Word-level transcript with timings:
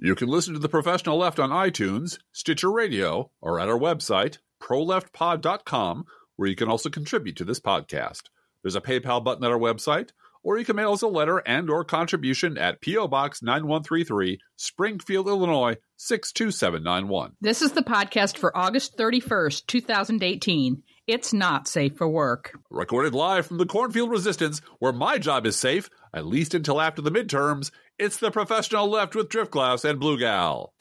You 0.00 0.14
can 0.14 0.28
listen 0.28 0.54
to 0.54 0.60
The 0.60 0.68
Professional 0.68 1.18
Left 1.18 1.40
on 1.40 1.50
iTunes, 1.50 2.20
Stitcher 2.30 2.70
Radio, 2.70 3.32
or 3.40 3.58
at 3.58 3.68
our 3.68 3.76
website, 3.76 4.38
proleftpod.com, 4.62 6.04
where 6.36 6.48
you 6.48 6.54
can 6.54 6.68
also 6.68 6.88
contribute 6.88 7.34
to 7.38 7.44
this 7.44 7.58
podcast. 7.58 8.22
There's 8.62 8.76
a 8.76 8.80
PayPal 8.80 9.24
button 9.24 9.42
at 9.42 9.50
our 9.50 9.58
website, 9.58 10.10
or 10.44 10.56
you 10.56 10.64
can 10.64 10.76
mail 10.76 10.92
us 10.92 11.02
a 11.02 11.08
letter 11.08 11.38
and 11.38 11.68
or 11.68 11.82
contribution 11.84 12.56
at 12.56 12.80
P.O. 12.80 13.08
Box 13.08 13.42
9133, 13.42 14.38
Springfield, 14.54 15.26
Illinois 15.26 15.74
62791. 15.96 17.32
This 17.40 17.60
is 17.60 17.72
the 17.72 17.82
podcast 17.82 18.38
for 18.38 18.56
August 18.56 18.96
31st, 18.96 19.66
2018. 19.66 20.80
It's 21.08 21.32
not 21.32 21.66
safe 21.66 21.96
for 21.96 22.08
work. 22.08 22.56
Recorded 22.70 23.14
live 23.14 23.46
from 23.46 23.58
the 23.58 23.66
Cornfield 23.66 24.10
Resistance, 24.10 24.60
where 24.78 24.92
my 24.92 25.18
job 25.18 25.44
is 25.44 25.56
safe, 25.56 25.90
at 26.12 26.26
least 26.26 26.54
until 26.54 26.80
after 26.80 27.02
the 27.02 27.10
midterms, 27.10 27.70
it's 27.98 28.16
the 28.16 28.30
professional 28.30 28.88
left 28.88 29.14
with 29.14 29.28
Driftglass 29.28 29.84
and 29.84 30.00
Blue 30.00 30.18
Gal. 30.18 30.72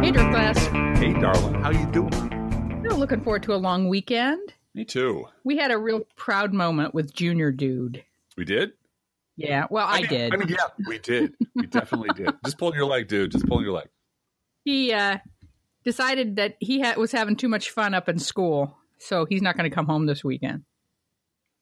Hey, 0.00 0.12
Driftglass. 0.12 0.96
Hey, 0.98 1.12
darling, 1.20 1.54
how 1.62 1.70
you 1.70 1.86
doing? 1.86 2.10
Looking 2.98 3.20
forward 3.20 3.42
to 3.44 3.54
a 3.54 3.56
long 3.56 3.88
weekend. 3.88 4.54
Me 4.74 4.84
too. 4.84 5.24
We 5.44 5.56
had 5.56 5.70
a 5.70 5.78
real 5.78 6.00
proud 6.16 6.52
moment 6.52 6.94
with 6.94 7.14
Junior 7.14 7.52
Dude. 7.52 8.04
We 8.36 8.44
did? 8.44 8.72
Yeah, 9.36 9.66
well, 9.70 9.86
I, 9.88 10.00
mean, 10.00 10.08
did. 10.08 10.34
I 10.34 10.36
mean, 10.36 10.48
yeah, 10.48 10.66
we 10.86 10.98
did. 10.98 11.34
We 11.54 11.66
definitely 11.66 12.10
did. 12.16 12.34
Just 12.44 12.58
pulling 12.58 12.74
your 12.74 12.86
leg, 12.86 13.06
dude. 13.06 13.30
Just 13.30 13.46
pulling 13.46 13.64
your 13.64 13.74
leg. 13.74 13.88
he 14.64 14.92
uh, 14.92 15.18
decided 15.84 16.36
that 16.36 16.56
he 16.60 16.80
ha- 16.80 16.94
was 16.96 17.12
having 17.12 17.36
too 17.36 17.48
much 17.48 17.70
fun 17.70 17.94
up 17.94 18.08
in 18.08 18.18
school, 18.18 18.76
so 18.98 19.24
he's 19.24 19.42
not 19.42 19.56
going 19.56 19.68
to 19.68 19.74
come 19.74 19.86
home 19.86 20.06
this 20.06 20.22
weekend. 20.24 20.64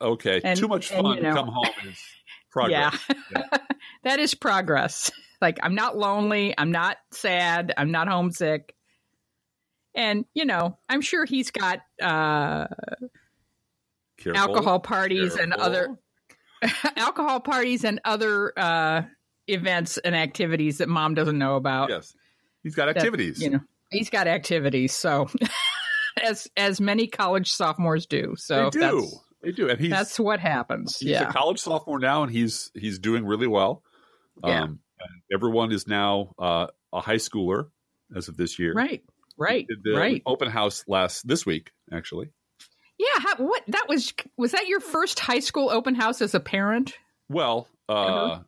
Okay. 0.01 0.41
And- 0.45 0.59
Too 0.59 0.69
much 0.69 0.91
and, 0.91 1.02
fun 1.02 1.16
you 1.16 1.23
to 1.23 1.33
come 1.33 1.48
home 1.48 1.66
is 1.89 1.98
progress. 2.51 2.98
Yeah. 3.34 3.42
that 4.05 4.19
is 4.19 4.34
progress. 4.34 5.11
Like, 5.39 5.59
I'm 5.62 5.75
not 5.75 5.98
lonely. 5.98 6.55
I'm 6.56 6.72
not 6.72 6.97
sad. 7.12 7.75
I'm 7.77 7.91
not 7.91 8.09
homesick. 8.09 8.75
And, 9.94 10.25
you 10.33 10.47
know, 10.47 10.78
I'm 10.89 11.03
sure 11.03 11.27
he's 11.27 11.50
got 11.50 11.81
uh, 12.00 12.69
Careful. 14.17 14.41
alcohol 14.41 14.81
parties 14.81 15.37
and 15.37 15.53
other 15.53 15.98
alcohol 16.97 17.41
parties 17.41 17.84
and 17.84 18.00
other 18.03 18.50
uh, 18.59 19.03
events 19.47 19.98
and 19.98 20.17
activities 20.17 20.78
that 20.78 20.89
mom 20.89 21.12
doesn't 21.14 21.37
know 21.37 21.56
about. 21.56 21.91
Yes. 21.91 22.14
He's 22.62 22.75
got 22.75 22.87
That, 22.87 22.97
activities. 22.97 23.42
you 23.42 23.50
know, 23.50 23.61
he's 23.91 24.11
got 24.11 24.27
activities. 24.27 24.92
So, 24.92 25.29
as 26.23 26.48
as 26.56 26.81
many 26.81 27.06
college 27.06 27.53
sophomores 27.53 28.06
do. 28.06 28.34
So 28.37 28.70
they 28.70 28.81
do. 28.81 29.09
They 29.43 29.53
do. 29.53 29.69
And 29.69 29.78
he's 29.78 29.91
that's 29.91 30.19
what 30.19 30.41
happens. 30.41 30.98
he's 30.98 31.11
yeah. 31.11 31.28
a 31.28 31.33
college 31.33 31.61
sophomore 31.61 31.98
now 31.98 32.23
and 32.23 32.33
he's 32.33 32.70
he's 32.75 32.98
doing 32.98 33.25
really 33.25 33.47
well. 33.47 33.83
Yeah. 34.45 34.65
Um 34.65 34.81
and 34.98 35.23
everyone 35.33 35.73
is 35.73 35.87
now 35.87 36.33
uh, 36.39 36.69
a 36.93 37.01
high 37.01 37.17
schooler 37.17 37.69
as 38.17 38.28
of 38.28 38.37
this 38.37 38.59
year. 38.59 38.73
right. 38.75 39.03
Right. 39.39 39.67
The 39.69 39.93
right. 39.93 40.23
open 40.25 40.48
house 40.48 40.83
last 40.89 41.28
this 41.28 41.45
week, 41.45 41.71
actually. 41.93 42.31
Yeah, 42.98 43.19
how, 43.19 43.45
what 43.45 43.62
that 43.69 43.84
was 43.87 44.15
was 44.39 44.53
that 44.53 44.67
your 44.67 44.81
first 44.81 45.21
high 45.21 45.41
school 45.41 45.69
open 45.69 45.95
house 45.95 46.23
as 46.23 46.34
a 46.34 46.41
parent? 46.41 46.95
Well, 47.28 47.69
uh, 47.87 47.93
Uh-huh. 47.93 48.43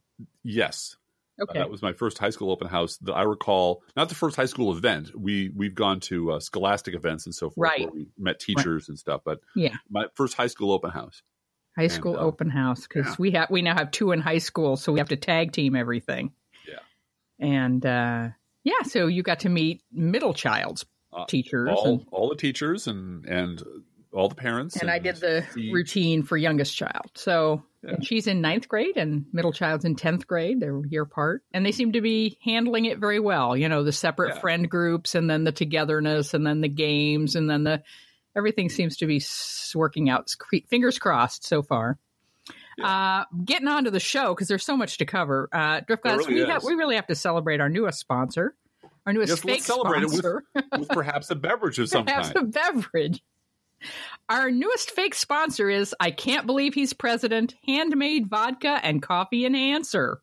Yes. 1.39 1.49
Uh, 1.49 1.53
that 1.55 1.71
was 1.71 1.83
my 1.83 1.93
first 1.93 2.19
high 2.19 2.31
school 2.31 2.51
open 2.51 2.69
house 2.69 2.97
that 2.99 3.13
I 3.15 3.23
recall. 3.23 3.83
Not 3.97 4.09
the 4.09 4.15
first 4.15 4.37
high 4.37 4.47
school 4.47 4.77
event. 4.77 5.11
We 5.17 5.51
we've 5.55 5.75
gone 5.75 6.01
to 6.01 6.33
uh, 6.33 6.41
scholastic 6.41 6.95
events 6.95 7.27
and 7.27 7.35
so 7.35 7.51
forth, 7.51 7.57
Right. 7.71 7.81
where 7.81 7.91
we 7.93 8.07
met 8.19 8.41
teachers 8.41 8.89
and 8.89 8.99
stuff. 8.99 9.23
But 9.25 9.41
Yeah. 9.55 9.77
my 9.89 10.07
first 10.15 10.35
high 10.35 10.49
school 10.49 10.73
open 10.73 10.91
house. 10.91 11.23
high 11.77 11.87
school 11.89 12.17
uh, 12.17 12.21
open 12.21 12.51
house 12.51 12.83
because 12.83 13.07
yeah. 13.07 13.15
we 13.19 13.31
have 13.33 13.51
we 13.51 13.63
now 13.63 13.75
have 13.77 13.91
two 13.91 14.13
in 14.13 14.21
high 14.21 14.39
school, 14.39 14.77
so 14.77 14.93
we 14.93 14.99
have 14.99 15.09
to 15.11 15.17
tag 15.17 15.53
team 15.53 15.77
everything. 15.77 16.33
Yeah. 16.67 16.81
And 17.39 17.85
uh 17.87 18.29
yeah, 18.65 18.83
so 18.83 19.07
you 19.07 19.23
got 19.23 19.41
to 19.41 19.49
meet 19.49 19.83
middle 19.93 20.35
child's 20.35 20.85
Uh, 21.11 21.25
teachers 21.25 21.71
All 21.73 21.87
and, 21.89 22.07
all 22.11 22.29
the 22.29 22.37
teachers 22.37 22.87
and 22.89 23.25
and 23.27 23.63
all 24.13 24.29
the 24.29 24.35
parents. 24.35 24.77
and 24.77 24.91
I 24.91 24.99
did 24.99 25.17
the 25.17 25.45
routine 25.73 26.23
for 26.23 26.37
youngest 26.37 26.75
child. 26.77 27.11
So 27.15 27.63
Yeah. 27.83 27.91
and 27.95 28.07
she's 28.07 28.27
in 28.27 28.41
ninth 28.41 28.67
grade 28.69 28.97
and 28.97 29.27
middle 29.33 29.53
child's 29.53 29.85
in 29.85 29.97
tenth 29.97 30.27
grade. 30.27 30.61
They're 30.61 30.81
year 30.87 31.03
apart. 31.03 31.43
And 31.53 31.65
they 31.65 31.73
seem 31.73 31.93
to 31.93 32.01
be 32.01 32.39
handling 32.43 32.87
it 32.87 32.99
very 32.99 33.21
well. 33.21 33.57
You 33.57 33.69
know, 33.69 33.83
the 33.85 33.93
separate 33.93 34.35
Yeah. 34.35 34.41
friend 34.41 34.71
groups 34.71 35.15
and 35.15 35.29
then 35.29 35.45
the 35.45 35.53
togetherness 35.53 36.33
and 36.35 36.47
then 36.47 36.61
the 36.63 36.69
games 36.69 37.37
and 37.37 37.49
then 37.51 37.65
the 37.65 37.83
everything 38.37 38.69
seems 38.69 38.97
to 38.99 39.07
be 39.07 39.21
working 39.75 40.09
out. 40.11 40.35
Fingers 40.69 40.99
crossed 40.99 41.45
so 41.45 41.63
far. 41.63 41.99
Uh, 42.83 43.25
getting 43.45 43.67
on 43.67 43.85
to 43.85 43.91
the 43.91 43.99
show 44.01 44.33
because 44.35 44.47
there's 44.47 44.65
so 44.65 44.77
much 44.77 44.99
to 44.99 45.05
cover. 45.05 45.49
Uh, 45.53 45.81
Drift 45.81 46.03
Glass, 46.05 46.19
really 46.19 46.35
we, 46.35 46.45
ha- 46.45 46.61
we 46.65 46.75
really 46.75 46.95
have 46.95 47.09
to 47.09 47.15
celebrate 47.17 47.61
our 47.61 47.69
newest 47.69 47.99
sponsor, 47.99 48.55
our 49.05 49.13
newest 49.13 49.31
Yes, 49.31 49.41
fake 49.41 49.51
let's 49.51 49.67
celebrate 49.67 50.03
it 50.03 50.07
with- 50.11 50.19
sponsor. 50.19 50.45
with 50.79 50.89
perhaps 50.89 51.29
a 51.31 51.35
beverage 51.35 51.81
of 51.81 51.89
some 51.91 52.05
Perhaps 52.07 52.31
kind. 52.33 52.47
a 52.47 52.51
beverage. 52.51 53.21
Our 54.29 54.51
newest 54.51 54.91
fake 54.91 55.15
sponsor 55.15 55.71
is 55.71 55.95
I 56.01 56.11
Can't 56.11 56.47
Believe 56.47 56.75
He's 56.75 56.93
President 56.93 57.55
Handmade 57.67 58.27
Vodka 58.27 58.81
and 58.83 59.03
Coffee 59.03 59.47
Enhancer. 59.47 60.21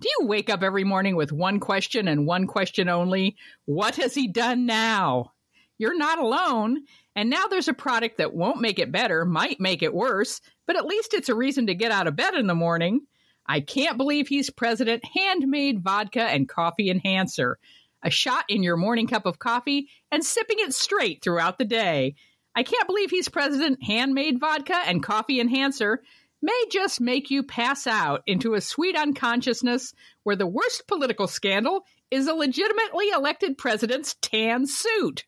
Do 0.00 0.08
you 0.18 0.26
wake 0.26 0.50
up 0.50 0.62
every 0.62 0.84
morning 0.84 1.16
with 1.16 1.32
one 1.32 1.58
question 1.58 2.06
and 2.06 2.26
one 2.26 2.46
question 2.46 2.88
only? 2.88 3.36
What 3.64 3.96
has 3.96 4.14
he 4.14 4.28
done 4.28 4.66
now? 4.66 5.32
You're 5.78 5.96
not 5.96 6.18
alone. 6.18 6.82
And 7.14 7.30
now 7.30 7.46
there's 7.46 7.68
a 7.68 7.74
product 7.74 8.18
that 8.18 8.34
won't 8.34 8.60
make 8.60 8.78
it 8.78 8.92
better, 8.92 9.24
might 9.24 9.58
make 9.58 9.82
it 9.82 9.94
worse, 9.94 10.42
but 10.66 10.76
at 10.76 10.84
least 10.84 11.14
it's 11.14 11.30
a 11.30 11.34
reason 11.34 11.66
to 11.68 11.74
get 11.74 11.92
out 11.92 12.06
of 12.06 12.16
bed 12.16 12.34
in 12.34 12.46
the 12.46 12.54
morning. 12.54 13.00
I 13.46 13.60
can't 13.60 13.96
believe 13.96 14.28
he's 14.28 14.50
president. 14.50 15.02
Handmade 15.14 15.82
vodka 15.82 16.24
and 16.24 16.48
coffee 16.48 16.90
enhancer. 16.90 17.58
A 18.02 18.10
shot 18.10 18.44
in 18.48 18.62
your 18.62 18.76
morning 18.76 19.06
cup 19.06 19.24
of 19.24 19.38
coffee 19.38 19.88
and 20.12 20.22
sipping 20.22 20.58
it 20.60 20.74
straight 20.74 21.22
throughout 21.22 21.56
the 21.56 21.64
day. 21.64 22.16
I 22.56 22.62
can't 22.62 22.86
believe 22.86 23.10
he's 23.10 23.28
president. 23.28 23.82
Handmade 23.82 24.40
vodka 24.40 24.76
and 24.86 25.02
coffee 25.02 25.40
enhancer 25.40 26.02
may 26.40 26.64
just 26.70 27.00
make 27.02 27.30
you 27.30 27.42
pass 27.42 27.86
out 27.86 28.22
into 28.26 28.54
a 28.54 28.62
sweet 28.62 28.96
unconsciousness 28.96 29.92
where 30.22 30.36
the 30.36 30.46
worst 30.46 30.86
political 30.88 31.26
scandal 31.26 31.84
is 32.10 32.26
a 32.26 32.34
legitimately 32.34 33.10
elected 33.10 33.58
president's 33.58 34.16
tan 34.22 34.66
suit. 34.66 35.24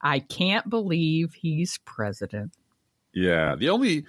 I 0.00 0.20
can't 0.20 0.70
believe 0.70 1.34
he's 1.34 1.80
president. 1.84 2.52
Yeah. 3.12 3.56
The 3.56 3.70
only 3.70 4.04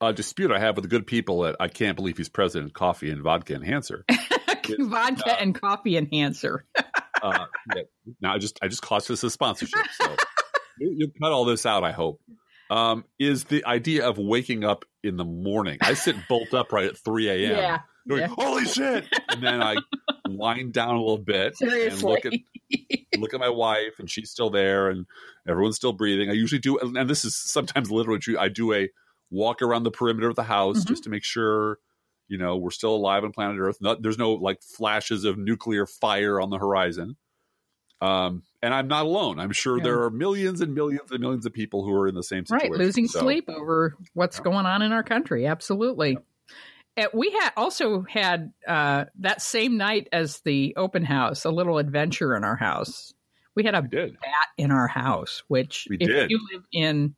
uh, 0.00 0.12
dispute 0.12 0.52
I 0.52 0.58
have 0.58 0.76
with 0.76 0.84
the 0.84 0.88
good 0.88 1.06
people 1.06 1.44
at 1.44 1.56
I 1.60 1.68
can't 1.68 1.96
believe 1.96 2.16
he's 2.16 2.28
president 2.30 2.72
coffee 2.72 3.10
and 3.10 3.22
vodka 3.22 3.54
enhancer. 3.54 4.06
vodka 4.78 5.38
and 5.38 5.60
coffee 5.60 5.96
enhancer. 5.98 6.64
uh, 7.22 7.46
yeah, 7.74 7.82
now 8.20 8.34
I 8.34 8.38
just 8.38 8.58
I 8.62 8.68
just 8.68 8.82
cost 8.82 9.10
us 9.10 9.22
a 9.22 9.30
sponsorship. 9.30 9.86
So 10.00 10.16
you, 10.80 11.12
cut 11.20 11.32
all 11.32 11.44
this 11.44 11.66
out. 11.66 11.84
I 11.84 11.92
hope. 11.92 12.20
Um, 12.70 13.04
is 13.18 13.44
the 13.44 13.64
idea 13.64 14.08
of 14.08 14.18
waking 14.18 14.64
up 14.64 14.84
in 15.02 15.16
the 15.16 15.24
morning? 15.24 15.78
I 15.80 15.94
sit 15.94 16.16
bolt 16.28 16.54
upright 16.54 16.86
at 16.86 16.96
three 16.96 17.28
a.m. 17.28 17.56
Yeah. 17.56 17.78
Going, 18.08 18.22
yeah. 18.22 18.28
holy 18.28 18.64
shit! 18.64 19.06
And 19.28 19.42
then 19.42 19.62
I 19.62 19.76
wind 20.28 20.72
down 20.72 20.94
a 20.94 21.00
little 21.00 21.18
bit 21.18 21.54
and 21.60 22.02
look 22.02 22.24
at 22.24 22.32
look 23.18 23.34
at 23.34 23.40
my 23.40 23.48
wife, 23.50 23.98
and 23.98 24.08
she's 24.10 24.30
still 24.30 24.50
there, 24.50 24.88
and 24.88 25.04
everyone's 25.46 25.76
still 25.76 25.92
breathing. 25.92 26.30
I 26.30 26.32
usually 26.32 26.60
do, 26.60 26.78
and 26.78 27.08
this 27.08 27.24
is 27.24 27.36
sometimes 27.36 27.90
literally 27.90 28.18
true. 28.20 28.38
I 28.38 28.48
do 28.48 28.72
a 28.72 28.88
walk 29.30 29.62
around 29.62 29.82
the 29.82 29.90
perimeter 29.90 30.28
of 30.28 30.36
the 30.36 30.42
house 30.44 30.80
Mhm. 30.84 30.88
just 30.88 31.04
to 31.04 31.10
make 31.10 31.22
sure, 31.24 31.78
you 32.28 32.38
know, 32.38 32.56
we're 32.56 32.70
still 32.70 32.94
alive 32.96 33.22
on 33.22 33.32
planet 33.32 33.58
Earth. 33.60 33.78
Not, 33.80 34.02
there's 34.02 34.18
no 34.18 34.32
like 34.32 34.62
flashes 34.62 35.24
of 35.24 35.36
nuclear 35.38 35.86
fire 35.86 36.40
on 36.40 36.50
the 36.50 36.58
horizon. 36.58 37.16
Um, 38.00 38.42
and 38.62 38.74
I'm 38.74 38.88
not 38.88 39.04
alone. 39.04 39.38
I'm 39.38 39.52
sure 39.52 39.78
Yeah. 39.78 39.84
there 39.84 40.02
are 40.02 40.10
millions 40.10 40.60
and 40.60 40.74
millions 40.74 41.10
and 41.10 41.20
millions 41.20 41.46
of 41.46 41.52
people 41.52 41.84
who 41.84 41.92
are 41.94 42.08
in 42.08 42.14
the 42.14 42.22
same 42.22 42.46
situation. 42.46 42.72
Right, 42.72 42.78
losing 42.80 43.06
So, 43.08 43.20
sleep 43.20 43.48
over 43.48 43.96
what's 44.14 44.38
Yeah. 44.38 44.44
going 44.44 44.66
on 44.66 44.82
in 44.82 44.92
our 44.92 45.02
country. 45.02 45.46
Absolutely. 45.46 46.18
Uh, 46.96 47.06
we 47.14 47.30
had 47.30 47.50
also 47.56 48.02
had 48.02 48.52
uh, 48.66 49.04
that 49.20 49.40
same 49.42 49.76
night 49.76 50.08
as 50.12 50.40
the 50.40 50.74
open 50.76 51.04
house 51.04 51.44
a 51.44 51.50
little 51.50 51.78
adventure 51.78 52.36
in 52.36 52.44
our 52.44 52.56
house. 52.56 53.14
We 53.54 53.64
had 53.64 53.74
a 53.74 53.80
We 53.82 53.88
did. 53.88 54.12
bat 54.20 54.48
in 54.58 54.70
our 54.70 54.86
house, 54.88 55.42
which 55.48 55.86
We 55.90 55.96
if 55.98 56.08
did. 56.08 56.30
you 56.30 56.40
live 56.52 56.62
in, 56.72 57.14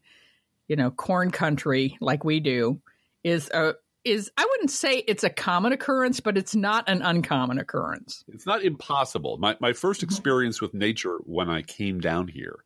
you 0.69 0.77
know, 0.77 0.91
corn 0.91 1.31
country 1.31 1.97
like 2.01 2.25
we 2.25 2.41
do, 2.41 2.81
is 3.25 3.49
a 3.51 3.75
is 4.05 4.31
I 4.37 4.47
wouldn't 4.51 4.71
say 4.71 4.99
it's 5.07 5.25
a 5.25 5.31
common 5.31 5.73
occurrence, 5.73 6.21
but 6.21 6.37
it's 6.37 6.55
not 6.55 6.89
an 6.89 7.03
uncommon 7.03 7.59
occurrence. 7.59 8.25
It's 8.29 8.47
not 8.47 8.63
impossible. 8.63 9.39
My 9.39 9.57
my 9.61 9.73
first 9.73 10.03
experience 10.03 10.61
with 10.61 10.75
nature 10.75 11.19
when 11.25 11.49
I 11.49 11.63
came 11.63 12.01
down 12.01 12.29
here 12.29 12.65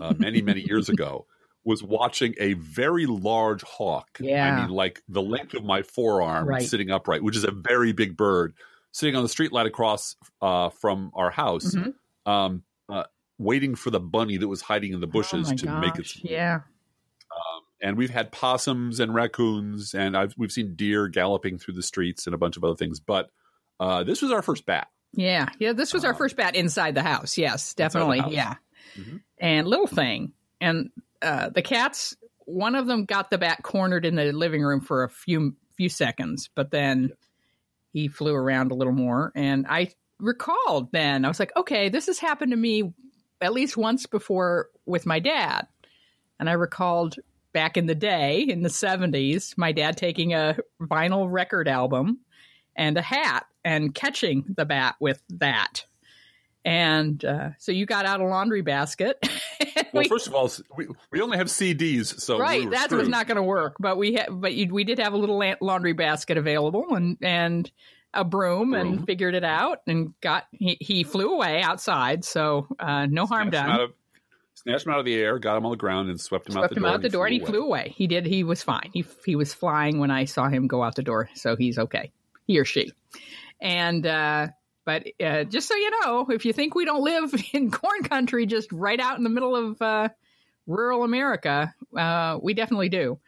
uh, 0.00 0.14
many 0.18 0.42
many 0.42 0.60
years 0.62 0.88
ago 0.88 1.26
was 1.64 1.82
watching 1.82 2.34
a 2.38 2.52
very 2.54 3.06
large 3.06 3.62
hawk. 3.62 4.18
Yeah. 4.20 4.54
I 4.58 4.60
mean, 4.60 4.70
like 4.70 5.02
the 5.08 5.22
length 5.22 5.54
of 5.54 5.64
my 5.64 5.80
forearm, 5.82 6.46
Right. 6.46 6.62
sitting 6.62 6.90
upright, 6.90 7.22
which 7.22 7.36
is 7.36 7.44
a 7.44 7.50
very 7.50 7.92
big 7.94 8.18
bird, 8.18 8.52
sitting 8.92 9.16
on 9.16 9.22
the 9.22 9.30
street 9.30 9.50
light 9.50 9.64
across 9.66 10.14
uh, 10.42 10.68
from 10.68 11.10
our 11.14 11.30
house, 11.30 11.74
Mhm. 11.74 11.94
um, 12.26 12.62
uh, 12.90 13.04
waiting 13.38 13.74
for 13.76 13.90
the 13.90 13.98
bunny 14.00 14.36
that 14.36 14.46
was 14.46 14.60
hiding 14.60 14.92
in 14.92 15.00
the 15.00 15.06
bushes 15.06 15.50
oh 15.52 15.56
to 15.56 15.64
gosh. 15.66 15.80
make 15.80 15.98
its. 15.98 16.22
yeah. 16.22 16.60
And 17.82 17.96
we've 17.96 18.10
had 18.10 18.32
possums 18.32 19.00
and 19.00 19.14
raccoons, 19.14 19.94
and 19.94 20.16
I've 20.16 20.34
we've 20.36 20.52
seen 20.52 20.74
deer 20.74 21.08
galloping 21.08 21.58
through 21.58 21.74
the 21.74 21.82
streets 21.82 22.26
and 22.26 22.34
a 22.34 22.38
bunch 22.38 22.56
of 22.56 22.64
other 22.64 22.76
things. 22.76 23.00
But 23.00 23.30
uh, 23.80 24.04
this 24.04 24.22
was 24.22 24.30
our 24.32 24.42
first 24.42 24.66
bat. 24.66 24.88
Yeah, 25.12 25.46
yeah. 25.58 25.72
This 25.72 25.92
was 25.94 26.04
our 26.04 26.12
Um, 26.12 26.18
first 26.18 26.36
bat 26.36 26.54
inside 26.56 26.94
the 26.94 27.02
house. 27.02 27.38
Yes, 27.38 27.74
definitely. 27.74 28.18
house. 28.20 28.32
Yeah. 28.32 28.54
Mhm. 28.96 29.20
And 29.38 29.66
little 29.66 29.86
thing, 29.86 30.32
and 30.60 30.90
uh, 31.22 31.50
the 31.50 31.62
cats. 31.62 32.16
One 32.46 32.74
of 32.74 32.86
them 32.86 33.06
got 33.06 33.30
the 33.30 33.38
bat 33.38 33.62
cornered 33.62 34.04
in 34.04 34.16
the 34.16 34.30
living 34.30 34.62
room 34.62 34.82
for 34.82 35.02
a 35.04 35.08
few 35.08 35.56
few 35.76 35.88
seconds, 35.88 36.50
but 36.54 36.70
then 36.70 37.10
he 37.94 38.08
flew 38.08 38.34
around 38.34 38.70
a 38.70 38.74
little 38.74 38.92
more. 38.92 39.32
And 39.34 39.66
I 39.66 39.92
recalled 40.20 40.92
then 40.92 41.24
I 41.24 41.28
was 41.28 41.40
like, 41.40 41.52
okay, 41.56 41.88
this 41.88 42.06
has 42.06 42.18
happened 42.18 42.50
to 42.50 42.56
me 42.56 42.92
at 43.40 43.52
least 43.54 43.76
once 43.78 44.06
before 44.06 44.68
with 44.84 45.06
my 45.06 45.20
dad. 45.20 45.66
And 46.38 46.50
I 46.50 46.52
recalled 46.52 47.16
back 47.54 47.78
in 47.78 47.86
the 47.86 47.94
day 47.94 48.42
in 48.42 48.60
the 48.62 48.68
70s, 48.68 49.56
my 49.56 49.72
dad 49.72 49.96
taking 49.96 50.34
a 50.34 50.58
vinyl 50.82 51.26
record 51.32 51.68
album 51.68 52.18
and 52.76 52.98
a 52.98 53.02
hat 53.02 53.46
and 53.64 53.94
catching 53.94 54.44
the 54.54 54.66
bat 54.66 54.96
with 55.00 55.22
that. 55.30 55.86
And 56.66 57.22
uh, 57.24 57.50
so 57.58 57.72
you 57.72 57.86
got 57.86 58.04
out 58.06 58.20
a 58.20 58.26
laundry 58.26 58.60
basket. 58.62 59.16
Well, 59.92 60.02
we- 60.02 60.08
first 60.08 60.26
of 60.26 60.34
all, 60.34 60.50
we, 60.76 60.88
we 61.12 61.20
only 61.20 61.38
have 61.38 61.46
CDs, 61.46 62.20
so 62.20 62.36
right, 62.36 62.64
were 62.64 62.70
that 62.72 62.86
screwed. 62.86 62.98
was 63.02 63.08
not 63.08 63.28
going 63.28 63.36
to 63.36 63.42
work. 63.44 63.76
But 63.78 63.96
we 63.96 64.14
had, 64.14 64.26
but 64.28 64.52
you, 64.52 64.74
we 64.74 64.82
did 64.82 64.98
have 64.98 65.12
a 65.12 65.16
little 65.16 65.38
la- 65.38 65.54
laundry 65.60 65.92
basket 65.92 66.36
available 66.36 66.96
and 66.96 67.16
and 67.22 67.70
a 68.12 68.24
broom, 68.24 68.72
Broom. 68.72 68.74
and 68.94 69.06
figured 69.06 69.36
it 69.36 69.44
out 69.44 69.78
and 69.86 70.12
got 70.20 70.46
he, 70.50 70.76
he 70.80 71.04
flew 71.04 71.32
away 71.34 71.62
outside, 71.62 72.24
so 72.24 72.66
uh, 72.80 73.06
no 73.06 73.24
harm 73.26 73.50
done. 73.50 73.92
Out 74.66 74.70
snatched 74.80 74.86
him 74.86 74.92
out 74.92 74.98
of 75.00 75.04
the 75.04 75.14
air, 75.14 75.38
got 75.38 75.56
him 75.56 75.64
on 75.66 75.70
the 75.70 75.76
ground, 75.76 76.08
and 76.10 76.20
swept 76.20 76.48
him 76.48 76.56
out 76.56 76.60
swept 76.60 76.74
the 76.74 76.78
him 76.78 76.82
door. 76.84 76.92
out 76.92 77.02
the 77.02 77.08
door 77.08 77.26
and 77.26 77.34
he 77.34 77.40
flew 77.40 77.62
away. 77.64 77.92
He 77.96 78.06
did. 78.06 78.26
He 78.26 78.44
was 78.44 78.62
fine. 78.62 78.90
He 78.92 79.04
he 79.24 79.36
was 79.36 79.52
flying 79.54 79.98
when 79.98 80.10
I 80.10 80.24
saw 80.24 80.48
him 80.48 80.66
go 80.66 80.82
out 80.82 80.94
the 80.94 81.02
door, 81.02 81.28
so 81.34 81.56
he's 81.56 81.78
okay. 81.78 82.12
He 82.46 82.58
or 82.58 82.64
she. 82.64 82.92
And 83.60 84.06
uh, 84.06 84.48
but 84.84 85.06
uh, 85.22 85.44
just 85.44 85.68
so 85.68 85.74
you 85.76 85.90
know, 86.02 86.26
if 86.30 86.44
you 86.44 86.52
think 86.52 86.74
we 86.74 86.84
don't 86.84 87.02
live 87.02 87.34
in 87.52 87.70
corn 87.70 88.02
country, 88.02 88.46
just 88.46 88.70
right 88.72 88.98
out 89.00 89.16
in 89.18 89.24
the 89.24 89.30
middle 89.30 89.54
of 89.56 89.80
uh, 89.82 90.08
rural 90.66 91.04
America, 91.04 91.74
uh, 91.96 92.38
we 92.42 92.54
definitely 92.54 92.88
do. 92.88 93.18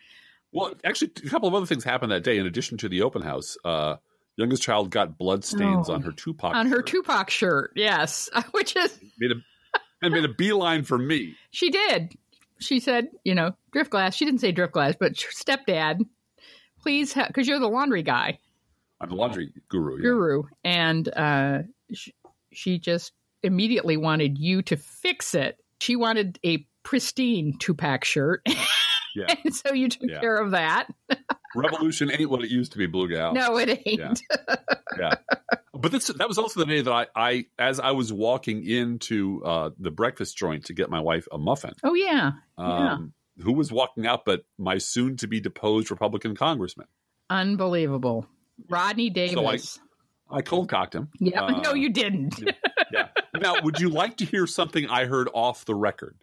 Well, 0.52 0.74
actually, 0.84 1.10
a 1.24 1.28
couple 1.28 1.48
of 1.48 1.54
other 1.54 1.66
things 1.66 1.84
happened 1.84 2.12
that 2.12 2.22
day. 2.24 2.38
In 2.38 2.46
addition 2.46 2.78
to 2.78 2.88
the 2.88 3.02
open 3.02 3.20
house, 3.22 3.56
uh, 3.64 3.96
youngest 4.36 4.62
child 4.62 4.90
got 4.90 5.18
blood 5.18 5.44
stains 5.44 5.90
Oh. 5.90 5.94
on 5.94 6.02
her 6.02 6.12
Tupac 6.12 6.54
On 6.54 6.66
her 6.66 6.76
shirt. 6.76 6.86
Tupac 6.86 7.30
shirt, 7.30 7.72
yes, 7.76 8.30
which 8.52 8.74
is 8.76 8.98
made 9.18 9.32
a 9.32 9.34
and 10.02 10.12
made 10.12 10.24
a 10.24 10.28
beeline 10.34 10.84
for 10.84 10.98
me. 10.98 11.34
she 11.50 11.70
did. 11.70 12.14
She 12.58 12.80
said, 12.80 13.08
you 13.24 13.34
know, 13.34 13.52
drift 13.72 13.90
glass. 13.90 14.14
She 14.14 14.24
didn't 14.24 14.40
say 14.40 14.50
drift 14.52 14.72
glass, 14.72 14.94
but 14.98 15.12
stepdad, 15.14 16.00
please, 16.80 17.12
because 17.14 17.46
you're 17.46 17.58
the 17.60 17.68
laundry 17.68 18.02
guy. 18.02 18.38
I'm 19.00 19.10
the 19.10 19.14
laundry 19.14 19.52
guru. 19.68 19.96
yeah. 19.96 20.02
guru 20.02 20.42
and 20.64 21.06
uh, 21.16 21.58
sh- 21.92 22.08
she 22.52 22.78
just 22.78 23.12
immediately 23.42 23.98
wanted 23.98 24.38
you 24.38 24.62
to 24.62 24.76
fix 24.78 25.34
it 25.34 25.58
she 25.80 25.94
wanted 25.96 26.38
a 26.42 26.66
pristine 26.82 27.58
Tupac 27.58 28.04
shirt 28.04 28.40
Yeah. 29.14 29.34
and 29.44 29.54
so 29.54 29.74
you 29.74 29.90
took 29.90 30.08
Yeah. 30.08 30.20
care 30.20 30.36
of 30.38 30.52
that 30.52 30.86
Revolution 31.54 32.10
ain't 32.10 32.30
what 32.30 32.42
it 32.42 32.50
used 32.50 32.72
to 32.72 32.78
be, 32.78 32.86
Blue 32.86 33.08
Gal. 33.08 33.34
no 33.34 33.58
it 33.58 33.68
ain't 33.86 34.00
Yeah. 34.00 34.14
Yeah. 34.98 35.14
But 35.74 35.92
this, 35.92 36.06
that 36.06 36.26
was 36.26 36.38
also 36.38 36.60
the 36.60 36.66
day 36.66 36.80
that 36.80 36.90
I, 36.92 37.06
I 37.14 37.44
as 37.58 37.78
I 37.80 37.90
was 37.90 38.12
walking 38.12 38.64
into 38.66 39.42
uh, 39.44 39.70
the 39.78 39.90
breakfast 39.90 40.36
joint 40.36 40.64
to 40.66 40.72
get 40.72 40.88
my 40.90 41.00
wife 41.00 41.28
a 41.30 41.38
muffin, 41.38 41.74
oh 41.84 41.94
yeah 41.94 42.32
Yeah. 42.58 42.92
um, 42.94 43.12
who 43.42 43.52
was 43.52 43.70
walking 43.70 44.06
out 44.06 44.24
but 44.24 44.44
my 44.58 44.78
soon 44.78 45.16
to 45.18 45.26
be 45.26 45.40
deposed 45.40 45.90
Republican 45.90 46.34
congressman. 46.34 46.86
unbelievable 47.28 48.26
rodney 48.70 49.10
davis 49.10 49.78
I 50.30 50.40
cold 50.42 50.68
cocked 50.70 50.94
him. 50.94 51.08
yeah 51.20 51.42
uh, 51.42 51.60
no 51.62 51.74
you 51.74 51.90
didn't 51.90 52.40
Yeah. 52.90 53.08
Now, 53.38 53.60
would 53.62 53.78
you 53.80 53.88
like 53.90 54.16
to 54.18 54.24
hear 54.24 54.46
something 54.46 54.88
I 54.88 55.04
heard 55.04 55.28
off 55.34 55.64
the 55.66 55.74
record? 55.74 56.16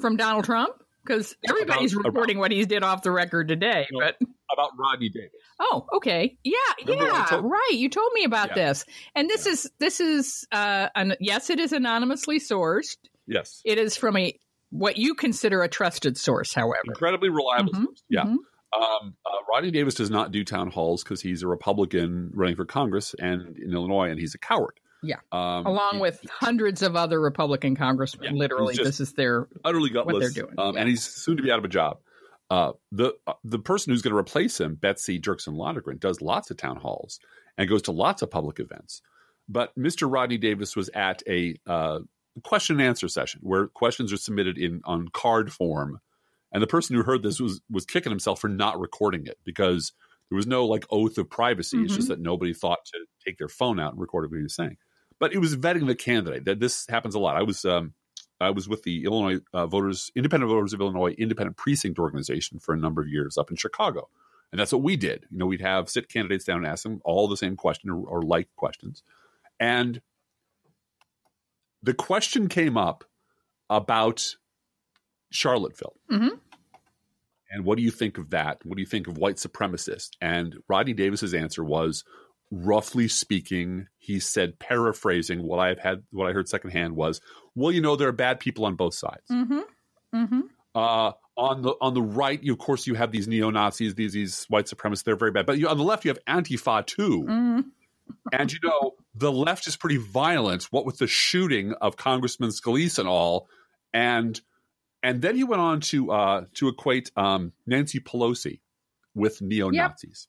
from 0.00 0.16
donald 0.16 0.44
trump 0.44 0.74
because 1.06 1.36
everybody's 1.48 1.92
About- 1.94 2.04
reporting 2.06 2.38
what 2.38 2.50
he 2.50 2.64
did 2.64 2.82
off 2.82 3.02
the 3.02 3.10
record 3.10 3.48
today 3.48 3.86
No. 3.92 4.00
but 4.00 4.16
About 4.52 4.70
Rodney 4.78 5.08
Davis. 5.08 5.30
Oh, 5.60 5.86
okay. 5.96 6.36
Yeah, 6.44 6.52
Remember 6.86 7.04
yeah, 7.12 7.26
told- 7.28 7.44
right. 7.50 7.70
You 7.72 7.88
told 7.88 8.12
me 8.14 8.24
about 8.24 8.50
Yeah. 8.50 8.54
this. 8.68 8.84
And 9.14 9.28
this 9.30 9.46
is 9.46 9.70
this 9.78 10.00
is 10.00 10.46
uh 10.52 10.88
an, 10.94 11.14
yes, 11.20 11.50
it 11.50 11.58
is 11.60 11.72
anonymously 11.72 12.38
sourced. 12.38 12.96
Yes. 13.26 13.60
It 13.64 13.78
is 13.78 13.96
from 13.96 14.16
a 14.16 14.38
what 14.70 14.96
you 14.98 15.14
consider 15.14 15.62
a 15.62 15.68
trusted 15.68 16.16
source, 16.18 16.52
however. 16.52 16.80
Incredibly 16.86 17.28
reliable 17.28 17.72
Mhm, 17.72 17.84
source. 17.84 18.02
Yeah. 18.08 18.24
mhm. 18.24 18.36
Um, 18.76 19.14
uh, 19.24 19.38
Rodney 19.50 19.70
Davis 19.70 19.94
does 19.94 20.10
not 20.10 20.32
do 20.32 20.44
town 20.44 20.70
halls 20.70 21.02
because 21.02 21.22
he's 21.22 21.42
a 21.42 21.46
Republican 21.48 22.30
running 22.34 22.56
for 22.56 22.66
Congress 22.66 23.14
and 23.18 23.56
in 23.56 23.72
Illinois, 23.72 24.10
and 24.10 24.18
he's 24.20 24.34
a 24.34 24.38
coward. 24.38 24.78
Yeah. 25.06 25.16
Um, 25.32 25.66
Along 25.66 25.94
he- 25.94 26.00
with 26.00 26.24
hundreds 26.30 26.82
of 26.82 26.96
other 26.96 27.20
Republican 27.20 27.76
congressmen. 27.76 28.34
Yeah, 28.34 28.38
Literally, 28.38 28.76
this 28.76 29.00
is 29.00 29.12
their 29.14 29.48
utterly 29.64 29.90
gutless. 29.90 30.12
What 30.14 30.20
they're 30.20 30.30
doing, 30.30 30.54
Um, 30.58 30.74
yeah. 30.74 30.80
And 30.80 30.88
he's 30.88 31.02
soon 31.04 31.36
to 31.36 31.42
be 31.42 31.50
out 31.50 31.58
of 31.58 31.64
a 31.64 31.68
job. 31.68 31.98
Uh, 32.50 32.72
the 32.92 33.14
uh, 33.26 33.32
the 33.44 33.58
person 33.58 33.92
who's 33.92 34.02
going 34.02 34.12
to 34.12 34.18
replace 34.18 34.60
him, 34.60 34.74
Betsy 34.76 35.18
Dirksen 35.20 35.54
Londrigan, 35.56 35.98
does 35.98 36.20
lots 36.20 36.50
of 36.50 36.56
town 36.56 36.76
halls 36.76 37.18
and 37.58 37.68
goes 37.68 37.82
to 37.82 37.92
lots 37.92 38.22
of 38.22 38.30
public 38.30 38.60
events. 38.60 39.02
But 39.48 39.74
Mr. 39.76 40.10
Rodney 40.12 40.38
Davis 40.38 40.76
was 40.76 40.88
at 40.94 41.22
a 41.28 41.56
uh, 41.66 42.00
question 42.44 42.78
and 42.78 42.86
answer 42.88 43.08
session 43.08 43.40
where 43.42 43.66
questions 43.68 44.12
are 44.12 44.16
submitted 44.16 44.58
in 44.58 44.80
on 44.84 45.08
card 45.08 45.52
form, 45.52 46.00
and 46.52 46.62
the 46.62 46.66
person 46.68 46.94
who 46.94 47.02
heard 47.02 47.22
this 47.24 47.40
was 47.40 47.60
was 47.70 47.84
kicking 47.84 48.10
himself 48.12 48.40
for 48.40 48.48
not 48.48 48.78
recording 48.78 49.26
it 49.26 49.38
because 49.44 49.92
there 50.30 50.36
was 50.36 50.46
no 50.46 50.66
like 50.66 50.86
oath 50.90 51.18
of 51.18 51.28
privacy. 51.28 51.78
It's 51.78 51.86
Mm-hmm. 51.92 51.96
just 51.96 52.08
that 52.08 52.20
nobody 52.20 52.52
thought 52.54 52.84
to 52.92 52.98
take 53.24 53.38
their 53.38 53.48
phone 53.48 53.80
out 53.80 53.92
and 53.92 54.00
record 54.00 54.30
what 54.30 54.36
he 54.36 54.42
was 54.44 54.54
saying. 54.54 54.76
But 55.18 55.32
it 55.32 55.38
was 55.38 55.56
vetting 55.56 55.86
the 55.86 55.94
candidate. 55.94 56.44
That 56.44 56.60
this 56.60 56.86
happens 56.88 57.14
a 57.14 57.18
lot. 57.18 57.36
I 57.36 57.42
was 57.42 57.64
um, 57.64 57.94
I 58.40 58.50
was 58.50 58.68
with 58.68 58.82
the 58.82 59.04
Illinois 59.04 59.40
uh, 59.52 59.66
voters, 59.66 60.10
Independent 60.14 60.50
Voters 60.50 60.72
of 60.72 60.80
Illinois 60.80 61.12
Independent 61.12 61.56
Precinct 61.56 61.98
Organization 61.98 62.58
for 62.58 62.74
a 62.74 62.78
number 62.78 63.00
of 63.00 63.08
years 63.08 63.38
up 63.38 63.50
in 63.50 63.56
Chicago, 63.56 64.08
and 64.52 64.60
that's 64.60 64.72
what 64.72 64.82
we 64.82 64.96
did. 64.96 65.24
You 65.30 65.38
know, 65.38 65.46
we'd 65.46 65.60
have 65.60 65.88
sit 65.88 66.08
candidates 66.08 66.44
down 66.44 66.58
and 66.58 66.66
ask 66.66 66.82
them 66.82 67.00
all 67.04 67.28
the 67.28 67.36
same 67.36 67.56
question 67.56 67.90
or, 67.90 68.06
or 68.06 68.22
like 68.22 68.48
questions, 68.56 69.02
and 69.58 70.02
the 71.82 71.94
question 71.94 72.48
came 72.48 72.76
up 72.76 73.04
about 73.70 74.36
Charlottesville. 75.30 75.96
Mhm. 76.10 76.40
And 77.50 77.64
what 77.64 77.78
do 77.78 77.82
you 77.82 77.90
think 77.90 78.18
of 78.18 78.30
that? 78.30 78.64
What 78.64 78.76
do 78.76 78.82
you 78.82 78.86
think 78.86 79.06
of 79.06 79.18
white 79.18 79.36
supremacists? 79.36 80.10
And 80.20 80.58
Rodney 80.68 80.92
Davis's 80.92 81.32
answer 81.32 81.64
was, 81.64 82.04
roughly 82.50 83.08
speaking, 83.08 83.88
he 83.98 84.20
said, 84.20 84.58
paraphrasing 84.58 85.42
what 85.42 85.58
I 85.58 85.68
have 85.68 85.78
had, 85.78 86.02
what 86.10 86.28
I 86.28 86.32
heard 86.32 86.48
secondhand 86.48 86.96
was, 86.96 87.20
well, 87.54 87.72
you 87.72 87.80
know, 87.80 87.96
there 87.96 88.08
are 88.08 88.12
bad 88.12 88.40
people 88.40 88.64
on 88.66 88.74
both 88.74 88.94
sides. 88.94 89.26
Mm-hmm. 89.30 89.60
Mm-hmm. 90.14 90.40
Uh, 90.74 91.12
on 91.36 91.62
the 91.62 91.74
on 91.80 91.94
the 91.94 92.02
right, 92.02 92.42
you, 92.42 92.52
of 92.52 92.58
course, 92.58 92.86
you 92.86 92.94
have 92.94 93.12
these 93.12 93.28
neo 93.28 93.50
Nazis, 93.50 93.94
these 93.94 94.12
these 94.12 94.44
white 94.44 94.66
supremacists. 94.66 95.04
They're 95.04 95.16
very 95.16 95.32
bad. 95.32 95.46
But 95.46 95.58
you, 95.58 95.68
on 95.68 95.76
the 95.76 95.84
left, 95.84 96.04
you 96.04 96.10
have 96.10 96.24
Antifa 96.26 96.86
too. 96.86 97.24
Mm-hmm. 97.28 97.60
And 98.32 98.52
you 98.52 98.58
know, 98.62 98.94
the 99.14 99.32
left 99.32 99.66
is 99.66 99.76
pretty 99.76 99.96
violent. 99.96 100.64
What 100.64 100.86
with 100.86 100.98
the 100.98 101.06
shooting 101.06 101.74
of 101.80 101.96
Congressman 101.96 102.50
Scalise 102.50 102.98
and 102.98 103.08
all, 103.08 103.48
and 103.92 104.40
and 105.02 105.20
then 105.20 105.36
he 105.36 105.44
went 105.44 105.60
on 105.60 105.80
to 105.80 106.10
uh, 106.10 106.44
to 106.54 106.68
equate 106.68 107.10
um, 107.16 107.52
Nancy 107.66 108.00
Pelosi 108.00 108.60
with 109.14 109.40
neo 109.42 109.70
Nazis, 109.70 110.28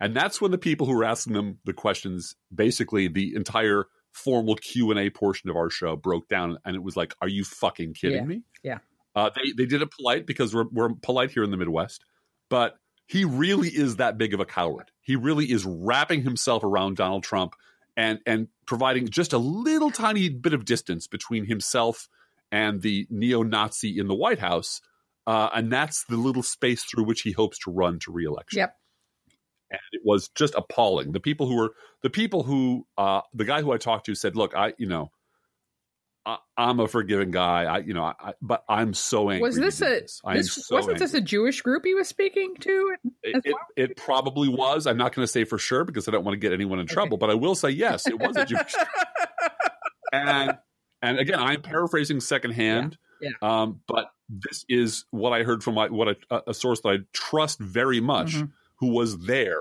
and 0.00 0.14
that's 0.14 0.40
when 0.40 0.50
the 0.50 0.58
people 0.58 0.86
who 0.86 0.94
were 0.94 1.04
asking 1.04 1.32
them 1.32 1.58
the 1.64 1.72
questions, 1.72 2.34
basically 2.54 3.08
the 3.08 3.34
entire 3.34 3.86
formal 4.12 4.56
Q 4.56 4.90
and 4.90 4.98
A 5.00 5.10
portion 5.10 5.50
of 5.50 5.56
our 5.56 5.70
show 5.70 5.96
broke 5.96 6.28
down, 6.28 6.58
and 6.64 6.74
it 6.74 6.82
was 6.82 6.96
like, 6.96 7.14
"Are 7.20 7.28
you 7.28 7.44
fucking 7.44 7.94
kidding 7.94 8.18
Yeah. 8.18 8.24
me?" 8.24 8.42
Yeah. 8.62 8.78
Uh, 9.14 9.30
they 9.34 9.52
they 9.52 9.66
did 9.66 9.82
it 9.82 9.90
polite 9.90 10.26
because 10.26 10.54
we're 10.54 10.66
we're 10.72 10.94
polite 10.94 11.30
here 11.30 11.44
in 11.44 11.50
the 11.50 11.56
Midwest, 11.56 12.04
but 12.48 12.78
he 13.06 13.24
really 13.24 13.68
is 13.68 13.96
that 13.96 14.18
big 14.18 14.34
of 14.34 14.40
a 14.40 14.44
coward. 14.44 14.90
He 15.00 15.16
really 15.16 15.50
is 15.50 15.64
wrapping 15.64 16.22
himself 16.22 16.64
around 16.64 16.96
Donald 16.96 17.22
Trump 17.22 17.54
and 17.96 18.18
and 18.26 18.48
providing 18.66 19.08
just 19.08 19.32
a 19.32 19.38
little 19.38 19.90
tiny 19.90 20.28
bit 20.28 20.52
of 20.52 20.64
distance 20.64 21.06
between 21.06 21.46
himself 21.46 22.08
and 22.52 22.82
the 22.82 23.06
neo-Nazi 23.10 23.98
in 23.98 24.06
the 24.06 24.14
White 24.14 24.38
House, 24.38 24.80
uh, 25.26 25.48
and 25.54 25.72
that's 25.72 26.04
the 26.04 26.16
little 26.16 26.42
space 26.42 26.84
through 26.84 27.04
which 27.04 27.22
he 27.22 27.32
hopes 27.32 27.58
to 27.60 27.70
run 27.70 27.98
to 28.00 28.12
reelection. 28.12 28.58
Yep. 28.58 28.76
And 29.70 29.80
it 29.92 30.02
was 30.04 30.28
just 30.28 30.54
appalling. 30.54 31.12
The 31.12 31.20
people 31.20 31.46
who 31.48 31.56
were 31.56 31.74
the 32.02 32.10
people 32.10 32.42
who 32.42 32.86
uh, 32.96 33.22
the 33.34 33.44
guy 33.44 33.62
who 33.62 33.72
I 33.72 33.78
talked 33.78 34.06
to 34.06 34.14
said, 34.14 34.36
"Look, 34.36 34.54
I 34.54 34.74
you 34.78 34.86
know." 34.86 35.10
I, 36.28 36.38
I'm 36.56 36.80
a 36.80 36.88
forgiving 36.88 37.30
guy. 37.30 37.66
I, 37.66 37.78
you 37.78 37.94
know, 37.94 38.02
I, 38.02 38.32
but 38.42 38.64
I'm 38.68 38.94
so 38.94 39.30
angry. 39.30 39.42
Was 39.42 39.54
this 39.54 39.80
a 39.80 40.00
this. 40.00 40.20
This, 40.24 40.66
so 40.66 40.74
wasn't 40.74 40.94
angry. 40.94 41.06
this 41.06 41.14
a 41.14 41.20
Jewish 41.20 41.60
group 41.62 41.84
he 41.84 41.94
was 41.94 42.08
speaking 42.08 42.56
to? 42.62 42.96
It, 43.22 43.36
as 43.36 43.42
it, 43.44 43.52
well? 43.52 43.62
it 43.76 43.96
probably 43.96 44.48
was. 44.48 44.88
I'm 44.88 44.96
not 44.96 45.14
going 45.14 45.22
to 45.22 45.30
say 45.30 45.44
for 45.44 45.56
sure 45.56 45.84
because 45.84 46.08
I 46.08 46.10
don't 46.10 46.24
want 46.24 46.34
to 46.34 46.40
get 46.40 46.52
anyone 46.52 46.80
in 46.80 46.88
trouble, 46.88 47.16
but 47.16 47.30
I 47.30 47.34
will 47.34 47.54
say 47.54 47.70
yes, 47.70 48.08
it 48.08 48.18
was 48.18 48.36
a 48.36 48.44
Jewish. 48.44 48.74
and 50.12 50.58
and 51.02 51.18
again, 51.20 51.38
I'm 51.38 51.62
paraphrasing 51.62 52.18
secondhand. 52.20 52.98
Yeah. 53.20 53.30
Um, 53.40 53.80
but 53.86 54.10
this 54.28 54.64
is 54.68 55.04
what 55.10 55.32
I 55.32 55.42
heard 55.44 55.62
from 55.62 55.74
my, 55.74 55.88
what 55.88 56.16
a, 56.30 56.42
a 56.48 56.54
source 56.54 56.80
that 56.80 56.88
I 56.88 56.96
trust 57.12 57.58
very 57.60 58.00
much, 58.00 58.34
Mhm. 58.34 58.50
Who 58.78 58.88
was 58.88 59.18
there 59.26 59.60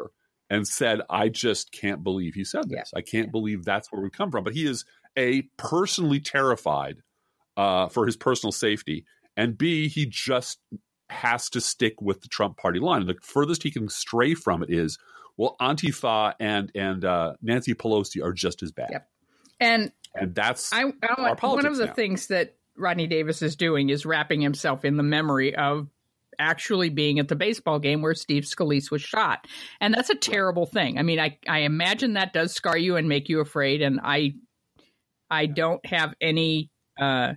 and 0.50 0.68
said, 0.68 1.02
"I 1.10 1.30
just 1.30 1.72
can't 1.72 2.04
believe 2.04 2.36
he 2.36 2.44
said 2.44 2.70
this. 2.70 2.92
I 2.96 3.02
can't 3.02 3.32
believe 3.32 3.64
that's 3.66 3.92
where 3.92 4.02
we 4.02 4.10
come 4.10 4.32
from." 4.32 4.44
But 4.44 4.54
he 4.54 4.66
is 4.66 4.86
a 5.18 5.44
personally 5.58 6.20
terrified 6.20 6.98
uh, 7.58 7.90
for 7.90 8.06
his 8.06 8.18
personal 8.18 8.52
safety, 8.52 9.06
and 9.36 9.58
b 9.58 9.88
he 9.88 10.06
just 10.06 10.60
has 11.10 11.50
to 11.52 11.62
stick 11.62 12.02
with 12.02 12.22
the 12.22 12.28
Trump 12.28 12.58
party 12.58 12.80
line. 12.80 13.02
And 13.02 13.10
the 13.10 13.16
furthest 13.22 13.64
he 13.64 13.72
can 13.72 13.90
stray 13.90 14.34
from 14.34 14.64
it 14.64 14.70
is, 14.70 14.98
well, 15.38 15.56
Antifa 15.62 16.34
and 16.40 16.72
and 16.76 17.06
uh, 17.06 17.34
Nancy 17.42 17.74
Pelosi 17.74 18.24
are 18.24 18.34
just 18.34 18.64
as 18.64 18.72
bad, 18.72 18.90
Yep. 18.92 19.10
And 19.60 19.92
and 20.14 20.36
that's 20.36 20.72
I, 20.74 20.94
I 21.04 21.34
one 21.42 21.66
of 21.66 21.78
the 21.78 21.86
now. 21.88 21.94
things 21.94 22.28
that 22.28 22.56
Rodney 22.78 23.08
Davis 23.08 23.42
is 23.42 23.56
doing 23.56 23.90
is 23.90 24.06
wrapping 24.06 24.42
himself 24.42 24.84
in 24.86 24.98
the 24.98 25.04
memory 25.04 25.56
of 25.56 25.88
actually 26.40 26.90
being 26.90 27.20
at 27.20 27.28
the 27.28 27.36
baseball 27.36 27.80
game 27.80 28.02
where 28.02 28.14
Steve 28.14 28.44
Scalise 28.44 28.92
was 28.92 29.02
shot. 29.02 29.48
And 29.80 29.94
that's 29.94 30.10
a 30.10 30.16
terrible 30.16 30.66
thing. 30.66 30.98
I 30.98 31.04
mean, 31.04 31.20
I, 31.20 31.38
I 31.48 31.60
imagine 31.60 32.14
that 32.14 32.34
does 32.34 32.54
scar 32.54 32.78
you 32.78 32.96
and 32.96 33.08
make 33.08 33.30
you 33.30 33.40
afraid. 33.40 33.82
And 33.82 34.00
I 34.04 34.36
I 35.30 35.48
don't 35.48 35.86
have 35.86 36.14
any 36.22 36.70
uh, 37.00 37.34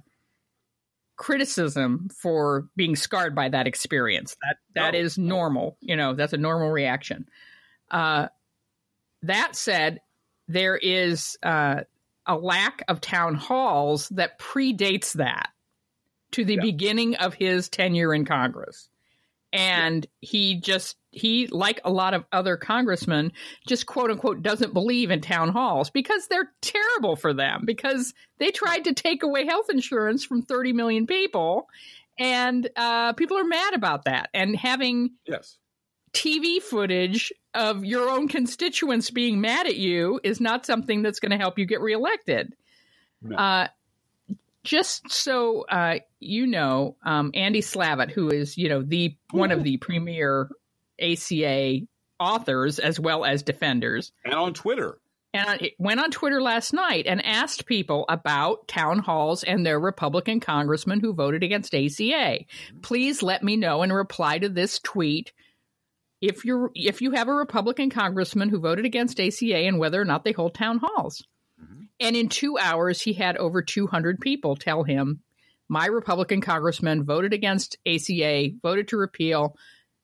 criticism 1.16 2.08
for 2.14 2.68
being 2.76 2.96
scarred 2.96 3.34
by 3.34 3.48
that 3.48 3.66
experience. 3.66 4.36
That 4.42 4.56
that 4.74 4.92
No, 4.94 5.00
is 5.00 5.18
normal. 5.18 5.76
You 5.80 5.96
know, 5.96 6.14
that's 6.14 6.32
a 6.32 6.38
normal 6.38 6.70
reaction. 6.70 7.28
Uh, 7.90 8.28
that 9.22 9.56
said, 9.56 10.00
there 10.46 10.76
is 10.76 11.36
uh, 11.42 11.82
a 12.26 12.36
lack 12.36 12.82
of 12.88 13.00
town 13.00 13.34
halls 13.34 14.08
that 14.10 14.38
predates 14.38 15.14
that 15.14 15.50
to 16.32 16.44
the 16.44 16.54
Yeah. 16.54 16.62
beginning 16.62 17.16
of 17.16 17.34
his 17.34 17.68
tenure 17.68 18.14
in 18.14 18.24
Congress. 18.24 18.88
And 19.50 20.06
he 20.20 20.60
just, 20.60 20.96
he, 21.10 21.46
like 21.46 21.80
a 21.82 21.90
lot 21.90 22.12
of 22.12 22.26
other 22.32 22.58
congressmen, 22.58 23.32
just 23.66 23.86
quote 23.86 24.10
unquote 24.10 24.42
doesn't 24.42 24.74
believe 24.74 25.10
in 25.10 25.22
town 25.22 25.48
halls 25.48 25.88
because 25.88 26.26
they're 26.28 26.52
terrible 26.60 27.16
for 27.16 27.32
them 27.32 27.62
because 27.64 28.12
they 28.38 28.50
tried 28.50 28.84
to 28.84 28.92
take 28.92 29.22
away 29.22 29.46
health 29.46 29.70
insurance 29.70 30.22
from 30.22 30.42
30 30.42 30.74
million 30.74 31.06
people. 31.06 31.66
And 32.18 32.68
uh, 32.76 33.14
people 33.14 33.38
are 33.38 33.44
mad 33.44 33.72
about 33.72 34.04
that. 34.04 34.28
And 34.34 34.54
having 34.54 35.12
yes. 35.26 35.56
TV 36.12 36.60
footage 36.60 37.32
of 37.54 37.84
your 37.86 38.10
own 38.10 38.28
constituents 38.28 39.10
being 39.10 39.40
mad 39.40 39.66
at 39.66 39.76
you 39.76 40.20
is 40.24 40.40
not 40.40 40.66
something 40.66 41.00
that's 41.02 41.20
going 41.20 41.30
to 41.30 41.38
help 41.38 41.58
you 41.58 41.64
get 41.64 41.80
reelected. 41.80 42.54
No. 43.22 43.36
Uh, 43.36 43.68
just 44.68 45.10
so 45.10 45.62
uh, 45.62 45.98
you 46.20 46.46
know, 46.46 46.96
um, 47.02 47.30
Andy 47.32 47.62
Slavitt, 47.62 48.10
who 48.10 48.28
is 48.28 48.58
you 48.58 48.68
know 48.68 48.82
the 48.82 49.16
one 49.30 49.50
of 49.50 49.64
the 49.64 49.78
premier 49.78 50.50
ACA 51.00 51.80
authors 52.20 52.78
as 52.78 53.00
well 53.00 53.24
as 53.24 53.42
defenders, 53.42 54.12
And 54.24 54.34
on 54.34 54.52
Twitter, 54.52 54.98
and 55.32 55.70
went 55.78 56.00
on 56.00 56.10
Twitter 56.10 56.42
last 56.42 56.74
night 56.74 57.06
and 57.06 57.24
asked 57.24 57.64
people 57.64 58.04
about 58.10 58.68
town 58.68 58.98
halls 58.98 59.42
and 59.42 59.64
their 59.64 59.80
Republican 59.80 60.38
congressmen 60.38 61.00
who 61.00 61.14
voted 61.14 61.42
against 61.42 61.74
ACA. 61.74 62.40
Please 62.82 63.22
let 63.22 63.42
me 63.42 63.56
know 63.56 63.82
and 63.82 63.92
reply 63.92 64.38
to 64.38 64.50
this 64.50 64.78
tweet 64.80 65.32
if 66.20 66.44
you're 66.44 66.70
if 66.74 67.00
you 67.00 67.12
have 67.12 67.28
a 67.28 67.32
Republican 67.32 67.88
congressman 67.88 68.50
who 68.50 68.60
voted 68.60 68.84
against 68.84 69.18
ACA 69.18 69.56
and 69.56 69.78
whether 69.78 69.98
or 69.98 70.04
not 70.04 70.24
they 70.24 70.32
hold 70.32 70.54
town 70.54 70.78
halls. 70.82 71.24
Mhm. 71.60 71.88
And 72.00 72.16
in 72.16 72.28
two 72.28 72.58
hours, 72.58 73.02
he 73.02 73.12
had 73.12 73.36
over 73.36 73.62
200 73.62 74.20
people 74.20 74.56
tell 74.56 74.84
him, 74.84 75.22
"My 75.68 75.86
Republican 75.86 76.40
congressman 76.40 77.04
voted 77.04 77.32
against 77.32 77.76
ACA, 77.86 78.54
voted 78.62 78.88
to 78.88 78.96
repeal 78.96 79.56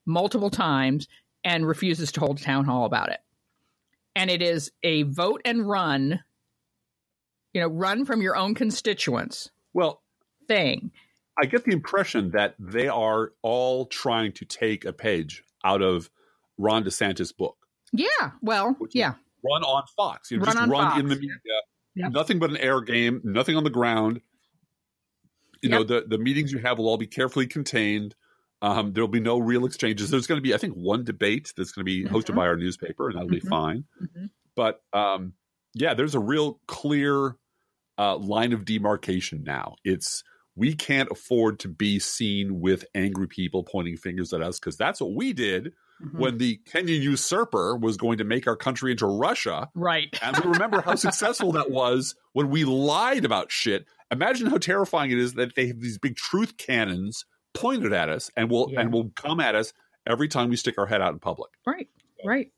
multiple 0.07 0.51
times, 0.51 1.09
and 1.43 1.67
refuses 1.67 2.13
to 2.13 2.21
hold 2.21 2.41
a 2.41 2.43
town 2.43 2.65
hall 2.65 2.85
about 2.85 3.11
it." 3.11 3.21
and 4.15 4.31
it 4.31 4.43
is 4.43 4.71
a 4.83 5.03
vote 5.05 5.43
and 5.45 5.69
run, 5.69 6.23
you 7.53 7.61
know, 7.61 7.69
run 7.69 8.05
from 8.05 8.23
your 8.23 8.37
own 8.37 8.55
constituents 8.55 9.51
well, 9.73 10.03
thing. 10.47 10.93
I 11.37 11.47
get 11.47 11.65
the 11.65 11.73
impression 11.73 12.31
that 12.31 12.55
they 12.59 12.87
are 12.87 13.33
all 13.43 13.87
trying 13.87 14.33
to 14.35 14.45
take 14.45 14.85
a 14.85 14.93
page 14.93 15.43
out 15.65 15.83
of 15.83 16.11
Ron 16.59 16.85
DeSantis' 16.85 17.37
book. 17.37 17.57
Yeah, 17.93 18.33
well, 18.41 18.77
yeah, 18.93 19.15
Run 19.45 19.63
on 19.63 19.83
Fox. 19.97 20.31
You 20.31 20.39
know, 20.39 20.45
Run 20.45 20.57
just 20.57 20.69
run 20.71 20.89
Fox, 20.91 21.01
in 21.01 21.09
the 21.09 21.15
media. 21.17 21.31
Yep. 21.97 22.13
Nothing 22.13 22.39
but 22.39 22.51
an 22.51 22.57
air 22.57 22.81
game, 22.81 23.21
nothing 23.25 23.57
on 23.57 23.65
the 23.65 23.71
ground. 23.71 24.21
You 25.63 25.71
know, 25.71 25.83
the, 25.85 26.05
the 26.07 26.19
meetings 26.19 26.53
you 26.53 26.59
have 26.59 26.79
will 26.79 26.89
all 26.89 26.99
be 26.99 27.07
carefully 27.07 27.47
contained. 27.47 28.15
Um, 28.61 28.93
there'll 28.93 29.09
be 29.09 29.21
no 29.21 29.39
real 29.39 29.65
exchanges. 29.65 30.11
There's 30.11 30.27
going 30.27 30.39
to 30.39 30.43
be, 30.43 30.55
I 30.55 30.59
think, 30.59 30.75
one 30.75 31.05
debate 31.05 31.53
that's 31.57 31.73
going 31.73 31.85
to 31.87 31.91
be 31.91 32.05
hosted 32.05 32.33
Mhm. 32.33 32.37
by 32.37 32.47
our 32.47 32.57
newspaper, 32.57 33.09
and 33.09 33.17
that'll 33.17 33.29
be 33.29 33.41
Mhm. 33.41 33.49
fine. 33.49 33.85
Mhm. 34.03 34.31
But 34.57 34.83
um, 34.93 35.35
yeah, 35.75 35.95
there's 35.95 36.15
a 36.15 36.21
real 36.21 36.61
clear 36.67 37.37
uh, 37.97 38.17
line 38.17 38.53
of 38.53 38.65
demarcation 38.65 39.45
now. 39.45 39.77
It's 39.85 40.25
we 40.57 40.75
can't 40.75 41.09
afford 41.11 41.59
to 41.61 41.69
be 41.69 41.99
seen 41.99 42.61
with 42.61 42.85
angry 42.95 43.29
people 43.29 43.63
pointing 43.65 43.97
fingers 43.97 44.33
at 44.33 44.41
us 44.41 44.59
because 44.59 44.77
that's 44.77 45.01
what 45.01 45.15
we 45.15 45.33
did 45.33 45.73
Mhm. 46.03 46.19
when 46.19 46.39
the 46.39 46.61
Kenyan 46.71 47.01
usurper 47.01 47.77
was 47.77 47.97
going 47.97 48.19
to 48.19 48.25
make 48.25 48.47
our 48.47 48.57
country 48.57 48.91
into 48.91 49.07
Russia. 49.07 49.69
right. 49.75 50.09
And 50.23 50.37
we 50.39 50.51
remember 50.51 50.81
how 50.81 50.95
successful 50.97 51.53
that 51.53 51.71
was 51.71 52.15
when 52.33 52.51
we 52.51 52.65
lied 52.65 53.25
about 53.25 53.53
shit. 53.53 53.87
Imagine 54.11 54.49
how 54.49 54.59
terrifying 54.59 55.11
it 55.13 55.19
is 55.19 55.35
that 55.35 55.55
they 55.55 55.69
have 55.69 55.81
these 55.81 55.99
big 55.99 56.17
truth 56.17 56.57
cannons 56.57 57.25
pointed 57.55 57.93
at 57.93 58.09
us 58.09 58.31
and 58.37 58.51
will 58.51 58.69
Yeah. 58.73 58.81
and 58.81 58.93
will 58.93 59.11
come 59.15 59.39
at 59.41 59.55
us 59.55 59.73
every 60.07 60.27
time 60.29 60.51
we 60.51 60.57
stick 60.57 60.79
our 60.79 60.87
head 60.87 61.01
out 61.01 61.13
in 61.13 61.21
public. 61.21 61.51
Right, 61.67 61.89
right, 62.25 62.51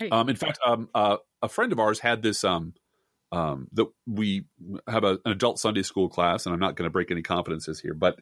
right. 0.00 0.12
Um, 0.12 0.28
in 0.28 0.36
fact, 0.36 0.58
um, 0.64 0.88
uh, 0.94 1.16
a 1.42 1.48
friend 1.48 1.72
of 1.72 1.78
ours 1.78 1.98
had 2.00 2.22
this 2.22 2.44
um, 2.44 2.74
um, 3.32 3.68
that 3.72 3.86
we 4.06 4.44
have 4.86 5.04
a, 5.04 5.18
an 5.24 5.32
adult 5.32 5.58
Sunday 5.58 5.82
school 5.82 6.08
class, 6.08 6.46
and 6.46 6.52
I'm 6.54 6.60
not 6.60 6.76
going 6.76 6.86
to 6.86 6.92
break 6.92 7.10
any 7.10 7.22
confidences 7.22 7.80
here, 7.80 7.94
but 7.94 8.18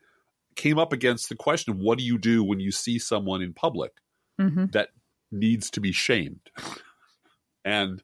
came 0.55 0.79
up 0.79 0.93
against 0.93 1.29
the 1.29 1.35
question 1.37 1.73
of 1.75 1.79
what 1.79 1.99
do 1.99 2.05
you 2.05 2.17
do 2.19 2.43
when 2.43 2.61
you 2.61 2.71
see 2.73 2.99
someone 2.99 3.43
in 3.43 3.53
public 3.53 3.93
Mhm. 4.40 4.73
that 4.73 4.90
needs 5.31 5.71
to 5.71 5.81
be 5.81 5.93
shamed? 5.93 6.40
and 7.64 8.02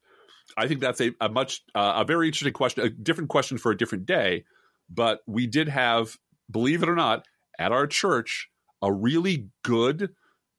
I 0.57 0.69
think 0.69 0.81
that's 0.81 1.01
a, 1.01 1.12
a 1.21 1.29
much 1.29 1.62
uh, 1.75 1.95
a 1.97 2.05
very 2.05 2.27
interesting 2.29 2.53
question, 2.53 2.85
a 2.85 2.91
different 2.91 3.31
question 3.31 3.59
for 3.59 3.71
a 3.73 3.77
different 3.77 4.07
day. 4.07 4.45
But 4.91 5.21
we 5.27 5.47
did 5.47 5.69
have, 5.69 6.19
believe 6.51 6.83
it 6.83 6.89
or 6.89 6.95
not, 6.95 7.27
at 7.59 7.73
our 7.73 7.87
church 7.87 8.49
a 8.83 8.93
really 8.93 9.49
good, 9.62 10.11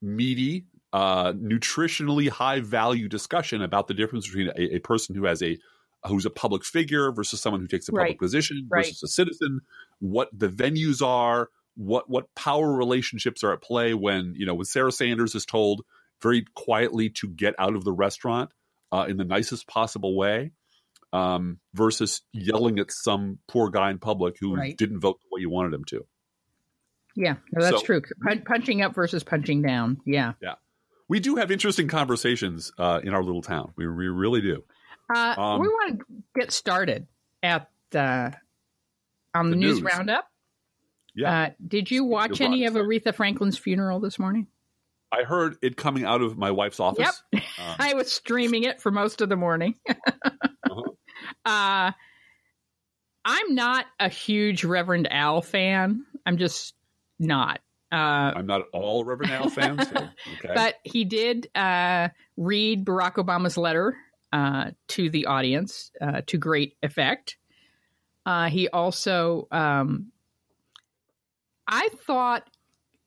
meaty, 0.02 0.66
uh, 0.94 1.34
nutritionally 1.34 2.30
high 2.30 2.60
value 2.62 3.08
discussion 3.10 3.62
about 3.62 3.88
the 3.88 3.94
difference 3.94 4.28
between 4.28 4.48
a, 4.56 4.76
a 4.76 4.80
person 4.80 5.16
who 5.16 5.26
has 5.26 5.42
a 5.44 5.58
who's 6.06 6.26
a 6.26 6.30
public 6.30 6.66
figure 6.66 7.12
versus 7.12 7.40
someone 7.40 7.62
who 7.62 7.68
takes 7.68 7.88
a 7.88 7.92
public 7.94 8.10
Right. 8.10 8.20
position 8.20 8.68
Right. 8.70 8.86
versus 8.86 9.04
a 9.04 9.08
citizen, 9.08 9.62
what 10.00 10.30
the 10.38 10.50
venues 10.50 11.02
are, 11.06 11.50
what 11.76 12.10
what 12.10 12.34
power 12.36 12.72
relationships 12.72 13.44
are 13.44 13.54
at 13.54 13.62
play 13.62 13.94
when 13.94 14.34
you 14.38 14.46
know 14.46 14.54
when 14.56 14.66
Sarah 14.66 14.92
Sanders 14.92 15.36
is 15.36 15.46
told 15.46 15.82
very 16.22 16.46
quietly 16.56 17.10
to 17.10 17.28
get 17.28 17.54
out 17.60 17.76
of 17.76 17.84
the 17.84 17.92
restaurant 17.92 18.52
uh, 18.92 19.06
in 19.10 19.18
the 19.18 19.26
nicest 19.26 19.68
possible 19.68 20.16
way. 20.16 20.52
Um, 21.12 21.60
versus 21.76 22.22
yelling 22.32 22.80
at 22.80 22.88
some 22.92 23.38
poor 23.48 23.70
guy 23.70 23.92
in 23.92 24.00
public 24.00 24.38
who 24.40 24.56
Right. 24.56 24.76
didn't 24.76 25.00
vote 25.00 25.20
the 25.22 25.28
way 25.32 25.42
you 25.42 25.50
wanted 25.52 25.72
him 25.72 25.84
to. 25.90 26.08
yeah, 27.16 27.36
no, 27.52 27.62
that's 27.62 27.82
so- 27.82 27.86
true. 27.86 28.02
Pun- 28.28 28.42
punching 28.44 28.82
up 28.82 28.96
versus 28.96 29.24
punching 29.24 29.62
down. 29.62 30.02
Yeah. 30.08 30.34
Yeah. 30.42 30.56
We 31.08 31.20
do 31.20 31.36
have 31.36 31.52
interesting 31.52 31.88
conversations 31.88 32.72
uh, 32.80 33.02
in 33.04 33.14
our 33.14 33.24
little 33.24 33.44
town. 33.44 33.74
We, 33.76 33.88
we 33.88 34.08
really 34.08 34.42
do. 34.42 34.64
Uh, 35.14 35.36
Um, 35.38 35.62
we 35.62 35.68
want 35.68 36.00
to 36.00 36.06
get 36.40 36.52
started 36.52 37.06
at 37.44 37.70
on 37.94 38.32
the, 39.50 39.50
The 39.52 39.56
news, 39.56 39.82
news. 39.82 39.84
roundup. 39.84 40.28
Yeah. 41.16 41.44
Uh, 41.44 41.50
did 41.66 41.92
you 41.92 42.04
watch 42.04 42.42
any 42.42 42.66
of. 42.66 42.74
Aretha 42.74 43.14
Franklin's 43.14 43.58
funeral 43.58 44.00
this 44.00 44.18
morning? 44.18 44.48
I 45.12 45.24
heard 45.24 45.58
it 45.62 45.78
coming 45.78 46.06
out 46.06 46.22
of 46.22 46.38
my 46.38 46.50
wife's 46.52 46.80
office. 46.80 47.22
Um, 47.34 47.42
I 47.80 47.94
was 47.94 48.12
streaming 48.12 48.64
it 48.64 48.82
for 48.82 48.92
most 48.92 49.22
of 49.22 49.30
the 49.30 49.36
morning. 49.36 49.76
Uh-huh. 50.66 50.92
uh, 51.46 51.92
I'm 53.26 53.56
not 53.56 53.86
a 54.00 54.10
huge 54.10 54.64
Reverend 54.64 55.12
Al 55.12 55.42
fan. 55.42 56.06
I'm 56.26 56.38
just 56.38 56.74
not. 57.20 57.60
Uh, 57.92 58.34
I'm 58.36 58.48
not 58.48 58.64
all 58.74 59.06
Reverend 59.06 59.34
Al 59.34 59.50
fan. 59.50 59.86
So, 59.86 59.96
okay. 60.40 60.54
but 60.56 60.76
he 60.84 61.06
did 61.06 61.48
uh, 61.54 62.10
read 62.38 62.86
Barack 62.86 63.16
Obama's 63.16 63.56
letter 63.58 63.96
uh, 64.32 64.72
to 64.88 65.10
the 65.12 65.28
audience 65.28 65.92
uh, 66.02 66.22
to 66.28 66.38
great 66.38 66.76
effect. 66.82 67.38
Uh, 68.26 68.50
he 68.50 68.68
also, 68.70 69.48
um, 69.52 70.13
I 71.68 71.90
thought, 72.06 72.48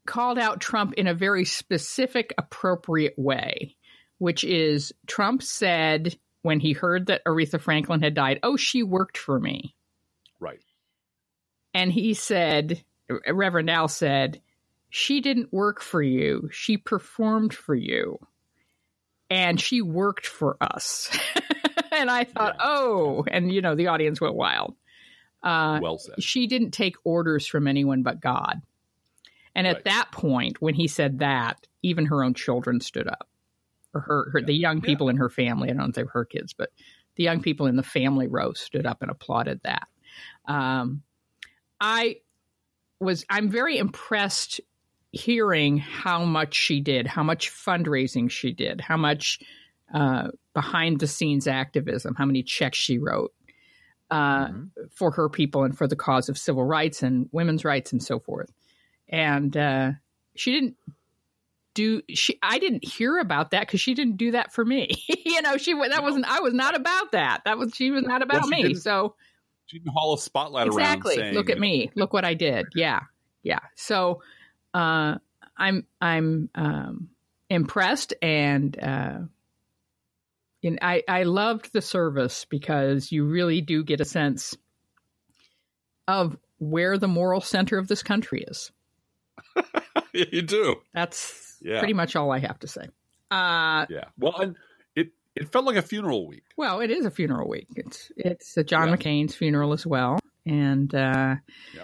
called 0.07 0.39
out 0.39 0.61
Trump 0.61 0.95
in 0.95 1.07
a 1.07 1.15
very 1.15 1.45
specific, 1.45 2.35
appropriate 2.39 3.15
way, 3.17 3.77
which 4.19 4.45
is 4.45 4.93
Trump 5.07 5.43
said 5.43 6.17
when 6.43 6.61
he 6.61 6.73
heard 6.73 7.07
that 7.07 7.25
Aretha 7.25 7.61
Franklin 7.61 8.03
had 8.03 8.15
died, 8.15 8.41
Oh, 8.43 8.57
she 8.57 8.83
worked 8.83 9.19
for 9.19 9.39
me. 9.39 9.75
right. 10.41 10.61
And 11.75 11.93
he 11.93 12.15
said, 12.15 12.83
Reverend 13.29 13.69
Al 13.69 13.89
said, 13.89 14.41
she 14.89 15.21
didn't 15.21 15.53
work 15.53 15.83
for 15.83 16.03
you. 16.03 16.49
She 16.51 16.79
performed 16.79 17.53
for 17.53 17.75
you. 17.75 18.19
And 19.29 19.61
she 19.61 19.83
worked 19.83 20.27
for 20.27 20.57
us. 20.61 21.11
and 21.93 22.11
I 22.11 22.25
thought, 22.25 22.57
yeah. 22.59 22.67
oh, 22.67 23.25
and 23.31 23.53
you 23.53 23.61
know, 23.61 23.75
the 23.75 23.89
audience 23.89 24.21
went 24.21 24.35
wild. 24.35 24.75
Uh, 25.47 25.79
well 25.81 25.99
said. 25.99 26.23
She 26.23 26.47
didn't 26.47 26.73
take 26.73 26.97
orders 27.05 27.47
from 27.47 27.69
anyone 27.69 28.03
but 28.03 28.21
God. 28.21 28.61
And 29.55 29.67
at 29.67 29.85
that 29.85 30.09
point, 30.13 30.61
when 30.61 30.75
he 30.75 30.87
said 30.87 31.21
that, 31.21 31.67
even 31.83 32.07
her 32.07 32.23
own 32.23 32.35
children 32.35 32.81
stood 32.81 33.09
up, 33.09 33.29
or 33.95 34.03
her, 34.03 34.31
her 34.33 34.41
yeah. 34.41 34.47
the 34.47 34.55
young 34.55 34.83
people 34.83 35.07
yeah. 35.07 35.13
in 35.13 35.17
her 35.17 35.31
family. 35.31 35.69
I 35.69 35.73
don't 35.73 35.79
know 35.79 35.89
if 35.89 35.95
they 35.95 36.03
were 36.03 36.11
her 36.11 36.25
kids, 36.27 36.53
but 36.53 36.71
the 37.15 37.23
young 37.23 37.41
people 37.41 37.67
in 37.67 37.77
the 37.77 37.83
family 37.83 38.27
row 38.27 38.53
stood 38.53 38.85
up 38.85 39.01
and 39.01 39.11
applauded 39.11 39.61
that. 39.63 39.89
Um, 40.47 41.03
I 41.81 42.17
was 43.01 43.25
I'm 43.31 43.49
very 43.49 43.79
impressed 43.79 44.61
hearing 45.13 45.79
how 45.79 46.25
much 46.25 46.55
she 46.55 46.81
did, 46.81 47.07
how 47.07 47.23
much 47.23 47.51
fundraising 47.51 48.31
she 48.31 48.53
did, 48.53 48.81
how 48.81 48.97
much 48.97 49.39
uh, 49.95 50.29
behind 50.55 51.01
the 51.01 51.07
scenes 51.07 51.47
activism, 51.47 52.15
how 52.15 52.27
many 52.27 52.43
checks 52.43 52.77
she 52.77 52.99
wrote 52.99 53.33
uh, 54.11 54.47
mm-hmm. 54.49 54.65
for 54.95 55.11
her 55.13 55.29
people 55.29 55.65
and 55.65 55.77
for 55.77 55.87
the 55.87 55.97
cause 55.97 56.29
of 56.29 56.39
civil 56.39 56.65
rights 56.65 57.03
and 57.03 57.29
women's 57.33 57.65
rights 57.65 57.93
and 57.93 58.03
so 58.03 58.19
forth. 58.19 58.53
And 59.09 59.57
uh, 59.57 59.93
she 60.35 60.53
didn't 60.53 60.77
do 61.75 62.03
she 62.09 62.39
I 62.43 62.59
didn't 62.59 62.85
hear 62.85 63.19
about 63.19 63.51
that 63.51 63.61
because 63.61 63.81
she 63.81 63.95
didn't 63.95 64.17
do 64.17 64.33
that 64.33 64.53
for 64.53 64.65
me. 64.65 64.91
you 65.25 65.43
know, 65.43 65.57
she 65.57 65.75
that 65.75 66.03
wasn't 66.03 66.25
I 66.25 66.41
was 66.41 66.55
not 66.55 66.75
about 66.75 67.13
that. 67.13 67.43
That 67.45 67.59
was 67.59 67.75
she 67.75 67.91
was 67.91 68.05
not 68.05 68.23
about 68.23 68.43
well, 68.43 68.49
me. 68.49 68.75
So 68.75 69.15
she 69.67 69.79
didn't 69.79 69.93
haul 69.93 70.15
a 70.15 70.19
spotlight 70.19 70.69
exactly. 70.69 71.21
around. 71.21 71.35
Look 71.35 71.51
at 71.51 71.59
me. 71.59 71.91
Look 71.95 72.13
what 72.13 72.25
I 72.25 72.35
did. 72.35 72.67
Yeah, 72.75 73.01
yeah. 73.43 73.61
So 73.75 74.23
uh, 74.73 75.17
I'm 75.57 75.87
I'm 76.01 76.51
um, 76.55 77.09
impressed 77.49 78.15
and. 78.21 78.77
Uh, 78.79 79.19
and 80.67 80.79
I, 80.83 81.03
I 81.09 81.23
loved 81.23 81.73
the 81.73 81.83
service 81.83 82.45
because 82.45 83.11
you 83.13 83.25
really 83.25 83.61
do 83.61 83.85
get 83.85 84.01
a 84.01 84.05
sense 84.05 84.57
of 86.09 86.37
where 86.59 86.99
the 86.99 87.09
moral 87.09 87.41
center 87.41 87.79
of 87.79 87.89
this 87.89 88.03
country 88.03 88.45
is. 88.47 88.71
you 90.13 90.43
do. 90.43 90.77
That's 90.95 91.57
yeah. 91.63 91.79
pretty 91.79 91.95
much 91.95 92.17
all 92.17 92.31
I 92.31 92.39
have 92.39 92.59
to 92.61 92.69
say. 92.69 92.89
Uh, 93.31 93.87
yeah. 93.89 94.05
Well, 94.19 94.41
and 94.41 94.57
it 94.95 95.09
it 95.35 95.51
felt 95.51 95.65
like 95.65 95.77
a 95.77 95.83
funeral 95.83 96.27
week. 96.27 96.45
Well, 96.57 96.81
it 96.81 96.91
is 96.91 97.05
a 97.07 97.11
funeral 97.11 97.49
week. 97.49 97.69
It's 97.77 98.11
it's 98.17 98.57
John 98.67 98.89
yeah. 98.89 98.97
McCain's 98.97 99.35
funeral 99.35 99.73
as 99.73 99.87
well, 99.87 100.19
and 100.45 100.95
uh, 100.95 101.37
yeah. 101.75 101.83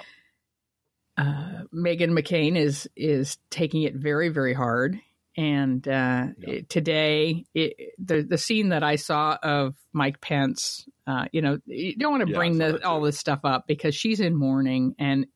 uh, 1.19 1.62
Meghan 1.75 2.12
McCain 2.12 2.57
is 2.57 2.89
is 2.97 3.39
taking 3.51 3.83
it 3.83 3.95
very 3.95 4.29
very 4.29 4.55
hard. 4.55 5.01
And 5.37 5.87
uh, 5.89 6.27
yeah. 6.37 6.49
it, 6.49 6.69
today, 6.69 7.47
it, 7.55 7.95
the 7.99 8.23
the 8.23 8.37
scene 8.37 8.69
that 8.69 8.83
I 8.83 8.97
saw 8.97 9.39
of 9.43 9.75
Mike 9.93 10.21
Pence, 10.21 10.87
uh, 11.07 11.25
you 11.33 11.41
know, 11.41 11.59
you 11.67 11.97
don't 11.97 12.12
want 12.12 12.29
to 12.29 12.35
bring 12.35 12.59
the, 12.59 12.87
all 12.87 13.01
this 13.01 13.19
stuff 13.19 13.41
up 13.45 13.65
because 13.67 13.95
she's 13.95 14.21
in 14.21 14.37
mourning, 14.37 14.95
and 14.99 15.27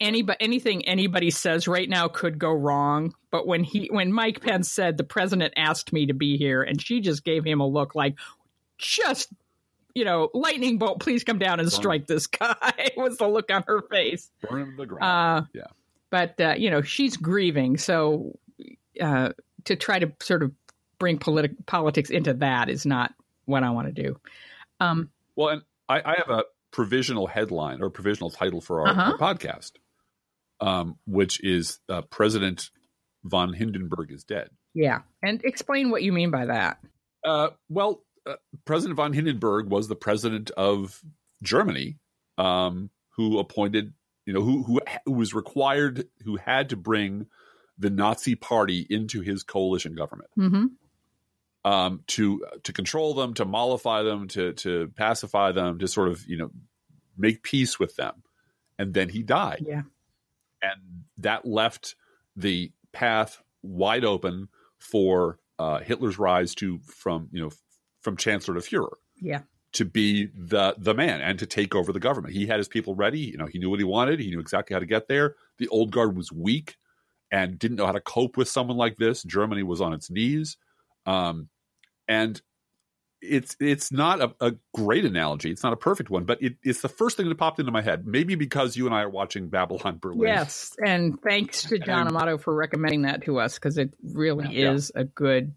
anybody 0.00 0.38
anything 0.40 0.86
anybody 0.86 1.30
says 1.30 1.66
right 1.66 1.88
now 1.88 2.08
could 2.08 2.38
go 2.38 2.52
wrong. 2.52 3.14
But 3.30 3.46
when 3.46 3.64
he 3.64 3.88
when 3.92 4.12
mike 4.12 4.40
pence 4.40 4.70
said 4.70 4.96
the 4.96 5.04
president 5.04 5.54
asked 5.56 5.92
me 5.92 6.06
to 6.06 6.14
be 6.14 6.36
here 6.36 6.62
and 6.62 6.80
she 6.80 7.00
just 7.00 7.24
gave 7.24 7.44
him 7.44 7.60
a 7.60 7.66
look 7.66 7.94
like 7.94 8.16
just 8.78 9.32
you 9.94 10.04
know 10.04 10.30
lightning 10.34 10.78
bolt 10.78 11.00
please 11.00 11.24
come 11.24 11.38
down 11.38 11.60
and 11.60 11.72
strike 11.72 12.06
this 12.06 12.26
guy 12.26 12.90
was 12.96 13.18
the 13.18 13.26
look 13.26 13.50
on 13.50 13.64
her 13.66 13.82
face. 13.90 14.30
Burn 14.48 14.76
the 14.76 14.86
ground. 14.86 15.04
Uh, 15.04 15.46
yeah. 15.54 15.66
but 16.10 16.40
uh, 16.40 16.54
you 16.56 16.70
know 16.70 16.82
she's 16.82 17.16
grieving. 17.16 17.76
So 17.76 18.38
uh, 19.00 19.30
to 19.64 19.76
try 19.76 19.98
to 19.98 20.12
sort 20.20 20.42
of 20.42 20.52
bring 20.98 21.18
politi- 21.18 21.66
politics 21.66 22.10
into 22.10 22.34
that 22.34 22.68
is 22.68 22.84
not 22.86 23.14
what 23.44 23.62
i 23.62 23.70
want 23.70 23.94
to 23.94 24.02
do 24.02 24.18
um, 24.80 25.10
well 25.36 25.48
and 25.48 25.62
I, 25.88 26.00
I, 26.04 26.14
have 26.18 26.30
a 26.30 26.44
provisional 26.70 27.26
headline 27.26 27.82
or 27.82 27.90
provisional 27.90 28.30
title 28.30 28.60
for 28.60 28.82
our, 28.82 28.88
uh-huh. 28.88 29.16
our 29.18 29.18
podcast 29.18 29.72
um, 30.60 30.98
which 31.06 31.42
is 31.42 31.80
uh, 31.88 32.02
President 32.02 32.70
von 33.24 33.52
Hindenburg 33.52 34.10
is 34.10 34.24
dead. 34.24 34.50
Yeah, 34.74 35.00
and 35.22 35.42
explain 35.44 35.90
what 35.90 36.02
you 36.02 36.12
mean 36.12 36.30
by 36.30 36.46
that. 36.46 36.78
Uh, 37.24 37.50
well, 37.68 38.02
uh, 38.26 38.34
President 38.64 38.96
von 38.96 39.12
Hindenburg 39.12 39.68
was 39.68 39.88
the 39.88 39.96
president 39.96 40.50
of 40.52 41.02
Germany, 41.42 41.98
um, 42.36 42.90
who 43.10 43.38
appointed, 43.38 43.92
you 44.26 44.32
know, 44.32 44.40
who, 44.40 44.62
who 44.62 44.80
who 45.04 45.12
was 45.12 45.34
required, 45.34 46.08
who 46.24 46.36
had 46.36 46.70
to 46.70 46.76
bring 46.76 47.26
the 47.78 47.90
Nazi 47.90 48.34
Party 48.34 48.86
into 48.88 49.20
his 49.20 49.42
coalition 49.42 49.94
government. 49.94 50.30
Mm-hmm. 50.38 50.66
Um, 51.64 52.02
to 52.08 52.44
to 52.62 52.72
control 52.72 53.14
them, 53.14 53.34
to 53.34 53.44
mollify 53.44 54.02
them, 54.02 54.28
to 54.28 54.52
to 54.54 54.88
pacify 54.96 55.52
them, 55.52 55.78
to 55.80 55.88
sort 55.88 56.08
of 56.08 56.26
you 56.26 56.38
know 56.38 56.50
make 57.16 57.42
peace 57.42 57.78
with 57.78 57.96
them, 57.96 58.22
and 58.78 58.94
then 58.94 59.08
he 59.08 59.22
died. 59.22 59.64
Yeah, 59.66 59.82
and 60.62 61.04
that 61.18 61.44
left 61.44 61.94
the 62.36 62.72
path 62.92 63.42
wide 63.62 64.04
open 64.04 64.48
for 64.78 65.38
uh, 65.58 65.80
Hitler's 65.80 66.18
rise 66.18 66.54
to 66.56 66.78
from 66.78 67.28
you 67.32 67.42
know 67.42 67.50
from 68.00 68.16
Chancellor 68.16 68.54
to 68.54 68.60
Führer. 68.60 68.94
Yeah. 69.20 69.40
To 69.72 69.84
be 69.84 70.26
the 70.26 70.74
the 70.78 70.94
man 70.94 71.20
and 71.20 71.38
to 71.40 71.46
take 71.46 71.74
over 71.74 71.92
the 71.92 72.00
government. 72.00 72.34
He 72.34 72.46
had 72.46 72.58
his 72.58 72.68
people 72.68 72.94
ready. 72.94 73.20
You 73.20 73.36
know, 73.36 73.46
he 73.46 73.58
knew 73.58 73.68
what 73.68 73.80
he 73.80 73.84
wanted. 73.84 74.20
He 74.20 74.30
knew 74.30 74.40
exactly 74.40 74.74
how 74.74 74.80
to 74.80 74.86
get 74.86 75.08
there. 75.08 75.34
The 75.58 75.68
old 75.68 75.90
guard 75.90 76.16
was 76.16 76.32
weak 76.32 76.76
and 77.30 77.58
didn't 77.58 77.76
know 77.76 77.86
how 77.86 77.92
to 77.92 78.00
cope 78.00 78.36
with 78.36 78.48
someone 78.48 78.76
like 78.76 78.96
this. 78.96 79.22
Germany 79.22 79.62
was 79.62 79.80
on 79.80 79.92
its 79.92 80.10
knees. 80.10 80.56
Um, 81.06 81.48
and 82.06 82.40
it's 83.20 83.56
it's 83.60 83.90
not 83.90 84.20
a, 84.20 84.34
a, 84.40 84.54
great 84.74 85.04
analogy. 85.04 85.50
It's 85.50 85.62
not 85.62 85.72
a 85.72 85.76
perfect 85.76 86.10
one, 86.10 86.24
but 86.24 86.40
it, 86.42 86.56
it's 86.62 86.80
the 86.80 86.88
first 86.88 87.16
thing 87.16 87.28
that 87.28 87.34
popped 87.36 87.58
into 87.58 87.72
my 87.72 87.82
head. 87.82 88.06
Maybe 88.06 88.34
because 88.34 88.76
you 88.76 88.86
and 88.86 88.94
I 88.94 89.02
are 89.02 89.08
watching 89.08 89.48
Babylon 89.48 89.98
Berlin. 89.98 90.28
Yes, 90.28 90.72
and 90.84 91.20
thanks 91.20 91.64
to 91.64 91.78
John 91.78 92.06
and, 92.06 92.16
Amato 92.16 92.38
for 92.38 92.54
recommending 92.54 93.02
that 93.02 93.22
to 93.24 93.40
us 93.40 93.54
because 93.54 93.76
it 93.78 93.92
really 94.02 94.54
yeah, 94.54 94.72
is 94.72 94.92
yeah. 94.94 95.02
a 95.02 95.04
good 95.04 95.54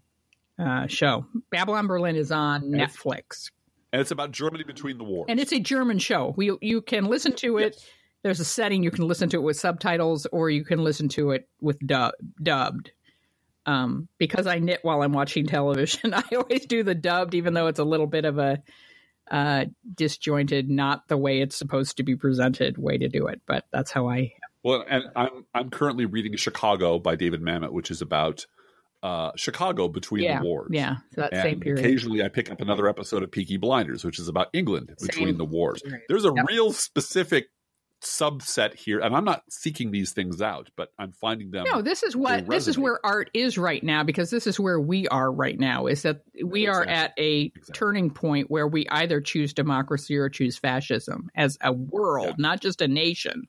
uh, 0.58 0.86
show. 0.88 1.26
Babylon 1.50 1.86
Berlin 1.86 2.16
is 2.16 2.32
on 2.32 2.62
and 2.62 2.74
Netflix, 2.74 3.24
it's, 3.28 3.50
and 3.92 4.00
it's 4.00 4.10
about 4.10 4.32
Germany 4.32 4.64
between 4.64 4.98
the 4.98 5.04
wars. 5.04 5.26
And 5.28 5.38
it's 5.38 5.52
a 5.52 5.60
German 5.60 5.98
show. 5.98 6.34
We 6.36 6.56
you 6.60 6.82
can 6.82 7.06
listen 7.06 7.34
to 7.36 7.58
it. 7.58 7.74
Yes. 7.76 7.86
There's 8.22 8.40
a 8.40 8.44
setting 8.44 8.82
you 8.82 8.90
can 8.90 9.06
listen 9.06 9.28
to 9.30 9.36
it 9.38 9.42
with 9.42 9.58
subtitles, 9.58 10.26
or 10.26 10.48
you 10.48 10.64
can 10.64 10.82
listen 10.82 11.08
to 11.10 11.32
it 11.32 11.48
with 11.60 11.78
du- 11.80 12.12
dubbed 12.40 12.92
um, 13.66 14.08
because 14.18 14.46
I 14.46 14.58
knit 14.58 14.80
while 14.82 15.02
I'm 15.02 15.12
watching 15.12 15.46
television. 15.48 16.14
I 16.14 16.22
always 16.36 16.66
do 16.66 16.82
the 16.82 16.94
dubbed, 16.94 17.34
even 17.34 17.54
though 17.54 17.66
it's 17.66 17.78
a 17.78 17.84
little 17.84 18.06
bit 18.06 18.24
of 18.24 18.38
a 18.38 18.62
uh, 19.30 19.66
disjointed, 19.94 20.68
not 20.68 21.08
the 21.08 21.16
way 21.16 21.40
it's 21.40 21.56
supposed 21.56 21.96
to 21.96 22.02
be 22.02 22.16
presented 22.16 22.78
way 22.78 22.98
to 22.98 23.08
do 23.08 23.26
it. 23.26 23.40
But 23.46 23.64
that's 23.72 23.90
how 23.90 24.08
I. 24.08 24.32
Well, 24.62 24.84
and 24.88 25.04
I'm 25.16 25.46
I'm 25.54 25.70
currently 25.70 26.06
reading 26.06 26.36
Chicago 26.36 26.98
by 26.98 27.16
David 27.16 27.40
Mamet, 27.40 27.72
which 27.72 27.90
is 27.90 28.02
about 28.02 28.46
uh, 29.02 29.32
Chicago 29.36 29.88
between 29.88 30.24
yeah, 30.24 30.38
the 30.38 30.44
wars. 30.44 30.68
Yeah, 30.70 30.96
so 31.14 31.22
that 31.22 31.32
and 31.32 31.42
same 31.42 31.60
period. 31.60 31.84
Occasionally, 31.84 32.22
I 32.22 32.28
pick 32.28 32.50
up 32.50 32.60
another 32.60 32.88
episode 32.88 33.22
of 33.22 33.30
Peaky 33.30 33.56
Blinders, 33.56 34.04
which 34.04 34.18
is 34.18 34.28
about 34.28 34.48
England 34.52 34.94
between 35.00 35.28
same 35.28 35.38
the 35.38 35.44
wars. 35.44 35.82
Period. 35.82 36.02
There's 36.08 36.24
a 36.24 36.32
yep. 36.34 36.46
real 36.48 36.72
specific 36.72 37.48
subset 38.02 38.74
here 38.74 38.98
and 38.98 39.14
i'm 39.14 39.24
not 39.24 39.44
seeking 39.48 39.92
these 39.92 40.12
things 40.12 40.42
out 40.42 40.68
but 40.76 40.88
i'm 40.98 41.12
finding 41.12 41.52
them 41.52 41.64
no 41.64 41.80
this 41.80 42.02
is 42.02 42.16
what 42.16 42.46
this 42.48 42.66
is 42.66 42.76
where 42.76 42.98
art 43.04 43.30
is 43.32 43.56
right 43.56 43.84
now 43.84 44.02
because 44.02 44.28
this 44.28 44.46
is 44.46 44.58
where 44.58 44.80
we 44.80 45.06
are 45.08 45.30
right 45.30 45.60
now 45.60 45.86
is 45.86 46.02
that 46.02 46.22
we 46.44 46.66
exactly. 46.66 46.66
are 46.66 46.96
at 46.96 47.12
a 47.16 47.40
exactly. 47.42 47.72
turning 47.74 48.10
point 48.10 48.50
where 48.50 48.66
we 48.66 48.88
either 48.88 49.20
choose 49.20 49.52
democracy 49.52 50.16
or 50.16 50.28
choose 50.28 50.58
fascism 50.58 51.30
as 51.36 51.56
a 51.60 51.72
world 51.72 52.28
yeah. 52.30 52.34
not 52.38 52.60
just 52.60 52.80
a 52.80 52.88
nation 52.88 53.46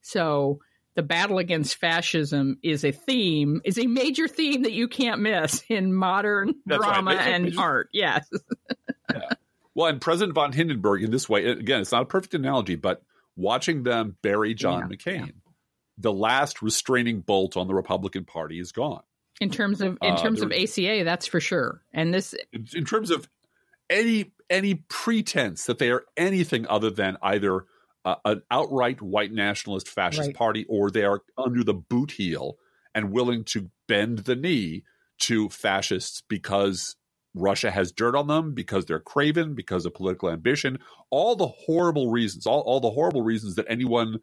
so 0.00 0.58
the 0.94 1.02
battle 1.02 1.36
against 1.38 1.76
fascism 1.76 2.58
is 2.62 2.84
a 2.84 2.92
theme 2.92 3.60
is 3.64 3.78
a 3.78 3.86
major 3.86 4.26
theme 4.28 4.62
that 4.62 4.72
you 4.72 4.88
can't 4.88 5.20
miss 5.20 5.62
in 5.68 5.92
modern 5.92 6.54
That's 6.64 6.82
drama 6.82 7.16
right. 7.16 7.28
and 7.28 7.58
art 7.58 7.90
yes 7.92 8.26
yeah. 9.12 9.28
well 9.74 9.88
and 9.88 10.00
president 10.00 10.34
von 10.34 10.52
hindenburg 10.52 11.02
in 11.02 11.10
this 11.10 11.28
way 11.28 11.44
again 11.44 11.82
it's 11.82 11.92
not 11.92 12.02
a 12.02 12.06
perfect 12.06 12.32
analogy 12.32 12.76
but 12.76 13.02
watching 13.40 13.82
them 13.82 14.16
bury 14.22 14.54
John 14.54 14.88
yeah, 14.90 14.96
McCain. 14.96 15.32
The 15.98 16.12
last 16.12 16.62
restraining 16.62 17.20
bolt 17.20 17.56
on 17.56 17.66
the 17.66 17.74
Republican 17.74 18.24
Party 18.24 18.58
is 18.58 18.72
gone. 18.72 19.02
In 19.40 19.50
terms 19.50 19.80
of 19.80 19.98
in 20.02 20.12
uh, 20.12 20.16
terms 20.16 20.42
of 20.42 20.52
ACA, 20.52 21.02
that's 21.04 21.26
for 21.26 21.40
sure. 21.40 21.82
And 21.92 22.12
this 22.12 22.34
in, 22.52 22.66
in 22.74 22.84
terms 22.84 23.10
of 23.10 23.28
any 23.88 24.32
any 24.48 24.74
pretense 24.88 25.64
that 25.64 25.78
they 25.78 25.90
are 25.90 26.04
anything 26.16 26.66
other 26.68 26.90
than 26.90 27.16
either 27.22 27.64
uh, 28.04 28.16
an 28.24 28.42
outright 28.50 29.00
white 29.00 29.32
nationalist 29.32 29.88
fascist 29.88 30.28
right. 30.28 30.36
party 30.36 30.66
or 30.68 30.90
they 30.90 31.04
are 31.04 31.22
under 31.38 31.64
the 31.64 31.74
boot 31.74 32.12
heel 32.12 32.56
and 32.94 33.12
willing 33.12 33.44
to 33.44 33.70
bend 33.88 34.20
the 34.20 34.36
knee 34.36 34.84
to 35.18 35.48
fascists 35.48 36.22
because 36.28 36.96
Russia 37.34 37.70
has 37.70 37.92
dirt 37.92 38.16
on 38.16 38.26
them 38.26 38.54
because 38.54 38.86
they're 38.86 39.00
craven, 39.00 39.54
because 39.54 39.86
of 39.86 39.94
political 39.94 40.30
ambition, 40.30 40.78
all 41.10 41.36
the 41.36 41.46
horrible 41.46 42.10
reasons, 42.10 42.46
all, 42.46 42.60
all 42.62 42.80
the 42.80 42.90
horrible 42.90 43.22
reasons 43.22 43.54
that 43.54 43.66
anyone 43.68 44.18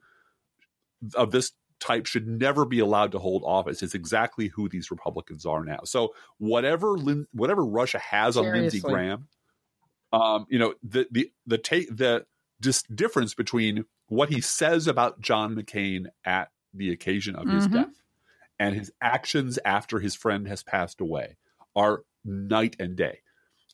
of 1.16 1.32
this 1.32 1.52
type 1.80 2.06
should 2.08 2.28
never 2.28 2.66
be 2.66 2.80
allowed 2.80 3.12
to 3.12 3.20
hold 3.20 3.44
office 3.46 3.84
is 3.84 3.94
exactly 3.94 4.48
who 4.48 4.68
these 4.68 4.90
Republicans 4.92 5.46
are 5.46 5.64
now. 5.64 5.80
So 5.86 6.14
whatever 6.40 6.96
whatever 7.32 7.64
Russia 7.66 8.00
has 8.00 8.36
on 8.36 8.46
Lindsey 8.62 8.80
Graham, 8.92 9.28
um, 10.12 10.46
you 10.50 10.58
know 10.60 10.74
the 10.84 11.08
the 11.12 11.32
the 11.46 11.58
take 11.60 11.96
the 11.96 12.26
dis- 12.60 12.84
difference 12.84 13.34
between 13.36 13.86
what 14.08 14.30
he 14.30 14.42
says 14.42 14.88
about 14.88 15.22
John 15.22 15.56
McCain 15.56 16.08
at 16.26 16.50
the 16.74 16.92
occasion 16.92 17.36
of 17.36 17.48
his 17.48 17.68
Mhm. 17.68 17.74
death 17.74 18.02
and 18.60 18.74
his 18.76 18.92
actions 19.00 19.60
after 19.64 20.00
his 20.00 20.16
friend 20.16 20.48
has 20.48 20.64
passed 20.64 21.00
away 21.00 21.38
are 21.78 22.04
night 22.26 22.76
and 22.80 22.98
day. 22.98 23.20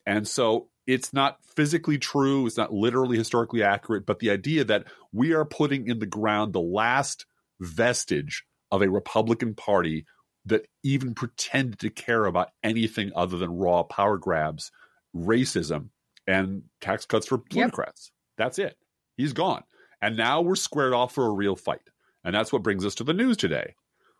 And 0.05 0.27
so 0.27 0.67
it's 0.85 1.13
not 1.13 1.37
physically 1.55 1.97
true, 1.97 2.45
it's 2.45 2.57
not 2.57 2.73
literally 2.73 3.17
historically 3.17 3.63
accurate, 3.63 4.05
but 4.05 4.19
the 4.19 4.29
idea 4.29 4.65
that 4.65 4.85
we 5.11 5.33
are 5.33 5.45
putting 5.45 5.87
in 5.87 5.99
the 5.99 6.05
ground 6.05 6.53
the 6.53 6.61
last 6.61 7.25
vestige 7.59 8.43
of 8.71 8.81
a 8.81 8.89
Republican 8.89 9.55
Party 9.55 10.05
that 10.45 10.67
even 10.83 11.15
pretended 11.15 11.79
to 11.79 11.89
care 11.89 12.25
about 12.25 12.49
anything 12.63 13.11
other 13.15 13.37
than 13.37 13.57
raw 13.57 13.83
power 13.83 14.17
grabs, 14.17 14.71
racism, 15.15 15.89
and 16.27 16.63
tax 16.81 17.05
cuts 17.05 17.27
for 17.27 17.37
plutocrats. 17.37 18.11
That's 18.37 18.59
it. 18.59 18.75
He's 19.15 19.31
gone. 19.31 19.63
And 20.01 20.17
now 20.17 20.41
we're 20.41 20.55
squared 20.55 20.93
off 20.93 21.13
for 21.13 21.25
a 21.25 21.31
real 21.31 21.55
fight. 21.55 21.89
And 22.25 22.35
that's 22.35 22.51
what 22.51 22.63
brings 22.63 22.85
us 22.85 22.95
to 22.95 23.05
the 23.05 23.13
news 23.13 23.37
today, 23.37 23.75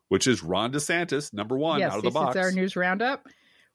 which 0.08 0.28
is 0.28 0.44
Ron 0.44 0.72
DeSantis, 0.72 1.34
number 1.34 1.58
one, 1.58 1.80
yes, 1.80 1.92
out 1.92 1.98
of 1.98 2.04
the 2.04 2.12
box. 2.12 2.38
is 2.38 2.42
our 2.42 2.52
news 2.52 2.76
roundup. 2.78 3.28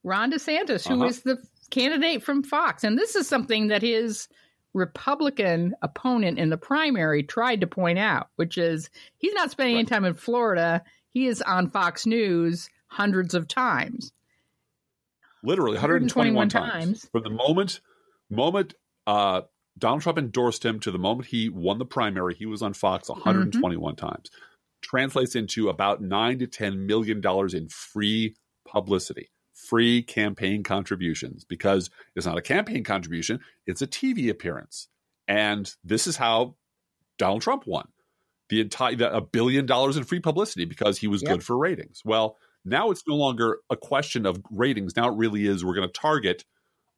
Ron 0.04 0.30
DeSantis, 0.32 0.86
who 0.88 1.04
is 1.04 1.18
Uh-huh. 1.26 1.34
the 1.36 1.48
candidate 1.70 2.22
from 2.22 2.42
Fox, 2.42 2.84
and 2.84 2.96
this 2.98 3.14
is 3.16 3.28
something 3.28 3.68
that 3.68 3.82
his 3.82 4.28
Republican 4.74 5.74
opponent 5.82 6.38
in 6.38 6.50
the 6.50 6.56
primary 6.56 7.22
tried 7.22 7.60
to 7.60 7.66
point 7.66 7.98
out, 7.98 8.28
which 8.36 8.56
is 8.58 8.90
he's 9.16 9.34
not 9.34 9.50
spending 9.50 9.76
any 9.76 9.84
time 9.84 10.04
in 10.04 10.14
Florida. 10.14 10.82
He 11.10 11.26
is 11.26 11.42
on 11.42 11.68
Fox 11.70 12.06
News 12.06 12.68
hundreds 12.88 13.34
of 13.34 13.48
times. 13.48 14.12
literally 15.42 15.74
121, 15.76 16.34
121 16.34 16.48
times. 16.48 16.72
times. 17.02 17.08
from 17.12 17.22
the 17.22 17.30
moment 17.30 17.80
moment 18.30 18.74
uh, 19.06 19.42
Donald 19.78 20.02
Trump 20.02 20.18
endorsed 20.18 20.64
him 20.64 20.80
to 20.80 20.90
the 20.90 20.98
moment 20.98 21.28
he 21.28 21.48
won 21.48 21.78
the 21.78 21.84
primary. 21.86 22.34
He 22.34 22.46
was 22.46 22.60
on 22.62 22.74
Fox 22.74 23.08
121 23.08 23.96
times. 23.96 24.30
Translates 24.82 25.34
into 25.34 25.68
about 25.68 26.02
nine 26.02 26.38
to 26.40 26.46
ten 26.46 26.86
million 26.86 27.20
dollars 27.20 27.54
in 27.54 27.68
free 27.68 28.36
publicity, 28.66 29.30
free 29.68 30.02
campaign 30.02 30.62
contributions. 30.62 31.44
Because 31.44 31.90
it's 32.14 32.26
not 32.26 32.38
a 32.38 32.42
campaign 32.42 32.84
contribution; 32.84 33.40
it's 33.66 33.82
a 33.82 33.86
TV 33.86 34.28
appearance. 34.30 34.88
And 35.26 35.72
this 35.84 36.06
is 36.06 36.16
how 36.16 36.56
Donald 37.18 37.42
Trump 37.42 37.66
won 37.66 37.88
the 38.48 38.60
entire 38.60 38.96
a 39.00 39.20
billion 39.20 39.66
dollars 39.66 39.96
in 39.96 40.04
free 40.04 40.20
publicity 40.20 40.64
because 40.64 40.98
he 40.98 41.06
was 41.06 41.22
Yep. 41.22 41.30
good 41.30 41.44
for 41.44 41.58
ratings. 41.58 42.02
Well, 42.04 42.38
now 42.64 42.90
it's 42.90 43.02
no 43.06 43.14
longer 43.14 43.58
a 43.70 43.76
question 43.76 44.24
of 44.26 44.40
ratings. 44.50 44.96
Now 44.96 45.08
it 45.12 45.16
really 45.16 45.46
is 45.46 45.64
we're 45.64 45.74
going 45.74 45.88
to 45.88 46.00
target 46.00 46.44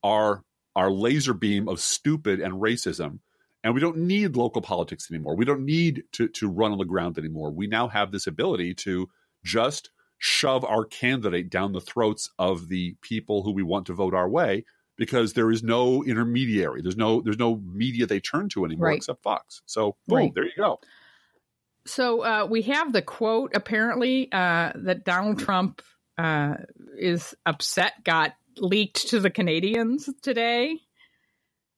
our 0.04 0.44
our 0.76 0.90
laser 0.90 1.34
beam 1.34 1.68
of 1.68 1.80
stupid 1.80 2.40
and 2.40 2.54
racism. 2.54 3.18
And 3.62 3.74
we 3.74 3.80
don't 3.80 3.98
need 3.98 4.36
local 4.36 4.62
politics 4.62 5.10
anymore. 5.10 5.36
We 5.36 5.44
don't 5.44 5.64
need 5.64 6.04
to 6.12 6.28
to 6.28 6.48
run 6.48 6.72
on 6.72 6.78
the 6.78 6.84
ground 6.84 7.18
anymore. 7.18 7.50
We 7.50 7.66
now 7.66 7.88
have 7.88 8.12
this 8.12 8.26
ability 8.26 8.74
to 8.74 9.08
just 9.44 9.90
shove 10.20 10.64
our 10.64 10.84
candidate 10.84 11.48
down 11.50 11.72
the 11.72 11.80
throats 11.80 12.30
of 12.38 12.68
the 12.68 12.94
people 13.00 13.42
who 13.42 13.50
we 13.50 13.62
want 13.62 13.86
to 13.86 13.94
vote 13.94 14.14
our 14.14 14.28
way 14.28 14.64
because 14.96 15.32
there 15.32 15.50
is 15.50 15.62
no 15.62 16.04
intermediary. 16.04 16.82
There's 16.82 16.96
no 16.96 17.22
there's 17.22 17.38
no 17.38 17.56
media 17.56 18.06
they 18.06 18.20
turn 18.20 18.50
to 18.50 18.66
anymore 18.66 18.88
Right. 18.88 18.96
except 18.98 19.22
Fox. 19.22 19.62
So 19.66 19.96
boom, 20.06 20.18
Right. 20.18 20.34
there 20.34 20.44
you 20.44 20.52
go. 20.56 20.78
So 21.86 22.20
uh, 22.22 22.46
we 22.48 22.60
have 22.62 22.92
the 22.92 23.00
quote 23.00 23.52
apparently 23.54 24.30
uh, 24.30 24.72
that 24.74 25.04
Donald 25.04 25.38
Trump 25.38 25.80
uh, 26.18 26.56
is 26.98 27.34
upset 27.46 27.94
got 28.04 28.34
leaked 28.58 29.08
to 29.08 29.20
the 29.20 29.30
Canadians 29.30 30.10
today. 30.20 30.76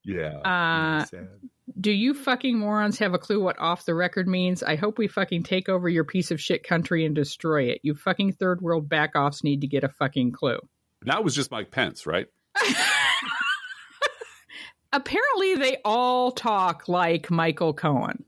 Yeah. 0.04 0.38
Uh. 0.38 1.04
Do 1.80 1.90
you 1.90 2.12
fucking 2.12 2.58
morons 2.58 2.98
have 2.98 3.14
a 3.14 3.18
clue 3.18 3.40
what 3.40 3.58
off 3.58 3.84
the 3.86 3.94
record 3.94 4.28
means? 4.28 4.62
I 4.62 4.76
hope 4.76 4.98
we 4.98 5.08
fucking 5.08 5.44
take 5.44 5.68
over 5.68 5.88
your 5.88 6.04
piece 6.04 6.30
of 6.30 6.40
shit 6.40 6.64
country 6.64 7.06
and 7.06 7.14
destroy 7.14 7.64
it. 7.64 7.80
You 7.82 7.94
fucking 7.94 8.32
third 8.32 8.60
world 8.60 8.88
back 8.88 9.12
offs 9.16 9.42
need 9.42 9.62
to 9.62 9.66
get 9.66 9.84
a 9.84 9.88
fucking 9.88 10.32
clue. 10.32 10.58
That 11.02 11.24
was 11.24 11.34
just 11.34 11.50
Mike 11.50 11.70
Pence, 11.70 12.06
right? 12.06 12.26
Apparently, 14.92 15.54
they 15.54 15.78
all 15.84 16.32
talk 16.32 16.88
like 16.88 17.30
Michael 17.30 17.72
Cohen. 17.72 18.24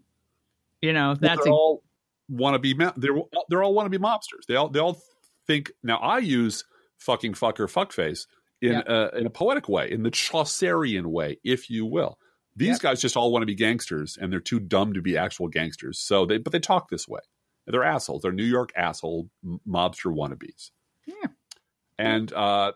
You 0.80 0.92
know, 0.92 1.14
that's 1.14 1.44
they're 1.44 1.52
a, 1.52 1.54
all 1.54 1.82
want 2.28 2.54
to 2.54 2.58
be 2.58 2.72
they're 2.72 3.16
they're 3.48 3.62
all 3.62 3.74
want 3.74 3.86
to 3.86 3.98
be 3.98 4.02
mobsters. 4.02 4.46
They 4.48 4.56
all 4.56 4.68
they 4.68 4.80
all 4.80 5.00
think 5.46 5.72
now. 5.82 5.98
I 5.98 6.18
use 6.18 6.64
fucking 6.98 7.34
fucker 7.34 7.70
fuckface 7.70 8.26
in 8.70 8.82
a, 8.86 9.10
in 9.18 9.26
a 9.26 9.30
poetic 9.30 9.68
way, 9.68 9.90
in 9.90 10.02
the 10.02 10.10
Chaucerian 10.10 11.06
way, 11.06 11.38
if 11.44 11.70
you 11.70 11.86
will. 11.86 12.18
These 12.56 12.68
Yep. 12.68 12.80
guys 12.80 13.00
just 13.00 13.16
all 13.16 13.32
want 13.32 13.42
to 13.42 13.46
be 13.46 13.54
gangsters, 13.56 14.16
and 14.20 14.32
they're 14.32 14.40
too 14.40 14.60
dumb 14.60 14.92
to 14.94 15.02
be 15.02 15.16
actual 15.16 15.48
gangsters. 15.48 15.98
So 15.98 16.24
they 16.26 16.38
but 16.38 16.52
they 16.52 16.60
talk 16.60 16.88
this 16.88 17.08
way. 17.08 17.20
They're 17.66 17.82
assholes. 17.84 18.22
They're 18.22 18.32
New 18.32 18.44
York 18.44 18.70
asshole 18.76 19.28
mobster 19.68 20.14
wannabes. 20.14 20.70
Yeah. 21.06 21.28
And 21.98 22.32
uh, 22.32 22.72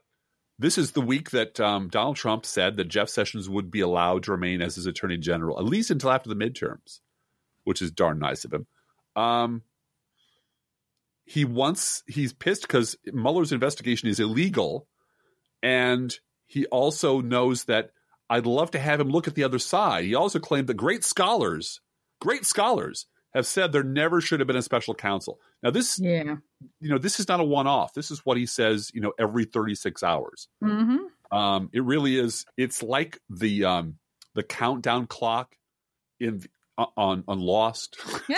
this 0.59 0.79
is 0.79 0.92
the 0.92 1.01
week 1.01 1.31
that 1.31 1.61
um, 1.61 1.88
Donald 1.88 2.16
Trump 2.16 2.44
said 2.46 2.77
that 2.77 2.88
Jeff 2.88 3.09
Sessions 3.09 3.48
would 3.48 3.70
be 3.70 3.81
allowed 3.81 4.24
to 4.24 4.33
remain 4.33 4.62
as 4.62 4.74
his 4.77 4.87
attorney 4.87 5.16
general, 5.18 5.59
at 5.59 5.64
least 5.64 5.90
until 5.90 6.11
after 6.11 6.29
the 6.29 6.35
midterms, 6.35 7.01
which 7.64 7.83
is 7.83 7.90
darn 7.92 8.18
nice 8.18 8.44
of 8.44 8.53
him. 8.53 8.66
Um, 9.14 9.62
he 11.24 11.44
wants, 11.44 12.03
he's 12.07 12.33
pissed 12.33 12.62
because 12.62 12.96
Mueller's 13.12 13.53
investigation 13.53 14.09
is 14.09 14.18
illegal. 14.18 14.88
And 15.62 16.16
he 16.47 16.66
also 16.66 17.21
knows 17.21 17.64
that 17.64 17.90
I'd 18.31 18.47
love 18.47 18.71
to 18.73 18.79
have 18.79 19.01
him 19.01 19.09
look 19.09 19.27
at 19.29 19.35
the 19.35 19.44
other 19.44 19.59
side. 19.59 20.05
He 20.05 20.14
also 20.14 20.38
claimed 20.38 20.66
that 20.68 20.75
great 20.75 21.05
scholars, 21.05 21.81
great 22.21 22.44
scholars, 22.44 23.07
have 23.35 23.47
said 23.47 23.73
there 23.73 23.83
never 23.83 24.21
should 24.21 24.40
have 24.40 24.47
been 24.47 24.57
a 24.57 24.62
special 24.62 24.94
counsel. 24.94 25.38
Now, 25.62 25.71
this 25.71 25.99
yeah. 25.99 26.37
you 26.81 26.90
know, 26.90 26.99
this 26.99 27.21
is 27.21 27.29
not 27.29 27.40
a 27.40 27.44
one-off. 27.44 27.94
This 27.94 28.11
is 28.11 28.25
what 28.25 28.37
he 28.37 28.47
says, 28.47 28.90
you 28.94 29.01
know, 29.01 29.12
every 29.18 29.44
36 29.44 30.03
hours. 30.03 30.49
hmm 30.62 30.97
Um, 31.31 31.71
it 31.73 31.85
really 31.85 32.18
is. 32.18 32.47
It's 32.57 32.83
like 32.83 33.21
the 33.29 33.64
um, 33.64 33.99
the 34.35 34.42
countdown 34.42 35.07
clock 35.07 35.55
in 36.21 36.42
uh, 36.77 36.87
on 36.97 37.25
on 37.29 37.40
Lost. 37.40 37.97
you 38.29 38.37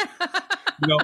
know, 0.87 0.98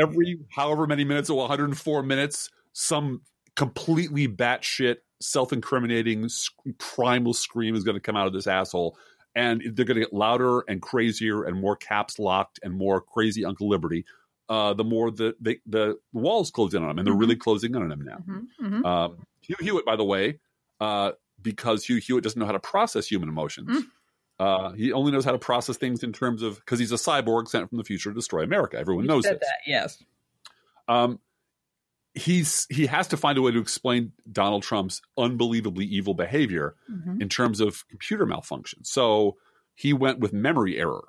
every 0.00 0.40
however 0.50 0.86
many 0.86 1.04
minutes, 1.04 1.28
or 1.28 1.38
104 1.38 2.02
minutes, 2.02 2.50
some 2.72 3.22
completely 3.56 4.28
batshit, 4.28 4.98
self-incriminating, 5.20 6.28
sc- 6.28 6.52
primal 6.78 7.34
scream 7.34 7.74
is 7.74 7.84
going 7.84 7.96
to 7.96 8.00
come 8.00 8.16
out 8.16 8.26
of 8.26 8.32
this 8.32 8.46
asshole, 8.46 8.96
and 9.34 9.60
they're 9.60 9.84
going 9.84 9.96
to 9.96 10.00
get 10.00 10.12
louder 10.12 10.60
and 10.68 10.82
crazier 10.82 11.44
and 11.44 11.60
more 11.60 11.76
caps 11.76 12.18
locked 12.18 12.60
and 12.62 12.74
more 12.74 13.00
crazy 13.00 13.44
Uncle 13.44 13.68
Liberty. 13.68 14.04
Uh, 14.48 14.72
the 14.72 14.84
more 14.84 15.10
the, 15.10 15.36
the 15.40 15.60
the 15.66 15.98
walls 16.14 16.50
close 16.50 16.72
in 16.72 16.82
on 16.82 16.90
him, 16.90 16.98
and 16.98 17.06
they're 17.06 17.14
really 17.14 17.36
closing 17.36 17.74
in 17.74 17.82
on 17.82 17.92
him 17.92 18.02
now. 18.02 18.16
hmm 18.16 18.84
Um, 18.84 19.26
Hugh 19.42 19.56
Hewitt, 19.60 19.84
by 19.84 19.96
the 19.96 20.04
way, 20.04 20.40
uh, 20.80 21.12
because 21.42 21.84
Hugh 21.84 21.96
Hewitt 21.96 22.24
doesn't 22.24 22.38
know 22.38 22.46
how 22.46 22.52
to 22.52 22.58
process 22.58 23.06
human 23.06 23.28
emotions. 23.28 23.68
Mm. 23.68 23.86
Uh, 24.40 24.72
he 24.72 24.92
only 24.92 25.12
knows 25.12 25.24
how 25.24 25.32
to 25.32 25.38
process 25.38 25.76
things 25.76 26.02
in 26.02 26.12
terms 26.12 26.42
of 26.42 26.56
because 26.56 26.78
he's 26.78 26.92
a 26.92 26.96
cyborg 26.96 27.48
sent 27.48 27.68
from 27.68 27.76
the 27.76 27.84
future 27.84 28.10
to 28.10 28.14
destroy 28.14 28.42
America. 28.42 28.78
Everyone 28.78 29.04
knows 29.04 29.24
said 29.24 29.34
this. 29.40 29.48
that, 29.48 29.70
yes. 29.70 30.02
Um, 30.88 31.18
he's 32.18 32.66
he 32.70 32.86
has 32.86 33.08
to 33.08 33.16
find 33.16 33.38
a 33.38 33.42
way 33.42 33.52
to 33.52 33.58
explain 33.60 34.12
Donald 34.30 34.62
Trump's 34.62 35.00
unbelievably 35.16 35.84
evil 35.86 36.14
behavior 36.14 36.74
Mhm. 36.90 37.22
in 37.22 37.28
terms 37.28 37.60
of 37.60 37.86
computer 37.88 38.26
malfunction. 38.26 38.84
So 38.84 39.36
he 39.74 39.92
went 39.92 40.18
with 40.18 40.32
memory 40.32 40.76
error. 40.78 41.04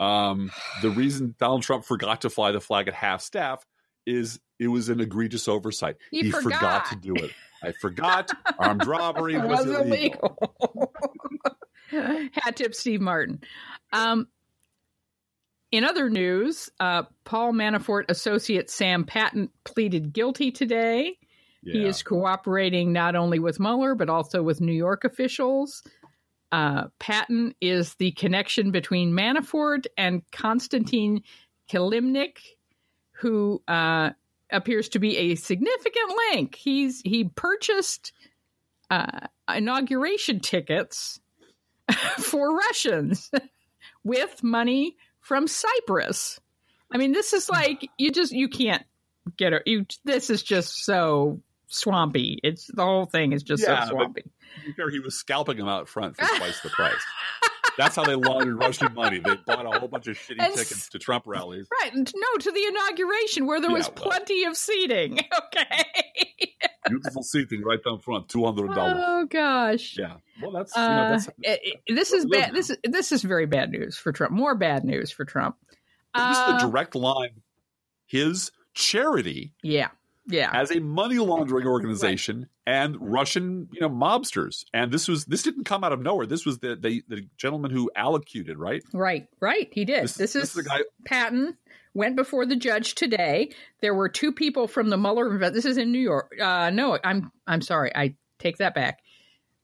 Um, 0.00 0.50
the 0.82 0.90
reason 1.02 1.34
Donald 1.38 1.62
Trump 1.62 1.84
forgot 1.84 2.22
to 2.22 2.30
fly 2.30 2.52
the 2.52 2.60
flag 2.60 2.88
at 2.88 2.94
half 2.94 3.20
staff 3.20 3.64
is 4.06 4.40
it 4.58 4.68
was 4.68 4.88
an 4.88 5.00
egregious 5.00 5.46
oversight. 5.48 5.96
He 6.10 6.30
forgot. 6.30 6.86
to 6.86 6.96
do 6.96 7.14
it. 7.14 7.30
I 7.62 7.72
forgot. 7.72 8.30
Armed 8.58 8.86
robbery 8.86 9.36
was, 9.38 9.66
was 9.66 9.80
illegal. 9.80 10.36
illegal. 10.74 10.92
Hat 12.32 12.56
tip 12.56 12.74
Steve 12.74 13.00
Martin. 13.00 13.40
Um, 13.92 14.28
in 15.72 15.84
other 15.84 16.10
news, 16.10 16.70
uh, 16.80 17.04
Paul 17.24 17.52
Manafort 17.52 18.04
associate 18.08 18.70
Sam 18.70 19.04
Patton 19.04 19.50
pleaded 19.64 20.12
guilty 20.12 20.50
today. 20.50 21.16
He 21.62 21.84
is 21.84 22.02
cooperating 22.02 22.92
not 22.92 23.14
only 23.14 23.38
with 23.38 23.60
Mueller, 23.60 23.94
but 23.94 24.08
also 24.08 24.42
with 24.42 24.62
New 24.62 24.72
York 24.72 25.04
officials. 25.04 25.82
Uh, 26.50 26.84
Patton 26.98 27.54
is 27.60 27.94
the 27.94 28.12
connection 28.12 28.70
between 28.70 29.12
Manafort 29.12 29.86
and 29.96 30.22
Konstantin 30.32 31.22
Kilimnik, 31.70 32.38
who 33.12 33.62
uh, 33.68 34.10
appears 34.50 34.88
to 34.90 34.98
be 34.98 35.16
a 35.18 35.34
significant 35.34 36.12
link. 36.32 36.54
He's 36.54 37.02
he 37.02 37.24
purchased 37.24 38.12
uh, 38.88 39.26
inauguration 39.54 40.40
tickets 40.40 41.20
for 42.18 42.56
Russians 42.56 43.30
with 44.04 44.42
money 44.42 44.96
from 45.30 45.46
Cyprus. 45.46 46.40
I 46.92 46.98
mean, 46.98 47.12
this 47.12 47.32
is 47.32 47.48
like 47.48 47.88
you 47.98 48.10
just 48.10 48.32
you 48.32 48.48
can't 48.48 48.82
get 49.36 49.52
it. 49.52 49.62
You 49.64 49.86
this 50.04 50.28
is 50.28 50.42
just 50.42 50.84
so 50.84 51.40
swampy. 51.68 52.40
It's 52.42 52.66
the 52.66 52.82
whole 52.82 53.04
thing 53.06 53.30
is 53.32 53.44
just 53.44 53.62
Yeah, 53.62 53.84
so 53.84 53.90
swampy. 53.92 54.24
Fair, 54.74 54.90
he 54.90 54.98
was 54.98 55.14
scalping 55.14 55.56
them 55.56 55.68
out 55.68 55.88
front 55.88 56.16
for 56.16 56.26
twice 56.36 56.58
the 56.62 56.70
price. 56.70 57.00
That's 57.78 57.94
how 57.94 58.02
they 58.02 58.16
laundered 58.16 58.58
Russian 58.58 58.92
money. 58.92 59.20
They 59.20 59.36
bought 59.36 59.64
a 59.64 59.78
whole 59.78 59.86
bunch 59.86 60.08
of 60.08 60.16
shitty 60.18 60.40
And 60.44 60.52
tickets 60.52 60.88
to 60.88 60.98
Trump 60.98 61.22
rallies. 61.28 61.68
Right. 61.80 61.94
No, 61.94 62.02
to 62.40 62.50
the 62.50 62.64
inauguration 62.66 63.46
where 63.46 63.60
there 63.60 63.70
Yeah, 63.70 63.76
was 63.76 63.86
well. 63.86 63.94
plenty 64.10 64.42
of 64.46 64.56
seating. 64.56 65.20
Okay. 65.54 65.84
Beautiful 66.88 67.22
seating 67.22 67.62
right 67.62 67.82
down 67.84 67.98
front, 67.98 68.28
two 68.28 68.44
hundred 68.44 68.74
dollars. 68.74 69.02
oh 69.06 69.26
gosh. 69.26 69.96
Yeah. 69.98 70.14
Well, 70.42 70.52
that's 70.52 70.74
you 70.74 70.80
know 70.82 70.88
Uh, 70.88 71.10
that's 71.10 71.26
it- 71.42 71.60
it- 71.86 71.94
this 71.94 72.12
is 72.12 72.24
what 72.24 72.30
we 72.30 72.40
bad. 72.40 72.54
This 72.54 72.70
is 72.70 72.78
this 72.84 73.12
is 73.12 73.22
very 73.22 73.46
bad 73.46 73.70
news 73.70 73.96
for 73.98 74.12
Trump. 74.12 74.32
More 74.32 74.54
bad 74.54 74.84
news 74.84 75.10
for 75.10 75.24
Trump. 75.24 75.56
this 76.14 76.22
is 76.22 76.38
Uh, 76.38 76.52
the 76.58 76.66
direct 76.70 76.94
line. 76.94 77.42
His 78.06 78.50
charity 78.74 79.52
yeah, 79.62 79.88
yeah, 80.26 80.50
as 80.52 80.70
a 80.70 80.80
money 80.80 81.18
laundering 81.18 81.66
organization 81.66 82.48
and 82.66 82.96
Russian, 83.00 83.68
you 83.72 83.80
know, 83.80 83.88
mobsters. 83.90 84.64
And 84.72 84.92
this 84.92 85.08
was 85.08 85.24
this 85.24 85.42
didn't 85.42 85.64
come 85.64 85.82
out 85.84 85.92
of 85.92 86.00
nowhere. 86.00 86.26
This 86.26 86.44
was 86.46 86.58
the 86.58 86.76
the, 86.76 87.02
the 87.08 87.26
gentleman 87.36 87.70
who 87.70 87.90
allocated, 87.96 88.58
right? 88.58 88.82
right, 88.92 89.26
right. 89.40 89.68
He 89.72 89.84
did. 89.84 90.04
This, 90.04 90.14
This, 90.14 90.32
this 90.34 90.44
is 90.44 90.52
the 90.52 90.62
guy. 90.62 90.80
Patton 91.04 91.56
went 91.94 92.14
before 92.16 92.46
the 92.46 92.54
judge 92.56 92.94
today. 92.94 93.50
There 93.80 93.94
were 93.94 94.08
two 94.08 94.30
people 94.32 94.68
from 94.68 94.88
the 94.90 94.96
Mueller. 94.96 95.50
This 95.50 95.64
is 95.64 95.76
in 95.76 95.90
New 95.90 95.98
York. 95.98 96.32
Uh, 96.40 96.70
no, 96.70 96.98
I'm 97.02 97.32
I'm 97.46 97.62
sorry. 97.62 97.90
I 97.94 98.14
take 98.38 98.58
that 98.58 98.74
back. 98.74 99.00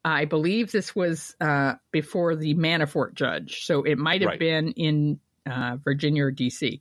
I 0.04 0.24
believe 0.24 0.70
this 0.70 0.94
was 0.94 1.34
uh, 1.40 1.74
before 1.90 2.36
the 2.36 2.54
Manafort 2.54 3.14
judge, 3.14 3.64
so 3.64 3.82
it 3.82 3.98
might 3.98 4.20
have 4.22 4.30
Right. 4.30 4.38
been 4.38 4.70
in 4.72 5.18
uh, 5.44 5.76
Virginia 5.82 6.24
or 6.24 6.30
D.C. 6.30 6.80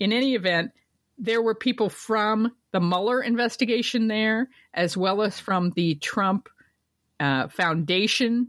In 0.00 0.12
any 0.12 0.34
event, 0.34 0.72
there 1.18 1.40
were 1.42 1.54
people 1.54 1.88
from 1.88 2.52
the 2.72 2.80
Mueller 2.80 3.22
investigation 3.22 4.08
there, 4.08 4.48
as 4.74 4.96
well 4.96 5.22
as 5.22 5.38
from 5.38 5.70
the 5.70 5.94
Trump 5.96 6.48
uh, 7.20 7.48
Foundation 7.48 8.48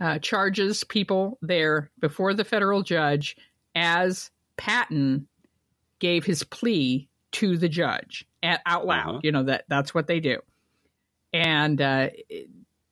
uh, 0.00 0.18
charges 0.18 0.84
people 0.84 1.38
there 1.40 1.90
before 2.00 2.34
the 2.34 2.44
federal 2.44 2.82
judge 2.82 3.36
as 3.74 4.30
Patton 4.56 5.26
gave 5.98 6.24
his 6.24 6.44
plea 6.44 7.08
to 7.32 7.56
the 7.56 7.68
judge 7.68 8.26
at, 8.42 8.60
out 8.66 8.86
loud. 8.86 9.08
Uh-huh. 9.08 9.20
You 9.22 9.32
know 9.32 9.44
that 9.44 9.64
that's 9.68 9.94
what 9.94 10.06
they 10.06 10.20
do. 10.20 10.40
And 11.32 11.80
uh, 11.80 12.10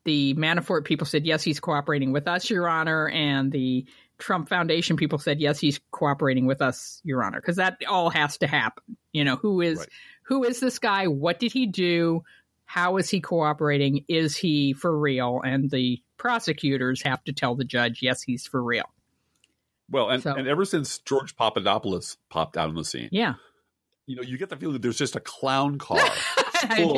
the 0.04 0.34
Manafort 0.34 0.84
people 0.84 1.06
said 1.06 1.26
yes, 1.26 1.42
he's 1.42 1.60
cooperating 1.60 2.12
with 2.12 2.26
us, 2.26 2.50
Your 2.50 2.68
Honor, 2.68 3.08
and 3.08 3.52
the 3.52 3.86
Trump 4.18 4.48
Foundation 4.48 4.96
people 4.96 5.18
said 5.18 5.40
yes, 5.40 5.58
he's 5.58 5.80
cooperating 5.90 6.46
with 6.46 6.62
us, 6.62 7.00
Your 7.04 7.22
Honor, 7.22 7.40
because 7.40 7.56
that 7.56 7.78
all 7.88 8.10
has 8.10 8.38
to 8.38 8.46
happen. 8.46 8.96
You 9.12 9.24
know 9.24 9.36
who 9.36 9.60
is 9.60 9.78
Right. 9.78 9.88
Who 10.22 10.44
is 10.44 10.60
this 10.60 10.78
guy? 10.78 11.06
What 11.06 11.38
did 11.38 11.52
he 11.52 11.66
do? 11.66 12.22
How 12.64 12.96
is 12.96 13.10
he 13.10 13.20
cooperating? 13.20 14.04
Is 14.08 14.36
he 14.36 14.72
for 14.72 14.96
real? 14.98 15.40
And 15.44 15.70
the 15.70 16.00
prosecutors 16.16 17.02
have 17.02 17.22
to 17.24 17.32
tell 17.32 17.54
the 17.54 17.64
judge, 17.64 18.00
yes, 18.02 18.22
he's 18.22 18.46
for 18.46 18.62
real. 18.62 18.84
Well, 19.90 20.08
and, 20.10 20.22
So- 20.22 20.34
and 20.34 20.48
ever 20.48 20.64
since 20.64 20.98
George 20.98 21.36
Papadopoulos 21.36 22.16
popped 22.30 22.56
out 22.56 22.68
on 22.68 22.74
the 22.74 22.84
scene, 22.84 23.08
Yeah. 23.12 23.34
you 24.06 24.16
know, 24.16 24.22
you 24.22 24.38
get 24.38 24.48
the 24.48 24.56
feeling 24.56 24.74
that 24.74 24.82
there's 24.82 24.96
just 24.98 25.16
a 25.16 25.20
clown 25.20 25.76
car 25.78 25.98
full 26.76 26.96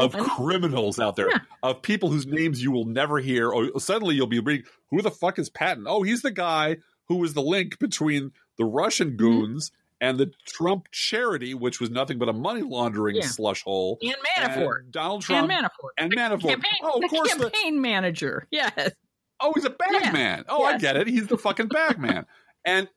of 0.00 0.14
one. 0.14 0.24
criminals 0.28 1.00
out 1.00 1.16
there, 1.16 1.30
Yeah. 1.30 1.38
of 1.62 1.82
people 1.82 2.10
whose 2.10 2.26
names 2.26 2.62
you 2.62 2.70
will 2.70 2.84
never 2.84 3.18
hear, 3.18 3.50
or 3.50 3.80
suddenly 3.80 4.14
you'll 4.14 4.26
be 4.28 4.38
reading, 4.40 4.66
who 4.90 5.02
the 5.02 5.10
fuck 5.10 5.38
is 5.38 5.50
Patton? 5.50 5.86
Oh, 5.88 6.02
he's 6.02 6.22
the 6.22 6.30
guy 6.30 6.76
who 7.08 7.16
was 7.16 7.34
the 7.34 7.42
link 7.42 7.78
between 7.80 8.30
the 8.56 8.64
Russian 8.66 9.08
Mm-hmm. 9.08 9.16
goons 9.16 9.72
and 10.00 10.18
the 10.18 10.32
Trump 10.46 10.88
charity, 10.92 11.54
which 11.54 11.80
was 11.80 11.90
nothing 11.90 12.18
but 12.18 12.28
a 12.28 12.32
money 12.32 12.62
laundering 12.62 13.16
Yeah. 13.16 13.26
slush 13.26 13.62
hole. 13.62 13.98
And 14.02 14.14
Manafort. 14.36 14.80
And 14.84 14.92
Donald 14.92 15.24
And, 15.28 15.48
Trump. 15.48 15.50
Manafort. 15.50 15.90
and 15.98 16.12
The 16.12 16.16
Manafort. 16.16 16.48
Campaign, 16.48 16.72
Oh, 16.82 16.96
of 16.96 17.00
the 17.02 17.08
course 17.08 17.34
the- 17.34 17.50
campaign 17.50 17.80
manager. 17.80 18.46
Yes. 18.52 18.92
Oh, 19.40 19.52
he's 19.54 19.64
a 19.64 19.70
bag 19.70 19.88
Yeah. 19.92 20.12
man. 20.12 20.44
Oh, 20.48 20.64
I 20.64 20.78
get 20.78 20.96
it. 20.96 21.06
He's 21.06 21.26
the 21.28 21.38
fucking 21.38 21.68
bag 21.68 21.98
man. 21.98 22.26
And 22.64 22.88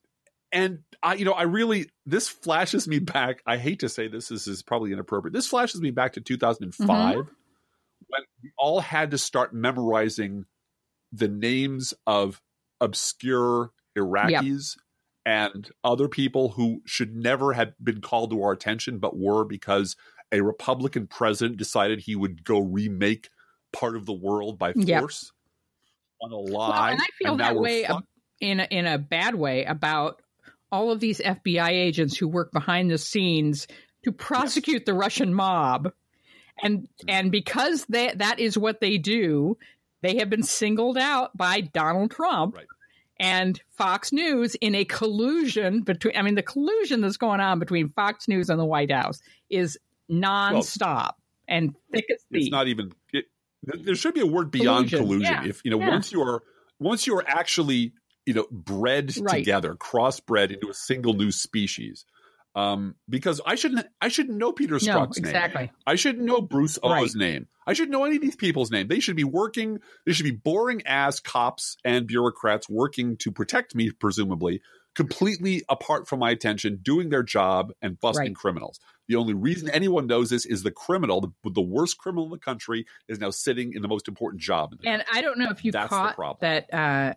and 0.53 0.79
I, 1.01 1.13
you 1.13 1.23
know, 1.25 1.31
I 1.33 1.43
really 1.43 1.89
this 2.05 2.27
flashes 2.27 2.87
me 2.87 2.99
back. 2.99 3.41
I 3.45 3.57
hate 3.57 3.79
to 3.79 3.89
say 3.89 4.07
this, 4.07 4.27
this 4.27 4.47
is 4.47 4.61
probably 4.63 4.91
inappropriate. 4.91 5.33
This 5.33 5.47
flashes 5.47 5.79
me 5.81 5.91
back 5.91 6.13
to 6.13 6.21
2005 6.21 6.87
Mm-hmm. 7.15 7.17
when 7.19 8.21
we 8.43 8.51
all 8.57 8.79
had 8.81 9.11
to 9.11 9.17
start 9.17 9.53
memorizing 9.53 10.45
the 11.13 11.27
names 11.29 11.93
of 12.05 12.41
obscure 12.79 13.71
Iraqis 13.97 14.77
and 15.25 15.69
other 15.83 16.07
people 16.07 16.49
who 16.49 16.81
should 16.85 17.15
never 17.15 17.53
have 17.53 17.73
been 17.83 18.01
called 18.01 18.31
to 18.31 18.41
our 18.41 18.51
attention, 18.51 18.97
but 18.97 19.17
were 19.17 19.45
because 19.45 19.95
a 20.31 20.41
Republican 20.41 21.07
president 21.07 21.57
decided 21.57 21.99
he 21.99 22.15
would 22.15 22.43
go 22.43 22.59
remake 22.59 23.29
part 23.73 23.95
of 23.95 24.05
the 24.05 24.13
world 24.13 24.57
by 24.57 24.73
Yep. 24.75 24.99
force 24.99 25.31
on 26.21 26.31
a 26.31 26.37
lie. 26.37 26.69
Well, 26.69 26.83
and 26.89 27.01
I 27.01 27.07
feel 27.17 27.35
now 27.35 27.53
that 27.53 27.59
way 27.59 27.83
fucked. 27.85 28.07
in 28.39 28.59
a, 28.59 28.67
in 28.69 28.85
a 28.85 28.97
bad 28.97 29.35
way 29.35 29.65
about 29.65 30.21
all 30.71 30.91
of 30.91 30.99
these 30.99 31.19
FBI 31.19 31.69
agents 31.69 32.17
who 32.17 32.27
work 32.27 32.51
behind 32.51 32.89
the 32.89 32.97
scenes 32.97 33.67
to 34.03 34.11
prosecute 34.11 34.85
the 34.85 34.93
Russian 34.93 35.33
mob, 35.33 35.91
and 36.63 36.83
mm. 36.83 36.87
and 37.07 37.31
because 37.31 37.85
that 37.89 38.19
that 38.19 38.39
is 38.39 38.57
what 38.57 38.79
they 38.79 38.97
do, 38.97 39.57
they 40.01 40.17
have 40.17 40.29
been 40.29 40.43
singled 40.43 40.97
out 40.97 41.35
by 41.35 41.61
Donald 41.61 42.11
Trump. 42.11 42.55
Right. 42.55 42.65
And 43.21 43.61
Fox 43.77 44.11
News 44.11 44.55
in 44.55 44.73
a 44.73 44.83
collusion 44.83 45.83
between, 45.83 46.17
I 46.17 46.23
mean, 46.23 46.33
the 46.33 46.41
collusion 46.41 47.01
that's 47.01 47.17
going 47.17 47.39
on 47.39 47.59
between 47.59 47.89
Fox 47.89 48.27
News 48.27 48.49
and 48.49 48.59
the 48.59 48.65
White 48.65 48.91
House 48.91 49.21
is 49.47 49.77
nonstop 50.11 51.11
and 51.47 51.75
thick 51.91 52.05
as 52.11 52.25
it's 52.31 52.49
not 52.49 52.67
even 52.67 52.91
it, 53.13 53.25
there 53.61 53.95
should 53.95 54.15
be 54.15 54.21
a 54.21 54.25
word 54.25 54.49
beyond 54.49 54.89
Collusion, 54.89 55.07
collusion, 55.07 55.33
yeah, 55.43 55.45
if 55.49 55.61
you 55.63 55.71
know 55.71 55.79
yeah. 55.79 55.89
once 55.89 56.11
you 56.11 56.21
are 56.21 56.41
once 56.79 57.05
you 57.05 57.15
are 57.15 57.23
actually 57.27 57.93
you 58.25 58.33
know 58.33 58.47
bred 58.51 59.15
Right. 59.17 59.37
together 59.37 59.75
crossbred 59.75 60.51
into 60.51 60.69
a 60.69 60.73
single 60.73 61.13
new 61.13 61.31
species 61.31 62.05
um 62.55 62.95
because 63.09 63.39
i 63.45 63.55
shouldn't 63.55 63.85
i 64.01 64.07
shouldn't 64.07 64.37
know 64.37 64.51
peter 64.51 64.73
no, 64.73 64.79
Strzok's 64.79 65.17
name 65.19 65.25
exactly. 65.25 65.71
i 65.87 65.95
shouldn't 65.95 66.25
know 66.25 66.41
bruce 66.41 66.77
Right. 66.83 67.01
Ohr's 67.03 67.15
name 67.15 67.47
i 67.65 67.73
shouldn't 67.73 67.91
know 67.91 68.03
any 68.03 68.17
of 68.17 68.21
these 68.21 68.35
people's 68.35 68.71
name 68.71 68.87
they 68.87 68.99
should 68.99 69.15
be 69.15 69.23
working 69.23 69.79
they 70.05 70.13
should 70.13 70.25
be 70.25 70.31
boring 70.31 70.85
ass 70.85 71.19
cops 71.19 71.77
and 71.85 72.07
bureaucrats 72.07 72.67
working 72.69 73.17
to 73.17 73.31
protect 73.31 73.75
me 73.75 73.91
presumably 73.91 74.61
completely 74.93 75.63
apart 75.69 76.07
from 76.07 76.19
my 76.19 76.31
attention 76.31 76.79
doing 76.81 77.09
their 77.09 77.23
job 77.23 77.71
and 77.81 77.99
busting 77.99 78.25
Right. 78.27 78.35
criminals 78.35 78.79
the 79.07 79.17
only 79.17 79.33
reason 79.33 79.69
anyone 79.69 80.07
knows 80.07 80.29
this 80.29 80.45
is 80.45 80.63
the 80.63 80.71
criminal, 80.71 81.19
the, 81.19 81.49
the 81.49 81.61
worst 81.61 81.97
criminal 81.97 82.23
in 82.23 82.31
the 82.31 82.37
country, 82.37 82.85
is 83.09 83.19
now 83.19 83.29
sitting 83.29 83.73
in 83.73 83.81
the 83.81 83.89
most 83.89 84.07
important 84.07 84.41
job. 84.41 84.71
In 84.71 84.77
the 84.81 84.87
And 84.87 85.03
I 85.11 85.19
don't 85.19 85.37
know 85.37 85.49
if 85.49 85.65
you 85.65 85.73
That's 85.73 85.89
the 85.89 85.95
caught 85.97 86.15
problem. 86.15 86.37
that 86.39 86.73
uh, 86.73 87.13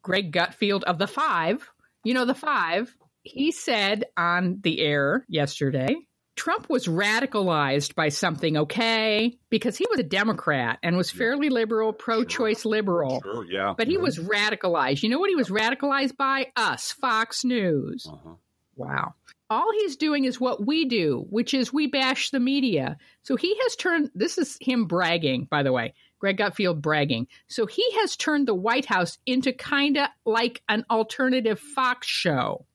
Greg 0.00 0.32
Gutfeld 0.32 0.84
of 0.84 0.96
the 0.96 1.06
Five, 1.06 1.70
you 2.02 2.14
know, 2.14 2.24
the 2.24 2.34
Five, 2.34 2.96
he 3.24 3.50
said 3.50 4.04
on 4.16 4.60
the 4.62 4.80
air 4.80 5.24
yesterday 5.28 5.96
Trump 6.36 6.68
was 6.68 6.86
radicalized 6.88 7.94
by 7.94 8.08
something, 8.08 8.56
okay? 8.56 9.38
Because 9.50 9.76
he 9.76 9.86
was 9.88 10.00
a 10.00 10.04
Democrat 10.04 10.78
and 10.82 10.96
was 10.96 11.08
fairly 11.10 11.48
liberal, 11.48 11.92
pro 11.92 12.24
choice 12.24 12.64
liberal. 12.64 13.20
Sure, 13.22 13.44
yeah. 13.48 13.74
But 13.78 13.86
he 13.86 13.96
Mhm. 13.96 14.02
was 14.02 14.18
radicalized. 14.18 15.04
You 15.04 15.10
know 15.10 15.20
what 15.20 15.30
he 15.30 15.36
was 15.36 15.48
radicalized 15.48 16.16
by? 16.16 16.50
Us, 16.56 16.90
Fox 16.90 17.44
News. 17.44 18.04
Uh-huh. 18.10 18.34
Wow. 18.74 19.14
All 19.48 19.70
he's 19.72 19.94
doing 19.96 20.24
is 20.24 20.40
what 20.40 20.66
we 20.66 20.86
do, 20.86 21.24
which 21.30 21.54
is 21.54 21.72
we 21.72 21.86
bash 21.86 22.30
the 22.30 22.40
media. 22.40 22.98
So 23.22 23.36
he 23.36 23.56
has 23.62 23.76
turned, 23.76 24.10
this 24.14 24.36
is 24.36 24.58
him 24.60 24.86
bragging, 24.86 25.46
by 25.48 25.62
the 25.62 25.70
way, 25.72 25.94
Greg 26.18 26.38
Gutfeld 26.38 26.80
bragging. 26.80 27.28
So 27.46 27.66
he 27.66 27.84
has 28.00 28.16
turned 28.16 28.48
the 28.48 28.54
White 28.54 28.86
House 28.86 29.18
into 29.24 29.52
kind 29.52 29.98
of 29.98 30.08
like 30.26 30.62
an 30.68 30.84
alternative 30.90 31.60
Fox 31.60 32.08
show. 32.08 32.66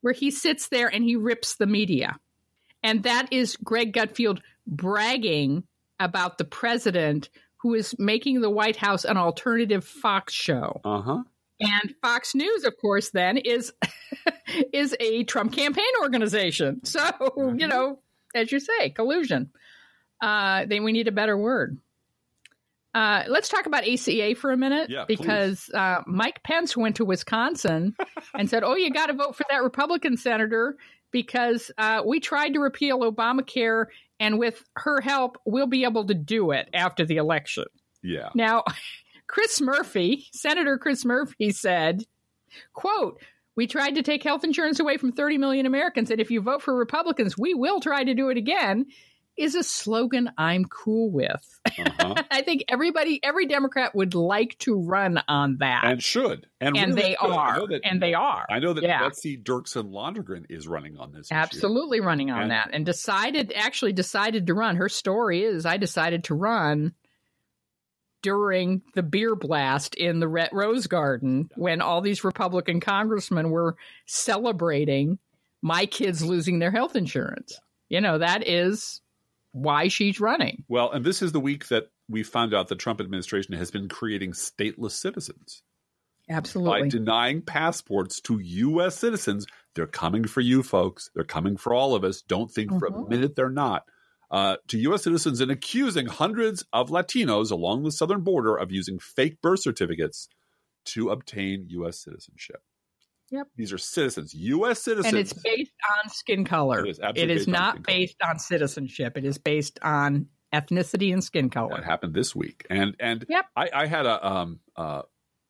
Where 0.00 0.14
he 0.14 0.30
sits 0.30 0.68
there 0.68 0.88
and 0.88 1.02
he 1.02 1.16
rips 1.16 1.56
the 1.56 1.66
media. 1.66 2.18
And 2.82 3.02
that 3.02 3.32
is 3.32 3.56
Greg 3.56 3.92
Gutfeld 3.92 4.40
bragging 4.66 5.64
about 5.98 6.38
the 6.38 6.44
president 6.44 7.28
who 7.58 7.74
is 7.74 7.94
making 7.98 8.40
the 8.40 8.50
White 8.50 8.76
House 8.76 9.04
an 9.04 9.16
alternative 9.16 9.84
Fox 9.84 10.32
show. 10.32 10.80
Uh 10.84 11.02
huh. 11.02 11.22
And 11.60 11.94
Fox 12.00 12.36
News, 12.36 12.64
of 12.64 12.76
course, 12.76 13.10
then 13.10 13.36
is 13.36 13.72
is 14.72 14.94
a 15.00 15.24
Trump 15.24 15.52
campaign 15.52 15.84
organization. 16.02 16.84
So 16.84 17.00
you 17.58 17.66
know, 17.66 17.98
as 18.34 18.52
you 18.52 18.60
say, 18.60 18.90
collusion. 18.90 19.50
Uh, 20.20 20.66
then 20.66 20.84
we 20.84 20.92
need 20.92 21.08
a 21.08 21.12
better 21.12 21.36
word. 21.36 21.78
Uh, 22.98 23.22
let's 23.28 23.48
talk 23.48 23.66
about 23.66 23.86
ACA 23.86 24.34
for 24.34 24.50
a 24.50 24.56
minute 24.56 24.90
Yeah, 24.90 25.04
because 25.06 25.70
uh, 25.72 26.02
Mike 26.04 26.42
Pence 26.42 26.76
went 26.76 26.96
to 26.96 27.04
Wisconsin 27.04 27.94
and 28.34 28.50
said, 28.50 28.64
"Oh, 28.64 28.74
you 28.74 28.90
got 28.90 29.06
to 29.06 29.12
vote 29.12 29.36
for 29.36 29.44
that 29.50 29.62
Republican 29.62 30.16
senator 30.16 30.76
because 31.12 31.70
uh, 31.78 32.02
we 32.04 32.18
tried 32.18 32.54
to 32.54 32.58
repeal 32.58 33.00
Obamacare, 33.00 33.86
and 34.18 34.36
with 34.36 34.64
her 34.74 35.00
help, 35.00 35.38
we'll 35.46 35.68
be 35.68 35.84
able 35.84 36.06
to 36.06 36.14
do 36.14 36.50
it 36.50 36.68
after 36.74 37.06
the 37.06 37.18
election. 37.18 37.66
Yeah. 38.02 38.30
Now, 38.34 38.64
Chris 39.28 39.60
Murphy, 39.60 40.26
Senator 40.32 40.76
Chris 40.76 41.04
Murphy 41.04 41.52
said, 41.52 42.02
quote, 42.72 43.22
we 43.54 43.68
tried 43.68 43.94
to 43.94 44.02
take 44.02 44.24
health 44.24 44.42
insurance 44.42 44.80
away 44.80 44.96
from 44.96 45.12
30 45.12 45.38
million 45.38 45.66
Americans, 45.66 46.10
and 46.10 46.20
if 46.20 46.32
you 46.32 46.40
vote 46.40 46.62
for 46.62 46.74
Republicans, 46.76 47.38
we 47.38 47.54
will 47.54 47.78
try 47.78 48.02
to 48.02 48.14
do 48.14 48.28
it 48.30 48.36
again 48.36 48.86
is 49.38 49.54
a 49.54 49.62
slogan 49.62 50.30
I'm 50.36 50.64
cool 50.64 51.10
with. 51.10 51.60
Uh-huh. 51.66 52.14
I 52.30 52.42
think 52.42 52.64
everybody, 52.68 53.20
every 53.22 53.46
Democrat 53.46 53.94
would 53.94 54.14
like 54.14 54.58
to 54.58 54.78
run 54.78 55.22
on 55.28 55.58
that, 55.58 55.84
and 55.84 56.02
should, 56.02 56.46
and, 56.60 56.76
and 56.76 56.94
really 56.94 57.02
they 57.02 57.16
should. 57.20 57.30
are, 57.30 57.66
that, 57.68 57.80
and 57.84 58.02
they 58.02 58.14
are. 58.14 58.46
I 58.50 58.58
know 58.58 58.72
that 58.72 58.82
yeah. 58.82 59.02
Betsy 59.02 59.38
Dirksen 59.38 59.90
Londrigan 59.90 60.46
is 60.48 60.66
running 60.66 60.98
on 60.98 61.12
this. 61.12 61.30
Absolutely 61.30 61.98
issue. 61.98 62.06
running 62.06 62.30
on 62.30 62.42
and, 62.42 62.50
that, 62.50 62.70
and 62.72 62.84
decided 62.84 63.52
actually 63.54 63.92
decided 63.92 64.48
to 64.48 64.54
run. 64.54 64.76
Her 64.76 64.88
story 64.88 65.44
is 65.44 65.64
I 65.64 65.76
decided 65.76 66.24
to 66.24 66.34
run 66.34 66.94
during 68.22 68.82
the 68.94 69.02
beer 69.02 69.36
blast 69.36 69.94
in 69.94 70.20
the 70.20 70.28
Red 70.28 70.50
Rose 70.52 70.86
Garden 70.86 71.50
when 71.54 71.80
all 71.80 72.00
these 72.00 72.24
Republican 72.24 72.80
congressmen 72.80 73.50
were 73.50 73.76
celebrating 74.06 75.18
my 75.62 75.86
kids 75.86 76.24
losing 76.24 76.58
their 76.58 76.70
health 76.70 76.96
insurance. 76.96 77.60
You 77.88 78.00
know, 78.00 78.18
that 78.18 78.46
is 78.46 79.00
why 79.62 79.88
she's 79.88 80.20
running. 80.20 80.64
Well, 80.68 80.90
and 80.90 81.04
this 81.04 81.22
is 81.22 81.32
the 81.32 81.40
week 81.40 81.68
that 81.68 81.90
we 82.08 82.22
found 82.22 82.54
out 82.54 82.68
the 82.68 82.76
Trump 82.76 83.00
administration 83.00 83.54
has 83.54 83.70
been 83.70 83.88
creating 83.88 84.32
stateless 84.32 84.92
citizens. 84.92 85.62
Absolutely. 86.30 86.82
By 86.82 86.88
denying 86.88 87.42
passports 87.42 88.20
to 88.22 88.38
U.S. 88.38 88.96
citizens, 88.96 89.46
they're 89.74 89.86
coming 89.86 90.24
for 90.24 90.40
you, 90.40 90.62
folks. 90.62 91.10
They're 91.14 91.24
coming 91.24 91.56
for 91.56 91.72
all 91.72 91.94
of 91.94 92.04
us. 92.04 92.22
Don't 92.22 92.50
think 92.50 92.70
mm-hmm. 92.70 92.78
for 92.78 92.86
a 92.86 92.90
mm-hmm. 92.90 93.08
minute 93.08 93.36
they're 93.36 93.48
not. 93.50 93.84
Uh, 94.30 94.56
to 94.68 94.78
U.S. 94.78 95.04
citizens 95.04 95.40
and 95.40 95.50
accusing 95.50 96.06
hundreds 96.06 96.64
of 96.72 96.90
Latinos 96.90 97.50
along 97.50 97.82
the 97.82 97.92
southern 97.92 98.20
border 98.20 98.56
of 98.56 98.70
using 98.70 98.98
fake 98.98 99.40
birth 99.40 99.60
certificates 99.60 100.28
to 100.84 101.08
obtain 101.08 101.66
U.S. 101.70 101.98
citizenship. 101.98 102.62
Yep. 103.30 103.48
These 103.56 103.72
are 103.72 103.78
citizens, 103.78 104.32
U.S. 104.34 104.80
citizens. 104.80 105.12
And 105.12 105.18
it's 105.18 105.32
based 105.32 105.72
on 105.96 106.10
skin 106.10 106.44
color. 106.44 106.84
It 106.86 106.90
is, 106.90 107.00
it 107.14 107.30
is 107.30 107.46
not 107.46 107.82
based 107.82 108.16
on 108.24 108.38
citizenship. 108.38 109.16
It 109.16 109.24
is 109.24 109.38
based 109.38 109.78
on 109.82 110.26
ethnicity 110.54 111.12
and 111.12 111.22
skin 111.22 111.50
color. 111.50 111.76
That 111.76 111.84
happened 111.84 112.14
this 112.14 112.34
week. 112.34 112.66
And 112.70 112.96
and 112.98 113.26
yep. 113.28 113.46
I, 113.54 113.68
I 113.72 113.86
had 113.86 114.06
a 114.06 114.26
um 114.26 114.60
uh, 114.76 115.02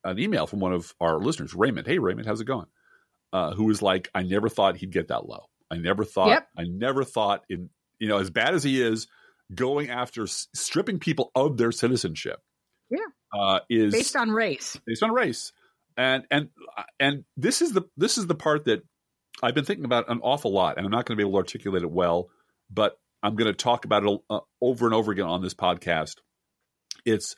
an 0.03 0.19
email 0.19 0.45
from 0.45 0.59
one 0.59 0.73
of 0.73 0.93
our 0.99 1.19
listeners, 1.19 1.53
Raymond. 1.53 1.87
Hey 1.87 1.99
Raymond, 1.99 2.27
how's 2.27 2.41
it 2.41 2.45
going? 2.45 2.67
Uh, 3.31 3.53
who 3.53 3.65
was 3.65 3.81
like, 3.81 4.09
I 4.13 4.23
never 4.23 4.49
thought 4.49 4.75
he'd 4.77 4.91
get 4.91 5.09
that 5.09 5.27
low. 5.27 5.45
I 5.71 5.77
never 5.77 6.03
thought 6.03 6.29
yep. 6.29 6.47
I 6.57 6.63
never 6.63 7.03
thought 7.03 7.43
in 7.49 7.69
you 7.99 8.07
know, 8.07 8.17
as 8.17 8.29
bad 8.29 8.55
as 8.55 8.63
he 8.63 8.81
is, 8.81 9.07
going 9.53 9.89
after 9.89 10.25
stripping 10.27 10.99
people 10.99 11.31
of 11.35 11.57
their 11.57 11.71
citizenship. 11.71 12.39
Yeah. 12.89 12.99
Uh, 13.31 13.59
is 13.69 13.93
based 13.93 14.15
on 14.15 14.31
race. 14.31 14.79
Based 14.85 15.03
on 15.03 15.11
race 15.11 15.51
and 15.99 16.23
and 16.31 16.49
and 16.99 17.25
this 17.35 17.61
is 17.61 17.73
the 17.73 17.83
this 17.97 18.17
is 18.17 18.25
the 18.25 18.35
part 18.35 18.65
that 18.65 18.81
I've 19.43 19.53
been 19.53 19.65
thinking 19.65 19.85
about 19.85 20.09
an 20.09 20.21
awful 20.23 20.51
lot, 20.51 20.77
and 20.77 20.85
I'm 20.85 20.91
not 20.91 21.05
going 21.05 21.17
to 21.17 21.23
be 21.23 21.27
able 21.27 21.33
to 21.33 21.43
articulate 21.43 21.83
it 21.83 21.91
well, 21.91 22.29
but 22.71 22.97
I'm 23.21 23.35
going 23.35 23.51
to 23.51 23.53
talk 23.53 23.83
about 23.83 24.05
it 24.05 24.19
uh, 24.29 24.39
over 24.61 24.85
and 24.85 24.95
over 24.95 25.11
again 25.11 25.25
on 25.25 25.41
this 25.41 25.53
podcast. 25.53 26.15
It's 27.05 27.35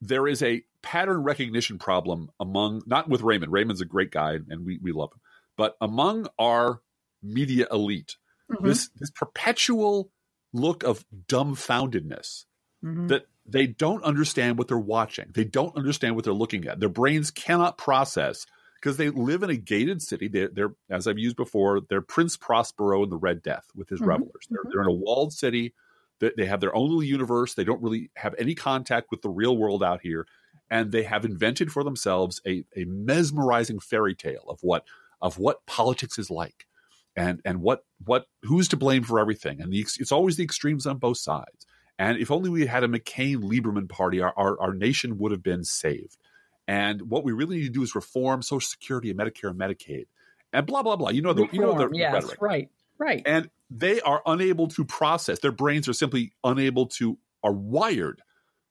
there 0.00 0.28
is 0.28 0.42
a 0.42 0.62
pattern 0.80 1.24
recognition 1.24 1.78
problem 1.78 2.30
among 2.38 2.82
not 2.86 3.08
with 3.08 3.22
Raymond. 3.22 3.52
Raymond's 3.52 3.80
a 3.80 3.86
great 3.86 4.12
guy, 4.12 4.38
and 4.48 4.64
we 4.64 4.78
we 4.80 4.92
love 4.92 5.10
him, 5.12 5.20
but 5.56 5.76
among 5.80 6.28
our 6.38 6.80
media 7.20 7.66
elite, 7.72 8.16
mm-hmm. 8.50 8.64
this 8.64 8.90
this 8.96 9.10
perpetual 9.10 10.12
look 10.52 10.84
of 10.84 11.04
dumbfoundedness 11.26 12.44
mm-hmm. 12.84 13.08
that 13.08 13.26
they 13.46 13.66
don't 13.66 14.02
understand 14.04 14.58
what 14.58 14.68
they're 14.68 14.78
watching. 14.78 15.26
They 15.34 15.44
don't 15.44 15.76
understand 15.76 16.16
what 16.16 16.24
they're 16.24 16.32
looking 16.32 16.66
at. 16.66 16.80
Their 16.80 16.88
brains 16.88 17.30
cannot 17.30 17.78
process 17.78 18.46
because 18.80 18.96
they 18.96 19.10
live 19.10 19.42
in 19.42 19.50
a 19.50 19.56
gated 19.56 20.02
city. 20.02 20.28
They're, 20.28 20.48
they're, 20.48 20.74
as 20.90 21.06
I've 21.06 21.18
used 21.18 21.36
before, 21.36 21.80
they're 21.88 22.00
Prince 22.00 22.36
Prospero 22.36 23.02
in 23.02 23.10
the 23.10 23.16
Red 23.16 23.42
Death 23.42 23.64
with 23.74 23.88
his 23.88 24.00
mm-hmm. 24.00 24.10
revelers. 24.10 24.46
They're, 24.50 24.60
mm-hmm. 24.60 24.70
they're 24.72 24.82
in 24.82 24.88
a 24.88 24.92
walled 24.92 25.32
city. 25.32 25.74
They 26.20 26.46
have 26.46 26.60
their 26.60 26.74
own 26.74 26.88
little 26.88 27.02
universe. 27.02 27.54
They 27.54 27.64
don't 27.64 27.82
really 27.82 28.10
have 28.16 28.34
any 28.38 28.54
contact 28.54 29.10
with 29.10 29.20
the 29.20 29.28
real 29.28 29.56
world 29.56 29.82
out 29.82 30.00
here, 30.00 30.26
and 30.70 30.90
they 30.90 31.02
have 31.02 31.24
invented 31.24 31.70
for 31.70 31.84
themselves 31.84 32.40
a, 32.46 32.64
a 32.76 32.84
mesmerizing 32.84 33.78
fairy 33.78 34.14
tale 34.14 34.44
of 34.48 34.58
what 34.62 34.84
of 35.20 35.38
what 35.38 35.66
politics 35.66 36.18
is 36.18 36.30
like, 36.30 36.66
and 37.14 37.42
and 37.44 37.60
what 37.60 37.84
what 38.04 38.26
who's 38.42 38.68
to 38.68 38.76
blame 38.76 39.02
for 39.02 39.18
everything. 39.18 39.60
And 39.60 39.72
the, 39.72 39.80
it's 39.80 40.12
always 40.12 40.36
the 40.36 40.44
extremes 40.44 40.86
on 40.86 40.98
both 40.98 41.18
sides. 41.18 41.66
And 41.98 42.18
if 42.18 42.30
only 42.30 42.50
we 42.50 42.66
had 42.66 42.84
a 42.84 42.88
McCain 42.88 43.42
Lieberman 43.42 43.88
party, 43.88 44.20
our, 44.20 44.32
our, 44.36 44.60
our 44.60 44.74
nation 44.74 45.18
would 45.18 45.32
have 45.32 45.42
been 45.42 45.64
saved. 45.64 46.16
And 46.66 47.02
what 47.02 47.24
we 47.24 47.32
really 47.32 47.56
need 47.56 47.66
to 47.66 47.70
do 47.70 47.82
is 47.82 47.94
reform 47.94 48.42
Social 48.42 48.66
Security 48.66 49.10
and 49.10 49.18
Medicare 49.18 49.50
and 49.50 49.58
Medicaid, 49.58 50.06
and 50.52 50.66
blah 50.66 50.82
blah 50.82 50.96
blah. 50.96 51.10
You 51.10 51.22
know 51.22 51.34
the 51.34 51.42
reform, 51.42 51.54
you 51.54 51.66
know 51.66 51.88
the 51.88 51.96
yes, 51.96 52.14
rhetoric. 52.14 52.40
right, 52.40 52.70
right. 52.98 53.22
And 53.26 53.50
they 53.70 54.00
are 54.00 54.22
unable 54.24 54.68
to 54.68 54.84
process. 54.84 55.40
Their 55.40 55.52
brains 55.52 55.88
are 55.88 55.92
simply 55.92 56.32
unable 56.42 56.86
to 56.86 57.18
are 57.42 57.52
wired 57.52 58.22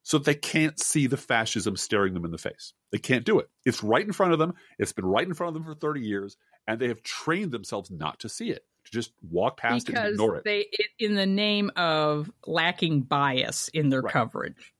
so 0.02 0.18
that 0.18 0.24
they 0.24 0.34
can't 0.34 0.78
see 0.78 1.06
the 1.06 1.16
fascism 1.16 1.76
staring 1.76 2.14
them 2.14 2.24
in 2.24 2.30
the 2.32 2.38
face. 2.38 2.72
They 2.90 2.98
can't 2.98 3.24
do 3.24 3.38
it. 3.38 3.48
It's 3.64 3.82
right 3.82 4.04
in 4.04 4.12
front 4.12 4.32
of 4.32 4.38
them. 4.38 4.54
It's 4.78 4.92
been 4.92 5.06
right 5.06 5.26
in 5.26 5.34
front 5.34 5.56
of 5.56 5.62
them 5.62 5.72
for 5.72 5.78
30 5.78 6.00
years, 6.00 6.36
and 6.66 6.80
they 6.80 6.88
have 6.88 7.02
trained 7.02 7.52
themselves 7.52 7.90
not 7.90 8.20
to 8.20 8.28
see 8.28 8.50
it 8.50 8.64
just 8.94 9.12
walk 9.30 9.58
past 9.58 9.86
because 9.86 10.00
it 10.00 10.06
and 10.06 10.14
ignore 10.14 10.36
it. 10.36 10.44
They, 10.44 10.68
in 10.98 11.14
the 11.14 11.26
name 11.26 11.70
of 11.76 12.30
lacking 12.46 13.02
bias 13.02 13.68
in 13.68 13.90
their 13.90 14.00
right. 14.00 14.12
coverage, 14.12 14.72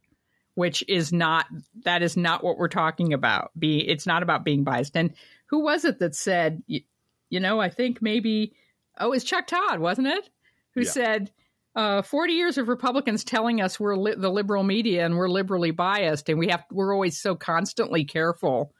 which 0.54 0.84
is 0.88 1.12
not 1.12 1.46
that 1.84 2.02
is 2.02 2.16
not 2.16 2.42
what 2.42 2.56
we're 2.56 2.68
talking 2.68 3.12
about. 3.12 3.50
Be 3.58 3.78
it's 3.78 4.06
not 4.06 4.22
about 4.22 4.44
being 4.44 4.64
biased. 4.64 4.96
And 4.96 5.12
who 5.46 5.60
was 5.60 5.84
it 5.84 5.98
that 5.98 6.14
said, 6.14 6.62
you, 6.66 6.80
you 7.28 7.40
know, 7.40 7.60
I 7.60 7.68
think 7.68 8.00
maybe 8.00 8.54
oh, 8.98 9.12
it's 9.12 9.24
Chuck 9.24 9.46
Todd, 9.46 9.80
wasn't 9.80 10.08
it? 10.08 10.28
Who 10.74 10.82
yeah. 10.82 10.90
said. 10.90 11.32
Uh, 11.76 12.02
40 12.02 12.34
years 12.34 12.56
of 12.56 12.68
Republicans 12.68 13.24
telling 13.24 13.60
us 13.60 13.80
we're 13.80 13.96
li- 13.96 14.14
the 14.16 14.30
liberal 14.30 14.62
media 14.62 15.04
and 15.04 15.16
we're 15.16 15.28
liberally 15.28 15.72
biased, 15.72 16.28
and 16.28 16.38
we 16.38 16.46
have 16.46 16.64
we're 16.70 16.94
always 16.94 17.20
so 17.20 17.34
constantly 17.34 18.04
careful 18.04 18.72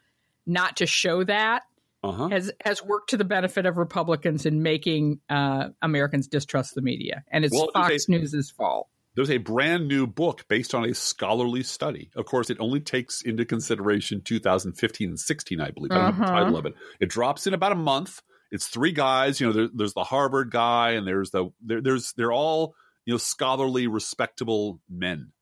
not 0.46 0.76
to 0.76 0.86
show 0.86 1.24
that 1.24 1.64
uh-huh. 2.04 2.28
has 2.28 2.52
has 2.64 2.82
worked 2.82 3.10
to 3.10 3.16
the 3.16 3.24
benefit 3.24 3.66
of 3.66 3.76
Republicans 3.76 4.46
in 4.46 4.62
making 4.62 5.20
uh, 5.28 5.68
Americans 5.82 6.28
distrust 6.28 6.74
the 6.74 6.82
media, 6.82 7.24
and 7.30 7.44
it's 7.44 7.54
well, 7.54 7.70
Fox 7.72 8.08
a, 8.08 8.10
News's 8.10 8.50
fault. 8.50 8.88
There's 9.14 9.30
a 9.30 9.38
brand 9.38 9.86
new 9.86 10.06
book 10.06 10.44
based 10.48 10.74
on 10.74 10.84
a 10.84 10.94
scholarly 10.94 11.62
study. 11.62 12.10
Of 12.16 12.26
course, 12.26 12.50
it 12.50 12.58
only 12.58 12.80
takes 12.80 13.22
into 13.22 13.44
consideration 13.44 14.22
2015 14.22 15.08
and 15.08 15.20
16, 15.20 15.60
I 15.60 15.70
believe. 15.70 15.92
I 15.92 15.94
don't 15.94 16.04
uh-huh. 16.06 16.18
know 16.20 16.26
the 16.26 16.32
title 16.32 16.56
of 16.56 16.66
it. 16.66 16.74
It 16.98 17.10
drops 17.10 17.46
in 17.46 17.54
about 17.54 17.72
a 17.72 17.76
month. 17.76 18.22
It's 18.50 18.66
three 18.66 18.92
guys. 18.92 19.40
You 19.40 19.46
know, 19.48 19.52
there, 19.52 19.68
there's 19.72 19.94
the 19.94 20.04
Harvard 20.04 20.50
guy, 20.50 20.92
and 20.92 21.06
there's 21.06 21.30
the 21.30 21.50
there, 21.64 21.80
there's 21.80 22.12
they're 22.16 22.32
all 22.32 22.74
you 23.04 23.14
know 23.14 23.18
scholarly, 23.18 23.86
respectable 23.86 24.80
men 24.90 25.32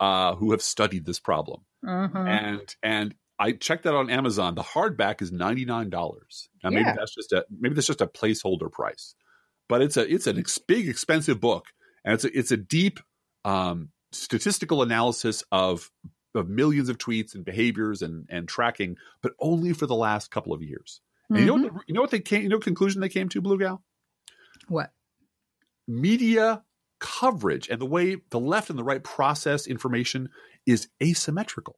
uh, 0.00 0.34
who 0.34 0.50
have 0.50 0.62
studied 0.62 1.06
this 1.06 1.20
problem. 1.20 1.62
Uh-huh. 1.86 2.18
And 2.18 2.76
and 2.82 3.14
I 3.38 3.52
checked 3.52 3.84
that 3.84 3.94
on 3.94 4.10
Amazon. 4.10 4.54
The 4.54 4.62
hardback 4.62 5.20
is 5.20 5.32
ninety 5.32 5.64
nine 5.64 5.90
dollars. 5.90 6.48
Now 6.62 6.70
yeah. 6.70 6.82
maybe 6.82 6.96
that's 6.96 7.14
just 7.14 7.32
a 7.32 7.44
maybe 7.50 7.74
that's 7.74 7.86
just 7.86 8.00
a 8.00 8.06
placeholder 8.06 8.70
price, 8.70 9.14
but 9.68 9.82
it's 9.82 9.96
a 9.96 10.12
it's 10.12 10.26
an 10.26 10.38
ex- 10.38 10.58
big 10.58 10.88
expensive 10.88 11.40
book, 11.40 11.66
and 12.04 12.14
it's 12.14 12.24
a, 12.24 12.38
it's 12.38 12.50
a 12.50 12.56
deep 12.56 13.00
um, 13.44 13.90
statistical 14.12 14.82
analysis 14.82 15.44
of 15.52 15.90
of 16.34 16.48
millions 16.48 16.88
of 16.88 16.98
tweets 16.98 17.34
and 17.34 17.44
behaviors 17.44 18.02
and 18.02 18.26
and 18.30 18.48
tracking, 18.48 18.96
but 19.22 19.32
only 19.38 19.72
for 19.72 19.86
the 19.86 19.94
last 19.94 20.30
couple 20.30 20.52
of 20.52 20.62
years. 20.62 21.00
Mm-hmm. 21.30 21.40
you 21.40 21.46
know 21.46 21.54
what, 21.54 21.62
mm-hmm. 21.62 21.78
you 21.88 21.94
know 21.94 22.00
what 22.00 22.10
they 22.10 22.20
came 22.20 22.42
you 22.42 22.48
know 22.48 22.58
conclusion 22.58 23.00
they 23.00 23.08
came 23.08 23.28
to 23.30 23.40
Blue 23.40 23.58
Gal? 23.58 23.82
What 24.68 24.92
media 25.86 26.62
coverage 26.98 27.68
and 27.68 27.80
the 27.80 27.86
way 27.86 28.16
the 28.30 28.40
left 28.40 28.70
and 28.70 28.78
the 28.78 28.84
right 28.84 29.02
process 29.02 29.66
information 29.66 30.30
is 30.66 30.88
asymmetrical. 31.02 31.76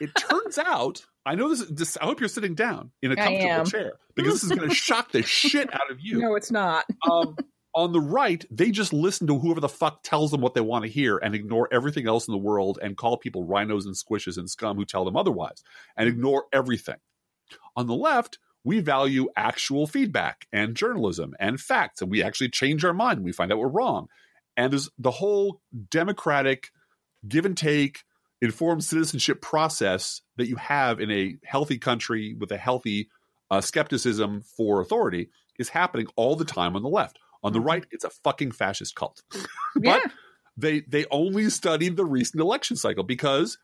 It 0.00 0.14
turns 0.14 0.58
out, 0.58 1.04
I 1.24 1.34
know 1.34 1.48
this, 1.48 1.64
this. 1.68 1.96
I 1.96 2.04
hope 2.04 2.20
you're 2.20 2.28
sitting 2.28 2.54
down 2.54 2.92
in 3.02 3.12
a 3.12 3.16
comfortable 3.16 3.64
chair 3.64 3.92
because 4.14 4.34
this 4.34 4.44
is 4.44 4.50
going 4.50 4.68
to 4.68 4.74
shock 4.74 5.12
the 5.12 5.22
shit 5.22 5.72
out 5.72 5.90
of 5.90 6.00
you. 6.00 6.20
No, 6.20 6.34
it's 6.34 6.50
not. 6.50 6.84
um, 7.10 7.36
on 7.74 7.92
the 7.92 8.00
right, 8.00 8.44
they 8.50 8.70
just 8.70 8.92
listen 8.92 9.26
to 9.26 9.38
whoever 9.38 9.60
the 9.60 9.68
fuck 9.68 10.02
tells 10.02 10.30
them 10.30 10.40
what 10.40 10.54
they 10.54 10.62
want 10.62 10.84
to 10.84 10.90
hear 10.90 11.18
and 11.18 11.34
ignore 11.34 11.68
everything 11.70 12.08
else 12.08 12.26
in 12.26 12.32
the 12.32 12.38
world 12.38 12.78
and 12.80 12.96
call 12.96 13.18
people 13.18 13.44
rhinos 13.44 13.84
and 13.84 13.94
squishes 13.94 14.38
and 14.38 14.48
scum 14.48 14.76
who 14.76 14.84
tell 14.84 15.04
them 15.04 15.16
otherwise 15.16 15.62
and 15.96 16.08
ignore 16.08 16.46
everything. 16.52 16.96
On 17.76 17.86
the 17.86 17.94
left, 17.94 18.38
we 18.64 18.80
value 18.80 19.28
actual 19.36 19.86
feedback 19.86 20.46
and 20.52 20.74
journalism 20.74 21.34
and 21.38 21.60
facts, 21.60 22.02
and 22.02 22.10
we 22.10 22.22
actually 22.22 22.48
change 22.48 22.84
our 22.84 22.94
mind. 22.94 23.22
We 23.22 23.30
find 23.30 23.52
out 23.52 23.58
we're 23.58 23.68
wrong. 23.68 24.08
And 24.56 24.72
there's 24.72 24.88
the 24.98 25.10
whole 25.10 25.60
democratic 25.90 26.70
give 27.28 27.44
and 27.44 27.56
take 27.56 28.04
informed 28.42 28.84
citizenship 28.84 29.40
process 29.40 30.20
that 30.36 30.48
you 30.48 30.56
have 30.56 31.00
in 31.00 31.10
a 31.10 31.36
healthy 31.44 31.78
country 31.78 32.34
with 32.38 32.50
a 32.52 32.56
healthy 32.58 33.08
uh, 33.50 33.60
skepticism 33.60 34.42
for 34.56 34.80
authority 34.80 35.30
is 35.58 35.70
happening 35.70 36.06
all 36.16 36.36
the 36.36 36.44
time 36.44 36.76
on 36.76 36.82
the 36.82 36.88
left. 36.88 37.18
On 37.42 37.52
the 37.52 37.60
right, 37.60 37.84
it's 37.90 38.04
a 38.04 38.10
fucking 38.10 38.50
fascist 38.52 38.94
cult. 38.94 39.22
yeah. 39.80 40.00
but 40.02 40.12
they 40.56 40.80
they 40.80 41.04
only 41.10 41.48
studied 41.50 41.96
the 41.96 42.04
recent 42.04 42.40
election 42.40 42.76
cycle 42.76 43.04
because 43.04 43.58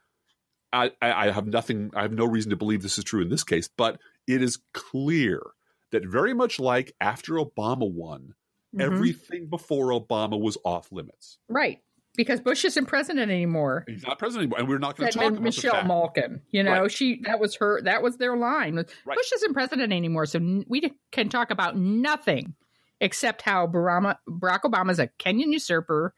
I, 0.73 0.93
I, 1.03 1.29
I 1.29 1.31
have 1.33 1.47
nothing 1.47 1.91
I 1.95 2.03
have 2.03 2.13
no 2.13 2.25
reason 2.27 2.51
to 2.51 2.57
believe 2.57 2.83
this 2.83 2.97
is 2.99 3.05
true 3.05 3.23
in 3.23 3.29
this 3.29 3.45
case, 3.45 3.69
but 3.77 3.99
it 4.27 4.43
is 4.43 4.59
clear 4.73 5.43
that 5.91 6.07
very 6.07 6.33
much 6.33 6.59
like 6.61 6.93
after 7.01 7.35
Obama 7.35 7.91
won, 7.91 8.35
Mhm. 8.75 8.81
everything 8.81 9.49
before 9.49 9.89
Obama 9.89 10.41
was 10.41 10.57
off 10.65 10.91
limits. 10.93 11.39
right. 11.49 11.81
Because 12.15 12.41
Bush 12.41 12.65
isn't 12.67 12.87
president 12.87 13.31
anymore. 13.31 13.85
He's 13.89 14.07
not 14.07 14.19
president 14.19 14.45
anymore, 14.53 14.59
and 14.61 14.69
we're 14.69 14.79
not 14.79 14.97
going 14.97 15.11
to 15.11 15.19
talk 15.19 15.31
about 15.31 15.43
Michelle. 15.43 15.85
Malkin. 15.85 16.43
You 16.51 16.63
know, 16.63 16.83
Right. 16.83 16.91
she 16.93 17.23
that 17.25 17.41
was 17.41 17.57
her 17.57 17.81
that 17.83 18.03
was 18.03 18.19
their 18.19 18.37
line. 18.37 18.77
Right. 18.77 18.87
Bush 19.17 19.33
isn't 19.35 19.55
president 19.55 19.93
anymore, 19.93 20.27
so 20.27 20.65
we 20.69 20.93
can 21.11 21.29
talk 21.31 21.51
about 21.51 21.77
nothing 21.77 22.55
except 23.01 23.43
how 23.43 23.67
Barama, 23.67 24.17
Barack 24.29 24.91
is 24.91 24.99
a 24.99 25.09
Kenyan 25.19 25.53
usurper 25.53 26.15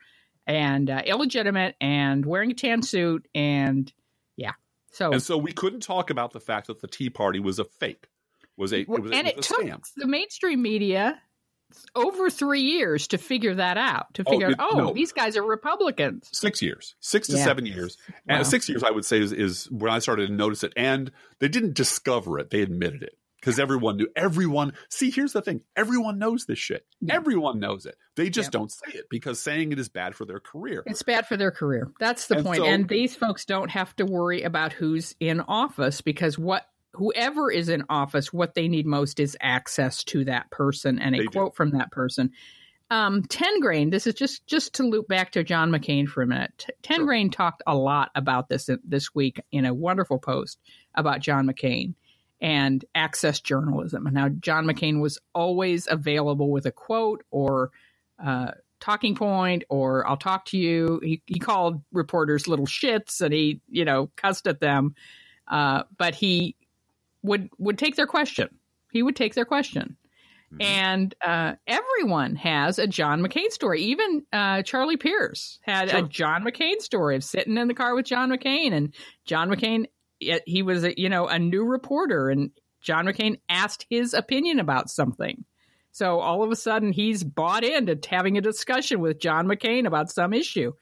and 0.47 0.91
uh, 0.91 1.03
illegitimate 1.07 1.77
and 1.81 2.27
wearing 2.27 2.51
a 2.51 2.55
tan 2.55 2.83
suit 2.83 3.27
and 3.35 3.93
yeah. 4.37 4.53
So 4.91 5.13
And 5.13 5.23
so 5.23 5.39
we 5.39 5.53
couldn't 5.53 5.81
talk 5.81 6.11
about 6.11 6.33
the 6.33 6.41
fact 6.41 6.67
that 6.67 6.81
the 6.81 6.87
Tea 6.89 7.09
Party 7.11 7.41
was 7.41 7.59
a 7.59 7.65
fake, 7.65 8.09
was 8.57 8.73
a 8.73 8.81
it 8.81 8.89
was, 8.89 9.11
and 9.13 9.27
it 9.27 9.27
it 9.29 9.37
was 9.39 9.47
a 9.51 9.55
took 9.55 9.65
scam. 9.65 9.81
the 9.97 10.07
mainstream 10.07 10.61
media 10.61 11.21
over 11.95 12.31
three 12.31 12.63
years 12.63 13.09
to 13.09 13.19
figure 13.19 13.55
that 13.57 13.77
out. 13.77 14.15
To 14.15 14.25
Oh, 14.27 14.31
figure 14.33 14.51
it- 14.51 14.61
out, 14.61 14.69
oh, 14.73 14.79
no. 14.79 14.93
these 14.93 15.13
guys 15.13 15.37
are 15.37 15.43
Republicans. 15.43 16.29
Six 16.33 16.63
years, 16.63 16.95
six 17.01 17.29
to 17.29 17.37
Yeah. 17.37 17.45
seven 17.45 17.67
years, 17.67 17.97
Wow. 18.09 18.15
and 18.39 18.47
six 18.47 18.69
years 18.69 18.83
I 18.83 18.91
would 18.91 19.05
say 19.05 19.19
is, 19.21 19.33
is 19.33 19.71
when 19.71 19.91
I 19.93 19.99
started 19.99 20.27
to 20.29 20.33
notice 20.33 20.63
it. 20.65 20.73
And 20.77 21.11
they 21.39 21.49
didn't 21.49 21.75
discover 21.75 22.39
it; 22.39 22.51
they 22.51 22.61
admitted 22.63 23.03
it 23.03 23.17
because 23.41 23.59
everyone 23.59 23.97
knew. 23.99 24.09
Everyone 24.17 24.73
see, 24.89 25.11
here's 25.11 25.33
the 25.33 25.43
thing: 25.43 25.61
everyone 25.77 26.19
knows 26.19 26.47
this 26.47 26.59
shit. 26.59 26.87
Yeah. 27.01 27.15
Everyone 27.15 27.59
knows 27.61 27.87
it. 27.87 27.97
They 28.17 28.31
just 28.31 28.49
Yeah. 28.49 28.59
don't 28.59 28.73
say 28.73 28.93
it 28.99 29.07
because 29.11 29.41
saying 29.41 29.73
it 29.73 29.79
is 29.79 29.89
bad 29.89 30.15
for 30.15 30.25
their 30.25 30.41
career. 30.41 30.83
It's 30.87 31.03
bad 31.03 31.27
for 31.27 31.37
their 31.37 31.51
career. 31.51 31.91
That's 32.01 32.27
the 32.29 32.37
And 32.37 32.45
point. 32.47 32.59
so- 32.59 32.65
and 32.65 32.89
these 32.89 33.15
folks 33.17 33.45
don't 33.45 33.71
have 33.71 33.95
to 33.97 34.05
worry 34.07 34.43
about 34.43 34.73
who's 34.73 35.15
in 35.21 35.41
office 35.41 36.01
because 36.01 36.39
what 36.39 36.67
whoever 36.95 37.51
is 37.51 37.69
in 37.69 37.85
office, 37.89 38.33
what 38.33 38.55
they 38.55 38.69
need 38.69 38.87
most 38.87 39.21
is 39.21 39.37
access 39.41 40.05
to 40.05 40.25
that 40.25 40.51
person 40.51 40.99
and 40.99 41.15
a 41.15 41.19
They 41.19 41.25
do. 41.27 41.31
quote 41.31 41.57
from 41.57 41.71
that 41.73 41.91
person. 41.91 42.31
Um, 42.91 43.23
Tengrain. 43.23 43.91
This 43.91 44.07
is 44.07 44.15
just 44.15 44.47
just 44.47 44.75
to 44.75 44.83
loop 44.85 45.09
back 45.09 45.33
to 45.33 45.43
John 45.43 45.71
McCain 45.71 46.07
for 46.07 46.23
a 46.23 46.27
minute. 46.27 46.67
Ten 46.83 46.99
Sure. 46.99 47.07
Grain 47.07 47.31
talked 47.31 47.63
a 47.67 47.75
lot 47.75 48.11
about 48.15 48.49
this 48.49 48.69
this 48.85 49.15
week 49.15 49.41
in 49.51 49.65
a 49.65 49.75
wonderful 49.75 50.19
post 50.19 50.61
about 50.95 51.21
John 51.21 51.47
McCain 51.47 51.95
and 52.41 52.85
access 52.95 53.41
journalism 53.41 54.07
and 54.07 54.19
how 54.19 54.29
John 54.29 54.67
McCain 54.67 55.01
was 55.01 55.19
always 55.35 55.89
available 55.91 56.51
with 56.51 56.67
a 56.67 56.73
quote 56.73 57.25
or 57.31 57.71
uh, 58.23 58.51
talking 58.81 59.15
point 59.15 59.65
or 59.71 60.07
I'll 60.07 60.19
talk 60.19 60.45
to 60.47 60.59
you. 60.59 61.01
He, 61.03 61.23
he 61.27 61.39
called 61.39 61.83
reporters 61.91 62.47
little 62.47 62.67
shits 62.67 63.23
and 63.23 63.33
he, 63.33 63.63
you 63.69 63.87
know, 63.87 64.11
cussed 64.17 64.47
at 64.47 64.61
them. 64.61 64.95
Uh, 65.49 65.85
but 65.97 66.15
he 66.15 66.55
would 67.25 67.49
would 67.59 67.79
take 67.79 67.97
their 67.97 68.07
question. 68.07 68.49
He 68.93 69.03
would 69.03 69.17
take 69.17 69.35
their 69.35 69.45
question. 69.45 69.97
Mhm. 70.53 70.63
And 70.63 71.15
uh, 71.25 71.55
everyone 71.67 72.37
has 72.37 72.79
a 72.79 72.87
John 72.87 73.21
McCain 73.21 73.51
story. 73.51 73.83
Even 73.83 74.25
uh, 74.33 74.63
Charlie 74.63 74.97
Pierce 74.97 75.59
had 75.63 75.93
a 75.93 76.03
John 76.03 76.45
McCain 76.45 76.81
story 76.81 77.17
of 77.17 77.25
sitting 77.25 77.57
in 77.57 77.67
the 77.67 77.75
car 77.75 77.95
with 77.95 78.07
John 78.07 78.31
McCain, 78.31 78.73
and 78.73 78.95
John 79.25 79.49
McCain, 79.51 79.87
he 80.47 80.63
was 80.63 80.85
a, 80.85 80.99
you 81.01 81.09
know 81.09 81.27
a 81.27 81.39
new 81.39 81.65
reporter, 81.65 82.29
and 82.29 82.51
John 82.81 83.07
McCain 83.07 83.41
asked 83.49 83.87
his 83.91 84.15
opinion 84.15 84.61
about 84.61 84.91
something. 84.91 85.45
So 85.91 86.21
all 86.21 86.43
of 86.43 86.51
a 86.51 86.57
sudden, 86.57 86.93
he's 86.93 87.25
bought 87.25 87.65
into 87.65 87.99
having 88.09 88.37
a 88.37 88.43
discussion 88.43 89.01
with 89.01 89.21
John 89.21 89.47
McCain 89.47 89.87
about 89.87 90.11
some 90.11 90.33
issue, 90.33 90.73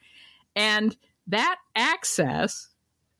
and 0.55 0.95
that 1.27 1.55
access, 1.75 2.67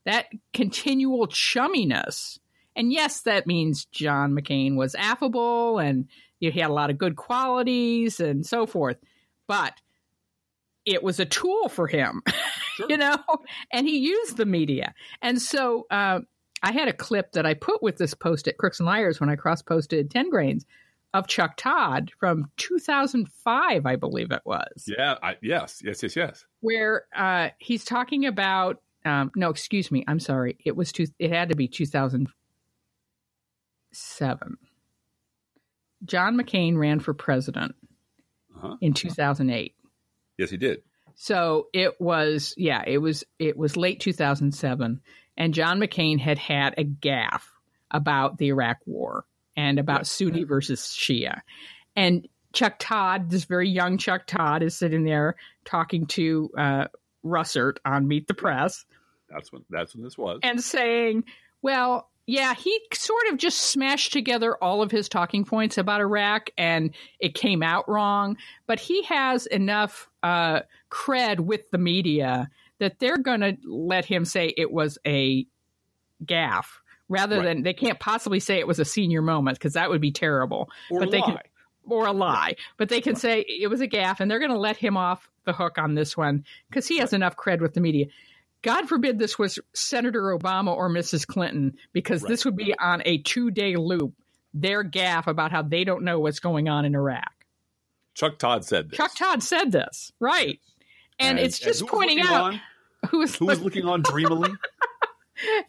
that 0.05 0.25
continual 0.53 1.27
chumminess, 1.27 2.37
and 2.75 2.91
yes, 2.91 3.21
that 3.21 3.47
means 3.47 3.85
John 3.85 4.33
McCain 4.33 4.75
was 4.75 4.95
affable 4.95 5.79
and 5.79 6.07
he 6.39 6.49
had 6.51 6.69
a 6.69 6.73
lot 6.73 6.89
of 6.89 6.97
good 6.97 7.15
qualities 7.15 8.19
and 8.19 8.45
so 8.45 8.65
forth, 8.65 8.97
but 9.47 9.73
it 10.85 11.01
was 11.01 11.19
a 11.19 11.25
tool 11.25 11.69
for 11.69 11.87
him, 11.87 12.21
Sure. 12.75 12.87
you 12.89 12.97
know, 12.97 13.17
and 13.71 13.87
he 13.87 13.99
used 13.99 14.35
the 14.37 14.45
media. 14.45 14.93
And 15.21 15.41
so 15.41 15.85
uh, 15.91 16.19
I 16.61 16.71
had 16.71 16.87
a 16.87 16.93
clip 16.93 17.31
that 17.33 17.45
I 17.45 17.53
put 17.53 17.81
with 17.83 17.97
this 17.97 18.13
post 18.13 18.47
at 18.47 18.57
Crooks 18.57 18.79
and 18.79 18.87
Liars 18.87 19.19
when 19.19 19.29
I 19.29 19.35
cross 19.35 19.61
posted 19.61 20.09
10 20.11 20.29
grains 20.29 20.65
of 21.13 21.27
Chuck 21.27 21.53
Todd 21.55 22.11
from 22.19 22.49
2005, 22.57 23.85
I 23.85 23.95
believe 23.95 24.31
it 24.31 24.41
was 24.45 24.85
Yeah. 24.87 25.15
I, 25.21 25.37
yes. 25.41 25.81
Yes. 25.85 26.01
Yes. 26.03 26.15
Yes. 26.15 26.45
where 26.61 27.05
uh, 27.15 27.49
he's 27.59 27.85
talking 27.85 28.25
about 28.25 28.81
um, 29.05 29.31
no, 29.35 29.49
excuse 29.49 29.91
me, 29.91 30.05
I'm 30.07 30.19
sorry. 30.21 30.57
It 30.63 30.77
was 30.77 30.93
two, 30.93 31.07
it 31.19 31.29
had 31.29 31.49
to 31.49 31.55
be 31.57 31.67
2007. 33.93 34.57
John 36.05 36.37
McCain 36.37 36.77
ran 36.77 36.99
for 36.99 37.13
president 37.13 37.75
Uh-huh. 38.55 38.75
in 38.81 38.93
2008. 38.93 39.75
Yes, 40.37 40.49
he 40.49 40.57
did. 40.57 40.83
So 41.15 41.67
it 41.73 41.99
was 42.01 42.53
yeah, 42.57 42.83
it 42.85 42.97
was 42.97 43.23
it 43.39 43.55
was 43.55 43.77
late 43.77 43.99
2007 43.99 45.01
and 45.37 45.53
John 45.53 45.79
McCain 45.79 46.19
had 46.19 46.37
had 46.37 46.73
a 46.77 46.83
gaffe 46.83 47.43
about 47.91 48.37
the 48.37 48.47
Iraq 48.47 48.77
war 48.85 49.25
and 49.55 49.77
about. 49.79 50.07
Sunni 50.07 50.43
versus 50.43 50.81
Shia. 50.81 51.41
And 51.95 52.27
Chuck 52.51 52.75
Todd, 52.79 53.29
this 53.29 53.45
very 53.45 53.69
young 53.69 53.97
Chuck 53.99 54.25
Todd 54.27 54.63
is 54.63 54.75
sitting 54.75 55.03
there 55.03 55.35
talking 55.65 56.07
to 56.07 56.49
uh 56.57 56.87
Russert 57.23 57.77
on 57.85 58.07
Meet 58.07 58.27
the 58.27 58.33
Press 58.33 58.85
That's 59.29 59.51
when. 59.53 59.63
That's 59.69 59.93
when 59.95 60.03
this 60.03 60.17
was. 60.17 60.39
and 60.43 60.61
saying, 60.61 61.23
well, 61.61 62.09
yeah, 62.25 62.53
he 62.53 62.79
sort 62.93 63.27
of 63.31 63.37
just 63.37 63.57
smashed 63.59 64.13
together 64.13 64.55
all 64.63 64.81
of 64.81 64.91
his 64.91 65.09
talking 65.09 65.43
points 65.45 65.77
about 65.77 65.99
Iraq 66.01 66.49
and 66.57 66.91
it 67.19 67.33
came 67.35 67.61
out 67.61 67.87
wrong. 67.89 68.37
But 68.65 68.79
he 68.79 69.03
has 69.03 69.45
enough 69.47 70.09
uh, 70.23 70.61
cred 70.89 71.39
with 71.41 71.69
the 71.71 71.77
media 71.77 72.49
that 72.79 72.99
they're 72.99 73.17
going 73.17 73.41
to 73.41 73.57
let 73.65 74.05
him 74.05 74.25
say 74.25 74.53
it 74.55 74.71
was 74.71 74.97
a 75.05 75.45
gaffe 76.25 76.79
rather 77.09 77.37
Right. 77.37 77.45
than 77.45 77.63
they 77.63 77.73
can't 77.73 77.99
possibly 77.99 78.39
say 78.39 78.59
it 78.59 78.67
was 78.67 78.79
a 78.79 78.85
senior 78.85 79.21
moment 79.21 79.57
because 79.57 79.73
that 79.73 79.89
would 79.89 80.01
be 80.01 80.11
terrible 80.11 80.69
or 80.89 81.01
but 81.01 81.11
they 81.11 81.19
lie. 81.19 81.25
can- 81.25 81.37
or 81.85 82.05
a 82.07 82.13
lie. 82.13 82.55
But 82.77 82.87
they 82.87 83.01
can 83.01 83.15
say 83.17 83.41
it 83.41 83.67
was 83.69 83.81
a 83.81 83.87
gaffe 83.87 84.21
and 84.21 84.31
they're 84.31 84.39
going 84.39 84.51
to 84.51 84.57
let 84.57 84.77
him 84.77 84.95
off 84.95 85.29
the 85.43 85.51
hook 85.51 85.77
on 85.77 85.95
this 85.95 86.15
one 86.15 86.45
because 86.69 86.87
he 86.87 86.99
has 86.99 87.11
enough 87.11 87.35
cred 87.35 87.59
with 87.59 87.73
the 87.73 87.81
media. 87.81 88.05
God 88.63 88.87
forbid 88.89 89.19
this 89.19 89.37
was 89.37 89.59
Senator 89.73 90.35
Obama 90.37 90.75
or 90.75 90.89
Mrs. 90.89 91.27
Clinton, 91.27 91.73
because 91.93 92.23
Right. 92.23 92.29
this 92.29 92.45
would 92.45 92.55
be 92.55 92.73
on 92.79 93.03
a 93.05 93.19
two 93.19 93.51
day 93.51 93.75
loop. 93.75 94.13
Their 94.55 94.83
gaff 94.83 95.27
about 95.27 95.51
how 95.51 95.61
they 95.63 95.83
don't 95.83 96.03
know 96.03 96.19
what's 96.19 96.39
going 96.39 96.69
on 96.69 96.85
in 96.85 96.95
Iraq. 96.95 97.31
Chuck 98.13 98.37
Todd 98.37 98.63
said 98.63 98.89
this. 98.89 98.97
Chuck 98.97 99.15
Todd 99.15 99.41
said 99.41 99.71
this, 99.71 100.11
right? 100.19 100.59
And, 101.19 101.39
it's 101.39 101.57
just 101.59 101.81
was 101.81 101.89
pointing 101.91 102.19
out 102.21 102.31
on- 102.53 102.61
who 103.09 103.19
was, 103.19 103.35
who 103.35 103.45
was 103.47 103.59
looking 103.63 103.85
on 103.85 104.01
dreamily. 104.03 104.51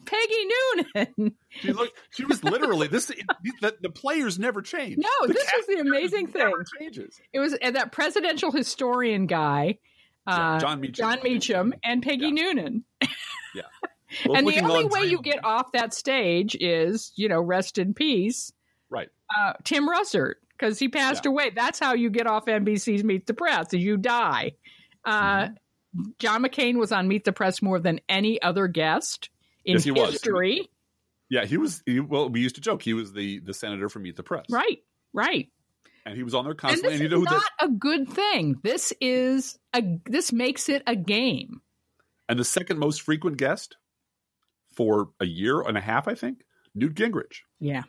Peggy 0.05 0.47
Noonan. 0.95 1.35
She 1.49 1.73
looked. 1.73 1.97
She 2.11 2.23
was 2.25 2.43
literally 2.43 2.87
this. 2.87 3.07
The, 3.07 3.75
the 3.81 3.89
players 3.89 4.37
never 4.37 4.61
change. 4.61 4.97
No, 4.99 5.27
The 5.27 5.33
this 5.33 5.51
was 5.57 5.65
the 5.67 5.79
amazing 5.81 6.27
thing. 6.27 6.53
Changes. 6.79 7.19
It 7.33 7.39
was 7.39 7.57
that 7.59 7.91
presidential 7.91 8.51
historian 8.51 9.25
guy, 9.25 9.79
uh, 10.27 10.59
Jon 10.59 10.81
Meacham. 10.81 10.93
Jon 10.93 11.19
Meacham, 11.23 11.73
and 11.83 12.01
Peggy 12.03 12.31
Noonan. 12.31 12.83
Both 13.03 13.11
and 14.37 14.47
the 14.47 14.59
only 14.61 14.83
on 14.85 14.89
way 14.89 15.01
you 15.09 15.21
get 15.21 15.43
off 15.43 15.71
that 15.73 15.93
stage 15.93 16.55
is, 16.59 17.11
you 17.15 17.27
know, 17.27 17.41
rest 17.41 17.77
in 17.77 17.93
peace, 17.93 18.51
right. 18.89 19.09
uh, 19.37 19.53
Tim 19.63 19.87
Russert, 19.89 20.35
because 20.57 20.79
he 20.79 20.87
passed 20.89 21.25
Yeah. 21.25 21.31
away. 21.31 21.49
That's 21.49 21.79
how 21.79 21.93
you 21.93 22.09
get 22.09 22.27
off 22.27 22.45
NBC's 22.45 23.03
Meet 23.03 23.25
the 23.27 23.33
Press, 23.33 23.73
is 23.73 23.81
you 23.81 23.97
die. 23.97 24.53
Uh, 25.03 25.47
Mm-hmm. 25.47 25.53
John 26.19 26.43
McCain 26.43 26.75
was 26.75 26.91
on 26.91 27.07
Meet 27.07 27.23
the 27.23 27.31
Press 27.31 27.61
more 27.61 27.79
than 27.79 28.01
any 28.09 28.41
other 28.41 28.67
guest 28.67 29.29
in 29.63 29.75
Yes, 29.75 29.85
he 29.85 29.91
was. 29.91 30.11
history. 30.11 30.69
Yeah, 31.29 31.45
he 31.45 31.55
was. 31.55 31.81
He, 31.85 32.01
well, 32.01 32.27
we 32.27 32.41
used 32.41 32.55
to 32.55 32.61
joke 32.61 32.81
he 32.81 32.93
was 32.93 33.13
the 33.13 33.39
the 33.39 33.53
senator 33.53 33.87
from 33.87 34.03
Meet 34.03 34.17
the 34.17 34.23
Press, 34.23 34.45
Right, 34.49 34.83
right. 35.13 35.49
And 36.05 36.15
he 36.15 36.23
was 36.23 36.35
on 36.35 36.43
there 36.43 36.51
And 36.51 36.59
constantly. 36.59 36.89
this 36.97 37.01
And, 37.01 37.11
you 37.11 37.17
is 37.17 37.23
know 37.25 37.29
who 37.29 37.35
not 37.35 37.51
a 37.59 37.67
good 37.69 38.07
thing. 38.09 38.57
This 38.63 38.93
is 39.01 39.57
a. 39.73 39.81
This 40.05 40.31
makes 40.31 40.69
it 40.69 40.83
a 40.85 40.95
game. 40.95 41.61
and 42.29 42.37
the 42.39 42.43
second 42.43 42.77
most 42.79 43.01
frequent 43.01 43.37
guest 43.37 43.77
for 44.75 45.09
a 45.19 45.25
year 45.25 45.61
and 45.61 45.77
a 45.77 45.81
half, 45.81 46.07
I 46.07 46.15
think, 46.15 46.43
Newt 46.75 46.93
Gingrich. 46.95 47.37
Yeah. 47.59 47.83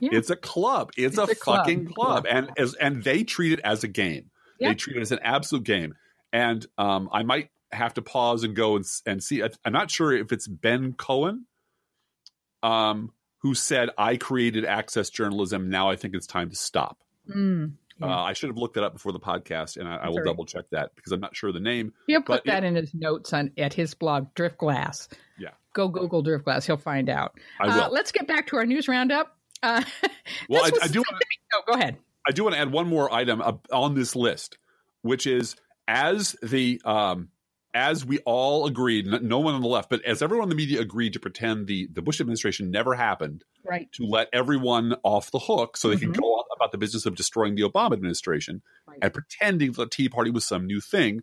Yeah. 0.00 0.10
It's 0.12 0.30
a 0.30 0.36
club. 0.36 0.90
It's, 0.96 1.18
It's 1.18 1.28
a, 1.28 1.32
a 1.32 1.34
fucking 1.36 1.86
club, 1.92 2.26
and 2.28 2.50
as 2.56 2.74
and 2.74 3.04
they 3.04 3.22
treat 3.22 3.52
it 3.52 3.60
as 3.62 3.84
a 3.84 3.88
game. 3.88 4.30
They 4.58 4.74
treat 4.74 4.96
it 4.96 5.00
as 5.00 5.12
an 5.12 5.20
absolute 5.22 5.64
game. 5.64 5.94
And 6.32 6.66
um, 6.78 7.08
I 7.12 7.22
might 7.22 7.48
have 7.72 7.94
to 7.94 8.02
pause 8.02 8.42
and 8.44 8.56
go 8.56 8.76
and 8.76 8.84
and 9.06 9.22
see. 9.22 9.42
I- 9.42 9.50
I'm 9.64 9.72
not 9.72 9.90
sure 9.90 10.12
if 10.12 10.32
it's 10.32 10.48
Ben 10.48 10.92
Cohen, 10.94 11.46
um, 12.62 13.12
who 13.42 13.54
said, 13.54 13.90
"I 13.98 14.16
created 14.16 14.64
access 14.64 15.10
journalism. 15.10 15.68
Now 15.70 15.90
I 15.90 15.96
think 15.96 16.14
it's 16.14 16.26
time 16.26 16.50
to 16.50 16.56
stop." 16.56 16.98
Mm, 17.28 17.72
yeah. 18.00 18.06
Uh, 18.06 18.22
I 18.22 18.32
should 18.32 18.48
have 18.48 18.56
looked 18.56 18.74
that 18.74 18.84
up 18.84 18.92
before 18.94 19.12
the 19.12 19.20
podcast, 19.20 19.76
and 19.76 19.88
I, 19.88 19.96
I 19.96 20.08
will 20.08 20.22
double 20.24 20.44
check 20.46 20.64
that 20.70 20.94
because 20.94 21.12
I'm 21.12 21.20
not 21.20 21.36
sure 21.36 21.52
the 21.52 21.60
name. 21.60 21.92
He'll 22.06 22.22
put 22.22 22.44
that 22.44 22.64
in 22.64 22.74
his 22.76 22.94
notes 22.94 23.32
on 23.32 23.52
at 23.58 23.74
his 23.74 23.94
blog, 23.94 24.34
Driftglass. 24.34 25.08
Yeah. 25.38 25.50
Go 25.74 25.88
Google 25.88 26.22
Driftglass. 26.24 26.64
He'll 26.66 26.76
find 26.76 27.08
out. 27.10 27.34
I 27.60 27.66
Uh, 27.68 27.84
will. 27.88 27.92
let's 27.94 28.10
get 28.12 28.26
back 28.26 28.46
to 28.48 28.56
our 28.56 28.66
news 28.66 28.88
roundup. 28.88 29.36
Uh, 29.62 29.82
well, 30.48 30.64
I, 30.64 30.70
I 30.82 30.88
do. 30.88 31.00
me- 31.00 31.04
Oh, 31.54 31.62
go 31.66 31.72
ahead. 31.78 31.96
I 32.26 32.32
do 32.32 32.44
want 32.44 32.54
to 32.54 32.60
add 32.60 32.70
one 32.72 32.86
more 32.88 33.12
item 33.12 33.42
on 33.72 33.94
this 33.94 34.14
list, 34.14 34.56
which 35.02 35.26
is 35.26 35.56
as 35.88 36.36
the 36.42 36.80
um, 36.84 37.28
as 37.74 38.04
we 38.04 38.18
all 38.20 38.66
agreed, 38.66 39.06
no 39.06 39.38
one 39.38 39.54
on 39.54 39.60
the 39.62 39.68
left, 39.68 39.90
but 39.90 40.04
as 40.04 40.22
everyone 40.22 40.44
in 40.44 40.48
the 40.48 40.54
media 40.56 40.80
agreed 40.80 41.12
to 41.12 41.20
pretend 41.20 41.66
the 41.66 41.88
the 41.92 42.02
Bush 42.02 42.20
administration 42.20 42.70
never 42.70 42.94
happened, 42.94 43.44
Right. 43.64 43.90
to 43.92 44.04
let 44.04 44.28
everyone 44.32 44.96
off 45.04 45.30
the 45.30 45.38
hook 45.38 45.76
so 45.76 45.88
they 45.88 45.96
can 45.96 46.12
Mhm. 46.12 46.20
go 46.20 46.26
on 46.34 46.44
about 46.56 46.72
the 46.72 46.78
business 46.78 47.06
of 47.06 47.14
destroying 47.14 47.54
the 47.54 47.62
Obama 47.62 47.92
administration 47.92 48.62
Right. 48.86 48.98
and 49.02 49.12
pretending 49.14 49.72
the 49.72 49.86
Tea 49.86 50.08
Party 50.08 50.30
was 50.30 50.44
some 50.44 50.66
new 50.66 50.80
thing. 50.80 51.22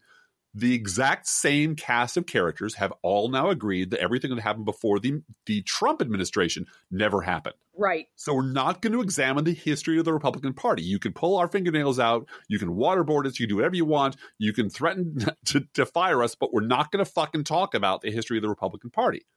The 0.59 0.73
exact 0.73 1.27
same 1.27 1.75
cast 1.75 2.17
of 2.17 2.25
characters 2.25 2.75
have 2.75 2.91
all 3.03 3.29
now 3.29 3.49
agreed 3.49 3.91
that 3.91 3.99
everything 3.99 4.33
that 4.33 4.41
happened 4.41 4.65
before 4.65 4.99
the 4.99 5.21
the 5.45 5.61
Trump 5.61 6.01
administration 6.01 6.65
never 6.89 7.21
happened. 7.21 7.55
Right. 7.75 8.07
So 8.15 8.33
we're 8.33 8.51
not 8.51 8.81
going 8.81 8.93
to 8.93 9.01
examine 9.01 9.43
the 9.43 9.53
history 9.53 9.99
of 9.99 10.05
the 10.05 10.13
Republican 10.13 10.53
Party. 10.53 10.81
You 10.81 10.97
can 10.97 11.13
pull 11.13 11.37
our 11.37 11.47
fingernails 11.47 11.99
out, 11.99 12.27
you 12.47 12.57
can 12.57 12.69
waterboard 12.69 13.27
us, 13.27 13.39
you 13.39 13.45
can 13.45 13.49
do 13.49 13.55
whatever 13.57 13.75
you 13.75 13.85
want, 13.85 14.15
you 14.39 14.51
can 14.51 14.69
threaten 14.69 15.19
to, 15.45 15.67
to 15.75 15.85
fire 15.85 16.23
us, 16.23 16.33
but 16.33 16.51
we're 16.51 16.61
not 16.61 16.91
going 16.91 17.05
to 17.05 17.11
fucking 17.11 17.43
talk 17.43 17.75
about 17.75 18.01
the 18.01 18.09
history 18.11 18.37
of 18.37 18.41
the 18.41 18.49
Republican 18.49 18.89
Party. 18.89 19.27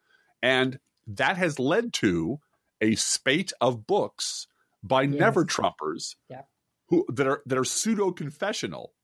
And 0.43 0.79
that 1.07 1.37
has 1.37 1.59
led 1.59 1.93
to 1.95 2.39
a 2.81 2.95
spate 2.95 3.53
of 3.61 3.87
books 3.87 4.47
by 4.83 5.03
Yes. 5.03 5.21
never 5.21 5.45
Trumpers 5.45 6.15
Yeah. 6.31 6.43
who 6.87 7.05
that 7.13 7.27
are 7.27 7.43
that 7.45 7.59
are 7.59 7.65
pseudo 7.65 8.11
confessional. 8.11 8.95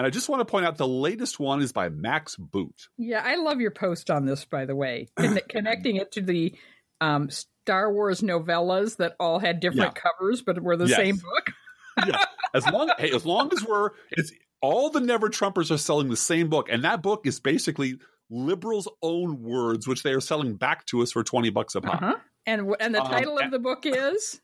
And 0.00 0.06
I 0.06 0.08
just 0.10 0.30
want 0.30 0.40
to 0.40 0.46
point 0.46 0.64
out 0.64 0.78
the 0.78 0.88
latest 0.88 1.38
one 1.38 1.60
is 1.60 1.72
by 1.72 1.90
Max 1.90 2.34
Boot. 2.34 2.88
Yeah, 2.96 3.20
I 3.22 3.34
love 3.34 3.60
your 3.60 3.70
post 3.70 4.10
on 4.10 4.24
this, 4.24 4.46
by 4.46 4.64
the 4.64 4.74
way, 4.74 5.08
Conne- 5.14 5.40
connecting 5.50 5.96
it 5.96 6.12
to 6.12 6.22
the 6.22 6.54
um, 7.02 7.28
Star 7.28 7.92
Wars 7.92 8.22
novellas 8.22 8.96
that 8.96 9.14
all 9.20 9.38
had 9.38 9.60
different 9.60 9.94
covers, 9.94 10.40
but 10.40 10.58
were 10.62 10.78
the 10.78 10.86
Yes. 10.86 10.96
same 10.96 11.16
book. 11.16 11.50
yeah. 12.06 12.24
As 12.54 12.66
long 12.66 12.90
hey, 12.96 13.10
as 13.10 13.26
long 13.26 13.50
as 13.52 13.62
we're 13.62 13.90
it's 14.10 14.32
all 14.62 14.88
the 14.88 15.00
never 15.00 15.28
Trumpers 15.28 15.70
are 15.70 15.76
selling 15.76 16.08
the 16.08 16.16
same 16.16 16.48
book, 16.48 16.68
and 16.70 16.82
that 16.84 17.02
book 17.02 17.26
is 17.26 17.38
basically 17.38 17.98
liberals' 18.30 18.88
own 19.02 19.42
words, 19.42 19.86
which 19.86 20.02
they 20.02 20.12
are 20.14 20.20
selling 20.22 20.54
back 20.56 20.86
to 20.86 21.02
us 21.02 21.12
for 21.12 21.22
twenty 21.22 21.50
bucks 21.50 21.74
a 21.74 21.82
pop. 21.82 22.00
Uh-huh. 22.00 22.16
And 22.46 22.74
and 22.80 22.94
the 22.94 23.02
Um, 23.02 23.10
title 23.10 23.36
and- 23.36 23.44
of 23.44 23.50
the 23.52 23.58
book 23.58 23.80
is 23.84 24.40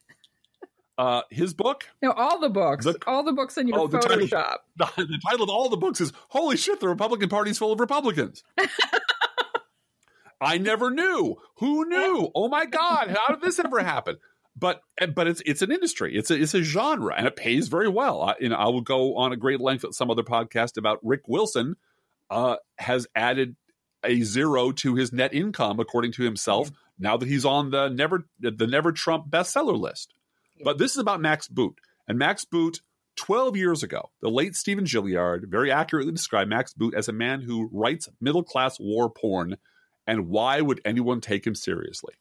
Uh, 0.99 1.23
his 1.31 1.53
book, 1.53 1.85
no, 2.01 2.11
all 2.13 2.39
the 2.41 2.49
books, 2.49 2.87
The- 2.87 2.99
all 3.07 3.23
the 3.23 3.33
books 3.33 3.59
in 3.59 3.69
your 3.69 3.81
Oh, 3.81 3.87
the 3.87 3.99
title- 3.99 4.27
Photoshop. 4.27 4.57
the, 4.77 4.87
the 4.97 5.21
title 5.29 5.45
of 5.45 5.51
all 5.51 5.69
the 5.69 5.77
books 5.77 6.01
is 6.01 6.13
"Holy 6.29 6.57
shit, 6.57 6.81
the 6.81 6.89
Republican 6.89 7.29
Party's 7.29 7.59
full 7.59 7.73
of 7.73 7.81
Republicans." 7.81 8.43
I 10.41 10.59
never 10.59 10.91
knew. 10.91 11.37
Who 11.59 11.87
knew? 11.89 12.31
Oh 12.35 12.49
my 12.49 12.67
God! 12.67 13.09
How 13.09 13.35
did 13.35 13.41
this 13.43 13.59
ever 13.59 13.81
happen? 13.81 14.17
But 14.55 14.83
but 15.15 15.27
it's 15.27 15.43
it's 15.47 15.63
an 15.63 15.73
industry. 15.73 16.17
It's 16.17 16.31
a 16.31 16.41
it's 16.41 16.55
a 16.55 16.63
genre, 16.63 17.15
and 17.17 17.27
it 17.27 17.37
pays 17.37 17.69
very 17.69 17.89
well. 17.89 18.23
I, 18.23 18.35
you 18.41 18.49
know, 18.51 18.57
I 18.57 18.67
will 18.69 18.83
go 18.83 19.17
on 19.17 19.33
a 19.33 19.37
great 19.37 19.61
length 19.61 19.85
at 19.85 19.95
some 19.95 20.11
other 20.11 20.23
podcast 20.23 20.77
about 20.77 20.99
Rick 21.03 21.23
Wilson. 21.29 21.77
Uh, 22.29 22.57
has 22.79 23.07
added 23.15 23.55
a 24.05 24.21
zero 24.23 24.73
to 24.73 24.95
his 24.97 25.13
net 25.13 25.33
income, 25.33 25.79
according 25.79 26.13
to 26.13 26.23
himself, 26.25 26.71
now 26.99 27.17
that 27.17 27.29
he's 27.29 27.45
on 27.45 27.71
the 27.71 27.89
never 27.89 28.27
the 28.41 28.67
Never 28.67 28.93
Trump 28.93 29.31
bestseller 29.31 29.79
list. 29.79 30.13
But 30.65 30.79
this 30.79 30.93
is 30.93 30.99
about 30.99 31.21
Max 31.21 31.49
Boot, 31.49 31.79
and 32.09 32.19
Max 32.19 32.45
Boot. 32.45 32.81
12 33.19 33.57
years 33.57 33.83
ago, 33.83 34.11
the 34.21 34.29
late 34.29 34.55
Stephen 34.55 34.85
Gilliard 34.85 35.49
very 35.49 35.73
accurately 35.73 36.13
described 36.13 36.51
Max 36.51 36.75
Boot 36.75 36.93
as 36.95 37.09
a 37.09 37.15
man 37.15 37.41
who 37.41 37.71
writes 37.73 38.11
middle 38.21 38.43
class 38.45 38.79
war 38.79 39.09
porn 39.09 39.57
and 40.07 40.29
why 40.29 40.61
would 40.61 40.83
anyone 40.85 41.23
take 41.23 41.47
him 41.47 41.55
seriously? 41.55 42.13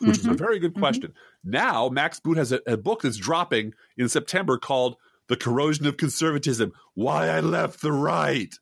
Which 0.00 0.18
is 0.18 0.26
a 0.26 0.30
Mhm. 0.30 0.38
very 0.38 0.58
good 0.58 0.74
Mhm. 0.74 0.78
question. 0.80 1.14
Now, 1.44 1.88
Max 1.88 2.18
Boot 2.18 2.36
has 2.36 2.50
a, 2.50 2.60
a 2.66 2.76
book 2.76 3.02
that's 3.02 3.16
dropping 3.16 3.74
in 3.96 4.08
September 4.08 4.58
called 4.58 4.96
The 5.28 5.36
Corrosion 5.36 5.86
of 5.86 5.96
Conservatism 5.96 6.72
Why 6.94 7.28
I 7.28 7.38
Left 7.38 7.80
the 7.80 7.92
Right. 7.92 8.52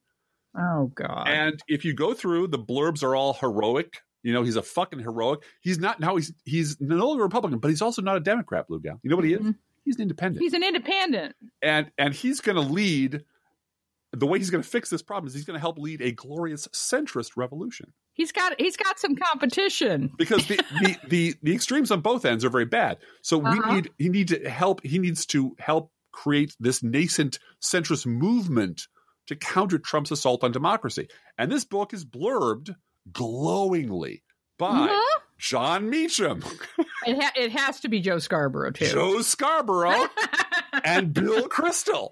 Oh 0.54 0.92
God. 0.94 1.26
And 1.26 1.62
if 1.68 1.86
you 1.86 1.94
go 1.94 2.12
through, 2.12 2.48
the 2.48 2.58
blurbs 2.58 3.02
are 3.02 3.16
all 3.16 3.32
heroic. 3.32 4.02
You 4.28 4.34
know, 4.34 4.42
he's 4.42 4.56
a 4.56 4.62
fucking 4.62 4.98
heroic. 4.98 5.40
He's 5.62 5.78
not 5.78 5.98
now, 6.00 6.16
he's 6.16 6.32
he's 6.44 6.76
no 6.80 7.06
longer 7.08 7.22
a 7.22 7.26
Republican, 7.26 7.58
but 7.60 7.68
he's 7.68 7.80
also 7.82 8.02
not 8.02 8.16
a 8.16 8.20
Democrat, 8.20 8.68
Blue 8.68 8.78
Gal. 8.80 9.00
You 9.02 9.08
know 9.10 9.16
what 9.16 9.24
he 9.24 9.32
is? 9.32 9.40
Mhm. 9.40 9.54
He's 9.84 9.96
an 9.96 10.02
independent 10.02 10.42
He's 10.42 10.52
an 10.52 10.62
independent. 10.62 11.34
and 11.62 11.90
and 11.96 12.12
he's 12.12 12.40
going 12.42 12.56
to 12.56 12.62
lead 12.62 13.24
the 14.12 14.26
way 14.26 14.38
he's 14.38 14.50
going 14.50 14.62
to 14.62 14.68
fix 14.68 14.90
this 14.90 15.02
problem 15.02 15.28
is 15.28 15.34
he's 15.34 15.44
going 15.44 15.54
to 15.56 15.60
help 15.60 15.78
lead 15.78 16.00
a 16.02 16.12
glorious 16.12 16.68
centrist 16.68 17.32
revolution 17.36 17.92
He's 18.12 18.32
got 18.32 18.60
he's 18.60 18.76
got 18.76 18.98
some 18.98 19.14
competition. 19.16 20.10
because 20.18 20.46
the 20.46 20.56
the, 20.82 20.96
the 21.08 21.34
the 21.42 21.54
extremes 21.54 21.90
on 21.90 22.00
both 22.02 22.24
ends 22.24 22.44
are 22.44 22.50
very 22.50 22.64
bad 22.66 22.98
so 23.22 23.40
Uh-huh. 23.44 23.62
we 23.68 23.74
need 23.74 23.90
he 23.98 24.08
need 24.10 24.28
to 24.28 24.48
help 24.50 24.82
he 24.84 24.98
needs 24.98 25.24
to 25.26 25.54
help 25.58 25.90
create 26.12 26.54
this 26.60 26.82
nascent 26.82 27.38
centrist 27.62 28.04
movement 28.06 28.88
to 29.28 29.36
counter 29.36 29.78
Trump's 29.78 30.10
assault 30.10 30.42
on 30.44 30.52
democracy 30.52 31.08
and 31.38 31.50
this 31.52 31.64
book 31.64 31.94
is 31.94 32.04
blurbed 32.04 32.74
glowingly 33.12 34.22
by 34.58 34.88
Mhm. 34.88 35.00
Jon 35.38 35.88
Meacham, 35.88 36.42
It, 37.06 37.22
ha- 37.22 37.32
it 37.36 37.52
has 37.52 37.78
to 37.80 37.88
be 37.88 38.00
Joe 38.00 38.18
Scarborough 38.18 38.72
too. 38.72 38.86
Joe 38.86 39.22
Scarborough, 39.22 40.08
and 40.84 41.12
Bill 41.14 41.48
Kristol. 41.48 42.10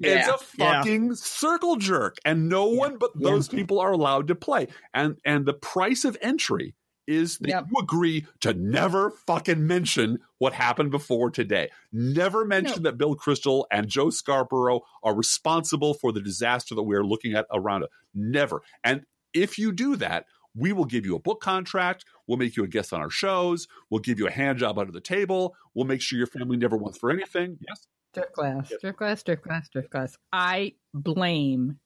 It's 0.00 0.28
a 0.28 0.38
fucking 0.38 1.14
circle 1.14 1.76
jerk, 1.76 2.16
and 2.24 2.48
no 2.48 2.66
one 2.66 2.96
but 2.98 3.10
yeah. 3.16 3.30
those 3.30 3.48
people 3.48 3.78
are 3.80 3.92
allowed 3.92 4.28
to 4.28 4.34
play. 4.34 4.68
And 4.92 5.16
and 5.24 5.46
the 5.46 5.54
price 5.54 6.04
of 6.04 6.16
entry 6.20 6.74
is 7.06 7.36
that 7.38 7.48
Yep. 7.48 7.64
you 7.70 7.80
agree 7.82 8.26
to 8.40 8.54
never 8.54 9.10
fucking 9.26 9.66
mention 9.66 10.18
what 10.38 10.54
happened 10.54 10.90
before 10.90 11.30
today. 11.30 11.70
Never 11.92 12.44
mention 12.46 12.82
that 12.84 12.96
Bill 12.98 13.14
Kristol 13.14 13.64
and 13.70 13.88
Joe 13.88 14.08
Scarborough 14.08 14.80
are 15.02 15.14
responsible 15.14 15.92
for 15.94 16.12
the 16.12 16.22
disaster 16.22 16.74
that 16.74 16.82
we 16.82 16.96
are 16.96 17.04
looking 17.04 17.34
at 17.34 17.46
around 17.52 17.82
us. 17.84 17.90
Never. 18.14 18.62
And 18.82 19.02
if 19.34 19.58
you 19.58 19.72
do 19.72 19.96
that, 19.96 20.26
we 20.56 20.72
will 20.72 20.84
give 20.84 21.04
you 21.04 21.16
a 21.16 21.18
book 21.18 21.40
contract. 21.40 22.04
We'll 22.26 22.38
make 22.38 22.56
you 22.56 22.62
a 22.64 22.68
guest 22.68 22.92
on 22.92 23.00
our 23.00 23.10
shows. 23.10 23.66
We'll 23.90 24.00
give 24.00 24.18
you 24.20 24.26
a 24.28 24.30
hand 24.30 24.58
job 24.58 24.78
under 24.78 24.92
the 24.92 25.00
table. 25.00 25.56
We'll 25.74 25.86
make 25.86 26.00
sure 26.00 26.16
your 26.16 26.28
family 26.28 26.56
never 26.56 26.76
wants 26.76 26.98
for 26.98 27.10
anything. 27.10 27.58
Yes. 27.66 27.86
Driftglass, 28.14 28.70
Yes. 28.70 28.80
Driftglass, 28.82 29.24
drift 29.24 29.42
glass, 29.42 29.68
Driftglass. 29.74 30.16
I 30.32 30.74
blame 30.94 31.80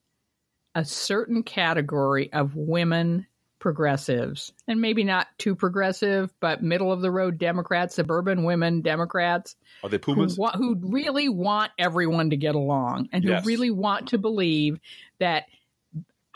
a 0.75 0.85
certain 0.85 1.43
category 1.43 2.31
of 2.33 2.55
women 2.55 3.27
progressives, 3.59 4.53
and 4.69 4.81
maybe 4.81 5.03
not 5.03 5.27
too 5.39 5.57
progressive, 5.57 6.33
but 6.41 6.63
middle 6.63 6.93
of 6.93 7.01
the 7.01 7.11
road 7.11 7.39
Democrats, 7.39 7.95
suburban 7.97 8.45
women 8.45 8.83
Democrats, 8.83 9.57
Are 9.83 9.89
they 9.91 9.97
who, 9.97 10.15
Pumas? 10.15 10.39
wa- 10.39 10.53
who 10.57 10.77
really 10.77 11.29
want 11.29 11.73
everyone 11.79 12.31
to 12.31 12.37
get 12.37 12.55
along 12.55 13.09
and 13.13 13.25
who 13.25 13.31
Yes. 13.31 13.47
really 13.47 13.71
want 13.71 14.09
to 14.09 14.19
believe 14.19 14.79
that 15.19 15.47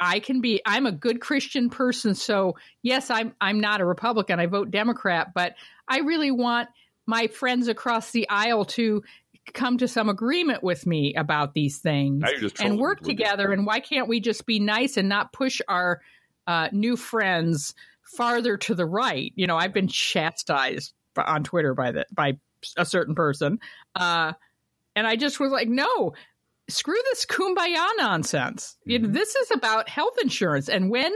I 0.03 0.18
can 0.18 0.40
be 0.40 0.61
I'm 0.66 0.84
a 0.84 0.92
good 0.92 1.20
Christian 1.20 1.70
person 1.70 2.16
so 2.16 2.57
yes 2.82 3.09
I'm 3.09 3.34
I'm 3.40 3.61
not 3.61 3.80
a 3.80 3.84
Republican. 3.84 4.40
I 4.40 4.46
vote 4.46 4.72
Democrat 4.72 5.28
but 5.32 5.55
I 5.86 6.00
really 6.00 6.32
want 6.32 6.68
my 7.07 7.28
friends 7.28 7.68
across 7.68 8.11
the 8.11 8.28
aisle 8.28 8.64
to 8.64 9.05
come 9.55 9.78
to 9.78 9.86
some 9.86 10.09
agreement 10.09 10.62
with 10.62 10.86
me 10.86 11.14
about 11.14 11.55
these 11.55 11.78
things 11.78 12.20
Now 12.20 12.30
you're 12.30 12.40
just 12.40 12.61
and 12.61 12.78
work 12.78 13.00
together. 13.03 13.53
And 13.53 13.64
why 13.64 13.78
can't 13.78 14.09
we 14.09 14.18
just 14.18 14.44
be 14.44 14.59
nice 14.59 14.96
and 14.96 15.09
not 15.09 15.32
push 15.32 15.61
our 15.68 16.00
uh, 16.48 16.68
new 16.72 16.96
friends 16.96 17.74
farther 18.03 18.57
to 18.57 18.74
the 18.74 18.86
right? 18.86 19.32
You 19.36 19.46
know 19.46 19.57
I've 19.57 19.72
been 19.72 19.88
chastised 19.88 20.94
on 21.16 21.44
Twitter 21.44 21.74
by 21.74 21.92
the 21.92 22.07
by 22.12 22.38
a 22.76 22.84
certain 22.84 23.14
person 23.14 23.61
uh, 23.94 24.32
and 24.96 25.07
I 25.07 25.14
just 25.14 25.38
was 25.38 25.53
like 25.53 25.68
no 25.68 26.14
screw 26.73 26.99
this 27.11 27.27
kumbaya 27.27 27.87
nonsense. 27.99 28.77
You 28.85 28.99
know, 28.99 29.09
Mhm. 29.09 29.14
this 29.14 29.35
is 29.37 29.51
about 29.51 29.89
health 29.89 30.14
insurance. 30.23 30.68
And 30.68 30.91
when 30.91 31.12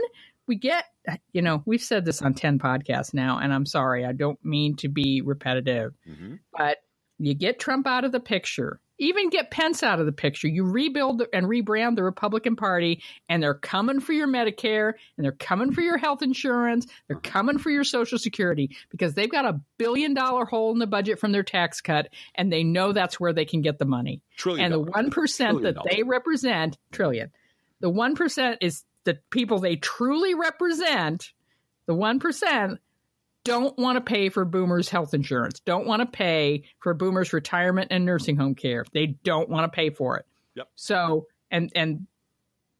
we 0.47 0.55
get, 0.55 0.85
you 1.33 1.41
know, 1.41 1.63
we've 1.65 1.81
said 1.81 2.05
this 2.05 2.21
on 2.21 2.33
10 2.33 2.59
podcasts 2.59 3.13
now, 3.13 3.37
and 3.39 3.53
I'm 3.53 3.65
sorry, 3.65 4.05
I 4.05 4.13
don't 4.13 4.43
mean 4.45 4.75
to 4.77 4.87
be 4.89 5.21
repetitive, 5.21 5.93
Mhm. 6.07 6.39
but 6.57 6.77
you 7.19 7.33
get 7.33 7.59
Trump 7.59 7.87
out 7.87 8.05
of 8.05 8.11
the 8.11 8.19
picture, 8.19 8.79
even 8.97 9.29
get 9.29 9.51
Pence 9.51 9.83
out 9.83 9.99
of 9.99 10.05
the 10.05 10.11
picture, 10.11 10.47
you 10.47 10.63
rebuild 10.63 11.23
and 11.33 11.45
rebrand 11.45 11.95
the 11.95 12.03
Republican 12.03 12.55
Party, 12.55 13.01
and 13.29 13.41
they're 13.41 13.53
coming 13.53 13.99
for 13.99 14.13
your 14.13 14.27
Medicare, 14.27 14.93
and 15.17 15.23
they're 15.23 15.31
coming 15.31 15.71
for 15.71 15.81
your 15.81 15.97
health 15.97 16.21
insurance, 16.21 16.87
they're 17.07 17.19
coming 17.19 17.57
for 17.57 17.69
your 17.69 17.83
Social 17.83 18.17
Security 18.17 18.75
because 18.89 19.13
they've 19.13 19.31
got 19.31 19.45
a 19.45 19.61
billion 19.77 20.13
dollar 20.13 20.45
hole 20.45 20.71
in 20.71 20.79
the 20.79 20.87
budget 20.87 21.19
from 21.19 21.31
their 21.31 21.43
tax 21.43 21.81
cut, 21.81 22.09
and 22.35 22.51
they 22.51 22.63
know 22.63 22.91
that's 22.91 23.19
where 23.19 23.33
they 23.33 23.45
can 23.45 23.61
get 23.61 23.79
the 23.79 23.85
money. 23.85 24.21
Trillion 24.37 24.65
and 24.65 24.73
the 24.73 24.79
one 24.79 25.11
percent 25.11 25.61
that 25.63 25.77
they 25.89 26.03
represent 26.03 26.77
trillion. 26.91 27.31
The 27.79 27.89
one 27.89 28.15
percent 28.15 28.57
is 28.61 28.83
the 29.03 29.19
people 29.29 29.59
they 29.59 29.75
truly 29.75 30.33
represent 30.33 31.31
the 31.85 31.95
one 31.95 32.19
percent 32.19 32.79
don't 33.47 33.77
want 33.77 33.95
to 33.97 34.01
pay 34.01 34.29
for 34.29 34.45
boomers' 34.45 34.89
health 34.89 35.13
insurance, 35.13 35.59
don't 35.61 35.87
want 35.87 36.01
to 36.01 36.05
pay 36.05 36.63
for 36.79 36.93
boomers' 36.93 37.33
retirement 37.33 37.87
and 37.91 38.05
nursing 38.05 38.35
home 38.37 38.55
care. 38.55 38.85
They 38.93 39.07
don't 39.07 39.49
want 39.49 39.71
to 39.71 39.75
pay 39.75 39.89
for 39.89 40.17
it. 40.17 40.25
Yep. 40.55 40.67
So 40.75 41.27
and 41.49 41.71
and 41.75 42.07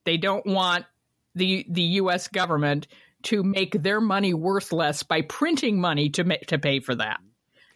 they 0.04 0.18
don't 0.18 0.46
want 0.46 0.86
the 1.36 1.66
the 1.70 1.82
U.S. 1.82 2.28
government 2.28 2.88
to 3.24 3.44
make 3.44 3.82
their 3.82 4.00
money 4.00 4.34
worth 4.34 4.72
less 4.72 5.04
by 5.04 5.22
printing 5.22 5.80
money 5.82 6.10
to 6.12 6.24
ma- 6.24 6.36
to 6.48 6.58
pay 6.60 6.80
for 6.80 6.96
that. 6.96 7.20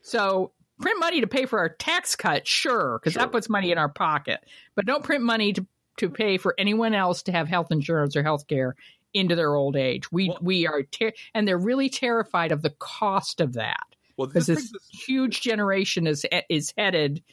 So 0.04 0.52
print 0.80 1.00
money 1.00 1.22
to 1.22 1.28
pay 1.28 1.46
for 1.46 1.60
our 1.60 1.70
tax 1.70 2.16
cut, 2.16 2.48
sure, 2.48 3.00
because 3.00 3.14
Sure. 3.14 3.22
that 3.24 3.32
puts 3.32 3.50
money 3.50 3.72
in 3.72 3.78
our 3.78 3.90
pocket. 3.90 4.40
But 4.76 4.86
don't 4.86 5.04
print 5.04 5.24
money 5.24 5.54
to 5.54 5.66
to 5.98 6.10
pay 6.10 6.38
for 6.38 6.56
anyone 6.58 6.96
else 6.96 7.24
to 7.24 7.32
have 7.32 7.48
health 7.48 7.68
insurance 7.72 8.16
or 8.16 8.24
health 8.24 8.48
care 8.48 8.76
into 9.14 9.36
their 9.36 9.56
old 9.56 9.76
age. 9.76 10.12
We 10.12 10.30
Well- 10.30 10.40
we 10.42 10.68
are 10.68 10.84
ter- 10.84 11.14
and 11.34 11.48
they're 11.48 11.58
really 11.58 11.90
terrified 11.90 12.52
of 12.52 12.62
the 12.62 12.70
cost 12.80 13.42
of 13.42 13.54
that 13.54 13.96
Well, 14.18 14.28
because 14.28 14.48
this 14.48 14.72
this 14.72 14.88
huge 14.90 15.42
generation 15.42 16.08
is 16.08 16.26
is 16.50 16.74
headed. 16.78 17.24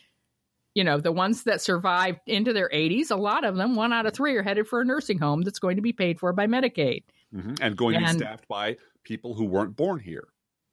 You 0.75 0.85
know, 0.85 0.99
the 0.99 1.11
ones 1.13 1.43
that 1.45 1.61
survived 1.61 2.21
into 2.27 2.53
their 2.53 2.69
80s, 2.73 3.11
a 3.11 3.17
lot 3.17 3.45
of 3.45 3.57
them, 3.57 3.75
one 3.75 3.93
out 3.93 4.07
of 4.07 4.13
three, 4.15 4.37
are 4.37 4.43
headed 4.43 4.69
for 4.69 4.81
a 4.81 4.85
nursing 4.85 5.19
home 5.19 5.43
that's 5.43 5.59
going 5.59 5.77
to 5.77 5.83
be 5.83 5.93
paid 5.93 6.21
for 6.21 6.33
by 6.33 6.47
Medicaid. 6.47 7.03
Mhm, 7.35 7.59
and 7.61 7.77
going 7.77 7.95
to 7.99 8.01
be 8.01 8.19
staffed 8.19 8.47
by 8.49 8.77
people 9.03 9.35
who 9.35 9.45
weren't 9.45 9.75
born 9.77 9.99
here. 10.01 10.29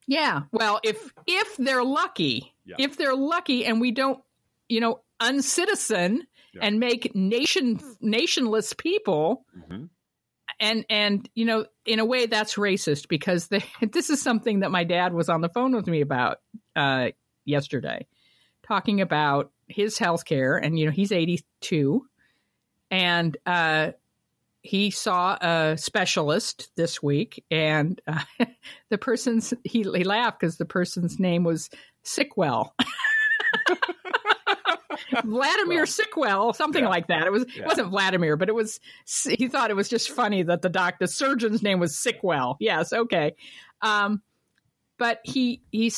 Yeah. 0.08 0.44
Well, 0.52 0.80
if 0.84 1.12
if 1.26 1.58
they're 1.58 1.84
lucky, 1.84 2.54
Yeah. 2.66 2.76
if 2.80 2.98
they're 2.98 3.16
lucky, 3.16 3.66
and 3.66 3.82
we 3.82 3.92
don't, 3.92 4.24
you 4.70 4.80
know, 4.80 5.02
uncitizen 5.20 6.20
Yeah. 6.54 6.62
and 6.62 6.80
make 6.80 7.16
nation 7.16 7.80
nationless 8.02 8.78
people, 8.78 9.46
Mhm. 9.58 9.90
And 10.60 10.86
and 10.90 11.30
you 11.36 11.46
know, 11.46 11.66
in 11.86 12.00
a 12.00 12.06
way, 12.06 12.26
that's 12.26 12.56
racist 12.56 13.08
because 13.08 13.50
this 13.92 14.10
is 14.10 14.22
something 14.22 14.62
that 14.62 14.72
my 14.72 14.84
dad 14.84 15.14
was 15.14 15.30
on 15.30 15.42
the 15.42 15.50
phone 15.50 15.76
with 15.76 15.88
me 15.88 16.02
about 16.02 16.40
uh, 16.76 17.10
yesterday, 17.44 18.08
talking 18.64 19.02
about 19.02 19.52
his 19.68 19.98
health 19.98 20.26
care, 20.26 20.58
and 20.58 20.78
you 20.78 20.86
know, 20.86 20.92
he's 20.92 21.12
eighty 21.12 21.44
two, 21.62 22.06
and 22.92 23.38
uh, 23.46 23.92
he 24.62 24.90
saw 24.90 25.38
a 25.40 25.78
specialist 25.78 26.72
this 26.76 27.02
week, 27.02 27.44
and 27.52 28.02
uh, 28.08 28.46
the 28.90 28.98
person's 28.98 29.54
he, 29.64 29.84
he 29.84 30.04
laughed 30.04 30.40
because 30.40 30.58
the 30.58 30.66
person's 30.66 31.20
name 31.20 31.44
was 31.44 31.70
Sickwell. 32.04 32.70
Vladimir 35.26 35.78
Well, 35.80 35.86
Sickwell, 35.86 36.56
something 36.56 36.84
yeah. 36.84 36.90
like 36.90 37.08
that. 37.08 37.26
It 37.28 37.32
was 37.32 37.46
Yeah. 37.56 37.64
it 37.64 37.68
wasn't 37.68 37.90
Vladimir, 37.90 38.38
but 38.38 38.50
it 38.50 38.56
was. 38.56 38.80
He 39.28 39.48
thought 39.48 39.70
it 39.70 39.76
was 39.76 39.90
just 39.90 40.10
funny 40.10 40.44
that 40.44 40.62
the 40.62 40.70
doc, 40.70 40.96
the 41.00 41.08
surgeon's 41.08 41.62
name 41.64 41.80
was 41.80 41.96
Sickwell. 41.96 42.56
Yes, 42.60 42.92
okay, 42.94 43.36
um, 43.82 44.22
but 44.98 45.20
he 45.24 45.62
he 45.72 45.92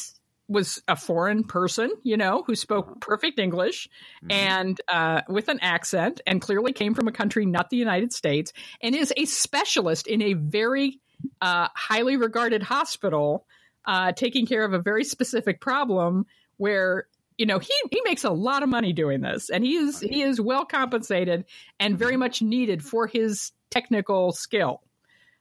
was 0.49 0.81
a 0.87 0.95
foreign 0.95 1.43
person, 1.43 1.91
you 2.03 2.15
know, 2.15 2.37
who 2.47 2.53
Uh-huh. 2.53 2.55
spoke 2.55 3.01
perfect 3.01 3.37
English 3.37 3.89
Mhm. 4.23 4.31
and 4.31 4.81
uh, 4.87 5.21
with 5.27 5.49
an 5.49 5.59
accent, 5.61 6.21
and 6.25 6.41
clearly 6.41 6.71
came 6.71 6.93
from 6.93 7.07
a 7.07 7.11
country 7.11 7.45
not 7.45 7.69
the 7.69 7.75
United 7.77 8.13
States, 8.13 8.53
and 8.81 8.95
is 8.95 9.13
a 9.17 9.25
specialist 9.25 10.07
in 10.07 10.21
a 10.21 10.33
very 10.33 10.99
uh, 11.41 11.67
highly 11.75 12.15
regarded 12.15 12.61
hospital, 12.63 13.45
uh, 13.85 14.11
taking 14.11 14.45
care 14.45 14.63
of 14.63 14.71
a 14.73 14.79
very 14.79 15.03
specific 15.03 15.59
problem 15.59 16.25
where 16.57 17.07
you 17.37 17.45
know 17.45 17.59
he 17.59 17.73
he 17.91 18.01
makes 18.03 18.23
a 18.23 18.29
lot 18.29 18.63
of 18.63 18.69
money 18.69 18.93
doing 18.93 19.21
this, 19.21 19.49
and 19.49 19.63
he 19.63 19.75
is 19.75 19.99
he 19.99 20.21
is 20.21 20.39
well 20.41 20.65
compensated 20.65 21.45
and 21.79 21.97
very 21.97 22.17
much 22.17 22.41
needed 22.41 22.83
for 22.83 23.07
his 23.07 23.51
technical 23.69 24.31
skill, 24.31 24.81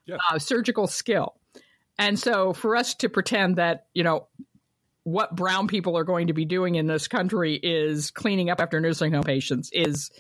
Yeah. 0.07 0.17
uh, 0.31 0.39
surgical 0.39 0.87
skill, 0.87 1.35
and 1.99 2.19
so 2.19 2.53
for 2.53 2.77
us 2.77 2.95
to 2.97 3.09
pretend 3.09 3.57
that 3.57 3.87
you 3.95 4.03
know 4.03 4.29
what 5.05 5.37
brown 5.37 5.69
people 5.69 5.97
are 5.97 6.03
going 6.05 6.27
to 6.27 6.33
be 6.33 6.45
doing 6.45 6.75
in 6.75 6.87
this 6.89 7.07
country 7.07 7.55
is 7.63 8.11
cleaning 8.11 8.51
up 8.51 8.61
after 8.61 8.81
nursing 8.81 9.13
home 9.13 9.23
patients 9.23 9.71
is 9.73 10.11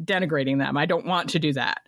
denigrating 0.00 0.58
them. 0.58 0.76
I 0.76 0.86
don't 0.86 1.04
want 1.04 1.30
to 1.30 1.40
do 1.40 1.52
that. 1.54 1.80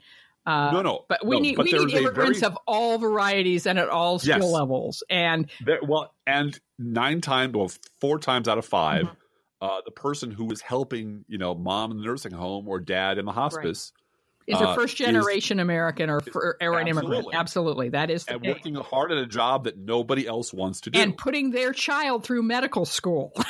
Uh, 0.45 0.71
no, 0.73 0.83
no, 0.83 1.05
but 1.09 1.25
we 1.25 1.37
no, 1.37 1.43
need 1.43 1.57
but 1.57 1.67
we 1.67 1.73
need 1.73 1.93
immigrants 1.95 2.41
very- 2.41 2.51
of 2.51 2.59
all 2.67 2.99
varieties 2.99 3.67
and 3.67 3.79
at 3.79 3.89
all 3.89 4.19
skill 4.19 4.39
Yes. 4.41 4.51
levels. 4.51 5.03
And 5.09 5.49
There, 5.65 5.79
well, 5.87 6.13
and 6.27 6.59
nine 6.79 7.21
times, 7.21 7.55
well, 7.55 7.71
four 8.01 8.19
times 8.19 8.49
out 8.49 8.59
of 8.59 8.65
5 8.65 9.05
Mm-hmm. 9.05 9.15
Uh, 9.61 9.81
the 9.85 9.91
person 9.91 10.31
who 10.31 10.51
is 10.51 10.61
helping, 10.61 11.25
you 11.29 11.39
know, 11.39 11.55
mom 11.55 11.91
in 11.91 11.97
the 11.99 12.05
nursing 12.05 12.33
home 12.33 12.69
or 12.69 12.79
dad 12.81 13.19
in 13.19 13.25
the 13.25 13.33
hospice 13.33 13.93
is 14.47 14.61
Uh, 14.61 14.69
a 14.69 14.75
first 14.75 14.97
generation 14.97 15.61
American 15.61 16.09
or, 16.09 16.21
for, 16.21 16.57
or 16.63 16.79
an 16.79 16.89
immigrant. 16.89 17.27
Absolutely. 17.35 17.91
That 17.91 18.11
is 18.11 18.25
the 18.25 18.35
and 18.35 18.47
working 18.47 18.75
hard 18.77 19.13
at 19.13 19.19
a 19.19 19.27
job 19.27 19.65
that 19.65 19.77
nobody 19.77 20.27
else 20.27 20.55
wants 20.55 20.81
to 20.83 20.91
do. 20.91 20.99
and 20.99 21.17
putting 21.17 21.51
their 21.51 21.73
child 21.73 22.25
through 22.25 22.43
medical 22.43 22.85
school. 22.85 23.33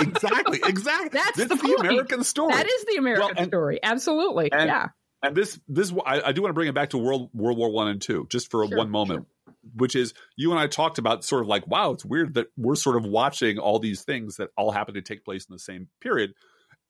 Exactly, 0.00 0.60
exactly. 0.64 1.08
That's 1.12 1.36
the 1.36 1.54
is 1.54 1.60
the. 1.60 1.76
American 1.78 2.24
story. 2.24 2.52
that 2.54 2.66
is 2.66 2.84
the 2.86 2.96
American 2.96 3.26
Well, 3.28 3.34
and- 3.36 3.46
story. 3.48 3.78
Absolutely, 3.82 4.50
and- 4.50 4.66
yeah. 4.68 4.88
and 5.22 5.36
this 5.36 5.60
this 5.68 5.92
I, 6.04 6.20
I 6.22 6.32
do 6.32 6.42
want 6.42 6.50
to 6.50 6.54
bring 6.54 6.68
it 6.68 6.74
back 6.74 6.90
to 6.90 6.98
World 6.98 7.30
World 7.32 7.56
War 7.56 7.70
One 7.70 7.86
and 7.88 8.02
Two, 8.02 8.26
just 8.28 8.50
for 8.50 8.66
Sure, 8.66 8.76
one 8.76 8.90
moment, 8.90 9.26
which 9.74 9.94
is 9.94 10.14
you 10.36 10.50
and 10.50 10.60
I 10.60 10.66
talked 10.66 10.98
about 10.98 11.24
sort 11.24 11.42
of 11.42 11.48
like, 11.48 11.66
wow, 11.66 11.92
it's 11.92 12.04
weird 12.04 12.34
that 12.34 12.48
we're 12.56 12.74
sort 12.74 12.96
of 12.96 13.04
watching 13.04 13.58
all 13.58 13.78
these 13.78 14.02
things 14.02 14.36
that 14.36 14.50
all 14.56 14.70
happen 14.70 14.94
to 14.94 15.02
take 15.02 15.24
place 15.24 15.46
in 15.48 15.52
the 15.52 15.58
same 15.58 15.88
period, 16.00 16.32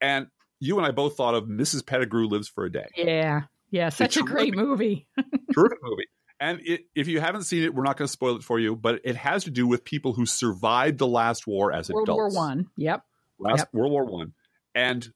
and 0.01 0.27
you 0.61 0.79
and 0.79 0.87
I 0.87 0.93
both 0.93 1.17
thought 1.17 1.35
of 1.35 1.45
Mrs. 1.45 1.85
Pettigrew 1.85 2.29
Lives 2.29 2.49
for 2.49 2.65
a 2.65 2.71
Day, 2.71 2.87
Yeah, 2.97 3.43
yeah. 3.71 3.89
Such 3.89 4.17
a 4.17 4.23
great 4.23 4.55
movie. 4.55 5.09
terrific 5.55 5.79
movie. 5.83 6.07
And 6.39 6.61
it, 6.65 6.83
if 6.97 7.07
you 7.07 7.21
haven't 7.21 7.45
seen 7.45 7.63
it, 7.63 7.75
we're 7.75 7.85
not 7.85 7.97
going 7.97 8.07
to 8.07 8.13
spoil 8.13 8.37
it 8.37 8.43
for 8.43 8.59
you, 8.59 8.75
but 8.75 9.01
it 9.05 9.15
has 9.15 9.45
to 9.45 9.51
do 9.51 9.67
with 9.67 9.85
people 9.85 10.13
who 10.13 10.27
survived 10.27 10.99
the 10.99 11.07
last 11.07 11.47
war 11.47 11.73
as 11.73 11.89
World 11.89 12.09
War 12.09 12.27
adults. 12.27 12.37
One. 12.37 12.67
Yep. 12.77 13.03
last 13.39 13.59
Yep. 13.59 13.69
World 13.73 13.93
War 13.93 14.05
One, 14.07 14.33
and 14.75 15.09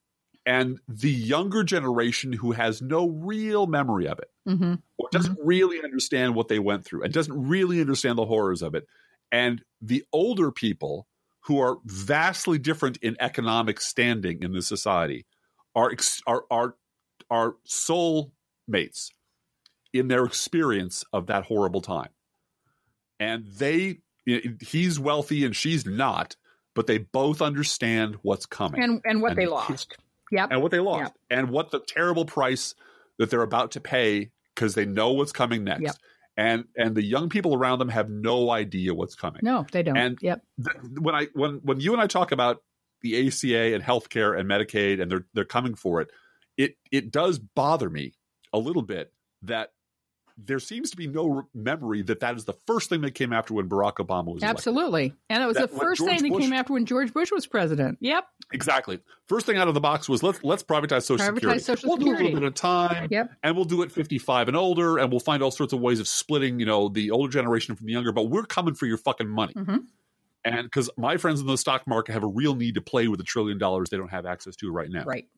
and 0.46 0.78
the 0.88 1.10
younger 1.10 1.64
generation 1.64 2.32
who 2.32 2.52
has 2.52 2.80
no 2.80 3.08
real 3.08 3.66
memory 3.66 4.06
of 4.06 4.18
it, 4.20 4.30
hmm 4.46 4.74
or 4.98 5.08
doesn't 5.12 5.38
really 5.42 5.82
understand 5.82 6.34
what 6.34 6.48
they 6.48 6.58
went 6.58 6.84
through, 6.84 7.02
and 7.02 7.12
doesn't 7.12 7.48
really 7.48 7.80
understand 7.80 8.16
the 8.16 8.24
horrors 8.24 8.62
of 8.62 8.74
it, 8.74 8.86
and 9.30 9.62
the 9.82 10.04
older 10.12 10.50
people 10.50 11.06
who 11.40 11.58
are 11.58 11.76
vastly 11.84 12.58
different 12.58 12.96
in 12.98 13.16
economic 13.20 13.80
standing 13.80 14.42
in 14.42 14.52
this 14.52 14.66
society 14.66 15.26
are 15.74 15.90
ex- 15.90 16.22
are 16.26 16.44
are 16.50 16.76
are 17.30 17.56
soul 17.64 18.32
mates 18.66 19.10
in 19.92 20.08
their 20.08 20.24
experience 20.24 21.04
of 21.12 21.26
that 21.26 21.44
horrible 21.44 21.82
time, 21.82 22.10
and 23.20 23.46
they 23.58 23.98
he's 24.24 24.98
wealthy 24.98 25.44
and 25.44 25.54
she's 25.54 25.84
not 25.84 26.36
but 26.74 26.86
they 26.86 26.98
both 26.98 27.40
understand 27.40 28.16
what's 28.22 28.44
coming 28.44 28.82
And 28.82 29.00
and 29.04 29.22
what 29.22 29.30
And 29.30 29.38
they 29.38 29.46
lost. 29.46 29.96
Yep. 30.30 30.48
and 30.52 30.62
what 30.62 30.70
they 30.70 30.80
lost 30.80 31.02
Yep. 31.02 31.12
and 31.30 31.50
what 31.50 31.70
the 31.70 31.80
terrible 31.80 32.24
price 32.24 32.74
that 33.18 33.30
they're 33.30 33.42
about 33.42 33.70
to 33.72 33.80
pay 33.80 34.30
because 34.54 34.74
they 34.74 34.84
know 34.86 35.12
what's 35.12 35.32
coming 35.32 35.64
next 35.64 35.82
Yep. 35.82 35.94
and 36.36 36.64
and 36.76 36.94
the 36.94 37.02
young 37.02 37.28
people 37.28 37.54
around 37.54 37.78
them 37.78 37.88
have 37.90 38.08
no 38.10 38.50
idea 38.50 38.94
what's 38.94 39.14
coming 39.14 39.40
No, 39.42 39.66
they 39.72 39.82
don't. 39.82 39.96
And- 39.96 40.18
yep. 40.22 40.42
Th- 40.62 40.76
when 41.00 41.14
i 41.14 41.26
when 41.34 41.56
when 41.62 41.80
you 41.80 41.92
and 41.92 42.00
i 42.02 42.06
talk 42.06 42.32
about 42.32 42.62
the 43.02 43.14
aca 43.26 43.74
and 43.74 43.84
healthcare 43.84 44.38
and 44.38 44.48
medicaid 44.48 45.00
and 45.00 45.10
they're 45.10 45.26
they're 45.34 45.44
coming 45.44 45.74
for 45.74 46.00
it 46.00 46.08
it 46.56 46.76
it 46.90 47.10
does 47.10 47.38
bother 47.38 47.90
me 47.90 48.14
a 48.52 48.58
little 48.58 48.82
bit 48.82 49.12
that 49.42 49.72
there 50.38 50.58
seems 50.58 50.90
to 50.90 50.96
be 50.98 51.06
no 51.06 51.44
memory 51.54 52.02
that 52.02 52.20
that 52.20 52.36
is 52.36 52.44
the 52.44 52.52
first 52.66 52.90
thing 52.90 53.00
that 53.00 53.12
came 53.12 53.32
after 53.32 53.54
when 53.54 53.68
barack 53.68 53.94
obama 53.94 54.26
was 54.34 54.42
elected. 54.42 54.48
Absolutely. 54.50 55.14
And 55.30 55.42
it 55.42 55.46
was 55.46 55.56
That- 55.56 55.70
the 55.72 55.78
first 55.78 56.04
thing 56.04 56.22
that 56.22 56.28
Bush- 56.30 56.42
came 56.42 56.52
after 56.52 56.74
when 56.74 56.84
George 56.84 57.12
Bush 57.14 57.32
was 57.32 57.46
president. 57.46 57.96
Yep. 58.02 58.24
Exactly. 58.52 59.00
First 59.28 59.46
thing 59.46 59.56
out 59.56 59.66
of 59.68 59.72
the 59.74 59.80
box 59.80 60.08
was 60.10 60.22
let's 60.22 60.44
let's 60.44 60.62
privatize 60.62 61.02
Social 61.04 61.26
Privatize 61.26 61.34
Security. 61.36 61.58
Social 61.60 61.88
we'll 61.88 61.96
do 61.96 62.10
a 62.10 62.16
little 62.16 62.32
bit 62.32 62.42
of 62.42 62.54
time, 62.54 63.08
Yep. 63.10 63.32
and 63.42 63.56
we'll 63.56 63.64
do 63.64 63.80
it 63.82 63.90
55 63.90 64.48
and 64.48 64.56
older, 64.56 64.98
and 64.98 65.10
we'll 65.10 65.20
find 65.20 65.42
all 65.42 65.50
sorts 65.50 65.72
of 65.72 65.80
ways 65.80 66.00
of 66.00 66.06
splitting, 66.06 66.60
you 66.60 66.66
know, 66.66 66.88
the 66.90 67.10
older 67.10 67.32
generation 67.32 67.74
from 67.74 67.86
the 67.86 67.92
younger. 67.94 68.12
But 68.12 68.24
we're 68.24 68.44
coming 68.44 68.74
for 68.74 68.84
your 68.86 68.98
fucking 68.98 69.28
money, 69.28 69.54
Mhm. 69.54 69.86
and 70.44 70.64
because 70.66 70.90
my 70.98 71.16
friends 71.16 71.40
in 71.40 71.46
the 71.46 71.56
stock 71.56 71.86
market 71.86 72.12
have 72.12 72.22
a 72.24 72.28
real 72.28 72.54
need 72.54 72.74
to 72.74 72.82
play 72.82 73.08
with 73.08 73.20
a 73.20 73.24
trillion 73.24 73.56
dollars 73.56 73.88
they 73.90 73.96
don't 73.96 74.10
have 74.10 74.26
access 74.26 74.54
to 74.56 74.70
right 74.70 74.90
now, 74.90 75.04
Right. 75.04 75.28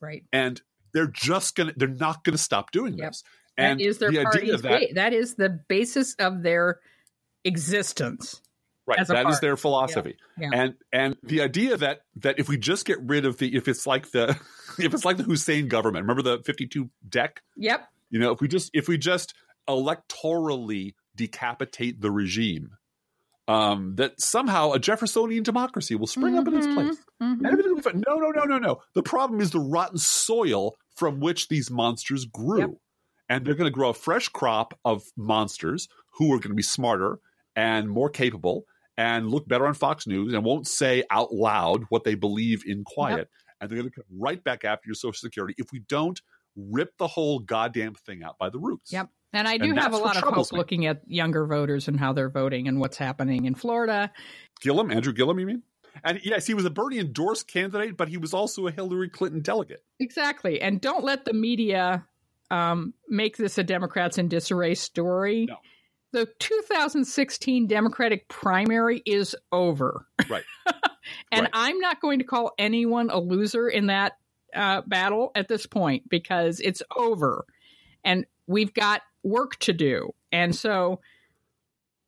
Right. 0.00 0.24
and 0.32 0.62
they're 0.94 1.08
just 1.08 1.54
gonna 1.56 1.72
they're 1.76 1.88
not 1.88 2.22
gonna 2.24 2.38
stop 2.38 2.70
doing 2.70 2.96
Yep. 2.96 3.10
this. 3.10 3.24
And 3.58 3.80
that 3.80 3.84
is 3.84 3.98
their 3.98 4.10
the 4.12 4.22
party's 4.22 4.62
that 4.62 4.80
ba- 4.80 4.94
that 4.94 5.12
is 5.12 5.34
the 5.34 5.48
basis 5.68 6.14
of 6.14 6.42
their 6.42 6.80
existence. 7.44 8.40
right 8.86 9.06
that 9.06 9.26
is 9.28 9.40
their 9.40 9.56
philosophy 9.56 10.16
Yeah. 10.38 10.50
and 10.52 10.74
and 10.92 11.16
the 11.22 11.42
idea 11.42 11.76
that 11.76 12.00
that 12.16 12.38
if 12.38 12.48
we 12.48 12.56
just 12.56 12.86
get 12.86 12.98
rid 13.02 13.26
of 13.26 13.36
the 13.38 13.54
if 13.54 13.68
it's 13.68 13.86
like 13.86 14.10
the 14.12 14.28
if 14.78 14.94
it's 14.94 15.04
like 15.04 15.16
the 15.18 15.24
hussein 15.24 15.68
government 15.68 16.04
remember 16.04 16.22
the 16.22 16.42
52 16.44 16.88
deck 17.08 17.42
Yep. 17.56 17.86
You 18.10 18.18
know, 18.20 18.32
if 18.32 18.40
we 18.40 18.48
just 18.48 18.70
if 18.72 18.88
we 18.88 18.96
just 18.96 19.34
electorally 19.68 20.94
decapitate 21.14 22.00
the 22.00 22.10
regime, 22.10 22.70
um, 23.46 23.96
that 23.96 24.18
somehow 24.20 24.72
a 24.72 24.78
Jeffersonian 24.78 25.42
democracy 25.42 25.94
will 25.94 26.06
spring 26.06 26.38
up 26.38 26.46
in 26.48 26.54
its 26.56 26.66
Mhm. 26.66 26.74
place. 26.74 26.96
Mhm. 27.20 27.32
And 27.38 27.46
everything 27.46 27.70
will 27.72 27.76
be 27.76 27.82
fine. 27.82 28.02
No, 28.06 28.16
no, 28.16 28.30
no, 28.30 28.44
no, 28.44 28.58
no. 28.58 28.82
The 28.94 29.02
problem 29.02 29.40
is 29.42 29.50
the 29.50 29.60
rotten 29.60 29.98
soil 29.98 30.74
from 30.96 31.20
which 31.20 31.48
these 31.48 31.70
monsters 31.70 32.24
grew. 32.24 32.58
Yep. 32.60 32.70
And 33.28 33.44
they're 33.44 33.54
going 33.54 33.70
to 33.70 33.74
grow 33.74 33.90
a 33.90 33.94
fresh 33.94 34.28
crop 34.28 34.78
of 34.84 35.02
monsters 35.16 35.88
who 36.14 36.32
are 36.32 36.38
going 36.38 36.50
to 36.50 36.54
be 36.54 36.62
smarter 36.62 37.20
and 37.54 37.88
more 37.88 38.08
capable 38.08 38.64
and 38.96 39.28
look 39.28 39.46
better 39.46 39.66
on 39.66 39.74
Fox 39.74 40.06
News 40.06 40.32
and 40.32 40.44
won't 40.44 40.66
say 40.66 41.04
out 41.10 41.32
loud 41.32 41.84
what 41.88 42.04
they 42.04 42.14
believe 42.14 42.62
in 42.66 42.84
quiet. 42.84 43.28
And 43.60 43.70
they're 43.70 43.78
going 43.78 43.90
to 43.90 43.94
come 43.94 44.04
right 44.18 44.42
back 44.42 44.64
after 44.64 44.88
your 44.88 44.94
Social 44.94 45.18
Security 45.18 45.54
if 45.58 45.72
we 45.72 45.80
don't 45.80 46.20
rip 46.56 46.96
the 46.98 47.06
whole 47.06 47.38
goddamn 47.38 47.94
thing 47.94 48.22
out 48.22 48.38
by 48.38 48.50
the 48.50 48.58
roots. 48.58 48.92
Yep. 48.92 49.10
And 49.32 49.46
I 49.46 49.58
do 49.58 49.70
And 49.70 49.78
have 49.78 49.92
a 49.92 49.98
lot 49.98 50.16
of 50.16 50.22
hope 50.22 50.52
me. 50.52 50.58
looking 50.58 50.86
at 50.86 51.02
younger 51.06 51.46
voters 51.46 51.86
and 51.86 52.00
how 52.00 52.12
they're 52.12 52.30
voting 52.30 52.66
and 52.66 52.80
what's 52.80 52.96
happening 52.96 53.44
in 53.44 53.54
Florida. 53.54 54.10
Gillum, 54.60 54.90
Andrew 54.90 55.12
Gillum, 55.12 55.38
you 55.38 55.46
mean? 55.46 55.62
And 56.02 56.20
yes, 56.24 56.46
he 56.46 56.54
was 56.54 56.64
a 56.64 56.70
Bernie 56.70 56.98
endorsed 56.98 57.46
candidate, 57.46 57.96
but 57.96 58.08
he 58.08 58.16
was 58.16 58.32
also 58.32 58.66
a 58.66 58.72
Hillary 58.72 59.10
Clinton 59.10 59.42
delegate. 59.42 59.84
Exactly. 60.00 60.60
And 60.60 60.80
don't 60.80 61.04
let 61.04 61.24
the 61.24 61.34
media 61.34 62.06
um, 62.50 62.94
make 63.08 63.36
this 63.36 63.58
a 63.58 63.64
Democrats 63.64 64.18
in 64.18 64.28
disarray 64.28 64.74
story. 64.74 65.46
No. 65.48 65.56
The 66.12 66.26
2016 66.38 67.66
Democratic 67.66 68.28
primary 68.28 69.02
is 69.04 69.36
over. 69.52 70.06
Right. 70.28 70.44
and 71.30 71.42
Right. 71.42 71.50
I'm 71.52 71.78
not 71.80 72.00
going 72.00 72.20
to 72.20 72.24
call 72.24 72.52
anyone 72.58 73.10
a 73.10 73.18
loser 73.18 73.68
in 73.68 73.86
that 73.86 74.12
uh, 74.54 74.82
battle 74.86 75.30
at 75.34 75.48
this 75.48 75.66
point 75.66 76.08
because 76.08 76.60
it's 76.60 76.82
over. 76.96 77.44
And 78.04 78.24
we've 78.46 78.72
got 78.72 79.02
work 79.22 79.56
to 79.56 79.74
do. 79.74 80.14
And 80.32 80.56
so 80.56 81.00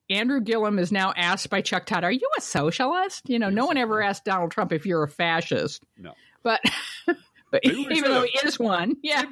Andrew 0.09 0.41
Gillum 0.41 0.79
is 0.79 0.91
now 0.91 1.13
asked 1.15 1.51
by 1.51 1.61
Chuck 1.61 1.85
Todd, 1.85 2.03
Are 2.03 2.11
you 2.11 2.29
a 2.39 2.41
socialist? 2.41 3.29
You 3.29 3.39
know, 3.39 3.51
no 3.51 3.67
one 3.67 3.77
ever 3.77 4.03
asked 4.03 4.25
Donald 4.25 4.51
Trump 4.51 4.73
if 4.73 4.87
you're 4.87 5.03
a 5.03 5.09
fascist. 5.09 5.85
No. 5.99 6.15
But. 6.43 6.63
But 7.51 7.65
even 7.65 8.05
though 8.05 8.23
he 8.23 8.39
is 8.47 8.59
one, 8.59 8.97
yeah. 9.03 9.23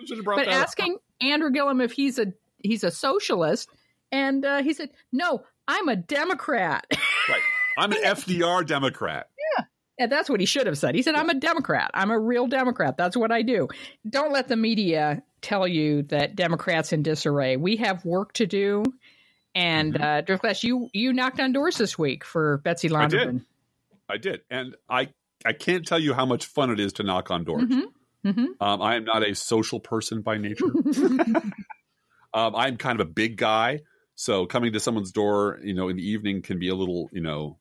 We 0.00 0.06
should 0.06 0.18
have 0.18 0.24
brought 0.24 0.38
But 0.38 0.46
that 0.46 0.54
up. 0.56 0.62
asking 0.62 0.98
Andrew 1.20 1.50
Gillum 1.50 1.80
if 1.80 1.92
he's 1.92 2.18
a 2.18 2.32
he's 2.58 2.84
a 2.84 2.90
socialist, 2.90 3.68
and 4.10 4.44
uh, 4.44 4.62
he 4.62 4.72
said, 4.72 4.90
"No, 5.12 5.42
I'm 5.68 5.88
a 5.88 5.96
Democrat." 5.96 6.86
Right. 7.28 7.40
I'm 7.78 7.92
an 7.92 8.02
FDR 8.02 8.66
Democrat. 8.66 9.28
Yeah, 9.56 9.64
and 10.00 10.10
that's 10.12 10.28
what 10.28 10.40
he 10.40 10.46
should 10.46 10.66
have 10.66 10.76
said. 10.76 10.96
He 10.96 11.02
said, 11.02 11.14
"I'm 11.14 11.30
a 11.30 11.34
Democrat. 11.34 11.90
I'm 11.94 12.10
a 12.10 12.18
real 12.18 12.48
Democrat. 12.48 12.96
That's 12.96 13.16
what 13.16 13.30
I 13.30 13.42
do." 13.42 13.68
Don't 14.08 14.32
let 14.32 14.48
the 14.48 14.56
media 14.56 15.22
tell 15.40 15.66
you 15.68 16.02
that 16.04 16.34
Democrats 16.34 16.92
in 16.92 17.02
disarray. 17.04 17.56
We 17.56 17.76
have 17.76 18.04
work 18.04 18.32
to 18.34 18.46
do. 18.46 18.82
And 19.54 19.94
Mm-hmm. 19.94 20.02
uh, 20.02 20.22
Driftglass, 20.22 20.64
you 20.64 20.88
you 20.92 21.12
knocked 21.12 21.38
on 21.38 21.52
doors 21.52 21.78
this 21.78 21.96
week 21.96 22.24
for 22.24 22.58
Betsy 22.58 22.92
I 22.92 23.06
did. 23.06 23.40
I 24.08 24.16
did. 24.16 24.40
And 24.50 24.74
I, 24.90 25.10
I 25.44 25.52
can't 25.52 25.86
tell 25.86 25.98
you 25.98 26.14
how 26.14 26.26
much 26.26 26.46
fun 26.46 26.70
it 26.70 26.80
is 26.80 26.94
to 26.94 27.02
knock 27.02 27.30
on 27.30 27.44
doors. 27.44 27.64
Mhm. 27.64 27.84
Mhm. 28.24 28.46
Um, 28.60 28.80
I 28.82 28.94
am 28.96 29.04
not 29.04 29.26
a 29.26 29.34
social 29.34 29.80
person 29.80 30.22
by 30.22 30.38
nature. 30.38 30.66
um, 32.34 32.54
I'm 32.54 32.76
kind 32.76 33.00
of 33.00 33.06
a 33.06 33.10
big 33.10 33.36
guy. 33.36 33.80
So 34.14 34.46
coming 34.46 34.72
to 34.74 34.80
someone's 34.80 35.10
door, 35.12 35.58
you 35.62 35.74
know, 35.74 35.88
in 35.88 35.96
the 35.96 36.08
evening 36.08 36.42
can 36.42 36.58
be 36.58 36.68
a 36.68 36.74
little, 36.74 37.08
you 37.12 37.20
know, 37.20 37.58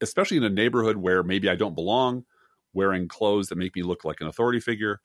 especially 0.00 0.36
in 0.36 0.44
a 0.44 0.50
neighborhood 0.50 0.96
where 0.96 1.22
maybe 1.22 1.48
I 1.48 1.54
don't 1.54 1.74
belong, 1.74 2.24
wearing 2.74 3.08
clothes 3.08 3.48
that 3.48 3.56
make 3.56 3.74
me 3.74 3.82
look 3.82 4.04
like 4.04 4.20
an 4.20 4.26
authority 4.26 4.60
figure. 4.60 5.00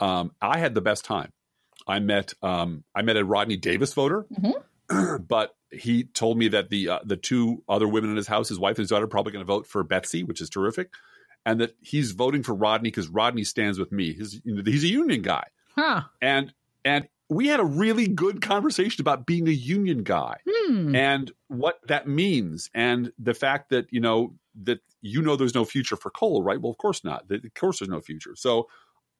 Um, 0.00 0.32
I 0.40 0.58
had 0.58 0.74
the 0.74 0.80
best 0.80 1.04
time. 1.04 1.32
I 1.86 1.98
met 1.98 2.32
um, 2.42 2.84
I 2.94 3.02
met 3.02 3.16
a 3.16 3.24
Rodney 3.24 3.56
Davis 3.56 3.92
voter, 3.92 4.26
but 5.20 5.54
he 5.70 6.04
told 6.04 6.38
me 6.38 6.48
that 6.48 6.70
the 6.70 6.88
uh, 6.88 6.98
the 7.04 7.16
two 7.16 7.62
other 7.68 7.86
women 7.86 8.10
in 8.10 8.16
his 8.16 8.26
house, 8.26 8.48
his 8.48 8.58
wife 8.58 8.76
and 8.78 8.84
his 8.84 8.90
daughter, 8.90 9.04
are 9.04 9.08
probably 9.08 9.32
going 9.32 9.44
to 9.44 9.46
vote 9.46 9.66
for 9.66 9.82
Betsy, 9.84 10.22
which 10.22 10.40
is 10.40 10.48
terrific, 10.48 10.90
and 11.46 11.60
that 11.60 11.74
he's 11.80 12.10
voting 12.10 12.42
for 12.42 12.54
Rodney 12.54 12.90
because 12.90 13.08
Rodney 13.08 13.44
stands 13.44 13.78
with 13.78 13.90
me. 13.92 14.14
Know, 14.44 14.62
he's 14.66 14.84
a 14.84 14.88
union 14.88 15.22
guy, 15.22 15.44
Huh. 15.74 16.02
and 16.20 16.52
and 16.84 17.08
we 17.30 17.48
had 17.48 17.58
a 17.58 17.64
really 17.64 18.06
good 18.06 18.40
conversation 18.42 19.00
about 19.00 19.24
being 19.26 19.48
a 19.48 19.52
union 19.52 20.02
guy 20.04 20.36
Hmm. 20.48 20.94
and 20.94 21.32
what 21.48 21.80
that 21.88 22.06
means 22.06 22.70
and 22.74 23.12
the 23.18 23.34
fact 23.34 23.70
that 23.70 23.86
you 23.90 24.00
know 24.00 24.34
that 24.62 24.80
you 25.02 25.22
know 25.22 25.34
there's 25.36 25.54
no 25.54 25.64
future 25.64 25.96
for 25.96 26.10
coal 26.10 26.42
right 26.42 26.60
well 26.60 26.70
of 26.70 26.78
course 26.78 27.02
not 27.02 27.24
of 27.30 27.42
course 27.54 27.80
there's 27.80 27.88
no 27.88 28.00
future 28.00 28.34
so 28.36 28.68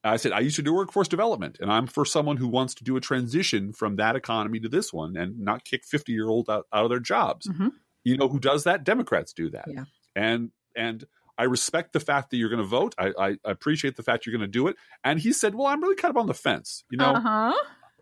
i 0.05 0.17
said 0.17 0.31
i 0.33 0.39
used 0.41 0.55
to 0.57 0.63
do 0.63 0.73
workforce 0.73 1.09
development 1.09 1.59
and 1.61 1.71
i'm 1.73 1.87
for 1.89 2.05
someone 2.05 2.37
who 2.37 2.47
wants 2.49 2.75
to 2.77 2.85
do 2.85 2.97
a 2.97 3.01
transition 3.01 3.73
from 3.73 3.97
that 3.97 4.15
economy 4.17 4.61
to 4.61 4.69
this 4.69 4.93
one 4.93 5.17
and 5.17 5.39
not 5.41 5.65
kick 5.65 5.85
50 5.85 6.13
year 6.13 6.29
old 6.29 6.49
out, 6.49 6.67
out 6.73 6.85
of 6.85 6.91
their 6.91 7.01
jobs 7.01 7.49
Mhm. 7.49 7.73
you 8.05 8.17
know 8.17 8.29
who 8.29 8.39
does 8.39 8.63
that 8.65 8.85
democrats 8.85 9.33
do 9.33 9.51
that 9.51 9.67
Yeah. 9.69 9.85
and 10.15 10.53
and 10.77 11.05
i 11.39 11.45
respect 11.45 11.93
the 11.93 12.01
fact 12.01 12.31
that 12.31 12.37
you're 12.37 12.49
going 12.49 12.63
to 12.63 12.65
vote 12.69 12.95
I, 12.99 13.13
I 13.19 13.37
appreciate 13.45 13.97
the 13.97 14.03
fact 14.03 14.27
you're 14.27 14.37
going 14.37 14.49
to 14.49 14.59
do 14.59 14.69
it 14.69 14.77
and 15.05 15.19
he 15.19 15.33
said 15.33 15.55
well 15.55 15.67
i'm 15.67 15.83
really 15.83 15.97
kind 15.97 16.11
of 16.11 16.17
on 16.17 16.27
the 16.27 16.35
fence 16.35 16.85
you 16.91 16.99
know 16.99 17.13
uh 17.13 17.21
huh. 17.21 17.55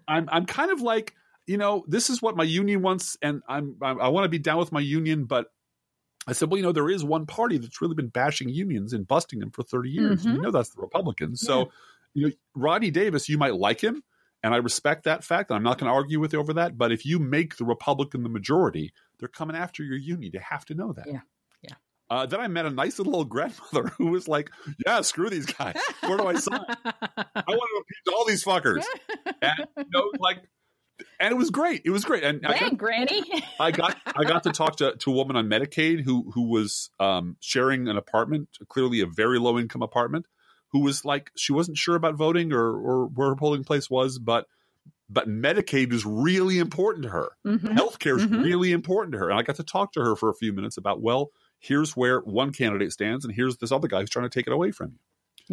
I'm 0.07 0.29
I'm 0.31 0.47
kind 0.47 0.71
of 0.71 0.81
like 0.81 1.15
you 1.47 1.57
know 1.57 1.85
this 1.89 2.11
is 2.11 2.23
what 2.23 2.37
my 2.37 2.45
union 2.45 2.83
wants, 2.83 3.17
and 3.23 3.43
I'm, 3.49 3.77
i 3.83 3.91
I 3.91 4.09
want 4.09 4.25
to 4.25 4.29
be 4.29 4.39
down 4.39 4.59
with 4.59 4.73
my 4.73 4.81
union, 4.81 5.25
but 5.25 5.47
I 6.27 6.33
said, 6.33 6.51
well, 6.51 6.57
you 6.57 6.63
know, 6.63 6.73
there 6.73 6.89
is 6.89 7.05
one 7.05 7.27
party 7.27 7.59
that's 7.59 7.81
really 7.83 7.95
been 7.95 8.09
bashing 8.09 8.49
unions 8.49 8.93
and 8.95 9.07
busting 9.07 9.41
them 9.41 9.51
for 9.51 9.63
30 9.63 9.91
years. 9.91 10.25
Mhm. 10.25 10.37
you 10.37 10.41
know 10.41 10.51
that's 10.51 10.71
the 10.71 10.81
Republicans. 10.81 11.41
So, 11.43 11.71
you 12.15 12.29
know, 12.29 12.33
Rodney 12.55 12.91
Davis, 12.91 13.29
you 13.29 13.37
might 13.37 13.55
like 13.55 13.83
him, 13.83 14.03
and 14.43 14.55
I 14.55 14.59
respect 14.59 15.05
that 15.05 15.23
fact. 15.25 15.51
And 15.51 15.57
I'm 15.57 15.63
not 15.63 15.79
going 15.79 15.91
to 15.91 15.95
argue 15.95 16.21
with 16.21 16.33
you 16.33 16.39
over 16.41 16.55
that. 16.55 16.79
But 16.79 16.93
if 16.93 17.05
you 17.05 17.19
make 17.19 17.57
the 17.57 17.65
Republican 17.65 18.23
the 18.23 18.31
majority, 18.31 18.93
they're 19.19 19.29
coming 19.29 19.57
after 19.57 19.83
your 19.83 19.99
union. 19.99 20.33
You 20.33 20.41
have 20.41 20.65
to 20.67 20.75
know 20.75 20.93
that. 20.93 21.07
Yeah. 21.07 21.21
Uh, 22.15 22.27
then 22.27 22.41
I 22.41 22.47
met 22.47 22.65
a 22.65 22.71
nice 22.71 22.99
little 22.99 23.17
old 23.17 23.29
grandmother 23.29 23.89
who 23.99 24.07
was 24.07 24.29
like, 24.29 24.49
"Yeah, 24.87 25.01
screw 25.01 25.29
these 25.31 25.47
guys. 25.47 25.75
Where 26.07 26.17
do 26.17 26.29
I 26.29 26.35
sign? 26.35 26.61
I 26.85 27.45
want 27.49 27.71
to 27.71 27.77
impeach 27.79 28.15
all 28.17 28.25
these 28.25 28.45
fuckers." 28.45 28.85
And 29.43 29.67
you 29.77 29.85
know, 29.93 30.13
like, 30.21 30.39
and 31.19 31.33
it 31.33 31.37
was 31.37 31.51
great. 31.51 31.83
It 31.85 31.91
was 31.91 32.05
great. 32.05 32.23
And 32.23 32.47
I 32.47 32.57
got 32.57 32.79
Granny. 32.79 33.25
I 33.59 33.73
got 33.73 33.97
I 34.07 34.23
got 34.23 34.45
to 34.45 34.53
talk 34.53 34.77
to, 34.77 34.95
to 34.95 35.11
a 35.11 35.15
woman 35.15 35.35
on 35.35 35.49
Medicaid 35.49 36.05
who 36.05 36.31
who 36.33 36.49
was 36.49 36.89
um, 37.01 37.37
sharing 37.41 37.89
an 37.89 37.97
apartment, 37.97 38.49
clearly 38.69 39.01
a 39.01 39.07
very 39.07 39.41
low 39.41 39.59
income 39.59 39.83
apartment, 39.83 40.27
who 40.69 40.83
was 40.85 41.05
like 41.05 41.33
she 41.37 41.53
wasn't 41.53 41.77
sure 41.79 41.97
about 41.97 42.15
voting 42.15 42.53
or 42.53 42.65
or 42.77 43.07
where 43.07 43.31
her 43.31 43.37
polling 43.37 43.65
place 43.65 43.91
was, 43.91 44.21
but 44.21 44.47
but 45.11 45.29
Medicaid 45.29 45.93
is 45.93 46.07
really 46.07 46.61
important 46.61 47.03
to 47.03 47.11
her. 47.11 47.31
Mhm. 47.45 47.77
Healthcare 47.77 48.19
is 48.19 48.25
Mhm. 48.27 48.45
really 48.45 48.71
important 48.71 49.13
to 49.15 49.19
her, 49.19 49.31
and 49.31 49.39
I 49.39 49.43
got 49.43 49.57
to 49.57 49.65
talk 49.65 49.93
to 49.95 50.01
her 50.01 50.15
for 50.15 50.29
a 50.31 50.35
few 50.35 50.53
minutes 50.53 50.77
about 50.77 51.03
well, 51.03 51.33
here's 51.67 51.97
where 51.97 52.21
one 52.21 52.53
candidate 52.53 52.93
stands, 52.93 53.25
and 53.25 53.35
here's 53.35 53.57
this 53.59 53.73
other 53.73 53.89
guy 53.89 54.01
who's 54.01 54.11
trying 54.11 54.29
to 54.29 54.35
take 54.39 54.47
it 54.47 54.53
away 54.53 54.71
from 54.71 54.93
you. 54.93 54.99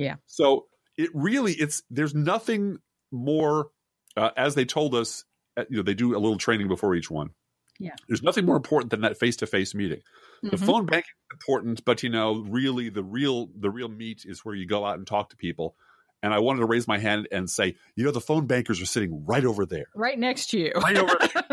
Yeah. 0.03 0.16
So 0.28 0.68
it 0.97 1.09
really 1.14 1.53
it's 1.53 1.82
there's 1.89 2.14
nothing 2.16 2.78
more 3.12 3.70
uh, 4.18 4.32
as 4.38 4.55
they 4.55 4.66
told 4.66 4.93
us. 4.95 5.24
uh, 5.57 5.66
You 5.70 5.78
know, 5.78 5.84
they 5.84 5.93
do 5.93 6.16
a 6.16 6.20
little 6.20 6.38
training 6.38 6.68
before 6.68 6.95
each 6.95 7.09
one. 7.12 7.30
Yeah. 7.80 7.95
There's 8.07 8.22
nothing 8.24 8.45
more 8.45 8.55
important 8.57 8.91
than 8.91 9.01
that 9.01 9.18
face 9.18 9.36
to 9.38 9.47
face 9.47 9.74
meeting. 9.74 10.01
The 10.43 10.57
Mhm. 10.57 10.66
phone 10.66 10.86
banking 10.86 11.09
is 11.30 11.36
important, 11.36 11.84
but 11.86 12.03
you 12.03 12.09
know, 12.09 12.39
really 12.47 12.89
the 12.89 13.03
real 13.03 13.47
the 13.57 13.70
real 13.70 13.89
meat 13.89 14.24
is 14.26 14.43
where 14.45 14.55
you 14.55 14.66
go 14.66 14.86
out 14.86 14.97
and 14.97 15.07
talk 15.07 15.30
to 15.32 15.36
people. 15.38 15.76
And 16.24 16.34
I 16.34 16.39
wanted 16.39 16.59
to 16.59 16.68
raise 16.68 16.88
my 16.88 16.99
hand 16.99 17.28
and 17.32 17.49
say, 17.49 17.76
you 17.95 18.03
know, 18.03 18.12
the 18.12 18.22
phone 18.22 18.45
bankers 18.45 18.80
are 18.80 18.86
sitting 18.86 19.26
right 19.26 19.43
over 19.43 19.66
there. 19.66 19.88
right 19.95 20.20
next 20.20 20.51
to 20.51 20.59
you. 20.59 20.72
Right 20.76 20.97
over 20.97 21.18
there. 21.20 21.43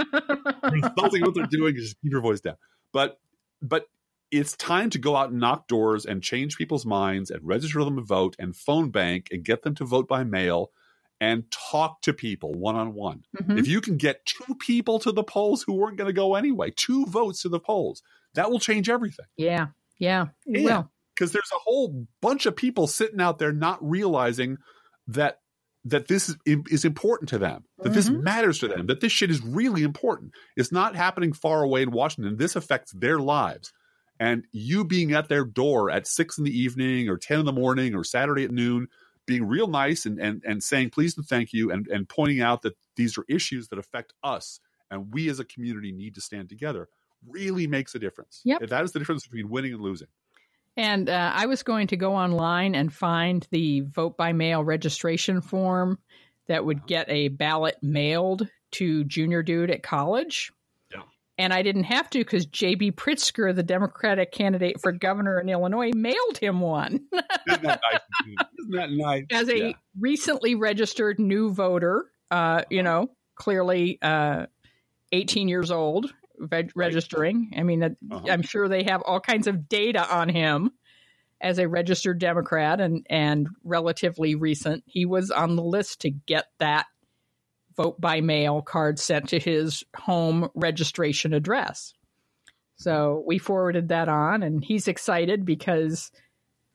What 0.96 1.34
they're 1.34 1.46
doing, 1.46 1.74
just 1.76 1.96
keep 2.02 2.12
your 2.12 2.20
voice 2.20 2.40
down. 2.40 2.56
But 2.92 3.18
but 3.62 3.86
it's 4.30 4.56
time 4.56 4.90
to 4.90 4.98
go 4.98 5.16
out 5.16 5.30
and 5.30 5.40
knock 5.40 5.68
doors 5.68 6.04
and 6.04 6.22
change 6.22 6.56
people's 6.58 6.84
minds 6.86 7.30
and 7.30 7.40
register 7.46 7.82
them 7.84 7.96
to 7.96 8.02
vote 8.02 8.36
and 8.38 8.54
phone 8.54 8.90
bank 8.90 9.28
and 9.30 9.44
get 9.44 9.62
them 9.62 9.74
to 9.76 9.84
vote 9.84 10.06
by 10.08 10.24
mail 10.24 10.70
and 11.20 11.50
talk 11.50 12.00
to 12.02 12.12
people 12.12 12.52
one 12.54 12.76
on 12.76 12.94
one. 12.94 13.24
If 13.48 13.66
you 13.66 13.80
can 13.80 13.96
get 13.96 14.24
two 14.26 14.54
people 14.54 14.98
to 15.00 15.10
the 15.12 15.24
polls 15.24 15.62
who 15.62 15.72
weren't 15.74 15.96
going 15.96 16.06
to 16.08 16.12
go 16.12 16.34
anyway, 16.36 16.70
two 16.76 17.06
votes 17.06 17.42
to 17.42 17.48
the 17.48 17.58
polls, 17.58 18.02
that 18.34 18.50
will 18.50 18.60
change 18.60 18.88
everything. 18.88 19.26
Yeah, 19.36 19.68
yeah, 19.98 20.26
it 20.46 20.60
Yeah. 20.60 20.64
will. 20.64 20.90
Because 21.16 21.32
there's 21.32 21.50
a 21.52 21.58
whole 21.58 22.06
bunch 22.20 22.46
of 22.46 22.54
people 22.54 22.86
sitting 22.86 23.20
out 23.20 23.38
there 23.40 23.52
not 23.52 23.78
realizing 23.82 24.58
that 25.08 25.40
that 25.84 26.06
this 26.08 26.28
is, 26.28 26.36
is 26.44 26.84
important 26.84 27.30
to 27.30 27.38
them, 27.38 27.64
that 27.78 27.94
this 27.94 28.10
Mhm. 28.10 28.22
matters 28.22 28.58
to 28.58 28.68
them, 28.68 28.86
that 28.88 29.00
this 29.00 29.10
shit 29.12 29.30
is 29.30 29.40
really 29.42 29.82
important. 29.82 30.32
It's 30.56 30.70
not 30.72 30.94
happening 30.96 31.32
far 31.32 31.62
away 31.62 31.82
in 31.82 31.92
Washington. 31.92 32.36
This 32.36 32.56
affects 32.56 32.92
their 32.92 33.18
lives. 33.18 33.72
And 34.20 34.44
you 34.52 34.84
being 34.84 35.12
at 35.12 35.28
their 35.28 35.44
door 35.44 35.90
at 35.90 36.06
six 36.06 36.38
in 36.38 36.44
the 36.44 36.58
evening 36.58 37.08
or 37.08 37.16
10 37.16 37.40
in 37.40 37.46
the 37.46 37.52
morning 37.52 37.94
or 37.94 38.02
Saturday 38.02 38.44
at 38.44 38.50
noon, 38.50 38.88
being 39.26 39.46
real 39.46 39.68
nice 39.68 40.06
and, 40.06 40.18
and, 40.18 40.42
and 40.44 40.62
saying 40.62 40.90
please 40.90 41.16
and 41.16 41.26
thank 41.26 41.52
you 41.52 41.70
and, 41.70 41.86
and 41.88 42.08
pointing 42.08 42.40
out 42.40 42.62
that 42.62 42.76
these 42.96 43.16
are 43.18 43.24
issues 43.28 43.68
that 43.68 43.78
affect 43.78 44.12
us 44.24 44.58
and 44.90 45.12
we 45.12 45.28
as 45.28 45.38
a 45.38 45.44
community 45.44 45.92
need 45.92 46.14
to 46.14 46.20
stand 46.20 46.48
together 46.48 46.88
really 47.28 47.66
makes 47.66 47.94
a 47.94 47.98
difference. 47.98 48.40
Yep. 48.44 48.68
That 48.68 48.84
is 48.84 48.92
the 48.92 48.98
difference 48.98 49.24
between 49.24 49.48
winning 49.48 49.74
and 49.74 49.82
losing. 49.82 50.08
And 50.76 51.08
uh, 51.10 51.32
I 51.34 51.46
was 51.46 51.62
going 51.62 51.88
to 51.88 51.96
go 51.96 52.14
online 52.14 52.74
and 52.74 52.92
find 52.92 53.46
the 53.50 53.80
vote 53.80 54.16
by 54.16 54.32
mail 54.32 54.62
registration 54.62 55.40
form 55.40 55.98
that 56.46 56.64
would 56.64 56.86
get 56.86 57.10
a 57.10 57.28
ballot 57.28 57.76
mailed 57.82 58.48
to 58.72 59.04
Junior 59.04 59.42
Dude 59.42 59.70
at 59.70 59.82
college. 59.82 60.52
Yeah. 61.38 61.44
And 61.44 61.52
I 61.54 61.62
didn't 61.62 61.84
have 61.84 62.10
to 62.10 62.18
because 62.18 62.46
J.B. 62.46 62.92
Pritzker, 62.92 63.54
the 63.54 63.62
Democratic 63.62 64.32
candidate 64.32 64.80
for 64.80 64.92
governor 64.92 65.38
in 65.40 65.48
Illinois, 65.48 65.90
mailed 65.94 66.38
him 66.40 66.60
one 66.60 67.06
Isn't 67.48 67.62
that 67.62 67.80
nice? 67.92 68.00
Isn't 68.58 68.72
that 68.72 68.90
nice? 68.90 69.24
as 69.30 69.48
a 69.48 69.56
Yeah. 69.58 69.72
recently 69.98 70.54
registered 70.54 71.18
new 71.18 71.52
voter. 71.52 72.06
Uh, 72.30 72.62
you 72.70 72.82
know, 72.82 73.08
clearly 73.36 73.98
uh, 74.02 74.46
18 75.12 75.48
years 75.48 75.70
old, 75.70 76.12
reg- 76.38 76.72
registering. 76.76 77.52
I 77.56 77.62
mean, 77.62 77.82
uh-huh. 77.82 78.20
I'm 78.28 78.42
sure 78.42 78.68
they 78.68 78.82
have 78.84 79.00
all 79.02 79.20
kinds 79.20 79.46
of 79.46 79.68
data 79.68 80.06
on 80.14 80.28
him 80.28 80.72
as 81.40 81.58
a 81.58 81.68
registered 81.68 82.18
Democrat 82.18 82.80
and, 82.80 83.06
and 83.08 83.48
relatively 83.64 84.34
recent. 84.34 84.82
He 84.86 85.06
was 85.06 85.30
on 85.30 85.56
the 85.56 85.62
list 85.62 86.00
to 86.02 86.10
get 86.10 86.46
that 86.58 86.86
vote 87.78 88.00
by 88.00 88.20
mail 88.20 88.60
card 88.60 88.98
sent 88.98 89.28
to 89.28 89.38
his 89.38 89.84
home 89.96 90.50
registration 90.54 91.32
address. 91.32 91.94
So 92.76 93.22
we 93.26 93.38
forwarded 93.38 93.88
that 93.88 94.08
on, 94.08 94.42
and 94.42 94.62
he's 94.62 94.88
excited 94.88 95.44
because 95.44 96.10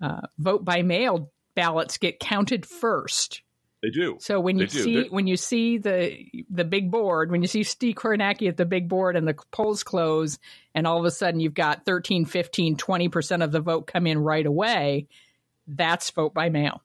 uh, 0.01 0.21
vote 0.37 0.65
by 0.65 0.81
mail 0.81 1.31
ballots 1.55 1.97
get 1.97 2.19
counted 2.19 2.65
first. 2.65 3.41
They 3.81 3.89
do. 3.89 4.17
So 4.21 4.39
when 4.39 4.57
you 4.57 4.67
see 4.67 5.01
They're... 5.01 5.05
when 5.09 5.27
you 5.27 5.35
see 5.35 5.77
the 5.77 6.25
the 6.49 6.63
big 6.63 6.89
board, 6.89 7.31
when 7.31 7.41
you 7.41 7.47
see 7.49 7.63
Steve 7.63 7.95
Kornacki 7.95 8.47
at 8.47 8.55
the 8.55 8.65
big 8.65 8.87
board 8.87 9.17
and 9.17 9.27
the 9.27 9.35
polls 9.51 9.83
close, 9.83 10.39
and 10.73 10.87
all 10.87 10.99
of 10.99 11.05
a 11.05 11.11
sudden 11.11 11.41
you've 11.41 11.53
got 11.53 11.85
13, 11.85 12.23
15, 12.25 12.77
20 12.77 13.09
percent 13.09 13.43
of 13.43 13.51
the 13.51 13.59
vote 13.59 13.87
come 13.87 14.07
in 14.07 14.19
right 14.19 14.45
away, 14.45 15.07
that's 15.67 16.09
vote 16.11 16.33
by 16.33 16.49
mail. 16.49 16.81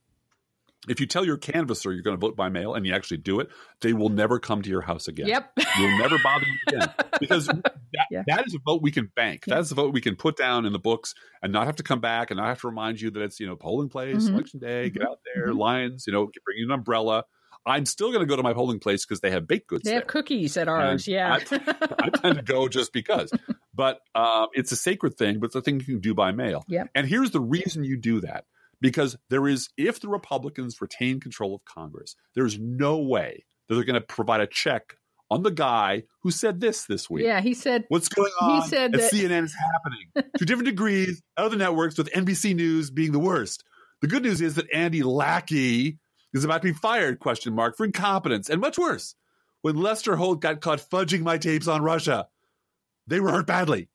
If 0.89 1.01
you 1.01 1.07
tell 1.07 1.25
your 1.25 1.37
canvasser 1.37 1.93
you're 1.93 2.03
going 2.03 2.17
to 2.17 2.21
vote 2.21 2.37
by 2.37 2.49
mail 2.49 2.75
and 2.75 2.87
you 2.87 2.95
actually 2.95 3.19
do 3.19 3.41
it, 3.41 3.49
they 3.81 3.93
will 3.93 4.09
never 4.09 4.39
come 4.39 4.63
to 4.63 4.71
your 4.71 4.81
house 4.81 5.09
again. 5.09 5.27
Yep. 5.27 5.53
You'll 5.79 5.99
never 5.99 6.19
bother 6.23 6.47
you 6.47 6.79
again. 6.79 6.89
Because 7.19 7.47
that, 7.47 8.07
yeah. 8.13 8.23
that 8.29 8.47
is 8.47 8.55
a 8.55 8.61
vote 8.65 8.81
we 8.81 8.93
can 8.93 9.11
bank. 9.17 9.43
Yeah. 9.45 9.55
That 9.55 9.63
is 9.63 9.73
a 9.73 9.75
vote 9.75 9.93
we 9.93 10.01
can 10.01 10.15
put 10.15 10.37
down 10.37 10.67
in 10.67 10.73
the 10.73 10.79
books 10.79 11.15
and 11.43 11.53
not 11.53 11.67
have 11.67 11.75
to 11.77 11.83
come 11.83 12.01
back 12.01 12.31
and 12.31 12.39
not 12.39 12.47
have 12.47 12.61
to 12.61 12.69
remind 12.69 13.01
you 13.01 13.11
that 13.11 13.21
it's, 13.21 13.41
you 13.41 13.47
know, 13.49 13.57
polling 13.57 13.89
place, 13.89 14.25
mm-hmm. 14.25 14.35
election 14.35 14.61
day, 14.61 14.89
get 14.89 15.03
out 15.03 15.19
there, 15.35 15.49
mm-hmm. 15.49 15.59
lines, 15.59 16.05
you 16.07 16.13
know, 16.13 16.31
bring 16.45 16.63
an 16.63 16.71
umbrella. 16.71 17.25
I'm 17.67 17.87
still 17.87 18.09
going 18.09 18.21
to 18.21 18.27
go 18.27 18.37
to 18.37 18.43
my 18.43 18.55
polling 18.55 18.79
place 18.79 19.05
because 19.05 19.21
they 19.21 19.31
have 19.31 19.49
baked 19.49 19.69
goods. 19.69 19.83
They 19.83 19.91
there. 19.91 20.01
have 20.01 20.07
cookies 20.07 20.57
at 20.57 20.69
ours. 20.69 21.09
And 21.09 21.15
yeah, 21.15 21.33
I, 21.35 21.95
I, 21.99 22.09
tend 22.15 22.37
to 22.37 22.43
go 22.43 22.69
just 22.69 22.93
because. 22.93 23.33
But 23.75 24.01
um, 24.17 24.49
it's 24.55 24.73
a 24.73 24.77
sacred 24.77 25.17
thing, 25.17 25.39
but 25.39 25.47
it's 25.47 25.55
a 25.55 25.63
thing 25.63 25.79
you 25.79 25.85
can 25.85 26.01
do 26.01 26.13
by 26.13 26.33
mail. 26.33 26.65
Yeah. 26.67 26.87
And 26.97 27.07
here's 27.07 27.31
the 27.31 27.41
reason 27.41 27.85
you 27.85 27.97
do 27.97 28.23
that 28.23 28.45
because 28.81 29.17
there 29.31 29.49
is, 29.49 29.69
if 29.77 30.01
the 30.01 30.09
Republicans 30.09 30.81
retain 30.81 31.21
control 31.21 31.55
of 31.55 31.65
Congress, 31.65 32.17
there's 32.35 32.59
no 32.59 32.99
way 32.99 33.45
that 33.69 33.75
they're 33.75 33.85
going 33.85 34.01
to 34.01 34.07
provide 34.07 34.41
a 34.41 34.47
check 34.47 34.97
on 35.31 35.43
the 35.43 35.51
guy 35.51 36.05
who 36.23 36.31
said 36.31 36.61
this 36.61 36.85
this 36.87 37.11
week. 37.11 37.25
Yeah, 37.25 37.41
he 37.41 37.55
said, 37.55 37.85
"What's 37.89 38.09
going 38.09 38.33
on?" 38.41 38.63
He 38.63 38.69
said 38.69 38.95
at 38.95 39.01
that- 39.01 39.13
CNN 39.13 39.45
is 39.45 39.55
happening 39.55 40.31
to 40.39 40.45
different 40.45 40.67
degrees. 40.69 41.23
Other 41.37 41.57
networks, 41.57 41.99
with 41.99 42.11
NBC 42.13 42.55
News 42.55 42.91
being 42.91 43.13
the 43.13 43.19
worst. 43.19 43.65
The 44.01 44.07
good 44.07 44.23
news 44.23 44.41
is 44.41 44.55
that 44.55 44.73
Andy 44.73 45.03
Lackey 45.03 45.99
is 46.33 46.45
about 46.45 46.63
to 46.63 46.69
be 46.69 46.73
fired? 46.73 47.19
Question 47.19 47.53
mark 47.55 47.77
for 47.77 47.85
incompetence, 47.85 48.49
and 48.49 48.61
much 48.61 48.79
worse, 48.79 49.15
when 49.63 49.77
Lester 49.77 50.17
Holt 50.17 50.41
got 50.41 50.61
caught 50.61 50.79
fudging 50.79 51.21
my 51.23 51.37
tapes 51.37 51.67
on 51.69 51.83
Russia, 51.83 52.29
they 53.07 53.21
were 53.21 53.33
hurt 53.33 53.47
badly. 53.47 53.89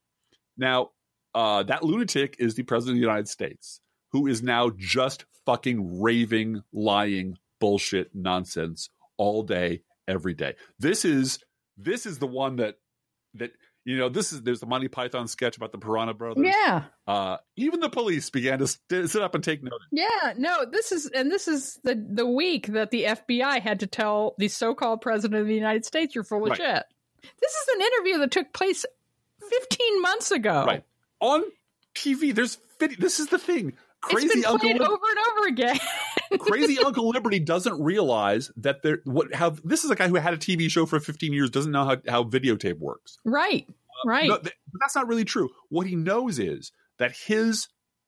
Now, 0.57 0.91
uh, 1.33 1.63
that 1.63 1.83
lunatic 1.83 2.35
is 2.37 2.53
the 2.55 2.63
president 2.63 2.97
of 2.97 3.01
the 3.01 3.07
United 3.07 3.27
States 3.27 3.79
who 4.13 4.27
is 4.27 4.41
now 4.41 4.69
just 4.77 5.25
fucking 5.45 6.01
raving, 6.01 6.63
lying, 6.71 7.37
bullshit 7.59 8.15
nonsense 8.15 8.89
all 9.17 9.43
day, 9.43 9.81
every 10.07 10.33
day. 10.33 10.55
This 10.79 11.03
is 11.03 11.39
this 11.77 12.05
is 12.05 12.19
the 12.19 12.27
one 12.27 12.57
that 12.57 12.77
that 13.35 13.51
you 13.85 13.97
know 13.97 14.09
this 14.09 14.31
is 14.31 14.41
there's 14.43 14.59
the 14.59 14.65
Monty 14.65 14.87
Python 14.87 15.27
sketch 15.27 15.57
about 15.57 15.71
the 15.71 15.77
Piranha 15.77 16.13
Brothers. 16.13 16.45
Yeah. 16.45 16.83
Uh, 17.07 17.37
even 17.57 17.79
the 17.79 17.89
police 17.89 18.29
began 18.29 18.59
to 18.59 18.67
st- 18.67 19.09
sit 19.09 19.21
up 19.21 19.35
and 19.35 19.43
take 19.43 19.63
notice. 19.63 19.87
Yeah. 19.91 20.33
No. 20.37 20.65
This 20.65 20.91
is 20.91 21.07
and 21.07 21.31
this 21.31 21.47
is 21.47 21.79
the 21.83 21.95
the 21.95 22.25
week 22.25 22.67
that 22.67 22.91
the 22.91 23.03
FBI 23.03 23.59
had 23.59 23.81
to 23.81 23.87
tell 23.87 24.35
the 24.37 24.47
so-called 24.47 25.01
president 25.01 25.41
of 25.41 25.47
the 25.47 25.55
United 25.55 25.85
States 25.85 26.15
you're 26.15 26.23
full 26.23 26.43
of 26.43 26.51
right. 26.51 26.57
shit. 26.57 26.83
This 27.41 27.51
is 27.51 27.67
an 27.75 27.81
interview 27.81 28.17
that 28.19 28.31
took 28.31 28.53
place 28.53 28.85
15 29.49 30.01
months 30.01 30.31
ago. 30.31 30.65
Right. 30.65 30.83
On 31.19 31.43
TV. 31.95 32.33
There's 32.33 32.57
video. 32.79 32.97
This 32.99 33.19
is 33.19 33.27
the 33.27 33.39
thing 33.39 33.73
crazy 34.03 34.45
Uncle 34.45 34.69
Lib- 34.69 34.81
over 34.81 35.05
and 35.09 35.19
over 35.31 35.47
again. 35.47 35.79
crazy 36.39 36.77
Uncle 36.79 37.09
Liberty 37.09 37.39
doesn't 37.39 37.81
realize 37.81 38.51
that 38.57 38.83
there 38.83 38.99
what 39.05 39.33
how 39.33 39.51
this 39.63 39.83
is 39.83 39.91
a 39.91 39.95
guy 39.95 40.07
who 40.07 40.15
had 40.15 40.33
a 40.33 40.37
TV 40.37 40.69
show 40.69 40.85
for 40.85 40.99
15 40.99 41.33
years 41.33 41.49
doesn't 41.49 41.71
know 41.71 41.85
how, 41.85 41.97
how 42.07 42.23
videotape 42.23 42.79
works. 42.79 43.17
Right. 43.23 43.65
Uh, 43.69 44.09
right. 44.09 44.27
No, 44.27 44.37
th- 44.37 44.55
that's 44.79 44.95
not 44.95 45.07
really 45.07 45.25
true. 45.25 45.49
What 45.69 45.87
he 45.87 45.95
knows 45.95 46.39
is 46.39 46.71
that 46.97 47.15
his 47.15 47.67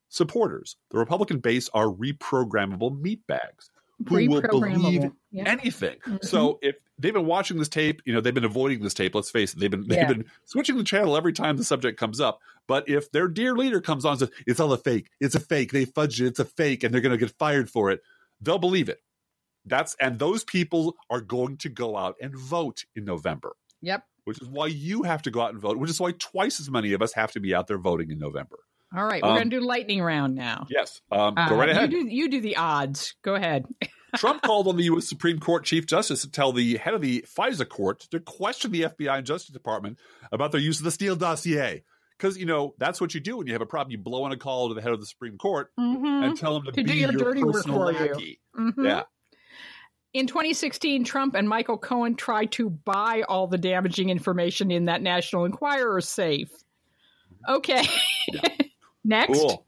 supporters, 0.09 0.77
the 0.91 0.97
Republican 0.97 1.39
base, 1.39 1.69
are 1.73 1.87
reprogrammable 1.87 3.01
meatbags 3.01 3.69
who 4.07 4.29
will 4.29 4.41
believe 4.41 5.11
yeah. 5.31 5.43
anything. 5.45 5.97
Mm-hmm. 6.05 6.17
So 6.21 6.59
if 6.61 6.75
they've 6.99 7.13
been 7.13 7.25
watching 7.25 7.57
this 7.57 7.69
tape, 7.69 8.01
you 8.05 8.13
know, 8.13 8.21
they've 8.21 8.33
been 8.33 8.45
avoiding 8.45 8.81
this 8.81 8.93
tape. 8.93 9.15
Let's 9.15 9.29
face 9.29 9.53
it, 9.53 9.59
they've 9.59 9.71
been 9.71 9.87
they've 9.87 9.99
yeah. 9.99 10.07
been 10.07 10.25
switching 10.45 10.77
the 10.77 10.83
channel 10.83 11.15
every 11.15 11.33
time 11.33 11.57
the 11.57 11.63
subject 11.63 11.99
comes 11.99 12.19
up. 12.19 12.39
But 12.67 12.89
if 12.89 13.11
their 13.11 13.27
dear 13.27 13.55
leader 13.55 13.81
comes 13.81 14.05
on 14.05 14.11
and 14.11 14.19
says 14.19 14.31
it's 14.45 14.59
all 14.59 14.73
a 14.73 14.77
fake, 14.77 15.09
it's 15.19 15.35
a 15.35 15.39
fake, 15.39 15.71
they 15.71 15.85
fudged 15.85 16.21
it, 16.21 16.27
it's 16.27 16.39
a 16.39 16.45
fake, 16.45 16.83
and 16.83 16.93
they're 16.93 17.01
going 17.01 17.17
to 17.17 17.17
get 17.17 17.37
fired 17.37 17.69
for 17.69 17.91
it, 17.91 18.01
they'll 18.41 18.59
believe 18.59 18.89
it. 18.89 19.01
That's 19.65 19.95
and 19.99 20.19
those 20.19 20.43
people 20.43 20.95
are 21.09 21.21
going 21.21 21.57
to 21.57 21.69
go 21.69 21.97
out 21.97 22.15
and 22.21 22.35
vote 22.35 22.85
in 22.95 23.05
November. 23.05 23.55
Yep. 23.81 24.03
Which 24.25 24.41
is 24.41 24.47
why 24.47 24.67
you 24.67 25.03
have 25.03 25.21
to 25.23 25.31
go 25.31 25.41
out 25.41 25.51
and 25.51 25.61
vote. 25.61 25.77
Which 25.77 25.89
is 25.89 25.99
why 25.99 26.11
twice 26.17 26.59
as 26.59 26.69
many 26.69 26.93
of 26.93 27.01
us 27.01 27.13
have 27.13 27.31
to 27.33 27.39
be 27.39 27.53
out 27.53 27.67
there 27.67 27.77
voting 27.77 28.11
in 28.11 28.17
November. 28.17 28.57
All 28.95 29.03
right, 29.05 29.21
we're 29.21 29.29
um, 29.29 29.35
going 29.35 29.49
to 29.49 29.59
do 29.59 29.65
lightning 29.65 30.01
round 30.01 30.35
now. 30.35 30.67
Yes, 30.69 31.01
um, 31.11 31.33
uh, 31.37 31.49
go 31.49 31.55
right 31.55 31.69
ahead. 31.69 31.91
You 31.91 32.03
do, 32.03 32.09
you 32.09 32.29
do 32.29 32.41
the 32.41 32.57
odds. 32.57 33.15
Go 33.23 33.35
ahead. 33.35 33.65
Trump 34.17 34.41
called 34.41 34.67
on 34.67 34.77
the 34.77 34.83
U.S. 34.83 35.07
Supreme 35.07 35.39
Court 35.39 35.65
Chief 35.65 35.85
Justice 35.85 36.21
to 36.21 36.31
tell 36.31 36.53
the 36.53 36.77
head 36.77 36.93
of 36.93 37.01
the 37.01 37.25
FISA 37.27 37.67
court 37.67 38.01
to 38.11 38.19
question 38.19 38.71
the 38.71 38.83
FBI 38.83 39.17
and 39.17 39.25
Justice 39.25 39.51
Department 39.51 39.99
about 40.31 40.51
their 40.51 40.61
use 40.61 40.79
of 40.79 40.85
the 40.85 40.91
Steele 40.91 41.15
dossier. 41.15 41.83
Because, 42.17 42.37
you 42.37 42.45
know, 42.45 42.75
that's 42.77 43.01
what 43.01 43.13
you 43.13 43.19
do 43.19 43.37
when 43.37 43.47
you 43.47 43.53
have 43.53 43.61
a 43.61 43.65
problem. 43.65 43.91
You 43.91 43.97
blow 43.97 44.23
on 44.23 44.31
a 44.31 44.37
call 44.37 44.69
to 44.69 44.73
the 44.73 44.81
head 44.81 44.93
of 44.93 45.01
the 45.01 45.05
Supreme 45.05 45.37
Court 45.37 45.69
mm-hmm. 45.77 46.05
and 46.05 46.37
tell 46.37 46.53
them 46.53 46.63
to, 46.63 46.71
to 46.71 46.75
be 46.75 46.83
do 46.83 46.93
your, 46.93 47.11
your 47.11 47.19
dirty 47.19 47.43
work 47.43 47.65
for 47.65 47.91
lackey. 47.91 48.39
you. 48.55 48.61
Mm-hmm. 48.61 48.85
Yeah. 48.85 49.03
In 50.13 50.27
2016, 50.27 51.03
Trump 51.03 51.35
and 51.35 51.49
Michael 51.49 51.77
Cohen 51.77 52.15
tried 52.15 52.53
to 52.53 52.69
buy 52.69 53.23
all 53.27 53.47
the 53.47 53.57
damaging 53.57 54.09
information 54.09 54.71
in 54.71 54.85
that 54.85 55.01
National 55.01 55.43
Enquirer 55.43 55.99
safe. 55.99 56.51
Okay. 57.49 57.85
Yeah. 58.31 58.47
Next. 59.05 59.39
Cool. 59.39 59.65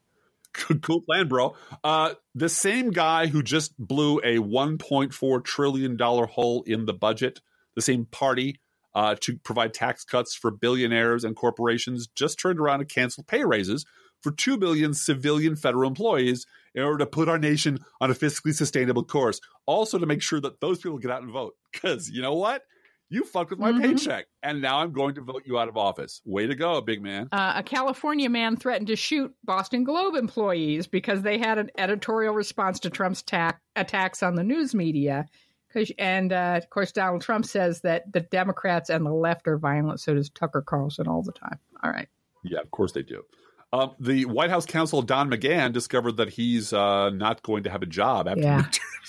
cool 0.82 1.02
plan, 1.02 1.28
bro. 1.28 1.56
Uh, 1.84 2.16
the 2.34 2.50
same 2.50 2.90
guy 2.92 3.28
who 3.28 3.44
just 3.44 3.78
blew 3.78 4.18
a 4.20 4.38
1.4 4.38 5.44
trillion 5.44 5.96
dollar 5.96 6.26
hole 6.26 6.64
in 6.64 6.86
the 6.86 6.94
budget, 6.94 7.40
the 7.76 7.82
same 7.82 8.06
party 8.06 8.60
uh, 8.96 9.16
to 9.22 9.38
provide 9.38 9.74
tax 9.74 10.04
cuts 10.04 10.34
for 10.34 10.50
billionaires 10.50 11.24
and 11.24 11.36
corporations, 11.36 12.08
just 12.08 12.40
turned 12.40 12.60
around 12.60 12.80
and 12.80 12.90
canceled 12.90 13.28
pay 13.28 13.44
raises 13.44 13.86
for 14.24 14.32
2 14.32 14.58
million 14.58 14.94
civilian 14.96 15.56
federal 15.56 15.88
employees 15.88 16.48
in 16.74 16.82
order 16.82 16.98
to 16.98 17.06
put 17.06 17.30
our 17.30 17.38
nation 17.38 17.78
on 18.02 18.10
a 18.10 18.16
fiscally 18.16 18.54
sustainable 18.54 19.04
course. 19.04 19.40
Also, 19.68 20.00
to 20.00 20.08
make 20.08 20.24
sure 20.24 20.42
that 20.42 20.60
those 20.60 20.80
people 20.80 20.98
get 20.98 21.12
out 21.12 21.22
and 21.22 21.32
vote. 21.32 21.54
Because 21.72 22.10
you 22.10 22.24
know 22.24 22.34
what? 22.34 22.64
You 23.10 23.24
fucked 23.24 23.52
with 23.52 23.60
my 23.60 23.72
mm-hmm. 23.72 23.82
paycheck 23.82 24.26
and 24.44 24.62
now 24.62 24.80
i'm 24.80 24.92
going 24.92 25.16
to 25.16 25.22
vote 25.22 25.44
you 25.46 25.58
out 25.58 25.70
of 25.70 25.78
office. 25.78 26.22
Way 26.26 26.48
to 26.48 26.56
go 26.56 26.82
big 26.82 27.02
man. 27.02 27.30
Uh, 27.32 27.54
a 27.56 27.64
california 27.64 28.30
man 28.30 28.58
threatened 28.58 28.88
to 28.88 28.96
shoot 28.96 29.34
boston 29.44 29.84
globe 29.84 30.16
employees 30.16 30.88
because 30.88 31.22
they 31.22 31.38
had 31.38 31.58
an 31.58 31.72
editorial 31.78 32.34
response 32.34 32.80
to 32.82 32.90
trump's 32.90 33.22
ta- 33.22 33.58
attacks 33.76 34.24
on 34.24 34.36
the 34.36 34.44
news 34.44 34.74
media. 34.74 35.26
And 36.00 36.34
uh, 36.34 36.56
of 36.58 36.70
course 36.70 36.92
donald 36.92 37.22
trump 37.22 37.46
says 37.46 37.82
that 37.82 38.12
the 38.12 38.22
democrats 38.22 38.90
and 38.90 39.06
the 39.06 39.14
left 39.14 39.48
are 39.48 39.58
violent. 39.58 40.00
So 40.00 40.14
does 40.14 40.30
tucker 40.30 40.62
carlson 40.62 41.08
all 41.08 41.24
the 41.24 41.34
time. 41.34 41.60
All 41.84 41.92
right. 41.92 42.08
Yeah 42.44 42.60
of 42.60 42.72
course 42.72 42.92
they 42.92 43.04
do. 43.04 43.24
Um, 43.74 43.96
the 44.00 44.24
White 44.24 44.50
House 44.50 44.66
counsel 44.66 45.02
Don 45.02 45.30
McGahn 45.30 45.74
discovered 45.74 46.16
that 46.18 46.30
he's 46.30 46.72
uh, 46.72 47.10
not 47.10 47.44
going 47.44 47.64
to 47.64 47.70
have 47.70 47.82
a 47.82 47.86
job 47.86 48.26
after 48.26 48.42
yeah. 48.42 48.66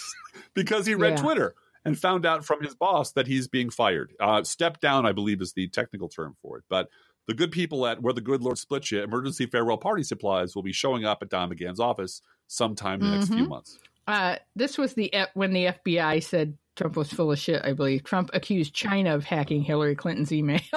because 0.55 0.84
he 0.84 0.96
read 0.96 1.11
yeah. 1.16 1.22
Twitter 1.22 1.55
and 1.89 1.99
found 1.99 2.26
out 2.26 2.45
from 2.45 2.62
his 2.62 2.74
boss 2.74 3.12
that 3.12 3.26
he's 3.26 3.49
being 3.49 3.70
fired. 3.70 4.12
Uh, 4.20 4.43
step 4.45 4.80
down, 4.80 5.07
I 5.07 5.12
believe, 5.12 5.41
is 5.41 5.53
the 5.53 5.68
technical 5.68 6.09
term 6.09 6.36
for 6.43 6.59
it. 6.59 6.64
But 6.68 6.89
the 7.26 7.34
good 7.34 7.51
people 7.53 7.86
at 7.86 8.03
Where 8.03 8.14
the 8.14 8.20
Good 8.20 8.43
Lord 8.43 8.59
Splits 8.59 8.91
You, 8.91 9.03
Emergency 9.03 9.47
Farewell 9.47 9.78
Party 9.78 10.03
Supplies, 10.03 10.55
will 10.55 10.62
be 10.62 10.72
showing 10.72 11.05
up 11.05 11.22
at 11.22 11.28
Don 11.28 11.51
McGahn's 11.51 11.80
office 11.80 12.22
sometime 12.47 13.01
in 13.01 13.11
the 13.11 13.16
next 13.16 13.26
mm-hmm. 13.26 13.39
few 13.39 13.49
months. 13.49 13.78
Uh, 14.07 14.36
this 14.57 14.78
was 14.78 14.95
the 14.95 15.12
when 15.34 15.53
the 15.53 15.66
FBI 15.66 16.22
said 16.22 16.57
Trump 16.76 16.97
was 16.97 17.12
full 17.12 17.30
of 17.30 17.39
shit. 17.39 17.62
I 17.62 17.74
believe 17.74 18.05
Trump 18.05 18.30
accused 18.32 18.72
China 18.72 19.14
of 19.14 19.24
hacking 19.24 19.62
Hillary 19.62 19.95
Clinton's 19.95 20.32
email. 20.32 20.61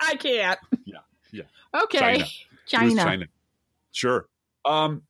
I 0.00 0.14
can't. 0.16 0.58
Yeah, 0.84 0.98
yeah. 1.32 1.42
Okay, 1.82 1.98
China. 1.98 2.24
China. 2.66 3.02
China. 3.02 3.26
Sure. 3.90 4.28
Um, 4.64 5.02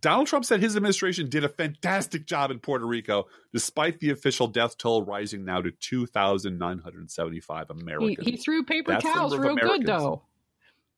Donald 0.00 0.26
Trump 0.26 0.44
said 0.44 0.60
his 0.60 0.76
administration 0.76 1.30
did 1.30 1.44
a 1.44 1.48
fantastic 1.48 2.26
job 2.26 2.50
in 2.50 2.58
Puerto 2.58 2.86
Rico, 2.86 3.26
despite 3.52 4.00
the 4.00 4.10
official 4.10 4.46
death 4.46 4.76
toll 4.76 5.02
rising 5.02 5.44
now 5.44 5.62
to 5.62 5.70
2,975 5.70 7.70
Americans. 7.70 8.16
He, 8.20 8.32
he 8.32 8.36
threw 8.36 8.64
paper 8.64 8.92
That's 8.92 9.04
towels 9.04 9.36
real 9.36 9.56
good, 9.56 9.86
though. 9.86 10.22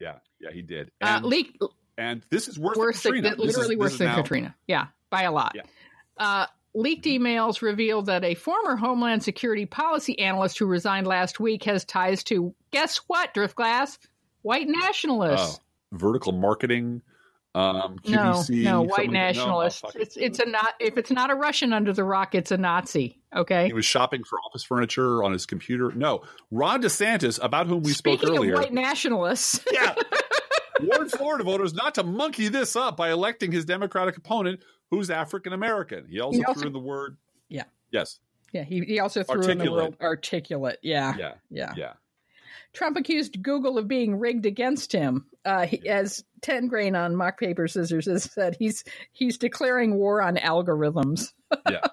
Yeah, 0.01 0.17
yeah, 0.41 0.51
he 0.51 0.63
did. 0.63 0.91
Uh, 1.01 1.07
and, 1.07 1.25
uh, 1.25 1.29
leak, 1.29 1.59
and 1.97 2.23
this 2.31 2.49
is 2.49 2.59
worse, 2.59 2.77
worse 2.77 3.03
than 3.03 3.13
Katrina. 3.13 3.37
Than, 3.37 3.47
literally 3.47 3.75
is, 3.75 3.79
worse 3.79 3.99
than 3.99 4.09
now, 4.09 4.17
Katrina. 4.17 4.57
Yeah, 4.67 4.87
by 5.09 5.23
a 5.23 5.33
lot. 5.33 5.53
Yeah. 5.55 5.63
Uh, 6.17 6.47
leaked 6.75 7.05
emails 7.05 7.63
revealed 7.63 8.07
that 8.07 8.25
a 8.25 8.35
former 8.35 8.75
Homeland 8.75 9.23
Security 9.23 9.67
policy 9.67 10.19
analyst 10.19 10.59
who 10.59 10.67
resigned 10.67 11.07
last 11.07 11.39
week 11.39 11.63
has 11.65 11.85
ties 11.85 12.25
to 12.25 12.55
guess 12.73 12.97
what, 13.07 13.35
Driftglass? 13.35 13.99
White 14.43 14.69
nationalists. 14.69 15.61
Oh, 15.61 15.97
vertical 15.97 16.33
marketing. 16.33 17.03
Um, 17.53 17.97
no, 18.07 18.17
QVC, 18.19 18.63
no, 18.63 18.71
something 18.71 18.89
white 18.89 18.97
that. 18.99 19.05
No, 19.07 19.11
nationalists. 19.13 19.83
it's 19.97 20.17
it's 20.17 20.39
a 20.39 20.47
not 20.47 20.75
if 20.79 20.97
it's 20.97 21.11
not 21.11 21.31
a 21.31 21.35
Russian 21.35 21.73
under 21.73 21.93
the 21.93 22.05
rock, 22.05 22.35
it's 22.37 22.53
a 22.53 22.57
Nazi. 22.57 23.19
Okay. 23.35 23.67
He 23.67 23.73
was 23.73 23.85
shopping 23.85 24.23
for 24.23 24.39
office 24.49 24.63
furniture 24.63 25.25
on 25.25 25.33
his 25.33 25.47
computer. 25.47 25.91
No, 25.93 26.23
Ron 26.53 26.81
DeSantis, 26.83 27.43
about 27.43 27.67
whom 27.67 27.83
we 27.83 27.93
Speaking 27.93 28.21
spoke 28.27 28.37
earlier. 28.39 28.55
white 28.55 28.73
nationalists, 28.73 29.61
yeah, 29.73 29.95
warned 30.81 31.11
Florida 31.11 31.43
voters 31.45 31.75
not 31.75 31.95
to 31.97 32.05
monkey 32.05 32.47
this 32.49 32.77
up 32.77 32.97
by 32.97 33.11
electing 33.11 33.51
his 33.51 33.65
Democratic 33.65 34.17
opponent, 34.17 34.61
who's 34.93 35.11
African 35.11 35.53
American. 35.53 36.07
He 36.09 36.21
also 36.21 36.39
He 36.39 36.45
also- 36.45 36.61
threw 36.61 36.67
in 36.69 36.73
the 36.73 36.79
word. 36.79 37.17
Yeah. 37.49 37.65
Yes. 37.91 38.21
yeah, 38.53 38.63
he, 38.63 38.81
he 38.83 39.01
also 39.01 39.25
threw 39.25 39.43
in 39.49 39.59
the 39.59 39.73
word 39.73 39.97
articulate. 40.01 40.79
Yeah, 40.83 41.17
Yeah. 41.19 41.33
yeah. 41.51 41.73
Yeah. 41.77 41.93
Trump 42.73 42.97
accused 42.97 43.43
Google 43.43 43.79
of 43.79 43.89
being 43.89 44.17
rigged 44.21 44.47
against 44.47 44.93
him. 44.93 45.27
Uh, 45.45 45.67
he, 45.67 45.89
as 45.89 46.23
Tengrain 46.43 46.99
on 46.99 47.15
Mock 47.17 47.39
Paper 47.39 47.69
Scissors 47.69 48.07
has 48.07 48.25
said, 48.25 48.57
he's 48.59 48.85
he's 49.13 49.39
declaring 49.39 49.95
war 49.97 50.23
on 50.23 50.37
algorithms. 50.37 51.33
Yeah. 51.69 51.81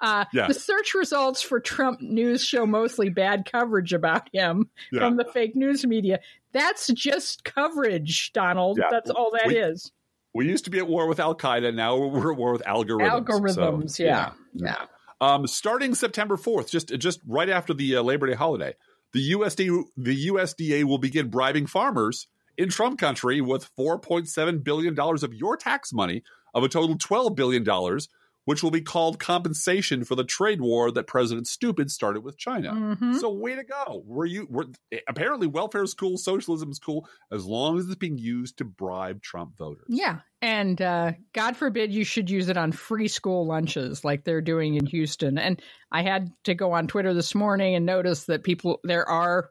Uh, 0.00 0.24
Yeah. 0.32 0.46
The 0.46 0.54
search 0.54 0.94
results 0.94 1.42
for 1.42 1.58
Trump 1.58 2.00
news 2.00 2.44
show 2.44 2.64
mostly 2.64 3.08
bad 3.08 3.44
coverage 3.50 3.92
about 3.92 4.28
him 4.32 4.70
Yeah. 4.92 5.00
from 5.00 5.16
the 5.16 5.24
fake 5.24 5.56
news 5.56 5.84
media. 5.84 6.20
That's 6.52 6.86
just 6.92 7.42
coverage, 7.42 8.32
Donald. 8.32 8.78
Yeah. 8.78 8.86
That's 8.92 9.10
all 9.10 9.32
that 9.32 9.50
is. 9.52 9.90
We, 10.32 10.44
we 10.44 10.50
used 10.52 10.64
to 10.66 10.70
be 10.70 10.78
at 10.78 10.86
war 10.86 11.08
with 11.08 11.18
Al 11.18 11.34
Qaeda. 11.34 11.74
Now 11.74 11.96
we're 11.96 12.30
at 12.32 12.38
war 12.38 12.52
with 12.52 12.62
algorithms. 12.62 13.26
Algorithms, 13.26 13.90
So, 13.90 14.04
yeah. 14.04 14.30
yeah. 14.54 14.76
Um, 15.20 15.46
starting 15.48 15.96
September 15.96 16.36
4th, 16.36 16.70
just 16.70 16.88
just 16.98 17.20
right 17.26 17.48
after 17.48 17.74
the 17.74 17.96
uh, 17.96 18.02
Labor 18.02 18.28
Day 18.28 18.34
holiday, 18.34 18.74
the 19.12 19.32
USD 19.32 19.82
the 19.96 20.28
USDA 20.28 20.84
will 20.84 20.98
begin 20.98 21.30
bribing 21.30 21.66
farmers 21.66 22.28
in 22.56 22.68
Trump 22.68 22.98
country 22.98 23.40
with 23.40 23.68
4.7 23.76 24.64
billion 24.64 24.94
dollars 24.94 25.22
of 25.22 25.34
your 25.34 25.56
tax 25.56 25.92
money 25.92 26.22
of 26.54 26.62
a 26.62 26.68
total 26.68 26.96
12 26.96 27.34
billion 27.34 27.64
dollars, 27.64 28.08
which 28.44 28.62
will 28.62 28.70
be 28.70 28.82
called 28.82 29.18
compensation 29.18 30.04
for 30.04 30.14
the 30.14 30.24
trade 30.24 30.60
war 30.60 30.90
that 30.92 31.06
President 31.06 31.46
Stupid 31.46 31.90
started 31.90 32.22
with 32.22 32.36
China. 32.36 32.72
Mhm. 32.72 33.18
So 33.18 33.32
way 33.32 33.54
to 33.54 33.64
go. 33.64 34.02
Were 34.06 34.26
you 34.26 34.46
were 34.50 34.66
apparently 35.08 35.46
welfare 35.46 35.82
is 35.82 35.94
cool, 35.94 36.18
socialism 36.18 36.70
is 36.70 36.78
cool 36.78 37.08
as 37.32 37.44
long 37.46 37.78
as 37.78 37.86
it's 37.86 37.94
being 37.94 38.18
used 38.18 38.58
to 38.58 38.64
bribe 38.64 39.22
Trump 39.22 39.56
voters. 39.56 39.86
Yeah. 39.88 40.20
And 40.42 40.80
uh, 40.82 41.12
God 41.32 41.56
forbid 41.56 41.92
you 41.94 42.04
should 42.04 42.28
use 42.28 42.50
it 42.50 42.58
on 42.58 42.70
free 42.72 43.08
school 43.08 43.46
lunches 43.46 44.04
like 44.04 44.24
they're 44.24 44.42
doing 44.42 44.74
in 44.74 44.84
Houston. 44.86 45.38
And 45.38 45.60
I 45.90 46.02
had 46.02 46.30
to 46.44 46.54
go 46.54 46.72
on 46.72 46.86
Twitter 46.86 47.14
this 47.14 47.34
morning 47.34 47.74
and 47.74 47.86
notice 47.86 48.24
that 48.24 48.44
people, 48.44 48.78
there 48.84 49.08
are, 49.08 49.48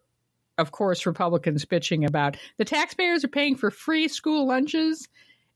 of 0.57 0.71
course, 0.71 1.05
Republicans 1.05 1.65
bitching 1.65 2.05
about 2.07 2.37
the 2.57 2.65
taxpayers 2.65 3.23
are 3.23 3.29
paying 3.29 3.55
for 3.55 3.71
free 3.71 4.07
school 4.07 4.47
lunches. 4.47 5.07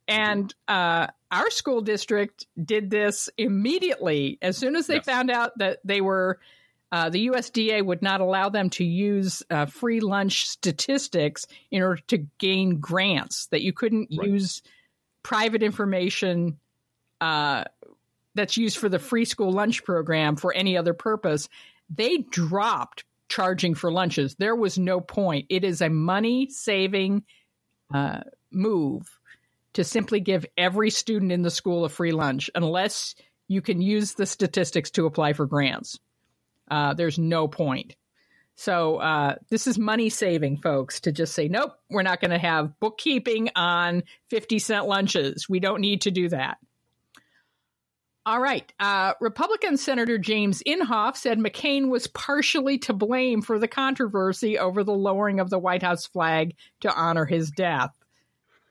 And 0.08 0.54
uh, 0.68 1.08
our 1.32 1.50
school 1.50 1.82
district 1.82 2.48
did 2.64 2.89
this 2.89 3.30
immediately. 3.38 4.38
As 4.41 4.58
soon 4.58 4.76
as 4.76 4.88
they 4.88 4.95
Yes. 4.95 5.06
found 5.06 5.30
out 5.30 5.58
that 5.58 5.80
they 5.84 6.00
were, 6.00 6.39
uh, 6.93 7.10
the 7.10 7.28
USDA 7.28 7.86
would 7.86 8.02
not 8.02 8.22
allow 8.22 8.48
them 8.48 8.70
to 8.72 8.86
use 8.86 9.43
uh, 9.50 9.66
free 9.66 10.00
lunch 10.00 10.48
statistics 10.48 11.45
in 11.72 11.84
order 11.84 12.02
to 12.08 12.20
gain 12.39 12.80
grants, 12.80 13.48
that 13.48 13.62
you 13.62 13.74
couldn't 13.74 14.10
Right. 14.18 14.30
use 14.30 14.62
private 15.24 15.62
information 15.62 16.58
uh, 17.20 17.66
that's 18.34 18.56
used 18.56 18.78
for 18.78 18.88
the 18.88 19.00
free 19.00 19.26
school 19.26 19.52
lunch 19.52 19.84
program 19.84 20.38
for 20.38 20.54
any 20.54 20.78
other 20.78 20.93
purpose. 20.93 21.50
They 21.89 22.20
dropped 22.20 23.04
charging 23.30 23.75
for 23.75 23.91
lunches. 23.91 24.36
There 24.36 24.55
was 24.55 24.78
no 24.78 24.99
point. 24.99 25.47
It 25.49 25.63
is 25.63 25.82
a 25.82 25.89
money 25.89 26.49
saving 26.49 27.23
uh, 27.93 28.21
move 28.51 29.07
to 29.73 29.84
simply 29.84 30.19
give 30.19 30.45
every 30.57 30.89
student 30.89 31.32
in 31.32 31.41
the 31.41 31.51
school 31.51 31.86
a 31.86 31.89
free 31.89 32.11
lunch 32.11 32.49
unless 32.55 33.15
you 33.47 33.61
can 33.61 33.82
use 33.82 34.13
the 34.13 34.25
statistics 34.25 34.91
to 34.91 35.05
apply 35.05 35.34
for 35.34 35.45
grants. 35.45 35.99
Uh, 36.69 36.93
there's 36.93 37.17
no 37.17 37.47
point. 37.47 37.95
So 38.55 38.97
uh, 38.97 39.36
this 39.49 39.67
is 39.67 39.78
money 39.78 40.09
saving, 40.09 40.57
folks, 40.57 41.01
to 41.01 41.11
just 41.11 41.36
say, 41.36 41.47
nope, 41.47 41.73
we're 41.91 42.01
not 42.01 42.19
going 42.19 42.32
to 42.32 42.39
have 42.39 42.80
bookkeeping 42.80 43.49
on 43.55 44.01
50 44.30 44.57
cent 44.57 44.88
lunches. 44.88 45.47
We 45.47 45.59
don't 45.59 45.80
need 45.80 46.01
to 46.01 46.11
do 46.11 46.30
that. 46.30 46.57
All 48.28 48.41
right. 48.41 48.69
Uh, 48.78 49.13
Republican 49.21 49.78
Senator 49.78 50.17
James 50.17 50.61
Inhofe 50.67 51.15
said 51.15 51.39
McCain 51.39 51.88
was 51.88 52.07
partially 52.07 52.78
to 52.80 52.91
blame 52.91 53.41
for 53.41 53.57
the 53.57 53.69
controversy 53.69 54.59
over 54.59 54.84
the 54.84 54.93
lowering 54.93 55.39
of 55.39 55.49
the 55.49 55.57
White 55.57 55.82
House 55.82 56.05
flag 56.05 56.53
to 56.82 56.93
honor 56.93 57.23
his 57.25 57.51
death. 57.51 57.91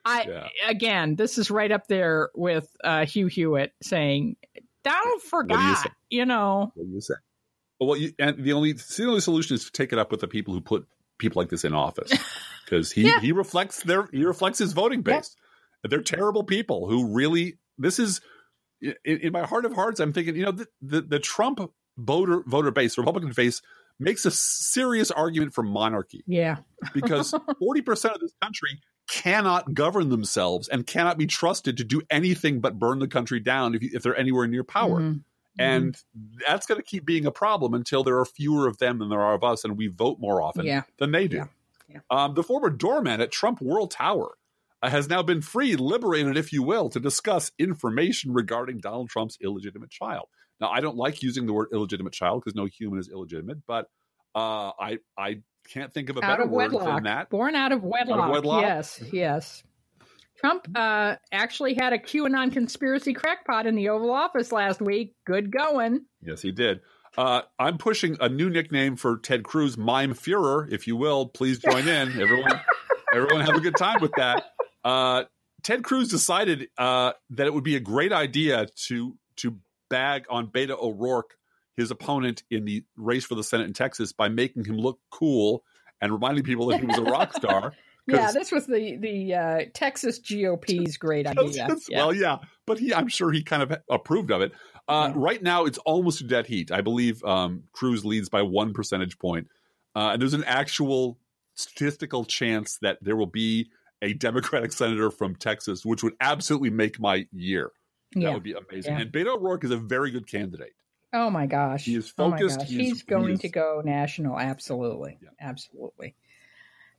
I 0.04 0.26
Yeah. 0.28 0.48
again, 0.68 1.16
this 1.16 1.38
is 1.38 1.50
right 1.50 1.72
up 1.72 1.86
there 1.88 2.28
with 2.34 2.68
uh, 2.84 3.07
Hugh 3.07 3.28
Hewitt 3.28 3.72
saying 3.82 4.36
Donald 4.84 5.04
do 5.07 5.24
you 5.24 5.30
forgot. 5.30 5.78
say? 5.84 5.90
You, 6.11 6.26
know, 6.26 6.70
What 6.74 6.84
do 6.86 6.92
you 6.92 7.00
say? 7.00 7.14
Well, 7.80 7.96
you, 7.96 8.12
and 8.18 8.36
the 8.44 8.52
only 8.52 8.72
the 8.74 9.07
only 9.07 9.20
solution 9.20 9.54
is 9.54 9.64
to 9.64 9.72
take 9.72 9.90
it 9.90 9.98
up 9.98 10.11
with 10.11 10.20
the 10.20 10.28
people 10.28 10.52
who 10.52 10.61
put 10.61 10.86
people 11.16 11.40
like 11.40 11.48
this 11.48 11.64
in 11.64 11.72
office, 11.72 12.12
because 12.66 12.92
he 12.92 13.04
Yeah. 13.09 13.20
he 13.20 13.32
reflects 13.32 13.82
their 13.84 14.07
he 14.12 14.24
reflects 14.26 14.59
his 14.59 14.74
voting 14.74 15.00
base. 15.00 15.34
They're 15.82 16.02
terrible 16.02 16.44
people 16.44 16.88
who 16.90 17.14
really. 17.14 17.57
This 17.78 17.98
is 17.98 18.20
in, 18.81 18.95
in 19.05 19.33
my 19.33 19.47
heart 19.47 19.64
of 19.64 19.74
hearts. 19.74 20.01
I'm 20.01 20.12
thinking, 20.12 20.37
you 20.37 20.45
know, 20.45 20.53
the 20.53 20.66
the, 20.83 21.01
the 21.01 21.18
Trump 21.18 21.61
voter 21.97 22.43
voter 22.47 22.70
base, 22.70 22.99
Republican 22.99 23.33
base, 23.35 23.62
makes 23.99 24.24
a 24.24 24.31
serious 24.31 25.11
argument 25.11 25.55
for 25.55 25.62
monarchy 25.62 26.22
yeah, 26.27 26.59
because 26.95 27.35
40 27.59 27.83
percent 27.83 28.14
of 28.14 28.20
this 28.20 28.35
country 28.43 28.81
cannot 29.09 29.72
govern 29.72 30.09
themselves 30.09 30.68
and 30.68 30.87
cannot 30.87 31.16
be 31.16 31.27
trusted 31.27 31.77
to 31.77 31.85
do 31.85 32.03
anything 32.11 32.61
but 32.61 32.79
burn 32.79 32.99
the 32.99 33.07
country 33.07 33.39
down 33.39 33.74
if, 33.74 33.83
you, 33.83 33.91
if 33.95 34.03
they're 34.03 34.16
anywhere 34.16 34.47
near 34.49 34.64
power. 34.64 35.01
Mhm. 35.01 35.22
And 35.59 35.97
that's 36.47 36.66
going 36.66 36.79
to 36.79 36.85
keep 36.85 37.07
being 37.07 37.24
a 37.24 37.31
problem 37.31 37.72
until 37.72 38.05
there 38.05 38.18
are 38.18 38.27
fewer 38.27 38.66
of 38.66 38.77
them 38.77 38.99
than 38.99 39.09
there 39.09 39.22
are 39.22 39.33
of 39.33 39.43
us, 39.43 39.64
and 39.64 39.79
we 39.79 39.87
vote 39.87 40.18
more 40.20 40.43
often 40.43 40.66
Yeah. 40.66 40.83
than 40.99 41.12
they 41.12 41.29
do. 41.29 41.37
Yeah. 41.37 41.47
Yeah. 41.89 42.01
Um, 42.11 42.35
the 42.35 42.43
former 42.43 42.68
doorman 42.68 43.20
at 43.22 43.31
Trump 43.31 43.61
World 43.62 43.91
Tower 43.91 44.37
has 44.83 45.09
now 45.09 45.22
been 45.22 45.43
freed, 45.43 45.81
liberated, 45.81 46.37
if 46.37 46.53
you 46.53 46.62
will, 46.62 46.89
to 46.91 47.01
discuss 47.01 47.51
information 47.59 48.33
regarding 48.33 48.79
Donald 48.79 49.09
Trump's 49.09 49.39
illegitimate 49.43 49.91
child. 49.91 50.27
Now, 50.61 50.68
I 50.68 50.81
don't 50.81 50.97
like 50.97 51.22
using 51.22 51.47
the 51.47 51.53
word 51.53 51.68
illegitimate 51.72 52.12
child 52.12 52.43
because 52.43 52.55
no 52.55 52.66
human 52.66 52.99
is 52.99 53.09
illegitimate, 53.09 53.59
but 53.66 53.87
uh, 54.35 54.72
I 54.79 54.99
I 55.18 55.41
can't 55.68 55.93
think 55.93 56.09
of 56.11 56.16
a 56.16 56.24
out 56.24 56.39
better 56.39 56.43
of 56.45 56.51
word 56.51 56.72
than 56.72 57.05
that. 57.05 57.31
born 57.31 57.55
out 57.55 57.72
of 57.72 57.83
wedlock. 57.83 58.31
wedlock? 58.31 58.62
Yes, 58.62 59.03
yes. 59.12 59.64
Trump 60.39 60.68
uh, 60.74 61.16
actually 61.33 61.74
had 61.74 61.93
a 61.95 61.99
QAnon 61.99 62.53
conspiracy 62.53 63.14
crackpot 63.14 63.66
in 63.66 63.74
the 63.74 63.89
Oval 63.89 64.12
Office 64.12 64.53
last 64.53 64.83
week. 64.83 65.14
Good 65.27 65.51
going. 65.51 66.05
Yes, 66.20 66.43
he 66.43 66.53
did. 66.53 66.81
Uh, 67.16 67.43
I'm 67.59 67.79
pushing 67.79 68.18
a 68.20 68.29
new 68.29 68.51
nickname 68.51 68.97
for 68.97 69.16
Ted 69.16 69.43
Cruz, 69.45 69.79
Mime 69.79 70.12
Führer, 70.12 70.70
if 70.70 70.87
you 70.87 70.97
will. 70.97 71.27
Please 71.27 71.59
join 71.59 71.89
in, 71.89 72.20
everyone. 72.20 72.61
everyone, 73.14 73.41
have 73.47 73.57
a 73.57 73.61
good 73.61 73.77
time 73.77 74.03
with 74.03 74.12
that. 74.18 74.45
Uh, 74.87 75.24
Ted 75.64 75.82
Cruz 75.82 76.09
decided 76.09 76.68
uh, 76.78 77.12
that 77.30 77.49
it 77.49 77.53
would 77.53 77.64
be 77.64 77.74
a 77.74 77.80
great 77.80 78.12
idea 78.12 78.68
to 78.87 79.16
to 79.39 79.59
bag 79.91 80.26
on 80.30 80.47
Beto 80.47 80.80
O'Rourke, 80.80 81.34
his 81.76 81.91
opponent 81.91 82.45
in 82.53 82.64
the 82.64 82.84
race 82.97 83.24
for 83.24 83.34
the 83.34 83.43
Senate 83.43 83.66
in 83.66 83.72
Texas, 83.72 84.12
by 84.12 84.28
making 84.28 84.64
him 84.64 84.76
look 84.78 85.01
cool 85.11 85.64
and 86.01 86.12
reminding 86.12 86.45
people 86.45 86.66
that 86.68 86.78
he 86.78 86.87
was 86.87 86.99
a 86.99 87.03
rock 87.03 87.32
star. 87.37 87.72
Yeah, 88.07 88.30
this 88.30 88.53
was 88.53 88.66
the 88.66 88.97
the 88.97 89.34
uh, 89.34 89.61
Texas 89.74 90.20
GOP's 90.20 90.97
great 90.99 91.26
idea. 91.26 91.66
Yeah. 91.89 91.97
Well, 91.97 92.14
yeah, 92.14 92.37
but 92.64 92.78
he, 92.78 92.95
I'm 92.95 93.09
sure 93.09 93.32
he 93.32 93.43
kind 93.43 93.64
of 93.64 93.76
approved 93.91 94.30
of 94.30 94.41
it. 94.41 94.53
Uh. 94.87 95.11
Right 95.16 95.43
now, 95.43 95.64
it's 95.64 95.78
almost 95.78 96.20
a 96.20 96.24
dead 96.24 96.47
heat. 96.47 96.70
I 96.70 96.80
believe 96.80 97.24
um, 97.24 97.64
Cruz 97.72 98.05
leads 98.05 98.28
by 98.28 98.43
one 98.43 98.72
percentage 98.72 99.18
point, 99.18 99.49
uh, 99.97 100.11
and 100.12 100.22
there's 100.22 100.34
an 100.34 100.45
actual 100.45 101.18
statistical 101.57 102.24
chance 102.24 102.78
that 102.82 102.99
there 103.03 103.16
will 103.16 103.26
be 103.26 103.68
a 104.07 104.12
Democratic 104.14 104.72
senator 104.72 105.11
from 105.11 105.34
Texas, 105.36 105.84
which 105.84 106.02
would 106.02 106.14
absolutely 106.20 106.70
make 106.70 106.98
my 107.00 107.26
year. 107.32 107.70
That 108.14 108.20
yeah. 108.20 108.34
would 108.34 108.42
be 108.42 108.52
amazing. 108.52 108.94
Yeah. 108.94 109.00
And 109.00 109.12
Beto 109.12 109.36
O'Rourke 109.36 109.64
is 109.64 109.70
a 109.72 109.76
very 109.76 110.11
good 110.11 110.26
candidate. 110.26 110.72
Oh 111.12 111.28
my 111.30 111.46
gosh. 111.46 111.84
He 111.84 111.94
is 111.96 112.12
Oh 112.18 112.28
my 112.30 112.38
focused. 112.38 112.59
gosh. 112.61 112.68
He 112.68 112.74
is- 112.82 112.88
He's 112.88 113.02
going 113.02 113.28
he 113.28 113.32
is- 113.34 113.40
to 113.40 113.48
go 113.48 113.82
national. 113.84 114.38
Absolutely. 114.38 115.18
Yeah. 115.22 115.30
Absolutely. 115.40 116.14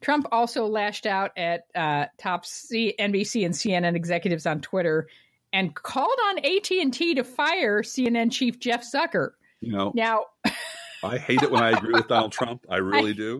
Trump 0.01 0.27
also 0.31 0.67
lashed 0.67 1.05
out 1.07 1.31
at 1.37 1.65
uh, 1.73 2.05
top 2.19 2.45
C- 2.45 2.93
NBC 2.99 3.45
and 3.45 3.53
CNN 3.55 3.95
executives 3.95 4.45
on 4.45 4.61
Twitter 4.61 5.07
and 5.53 5.73
called 5.73 6.19
on 6.27 6.37
AT&T 6.39 7.15
to 7.15 7.23
fire 7.23 7.81
CNN 7.81 8.31
chief 8.31 8.59
Jeff 8.59 8.83
Zucker. 8.83 9.31
You 9.59 9.71
know, 9.71 9.91
Now, 9.95 10.25
I 11.03 11.17
hate 11.17 11.41
it 11.41 11.49
when 11.49 11.63
I 11.63 11.71
agree 11.71 11.93
with 11.93 12.07
Donald 12.07 12.31
Trump. 12.31 12.65
I 12.69 12.77
really 12.77 13.13
do. 13.15 13.39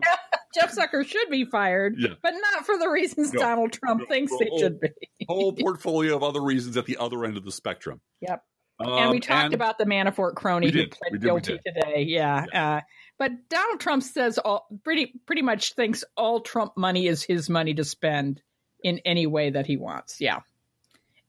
Jeff 0.54 0.74
Zucker 0.74 1.04
should 1.06 1.28
be 1.30 1.44
fired, 1.44 1.94
Yeah. 1.98 2.14
but 2.22 2.32
not 2.32 2.64
for 2.64 2.78
the 2.78 2.88
reasons 2.88 3.32
No. 3.32 3.40
Donald 3.40 3.72
Trump 3.72 4.00
No. 4.00 4.06
thinks 4.06 4.32
No. 4.32 4.38
they 4.40 4.58
should 4.58 4.80
be. 4.80 4.88
Whole 5.28 5.52
portfolio 5.58 6.16
of 6.16 6.22
other 6.22 6.40
reasons 6.42 6.76
at 6.76 6.86
the 6.86 6.96
other 6.98 7.24
end 7.24 7.36
of 7.36 7.44
the 7.44 7.52
spectrum. 7.52 8.00
Yep. 8.20 8.42
Um, 8.80 8.88
and 8.92 9.10
we 9.10 9.20
talked 9.20 9.46
and 9.46 9.54
about 9.54 9.76
the 9.78 9.84
Manafort 9.84 10.36
crony 10.36 10.70
who 10.70 10.86
pled 10.86 11.12
did, 11.12 11.22
guilty 11.22 11.58
today. 11.66 12.04
Yeah. 12.06 12.46
yeah. 12.52 12.76
Uh, 12.76 12.80
but 13.18 13.32
Donald 13.48 13.80
Trump 13.80 14.04
says 14.04 14.38
all 14.38 14.68
pretty 14.84 15.12
pretty 15.26 15.42
much 15.42 15.74
thinks 15.74 16.04
all 16.16 16.40
Trump 16.40 16.76
money 16.76 17.08
is 17.08 17.22
his 17.24 17.50
money 17.50 17.74
to 17.74 17.82
spend 17.84 18.40
in 18.84 19.00
any 19.04 19.26
way 19.26 19.50
that 19.50 19.66
he 19.66 19.76
wants. 19.76 20.20
Yeah. 20.20 20.40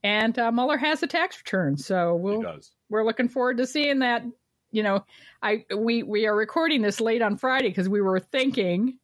And 0.04 0.38
uh, 0.38 0.52
Mueller 0.52 0.78
has 0.78 1.02
a 1.02 1.08
tax 1.08 1.38
return, 1.38 1.76
so 1.76 2.14
we'll, 2.14 2.42
we're 2.88 3.04
looking 3.04 3.28
forward 3.28 3.58
to 3.58 3.66
seeing 3.66 3.98
that. 3.98 4.22
You 4.70 4.84
know, 4.84 5.04
I 5.42 5.64
we 5.76 6.04
we 6.04 6.26
are 6.28 6.34
recording 6.36 6.80
this 6.82 7.00
late 7.00 7.20
on 7.22 7.36
Friday 7.36 7.68
because 7.68 7.88
we 7.88 8.00
were 8.00 8.20
thinking 8.20 8.99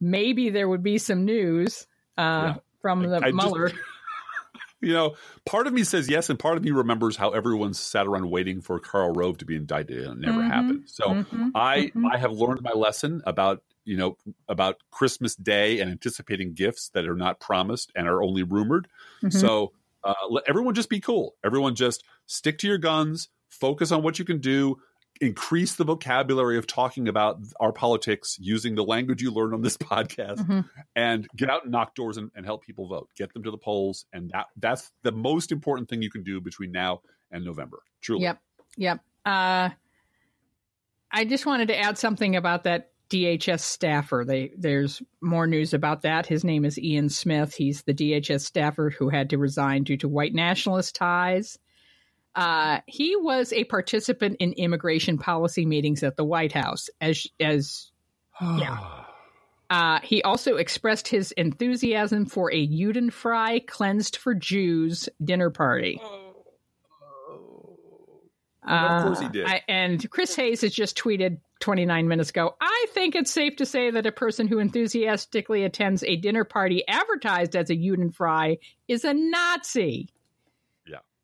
maybe 0.00 0.50
there 0.50 0.68
would 0.68 0.82
be 0.82 0.98
some 0.98 1.24
news 1.24 1.86
uh, 2.16 2.22
yeah. 2.22 2.54
from 2.80 3.02
the 3.02 3.20
I, 3.22 3.32
Mueller. 3.32 3.68
Just, 3.68 3.80
you 4.80 4.92
know, 4.92 5.16
part 5.44 5.66
of 5.66 5.72
me 5.72 5.84
says 5.84 6.08
yes, 6.08 6.30
and 6.30 6.38
part 6.38 6.56
of 6.56 6.64
me 6.64 6.70
remembers 6.70 7.16
how 7.16 7.30
everyone 7.30 7.74
sat 7.74 8.06
around 8.06 8.30
waiting 8.30 8.60
for 8.60 8.78
Karl 8.78 9.12
Rove 9.12 9.38
to 9.38 9.44
be 9.44 9.56
indicted, 9.56 10.04
and 10.04 10.22
it 10.22 10.26
never 10.26 10.40
mm-hmm, 10.40 10.50
happened. 10.50 10.82
So 10.86 11.04
mm-hmm, 11.06 11.48
I 11.54 11.78
mm-hmm. 11.78 12.06
I 12.06 12.18
have 12.18 12.32
learned 12.32 12.62
my 12.62 12.72
lesson 12.72 13.22
about 13.26 13.62
you 13.84 13.96
know 13.96 14.16
about 14.48 14.76
Christmas 14.90 15.34
Day 15.34 15.80
and 15.80 15.90
anticipating 15.90 16.54
gifts 16.54 16.90
that 16.90 17.06
are 17.06 17.16
not 17.16 17.40
promised 17.40 17.90
and 17.96 18.06
are 18.06 18.22
only 18.22 18.42
rumored. 18.42 18.88
Mm-hmm. 19.22 19.30
So 19.30 19.72
uh, 20.04 20.14
let 20.30 20.44
everyone 20.46 20.74
just 20.74 20.90
be 20.90 21.00
cool. 21.00 21.34
Everyone 21.44 21.74
just 21.74 22.04
stick 22.26 22.58
to 22.58 22.68
your 22.68 22.78
guns. 22.78 23.28
Focus 23.48 23.92
on 23.92 24.02
what 24.02 24.18
you 24.18 24.24
can 24.24 24.40
do 24.40 24.76
increase 25.20 25.74
the 25.74 25.84
vocabulary 25.84 26.58
of 26.58 26.66
talking 26.66 27.08
about 27.08 27.38
our 27.60 27.72
politics 27.72 28.36
using 28.40 28.74
the 28.74 28.84
language 28.84 29.22
you 29.22 29.30
learned 29.30 29.54
on 29.54 29.62
this 29.62 29.76
podcast 29.76 30.38
mm-hmm. 30.38 30.60
and 30.94 31.26
get 31.36 31.50
out 31.50 31.64
and 31.64 31.72
knock 31.72 31.94
doors 31.94 32.16
and, 32.16 32.30
and, 32.34 32.44
help 32.46 32.62
people 32.62 32.86
vote 32.86 33.08
get 33.16 33.32
them 33.32 33.42
to 33.42 33.50
the 33.50 33.58
polls 33.58 34.06
and 34.12 34.30
that 34.30 34.46
that's 34.58 34.92
the 35.02 35.10
most 35.10 35.50
important 35.50 35.88
thing 35.88 36.00
you 36.00 36.10
can 36.10 36.22
do 36.22 36.40
between 36.40 36.70
now 36.70 37.00
and 37.32 37.44
november 37.44 37.78
truly 38.00 38.22
yep 38.22 38.38
yep 38.76 39.00
uh, 39.24 39.68
i 41.10 41.24
just 41.24 41.44
wanted 41.44 41.68
to 41.68 41.78
add 41.78 41.98
something 41.98 42.36
about 42.36 42.64
that 42.64 42.90
DHS 43.08 43.60
staffer. 43.60 44.24
They, 44.26 44.50
there's 44.56 45.00
more 45.20 45.46
news 45.46 45.72
about 45.72 46.02
that. 46.02 46.26
His 46.26 46.42
name 46.42 46.64
is 46.64 46.78
Ian 46.78 47.08
Smith. 47.08 47.54
He's 47.54 47.82
the 47.82 47.94
DHS 47.94 48.40
staffer 48.40 48.90
who 48.90 49.08
had 49.10 49.30
to 49.30 49.38
resign 49.38 49.84
due 49.84 49.96
to 49.98 50.08
white 50.08 50.34
nationalist 50.34 50.96
ties. 50.96 51.56
Uh, 52.36 52.80
he 52.86 53.16
was 53.16 53.52
a 53.54 53.64
participant 53.64 54.36
in 54.40 54.52
immigration 54.52 55.16
policy 55.16 55.64
meetings 55.64 56.02
at 56.02 56.16
the 56.16 56.24
White 56.24 56.52
House. 56.52 56.90
As 57.00 57.26
as 57.40 57.90
yeah. 58.40 58.78
Uh, 59.68 59.98
he 60.02 60.22
also 60.22 60.56
expressed 60.56 61.08
his 61.08 61.32
enthusiasm 61.32 62.26
for 62.26 62.52
a 62.52 62.68
Judenfrei 62.68 63.66
cleansed 63.66 64.16
for 64.16 64.32
Jews 64.32 65.08
dinner 65.24 65.50
party. 65.50 66.00
Uh, 68.64 68.72
of 68.72 69.04
course 69.04 69.20
he 69.20 69.28
did. 69.28 69.46
I, 69.46 69.62
and 69.66 70.08
Chris 70.10 70.36
Hayes 70.36 70.60
has 70.60 70.72
just 70.72 70.96
tweeted 70.96 71.38
29 71.60 72.06
minutes 72.06 72.30
ago. 72.30 72.54
I 72.60 72.86
think 72.90 73.14
it's 73.14 73.30
safe 73.30 73.56
to 73.56 73.66
say 73.66 73.90
that 73.90 74.06
a 74.06 74.12
person 74.12 74.46
who 74.46 74.58
enthusiastically 74.58 75.64
attends 75.64 76.04
a 76.04 76.16
dinner 76.16 76.44
party 76.44 76.86
advertised 76.86 77.56
as 77.56 77.70
a 77.70 77.76
Judenfrei 77.76 78.58
is 78.86 79.04
a 79.04 79.14
Nazi. 79.14 80.08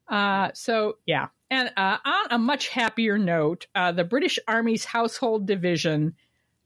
Uh, 0.09 0.50
so 0.55 0.98
yeah, 1.07 1.28
and 1.50 1.70
uh, 1.76 1.98
on 2.05 2.26
a 2.30 2.38
much 2.38 2.68
happier 2.68 3.18
note, 3.18 3.66
uh, 3.74 3.92
the 3.92 4.05
British 4.05 4.38
Army's 4.48 4.84
Household 4.84 5.46
Division 5.46 6.14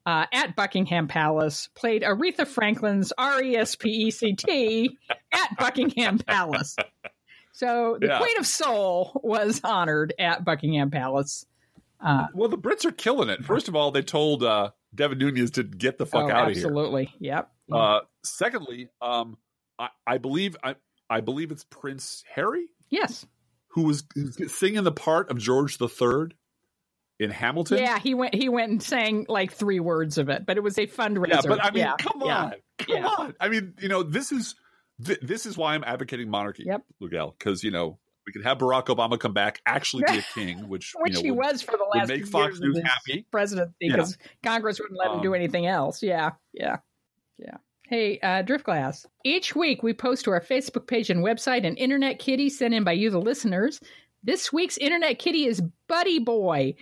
uh, 0.07 0.26
at 0.32 0.55
Buckingham 0.55 1.09
Palace 1.09 1.68
played 1.74 2.03
Aretha 2.03 2.47
Franklin's 2.47 3.12
R 3.18 3.43
E 3.43 3.57
S 3.57 3.74
P 3.74 3.89
E 3.91 4.11
C 4.11 4.34
T 4.34 4.97
at 5.32 5.59
Buckingham 5.59 6.18
Palace. 6.18 6.76
So 7.53 7.97
the 8.01 8.09
yeah. 8.09 8.18
Queen 8.18 8.39
of 8.39 8.47
Soul 8.47 9.20
was 9.24 9.61
honored 9.64 10.14
at 10.18 10.45
Buckingham 10.45 10.91
Palace. 10.91 11.47
Uh, 12.01 12.26
well, 12.34 12.49
the 12.49 12.59
Brits 12.59 12.84
are 12.84 12.93
killing 12.93 13.30
it. 13.30 13.45
First 13.45 13.68
of 13.68 13.74
all, 13.74 13.91
they 13.91 14.03
told 14.03 14.43
uh, 14.43 14.70
Devin 14.95 15.18
Nunes 15.18 15.51
to 15.53 15.62
get 15.62 15.99
the 15.99 16.07
fuck 16.07 16.24
oh, 16.24 16.30
out 16.30 16.51
of 16.51 16.57
here. 16.57 16.66
Absolutely. 16.66 17.12
Yep. 17.18 17.51
Uh, 17.72 18.01
secondly, 18.22 18.91
um, 19.01 19.39
I, 19.78 19.89
I, 20.07 20.18
believe 20.18 20.57
I, 20.62 20.76
I 21.09 21.20
believe 21.20 21.51
it's 21.51 21.64
Prince 21.64 22.22
Harry. 22.34 22.66
Yes 22.91 23.26
who 23.76 23.82
was 23.82 24.05
singing 24.49 24.82
the 24.84 24.91
part 24.91 25.30
of 25.30 25.37
George 25.37 25.76
the 25.76 25.89
Third 25.89 26.34
in 27.20 27.30
Hamilton. 27.30 27.76
Yeah, 27.76 27.99
he 27.99 28.14
went. 28.14 28.34
He 28.34 28.49
went 28.49 28.70
and 28.70 28.82
sang 28.82 29.26
like 29.28 29.53
three 29.53 29.80
words 29.80 30.16
of 30.16 30.30
it, 30.30 30.47
but 30.47 30.57
it 30.57 30.62
was 30.62 30.78
a 30.78 30.87
fundraiser. 30.87 31.28
Yeah, 31.28 31.41
but 31.47 31.62
I 31.62 31.70
mean, 31.70 31.80
yeah. 31.80 31.97
come 31.99 32.22
on, 32.22 32.55
come 32.78 32.97
yeah. 32.97 33.07
on. 33.07 33.34
I 33.39 33.51
mean, 33.51 33.74
you 33.78 33.89
know, 33.89 34.03
this 34.03 34.32
is 34.32 34.55
th- 35.05 35.20
this 35.20 35.45
is 35.45 35.59
why 35.59 35.74
I'm 35.74 35.84
advocating 35.84 36.30
monarchy. 36.30 36.64
Yep, 36.66 36.84
Lugel, 37.03 37.34
because 37.39 37.62
you 37.62 37.70
know 37.70 37.99
we 38.26 38.32
could 38.32 38.45
have 38.45 38.57
Barack 38.57 38.87
Obama 38.87 39.20
come 39.20 39.34
back, 39.34 39.61
actually 39.66 40.05
be 40.07 40.18
a 40.18 40.22
king, 40.34 40.70
which 40.70 40.95
which 40.97 41.12
you 41.12 41.18
know, 41.18 41.22
he 41.22 41.30
would, 41.32 41.53
was 41.53 41.61
for 41.61 41.72
the 41.72 41.87
last 41.95 42.09
make 42.09 42.26
Fox 42.26 42.59
News 42.59 42.80
happy 42.82 43.26
presidency 43.30 43.74
because 43.78 44.16
yeah. 44.18 44.51
Congress 44.51 44.80
wouldn't 44.80 44.99
let 44.99 45.09
him 45.09 45.16
um, 45.16 45.22
do 45.22 45.34
anything 45.34 45.66
else. 45.66 46.03
Yeah, 46.03 46.30
yeah, 46.55 46.78
yeah. 47.37 47.59
Hey, 47.89 48.18
uh, 48.18 48.43
Driftglass. 48.43 49.07
Each 49.22 49.55
week 49.55 49.84
we 49.84 49.95
post 49.95 50.24
to 50.24 50.32
our 50.32 50.41
Facebook 50.41 50.89
page 50.89 51.09
and 51.09 51.24
website 51.24 51.64
an 51.64 51.76
internet 51.76 52.18
kitty 52.18 52.49
sent 52.49 52.74
in 52.74 52.82
by 52.82 52.91
you, 52.91 53.11
the 53.11 53.20
listeners. 53.20 53.78
This 54.24 54.53
week's 54.53 54.76
internet 54.76 55.20
kitty 55.20 55.47
is 55.47 55.62
Buddy 55.87 56.18
Boy. 56.18 56.74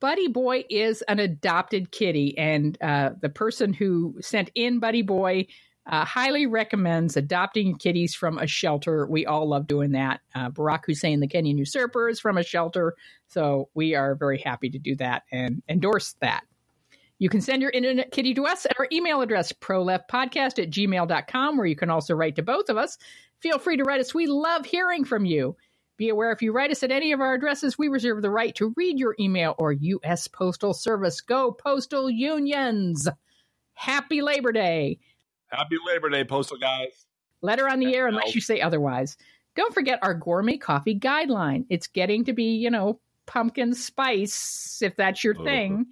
Buddy 0.00 0.28
Boy 0.28 0.64
is 0.70 1.02
an 1.08 1.18
adopted 1.18 1.90
kitty, 1.90 2.38
and 2.38 2.78
uh, 2.80 3.10
the 3.20 3.30
person 3.30 3.72
who 3.72 4.14
sent 4.20 4.52
in 4.54 4.78
Buddy 4.78 5.02
Boy 5.02 5.48
uh, 5.90 6.04
highly 6.04 6.46
recommends 6.46 7.16
adopting 7.16 7.76
kitties 7.76 8.14
from 8.14 8.38
a 8.38 8.46
shelter. 8.46 9.08
We 9.08 9.26
all 9.26 9.48
love 9.48 9.66
doing 9.66 9.90
that. 9.92 10.20
Uh, 10.36 10.50
Barack 10.50 10.84
Hussein, 10.86 11.18
the 11.18 11.26
Kenyan 11.26 11.58
usurper, 11.58 12.08
is 12.08 12.20
from 12.20 12.38
a 12.38 12.44
shelter, 12.44 12.94
so 13.26 13.70
we 13.74 13.96
are 13.96 14.14
very 14.14 14.38
happy 14.38 14.70
to 14.70 14.78
do 14.78 14.94
that 14.96 15.24
and 15.32 15.64
endorse 15.68 16.14
that. 16.20 16.44
You 17.24 17.30
can 17.30 17.40
send 17.40 17.62
your 17.62 17.70
internet 17.70 18.10
kitty 18.10 18.34
to 18.34 18.44
us 18.44 18.66
at 18.66 18.78
our 18.78 18.86
email 18.92 19.22
address, 19.22 19.50
proleftpodcast 19.50 20.62
at 20.62 20.68
gmail.com, 20.68 21.56
where 21.56 21.64
you 21.64 21.74
can 21.74 21.88
also 21.88 22.14
write 22.14 22.36
to 22.36 22.42
both 22.42 22.68
of 22.68 22.76
us. 22.76 22.98
Feel 23.40 23.58
free 23.58 23.78
to 23.78 23.82
write 23.82 24.02
us. 24.02 24.12
We 24.12 24.26
love 24.26 24.66
hearing 24.66 25.06
from 25.06 25.24
you. 25.24 25.56
Be 25.96 26.10
aware 26.10 26.32
if 26.32 26.42
you 26.42 26.52
write 26.52 26.70
us 26.70 26.82
at 26.82 26.90
any 26.90 27.12
of 27.12 27.22
our 27.22 27.32
addresses, 27.32 27.78
we 27.78 27.88
reserve 27.88 28.20
the 28.20 28.28
right 28.28 28.54
to 28.56 28.74
read 28.76 28.98
your 28.98 29.16
email 29.18 29.54
or 29.56 29.72
U.S. 29.72 30.28
Postal 30.28 30.74
Service. 30.74 31.22
Go 31.22 31.50
Postal 31.50 32.10
Unions! 32.10 33.08
Happy 33.72 34.20
Labor 34.20 34.52
Day! 34.52 34.98
Happy 35.46 35.76
Labor 35.86 36.10
Day, 36.10 36.24
Postal 36.24 36.58
guys. 36.58 37.06
Letter 37.40 37.66
on 37.70 37.78
the 37.78 37.96
air 37.96 38.06
unless 38.06 38.34
you 38.34 38.42
say 38.42 38.60
otherwise. 38.60 39.16
Don't 39.56 39.72
forget 39.72 39.98
our 40.02 40.12
gourmet 40.12 40.58
coffee 40.58 41.00
guideline. 41.00 41.64
It's 41.70 41.86
getting 41.86 42.26
to 42.26 42.34
be, 42.34 42.56
you 42.56 42.68
know, 42.68 43.00
pumpkin 43.24 43.72
spice, 43.72 44.82
if 44.82 44.94
that's 44.96 45.24
your 45.24 45.36
oh, 45.38 45.44
thing. 45.44 45.86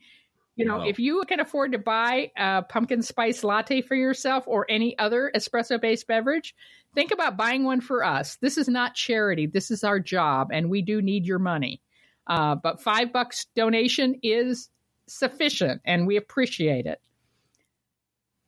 You 0.56 0.66
know, 0.66 0.78
wow. 0.78 0.86
if 0.86 0.98
you 0.98 1.22
can 1.26 1.40
afford 1.40 1.72
to 1.72 1.78
buy 1.78 2.30
a 2.36 2.62
pumpkin 2.62 3.02
spice 3.02 3.42
latte 3.42 3.80
for 3.80 3.94
yourself 3.94 4.44
or 4.46 4.66
any 4.68 4.98
other 4.98 5.32
espresso 5.34 5.80
based 5.80 6.06
beverage, 6.06 6.54
think 6.94 7.10
about 7.10 7.38
buying 7.38 7.64
one 7.64 7.80
for 7.80 8.04
us. 8.04 8.36
This 8.36 8.58
is 8.58 8.68
not 8.68 8.94
charity. 8.94 9.46
This 9.46 9.70
is 9.70 9.82
our 9.82 9.98
job, 9.98 10.48
and 10.52 10.68
we 10.68 10.82
do 10.82 11.00
need 11.00 11.26
your 11.26 11.38
money. 11.38 11.80
Uh, 12.26 12.54
but 12.54 12.82
five 12.82 13.12
bucks 13.12 13.46
donation 13.56 14.20
is 14.22 14.68
sufficient, 15.08 15.80
and 15.86 16.06
we 16.06 16.16
appreciate 16.16 16.86
it. 16.86 17.00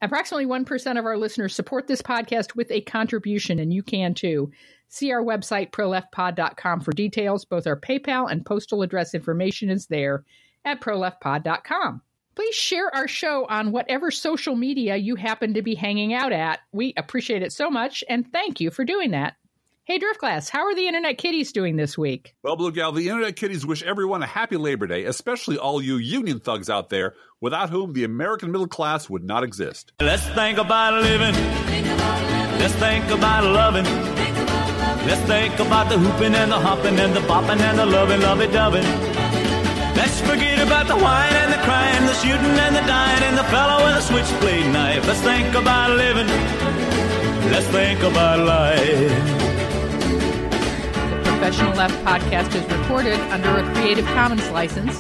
Approximately 0.03 0.47
1% 0.47 0.99
of 0.99 1.07
our 1.07 1.17
listeners 1.17 1.55
support 1.55 1.87
this 1.87 2.03
podcast 2.03 2.55
with 2.55 2.71
a 2.71 2.83
contribution, 2.83 3.59
and 3.59 3.73
you 3.73 3.83
can 3.83 4.13
too. 4.13 4.53
See 4.89 5.11
our 5.11 5.23
website, 5.23 5.71
proleftpod.com, 5.71 6.83
for 6.83 6.93
details. 6.93 7.47
Both 7.47 7.67
our 7.67 7.81
PayPal 7.81 8.31
and 8.31 8.45
postal 8.45 8.83
address 8.83 9.15
information 9.15 9.71
is 9.71 9.87
there 9.87 10.25
at 10.65 10.81
proleftpod.com. 10.81 12.03
Please 12.35 12.55
share 12.55 12.93
our 12.95 13.07
show 13.07 13.47
on 13.47 13.71
whatever 13.71 14.11
social 14.11 14.57
media 14.57 14.97
you 14.97 15.15
happen 15.15 15.55
to 15.55 15.63
be 15.63 15.75
hanging 15.75 16.13
out 16.13 16.33
at. 16.33 16.61
We 16.73 16.93
appreciate 16.97 17.43
it 17.43 17.53
so 17.53 17.71
much, 17.71 18.03
and 18.09 18.31
thank 18.31 18.61
you 18.61 18.71
for 18.71 18.85
doing 18.85 19.13
that. 19.13 19.35
Hey, 19.87 19.99
Driftglass, 19.99 20.49
how 20.49 20.67
are 20.67 20.75
the 20.75 20.89
Internet 20.89 21.19
Kitties 21.19 21.53
doing 21.53 21.77
this 21.77 21.99
week? 21.99 22.35
Well, 22.43 22.57
Blue 22.57 22.73
Gal, 22.73 22.91
the 22.91 23.09
Internet 23.09 23.37
Kitties 23.37 23.67
wish 23.67 23.83
everyone 23.83 24.23
a 24.23 24.27
happy 24.27 24.57
Labor 24.57 24.87
Day, 24.87 25.05
especially 25.05 25.59
all 25.59 25.83
you 25.83 25.97
union 25.97 26.41
thugs 26.41 26.71
out 26.71 26.89
there, 26.89 27.15
without 27.41 27.69
whom 27.69 27.93
the 27.93 28.05
American 28.05 28.51
middle 28.51 28.67
class 28.67 29.11
would 29.11 29.23
not 29.23 29.45
exist. 29.45 29.93
Let's 30.01 30.27
think 30.31 30.57
about 30.57 30.95
living. 31.03 31.35
Let's 32.59 32.75
think 32.77 33.05
about 33.11 33.45
loving. 33.45 33.85
Let's 35.07 35.21
think 35.29 35.59
about 35.61 35.91
the 35.91 35.99
hooping 35.99 36.35
and 36.35 36.51
the 36.51 36.59
hopping 36.59 36.99
and 36.99 37.15
the 37.15 37.21
bopping 37.21 37.61
and 37.61 37.79
the 37.79 37.85
loving, 37.85 38.23
lovey 38.23 38.47
doving. 38.47 39.14
Let's 40.05 40.21
forget 40.21 40.59
about 40.61 40.87
the 40.87 40.97
wine 40.97 41.33
and 41.33 41.51
the 41.51 41.57
crime, 41.65 42.05
the 42.05 42.13
shooting 42.13 42.59
and 42.61 42.77
the 42.77 42.83
dying, 42.83 43.23
and 43.23 43.39
the 43.39 43.45
fellow 43.45 43.87
with 43.87 43.97
a 43.97 44.03
switchblade 44.03 44.71
knife. 44.71 45.07
Let's 45.07 45.23
think 45.23 45.55
about 45.55 45.97
living. 45.97 46.27
Let's 47.51 47.67
think 47.69 48.03
about 48.03 48.41
life. 48.41 49.09
The 51.01 51.23
Professional 51.25 51.73
Left 51.73 51.95
podcast 52.05 52.55
is 52.55 52.71
recorded 52.71 53.19
under 53.33 53.49
a 53.57 53.63
Creative 53.73 54.05
Commons 54.05 54.47
license. 54.51 54.99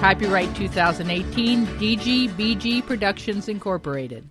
Copyright 0.00 0.54
2018, 0.54 1.66
DGBG 1.66 2.84
Productions 2.86 3.48
Incorporated. 3.48 4.28